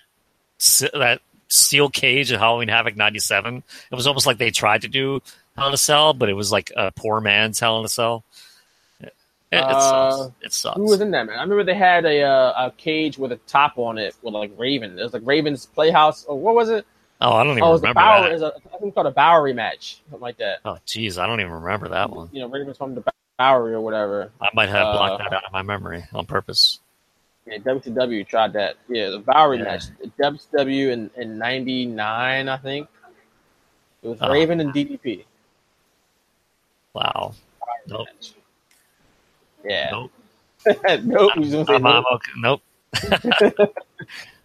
that 0.93 1.22
steel 1.47 1.89
cage 1.89 2.32
at 2.32 2.39
Halloween 2.39 2.68
Havoc 2.68 2.95
'97. 2.95 3.64
It 3.91 3.95
was 3.95 4.07
almost 4.07 4.28
like 4.28 4.38
they 4.38 4.51
tried 4.51 4.82
to 4.84 4.88
do 4.88 5.22
Hell 5.57 5.68
in 5.68 5.74
a 5.74 5.78
Cell, 5.78 6.14
but 6.14 6.30
it 6.30 6.34
was 6.34 6.51
like 6.51 6.72
a 6.76 6.91
poor 6.91 7.22
man's 7.22 7.60
Hell 7.60 7.80
in 7.80 7.86
a 7.86 7.89
Cell. 7.89 8.24
It, 9.01 9.14
it 9.51 9.64
Uh, 9.64 10.12
sucks. 10.12 10.36
It 10.41 10.53
sucks. 10.53 10.78
Who 10.78 10.84
was 10.84 11.01
in 11.01 11.12
that 11.12 11.26
man? 11.26 11.38
I 11.39 11.41
remember 11.41 11.64
they 11.64 11.74
had 11.74 12.05
a 12.05 12.22
uh, 12.22 12.68
a 12.68 12.72
cage 12.78 13.18
with 13.18 13.32
a 13.32 13.38
top 13.47 13.78
on 13.78 13.97
it 13.97 14.16
with 14.22 14.34
like 14.34 14.51
Raven. 14.57 14.99
It 14.99 15.03
was 15.03 15.14
like 15.14 15.24
Raven's 15.26 15.66
Playhouse 15.66 16.26
or 16.26 16.38
what 16.39 16.53
was 16.55 16.70
it? 16.70 16.86
oh, 17.22 17.34
I 17.34 17.43
don't 17.43 17.51
even 17.53 17.64
Oh, 17.64 17.74
remember 17.76 17.99
that. 17.99 18.30
It 18.30 18.34
was 18.34 18.41
a, 18.43 18.53
I 18.74 18.78
think 18.78 18.93
called 18.95 19.07
a 19.07 19.12
Bowery 19.12 19.53
match, 19.53 20.01
something 20.10 20.22
like 20.22 20.38
that. 20.38 20.60
Oh, 20.64 20.78
geez, 20.86 21.18
I 21.18 21.28
don't 21.28 21.41
even 21.41 21.51
remember 21.51 21.89
that 21.89 22.10
one. 22.12 22.30
You 22.32 22.41
know, 22.41 22.47
Raven's 22.47 22.78
from 22.78 22.95
the 22.95 23.03
Bowery 23.38 23.74
or 23.74 23.82
whatever. 23.82 24.32
I 24.39 24.47
might 24.53 24.70
have 24.70 24.86
Uh, 24.88 24.91
blocked 24.93 25.24
that 25.24 25.34
out 25.34 25.43
of 25.45 25.51
my 25.51 25.62
memory 25.64 26.03
on 26.14 26.26
purpose. 26.28 26.80
Yeah, 27.49 27.57
WCW 27.59 28.27
tried 28.27 28.53
that. 28.53 28.75
Yeah, 28.87 29.09
the 29.09 29.19
Bowery 29.19 29.57
Yeah. 29.57 29.63
match. 29.63 29.83
WCW 30.19 30.91
in, 30.91 31.09
in 31.17 31.37
99, 31.37 32.47
I 32.49 32.57
think. 32.57 32.87
It 34.03 34.07
was 34.07 34.19
Oh. 34.21 34.31
Raven 34.31 34.59
and 34.59 34.71
DDP. 34.73 35.25
Wow. 36.93 37.33
Nope. 37.87 38.07
Yeah. 39.65 39.89
Nope. 39.91 40.11
nope. 41.03 41.37
was 41.37 41.53
I'm, 41.53 41.69
I'm 41.69 41.81
nope. 41.83 42.05
okay. 42.13 42.31
Nope. 42.37 42.61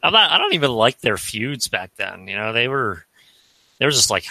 I'm 0.03 0.13
not. 0.13 0.31
I 0.31 0.39
don't 0.39 0.55
even 0.55 0.71
like 0.71 1.01
their 1.01 1.17
feuds 1.17 1.69
back 1.69 1.91
then. 1.97 2.29
You 2.29 2.37
know, 2.37 2.53
they 2.53 2.69
were 2.69 3.05
they 3.79 3.87
were 3.87 3.91
just 3.93 4.11
like 4.11 4.27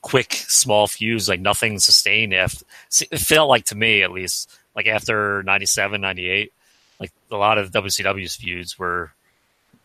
quick, 0.00 0.32
small 0.32 0.86
feuds, 0.86 1.28
like 1.28 1.40
nothing 1.40 1.78
sustained. 1.78 2.34
After 2.34 2.64
it 3.10 3.18
felt 3.18 3.48
like 3.48 3.66
to 3.66 3.74
me, 3.74 4.02
at 4.02 4.10
least, 4.10 4.50
like 4.74 4.86
after 4.86 5.42
97, 5.42 6.00
98, 6.00 6.52
like 7.00 7.12
a 7.30 7.36
lot 7.36 7.58
of 7.58 7.70
WCW's 7.70 8.36
feuds 8.36 8.78
were 8.78 9.10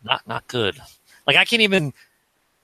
not 0.04 0.28
not 0.28 0.48
good. 0.48 0.78
Like 1.26 1.38
I 1.38 1.46
can't 1.46 1.62
even 1.62 1.94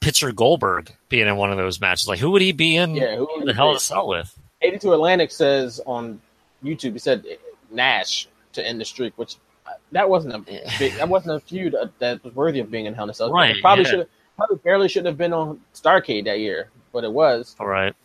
picture 0.02 0.32
Goldberg 0.32 0.92
being 1.10 1.28
in 1.28 1.36
one 1.38 1.52
of 1.52 1.58
those 1.58 1.80
matches. 1.80 2.08
Like 2.08 2.20
who 2.20 2.32
would 2.32 2.42
he 2.42 2.52
be 2.52 2.76
in? 2.76 2.96
Yeah, 2.96 3.16
who 3.16 3.46
the 3.46 3.54
he 3.54 3.56
hell 3.56 3.74
to 3.74 3.80
sell 3.80 4.08
with? 4.08 4.38
82 4.62 4.94
Atlantic 4.94 5.32
says 5.32 5.82
on 5.86 6.22
YouTube, 6.64 6.94
he 6.94 7.00
said 7.00 7.26
Nash 7.72 8.28
to 8.54 8.66
end 8.66 8.80
the 8.80 8.86
streak, 8.86 9.18
which 9.18 9.38
uh, 9.66 9.72
that 9.92 10.10
wasn't 10.10 10.36
a 10.36 10.40
big, 10.78 10.94
that 10.96 11.10
wasn't 11.10 11.36
a 11.36 11.40
feud 11.40 11.74
uh, 11.74 11.88
that 12.00 12.24
was 12.24 12.36
worthy 12.36 12.60
of 12.60 12.70
being 12.70 12.86
in 12.86 12.94
Hell 12.94 13.06
in 13.06 13.10
a 13.10 13.14
Cell. 13.14 13.32
Right, 13.32 13.56
It 13.56 13.62
probably 13.62 13.86
yeah. 13.86 13.90
should 13.90 14.00
have, 14.00 14.08
probably 14.36 14.58
barely 14.58 14.88
should 14.88 15.06
have 15.06 15.18
been 15.18 15.34
on 15.34 15.62
Starcade 15.74 16.26
that 16.26 16.40
year, 16.40 16.70
but 16.92 17.04
it 17.04 17.12
was. 17.12 17.56
All 17.60 17.68
right. 17.68 17.96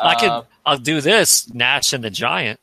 I 0.00 0.14
could. 0.14 0.28
Uh, 0.28 0.42
I'll 0.64 0.78
do 0.78 1.00
this. 1.00 1.52
Nash 1.52 1.92
and 1.92 2.02
the 2.02 2.10
Giant. 2.10 2.58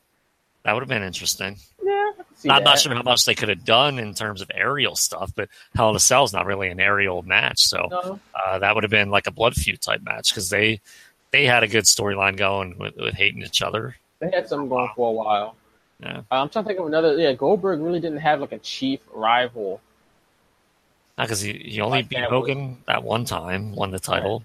That 0.64 0.74
would 0.74 0.82
have 0.82 0.90
been 0.90 1.04
interesting. 1.04 1.58
Yeah, 1.90 2.12
I 2.12 2.14
can 2.24 2.36
see 2.36 2.50
I'm 2.50 2.64
not 2.64 2.80
sure 2.80 2.94
how 2.94 3.02
much 3.04 3.26
they 3.26 3.34
could 3.36 3.50
have 3.50 3.66
done 3.66 3.98
in 4.00 4.14
terms 4.14 4.42
of 4.42 4.52
aerial 4.54 4.96
stuff, 4.96 5.32
but 5.36 5.50
Hell 5.76 5.90
in 5.90 5.96
a 5.96 6.00
Cell 6.00 6.24
is 6.24 6.34
not 6.34 6.46
really 6.46 6.70
an 6.70 6.80
aerial 6.80 7.24
match, 7.24 7.60
so 7.60 7.88
No. 7.90 8.20
uh, 8.36 8.60
that 8.60 8.76
would 8.76 8.84
have 8.84 8.92
been 8.92 9.10
like 9.10 9.28
a 9.28 9.32
blood 9.32 9.56
feud 9.56 9.82
type 9.82 10.02
match 10.04 10.30
because 10.32 10.50
they 10.50 10.82
they 11.32 11.46
had 11.46 11.64
a 11.64 11.68
good 11.68 11.84
storyline 11.86 12.38
going 12.38 12.78
with, 12.78 12.96
with 12.96 13.14
hating 13.16 13.42
each 13.44 13.62
other. 13.62 13.96
They 14.20 14.30
had 14.32 14.48
something 14.50 14.70
going 14.70 14.90
for 14.96 15.10
a 15.10 15.12
while. 15.12 15.56
Yeah, 16.00 16.18
Uh, 16.32 16.42
I'm 16.42 16.50
trying 16.50 16.64
to 16.66 16.68
think 16.70 16.80
of 16.80 16.86
another. 16.88 17.18
Yeah, 17.18 17.34
Goldberg 17.34 17.80
really 17.82 18.00
didn't 18.00 18.20
have 18.20 18.40
like 18.42 18.52
a 18.52 18.60
chief 18.60 19.00
rival. 19.14 19.82
Not 21.18 21.26
because 21.26 21.42
he, 21.42 21.54
he 21.54 21.82
only 21.82 22.00
Like 22.00 22.10
beat 22.10 22.20
that 22.20 22.30
Hogan 22.30 22.78
that 22.88 23.04
one 23.04 23.26
time, 23.26 23.76
won 23.76 23.92
the 23.92 24.00
title. 24.00 24.44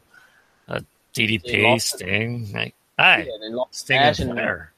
Uh, 0.69 0.81
DDP, 1.15 1.81
Sting, 1.81 2.53
like, 2.53 2.75
hey, 2.99 3.29
Yeah, 3.29 3.63
Sting 3.71 3.99
and 4.01 4.17
Flair. 4.17 4.73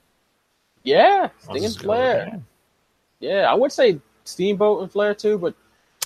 Yeah, 0.83 1.29
Sting 1.41 1.65
and 1.65 1.75
Flair. 1.77 2.41
Yeah, 3.27 3.51
I 3.51 3.55
would 3.55 3.73
say 3.73 3.99
Steamboat 4.25 4.83
and 4.83 4.93
Flair 4.93 5.15
too, 5.15 5.37
but 5.39 5.55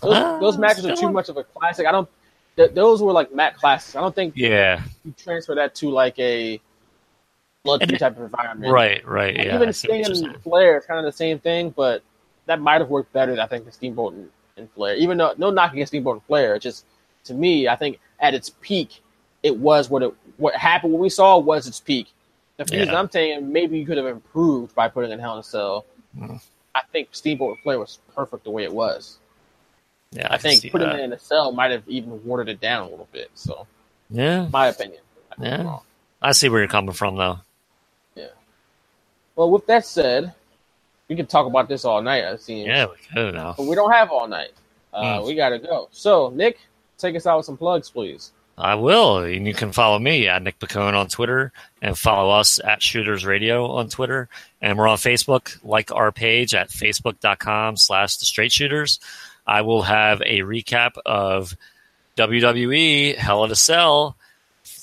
those, 0.01 0.15
Ah, 0.17 0.39
those 0.41 0.57
matches 0.57 0.87
are 0.87 0.97
too 0.97 1.11
much 1.13 1.29
of 1.29 1.37
a 1.37 1.45
classic. 1.45 1.87
I 1.87 1.93
don't. 1.93 2.09
Th- 2.57 2.73
those 2.73 3.03
were 3.03 3.13
like 3.13 3.35
Matt 3.35 3.57
classics. 3.57 3.95
I 3.95 4.01
don't 4.01 4.15
think. 4.15 4.35
Yeah, 4.37 4.83
you 5.05 5.13
transfer 5.17 5.55
that 5.55 5.75
to 5.77 5.91
like 5.91 6.19
a 6.19 6.61
blood 7.63 7.83
feud 7.87 7.99
type 7.99 8.17
of 8.17 8.25
environment. 8.25 8.73
right, 8.73 9.07
right. 9.07 9.37
Yeah, 9.37 9.55
Even 9.55 9.73
Sting 9.73 10.05
and 10.07 10.43
Flair 10.43 10.79
is 10.79 10.87
kind 10.87 10.99
of 10.99 11.05
the 11.05 11.17
same 11.17 11.39
thing, 11.39 11.71
but 11.71 12.03
that 12.47 12.59
might 12.61 12.81
have 12.81 12.89
worked 12.89 13.13
better. 13.13 13.39
I 13.39 13.47
think 13.47 13.65
than 13.65 13.73
Steamboat 13.73 14.15
and, 14.15 14.31
and 14.57 14.71
Flair. 14.73 14.95
Even 14.97 15.19
though 15.19 15.35
no 15.37 15.51
knock 15.51 15.73
against 15.75 15.91
Steamboat 15.91 16.15
and 16.15 16.25
Flair, 16.25 16.55
it's 16.55 16.63
just 16.63 16.87
to 17.25 17.35
me, 17.35 17.69
I 17.69 17.77
think 17.77 18.01
at 18.19 18.33
its 18.33 18.53
peak, 18.63 19.03
it 19.43 19.55
was 19.57 19.91
what 19.91 20.03
it 20.03 20.15
what 20.39 20.55
happened. 20.55 20.95
What 20.95 21.03
we 21.03 21.11
saw 21.11 21.39
was 21.39 21.67
its 21.67 21.81
peak. 21.81 22.09
The 22.57 22.65
feuds 22.65 22.91
Yeah. 22.91 22.99
I'm 22.99 23.11
saying 23.11 23.53
maybe 23.53 23.79
you 23.79 23.85
could 23.85 23.99
have 23.99 24.07
improved 24.07 24.75
by 24.75 24.89
putting 24.89 25.11
in 25.11 25.19
Hell 25.19 25.35
in 25.35 25.41
a 25.41 25.43
Cell. 25.43 25.85
Mm. 26.19 26.41
I 26.75 26.83
think 26.93 27.09
Steamboat 27.13 27.59
Flair 27.63 27.79
was 27.79 27.99
perfect 28.15 28.45
the 28.45 28.51
way 28.51 28.65
it 28.65 28.73
was. 28.73 29.19
Yeah, 30.13 30.27
I, 30.31 30.39
see 30.39 30.57
think 30.61 30.73
putting 30.73 30.89
that. 30.89 30.99
it 31.01 31.05
in 31.05 31.13
a 31.13 31.19
cell 31.19 31.53
might 31.53 31.71
have 31.71 31.85
even 31.89 32.25
watered 32.25 32.49
it 32.49 32.61
down 32.61 32.87
a 32.87 32.91
little 32.91 33.09
bit. 33.13 33.31
So, 33.35 33.67
Yeah, 34.11 34.49
my 34.53 34.67
opinion. 34.69 35.01
I 35.39 35.45
Yeah. 35.45 35.79
I 36.23 36.33
see 36.33 36.49
where 36.49 36.61
you're 36.61 36.69
coming 36.69 36.93
from, 36.93 37.17
though. 37.17 37.39
Yeah. 38.17 38.27
Well, 39.37 39.51
with 39.51 39.67
that 39.67 39.87
said, 39.87 40.35
we 41.09 41.17
can 41.17 41.27
talk 41.27 41.47
about 41.47 41.69
this 41.69 41.85
all 41.85 42.03
night. 42.03 42.25
I 42.25 42.37
see. 42.37 42.65
Yeah, 42.65 42.87
we 42.87 42.97
could 43.15 43.35
now. 43.35 43.55
But 43.57 43.67
we 43.67 43.75
don't 43.75 43.93
have 43.93 44.11
all 44.11 44.27
night. 44.29 44.51
Uh, 44.93 45.21
Hmm. 45.21 45.27
We 45.27 45.35
got 45.37 45.51
to 45.51 45.59
go. 45.61 45.89
So, 45.93 46.31
Nick, 46.31 46.59
take 46.99 47.15
us 47.17 47.27
out 47.27 47.37
with 47.39 47.47
some 47.47 47.57
plugs, 47.57 47.89
please. 47.91 48.33
I 48.61 48.74
will. 48.74 49.19
And 49.19 49.47
you 49.47 49.55
can 49.55 49.73
follow 49.73 49.99
me 49.99 50.28
at 50.28 50.43
Nick 50.43 50.59
Picone 50.59 50.95
on 50.95 51.09
Twitter 51.09 51.53
and 51.81 51.99
follow 51.99 52.31
us 52.31 52.61
at 52.62 52.82
Shooters 52.82 53.24
Radio 53.24 53.66
on 53.66 53.89
Twitter. 53.89 54.28
And 54.61 54.77
we're 54.77 54.87
on 54.87 54.99
Facebook. 54.99 55.59
Like 55.65 55.91
our 55.93 56.12
page 56.12 56.55
at 56.55 56.69
facebook.com 56.69 57.77
slash 57.77 58.19
the 58.19 58.27
straight 58.27 58.53
shooters. 58.53 59.01
I 59.47 59.62
will 59.62 59.82
have 59.82 60.20
a 60.20 60.41
recap 60.41 60.93
of 61.07 61.57
WWE 62.16 63.16
Hell 63.16 63.45
in 63.45 63.51
a 63.51 63.57
Cell 63.57 64.16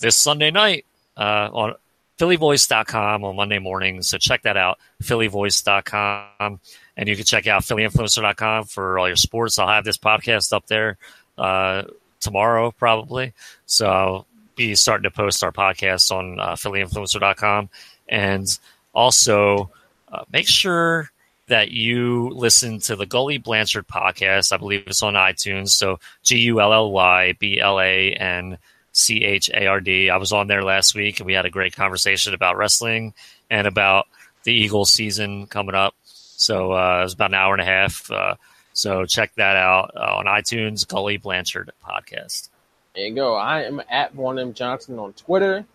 this 0.02 0.18
Sunday 0.18 0.50
night 0.50 0.86
uh, 1.16 1.50
on 1.54 1.76
phillyvoice.com 2.18 3.24
on 3.24 3.36
Monday 3.36 3.60
morning. 3.60 4.02
So 4.02 4.18
check 4.18 4.42
that 4.42 4.58
out, 4.58 4.80
phillyvoice.com. 5.04 6.60
And 6.98 7.08
you 7.08 7.16
can 7.16 7.26
check 7.26 7.46
out 7.46 7.62
phillyinfluencer.com 7.62 8.66
for 8.66 8.98
all 8.98 9.08
your 9.08 9.16
sports. 9.16 9.60
I'll 9.60 9.68
have 9.68 9.86
this 9.86 10.00
podcast 10.00 10.52
up 10.52 10.66
there 10.66 10.98
uh, 11.38 11.84
tomorrow, 12.20 12.72
probably. 12.72 13.34
So 13.66 13.88
I'll 13.88 14.28
be 14.56 14.76
starting 14.76 15.04
to 15.04 15.12
post 15.12 15.44
our 15.44 15.52
podcasts 15.52 16.12
on 16.12 16.40
uh, 16.40 16.54
phillyinfluencer.com. 16.54 17.70
And 18.10 18.60
also 18.94 19.72
uh, 20.12 20.24
make 20.32 20.48
sure 20.48 21.12
that 21.48 21.72
you 21.72 22.30
listen 22.30 22.80
to 22.80 22.96
the 22.96 23.06
Gully 23.06 23.38
Blanchard 23.38 23.88
podcast. 23.88 24.52
I 24.52 24.58
believe 24.58 24.84
it's 24.88 25.04
on 25.04 25.14
iTunes. 25.14 25.70
So 25.70 26.00
G 26.24 26.40
U 26.40 26.60
L 26.60 26.74
L 26.74 26.92
Y 26.92 27.34
B 27.40 27.60
L 27.60 27.80
A 27.80 28.14
N 28.14 28.58
C 28.92 29.24
H 29.24 29.50
A 29.54 29.68
R 29.68 29.80
D. 29.80 30.10
I 30.10 30.18
was 30.18 30.34
on 30.34 30.48
there 30.48 30.64
last 30.64 30.96
week 30.96 31.20
and 31.20 31.28
we 31.28 31.34
had 31.34 31.46
a 31.46 31.50
great 31.50 31.76
conversation 31.76 32.34
about 32.34 32.58
wrestling 32.58 33.14
and 33.50 33.68
about 33.68 34.08
the 34.44 34.54
Eagles 34.54 34.92
season 34.92 35.48
coming 35.48 35.76
up. 35.76 35.96
So 36.04 36.74
uh, 36.74 37.00
it 37.00 37.04
was 37.04 37.14
about 37.14 37.32
an 37.32 37.36
hour 37.36 37.54
and 37.54 37.62
a 37.62 37.66
half. 37.66 38.12
Uh, 38.12 38.36
so 38.78 39.06
check 39.06 39.34
that 39.36 39.56
out 39.56 39.92
uh, 39.96 40.18
on 40.18 40.26
iTunes, 40.26 40.88
Gully 40.88 41.18
Blanchard 41.18 41.72
podcast. 41.84 42.50
There 42.94 43.08
you 43.08 43.16
go. 43.16 43.36
I 43.36 43.64
am 43.64 43.82
at 43.90 44.14
Vaughn 44.14 44.38
M. 44.38 44.54
Johnson 44.54 45.00
on 45.00 45.14
Twitter. 45.14 45.66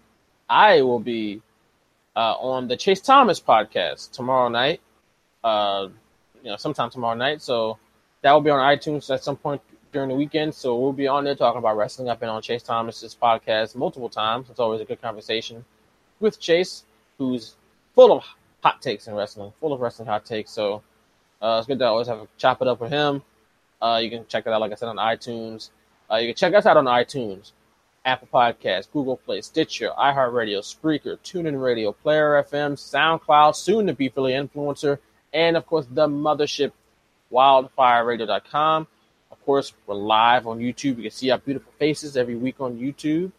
I 0.48 0.82
will 0.82 1.00
be 1.00 1.42
uh, 2.14 2.34
on 2.34 2.68
the 2.68 2.76
Chase 2.76 3.00
Thomas 3.00 3.40
podcast 3.40 4.12
tomorrow 4.12 4.48
night. 4.48 4.80
Uh, 5.42 5.88
you 6.44 6.50
know, 6.50 6.56
sometime 6.56 6.90
tomorrow 6.90 7.16
night. 7.16 7.42
So 7.42 7.78
that 8.22 8.32
will 8.32 8.40
be 8.40 8.50
on 8.50 8.60
iTunes 8.60 9.12
at 9.12 9.24
some 9.24 9.36
point 9.36 9.60
during 9.92 10.08
the 10.08 10.14
weekend. 10.14 10.54
So 10.54 10.78
we'll 10.78 10.92
be 10.92 11.08
on 11.08 11.24
there 11.24 11.34
talking 11.34 11.58
about 11.58 11.76
wrestling. 11.76 12.08
I've 12.08 12.20
been 12.20 12.28
on 12.28 12.40
Chase 12.40 12.62
Thomas's 12.62 13.16
podcast 13.20 13.74
multiple 13.74 14.08
times. 14.08 14.48
It's 14.48 14.60
always 14.60 14.80
a 14.80 14.84
good 14.84 15.02
conversation 15.02 15.64
with 16.20 16.38
Chase, 16.38 16.84
who's 17.18 17.56
full 17.94 18.12
of 18.12 18.24
hot 18.62 18.80
takes 18.80 19.08
in 19.08 19.14
wrestling, 19.14 19.52
full 19.58 19.72
of 19.72 19.80
wrestling 19.80 20.06
hot 20.06 20.24
takes. 20.24 20.52
So 20.52 20.82
uh, 21.42 21.56
it's 21.58 21.66
good 21.66 21.80
to 21.80 21.86
always 21.86 22.06
have 22.06 22.18
a 22.18 22.28
chop 22.38 22.62
it 22.62 22.68
up 22.68 22.80
with 22.80 22.90
him. 22.90 23.22
Uh, 23.80 24.00
you 24.02 24.08
can 24.08 24.24
check 24.28 24.46
it 24.46 24.52
out, 24.52 24.60
like 24.60 24.70
I 24.70 24.76
said, 24.76 24.88
on 24.88 24.96
iTunes. 24.96 25.70
Uh, 26.10 26.16
you 26.16 26.28
can 26.28 26.36
check 26.36 26.54
us 26.54 26.66
out 26.66 26.76
on 26.76 26.84
iTunes, 26.84 27.50
Apple 28.04 28.28
Podcasts, 28.32 28.90
Google 28.92 29.16
Play, 29.16 29.40
Stitcher, 29.40 29.90
iHeartRadio, 29.98 30.60
Spreaker, 30.60 31.18
TuneIn 31.18 31.60
Radio, 31.60 31.92
Player 31.92 32.44
FM, 32.48 32.74
SoundCloud, 32.74 33.56
soon 33.56 33.88
to 33.88 33.92
be 33.92 34.08
Philly 34.08 34.32
Influencer, 34.32 34.98
and 35.32 35.56
of 35.56 35.66
course 35.66 35.86
the 35.90 36.06
mothership, 36.06 36.70
WildfireRadio.com. 37.32 38.86
Of 39.32 39.44
course, 39.44 39.72
we're 39.86 39.96
live 39.96 40.46
on 40.46 40.60
YouTube. 40.60 40.96
You 40.98 41.02
can 41.02 41.10
see 41.10 41.30
our 41.30 41.38
beautiful 41.38 41.72
faces 41.78 42.16
every 42.16 42.36
week 42.36 42.60
on 42.60 42.78
YouTube. 42.78 43.32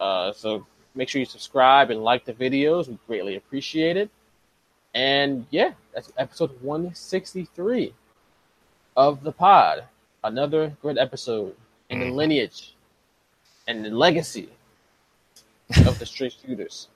Uh, 0.00 0.32
so 0.32 0.66
make 0.96 1.08
sure 1.08 1.20
you 1.20 1.26
subscribe 1.26 1.90
and 1.90 2.02
like 2.02 2.24
the 2.24 2.32
videos. 2.32 2.88
We 2.88 2.98
greatly 3.06 3.36
appreciate 3.36 3.96
it. 3.96 4.10
And 4.94 5.46
yeah, 5.50 5.72
that's 5.94 6.12
episode 6.18 6.60
163 6.62 7.94
of 8.96 9.22
the 9.22 9.32
pod. 9.32 9.84
Another 10.22 10.76
great 10.82 10.98
episode 10.98 11.54
in 11.88 12.00
the 12.00 12.06
mm. 12.06 12.14
lineage 12.14 12.74
and 13.66 13.84
the 13.84 13.90
legacy 13.90 14.48
of 15.86 15.98
the 15.98 16.06
Straight 16.06 16.34
Shooters. 16.44 16.88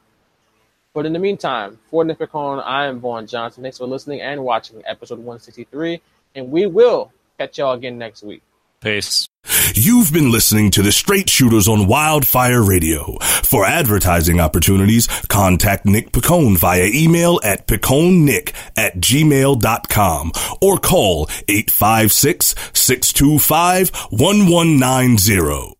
But 0.92 1.06
in 1.06 1.12
the 1.12 1.18
meantime, 1.18 1.78
for 1.90 2.04
Nick 2.04 2.18
I 2.32 2.86
am 2.86 3.00
Vaughn 3.00 3.26
Johnson. 3.26 3.62
Thanks 3.62 3.78
for 3.78 3.86
listening 3.86 4.20
and 4.20 4.44
watching 4.44 4.82
episode 4.86 5.18
163. 5.18 6.00
And 6.36 6.50
we 6.50 6.66
will 6.66 7.12
catch 7.38 7.58
y'all 7.58 7.72
again 7.72 7.98
next 7.98 8.22
week. 8.22 8.42
Peace. 8.84 9.28
You've 9.74 10.12
been 10.12 10.30
listening 10.30 10.70
to 10.72 10.82
the 10.82 10.92
Straight 10.92 11.30
Shooters 11.30 11.68
on 11.68 11.86
Wildfire 11.86 12.62
Radio. 12.62 13.16
For 13.42 13.64
advertising 13.64 14.40
opportunities, 14.40 15.06
contact 15.28 15.86
Nick 15.86 16.12
Picone 16.12 16.58
via 16.58 16.90
email 16.92 17.40
at 17.42 17.66
piconenick 17.66 18.52
at 18.76 18.96
gmail.com 18.96 20.32
or 20.60 20.78
call 20.78 21.28
856 21.48 22.54
625 22.74 23.90
1190. 24.10 25.74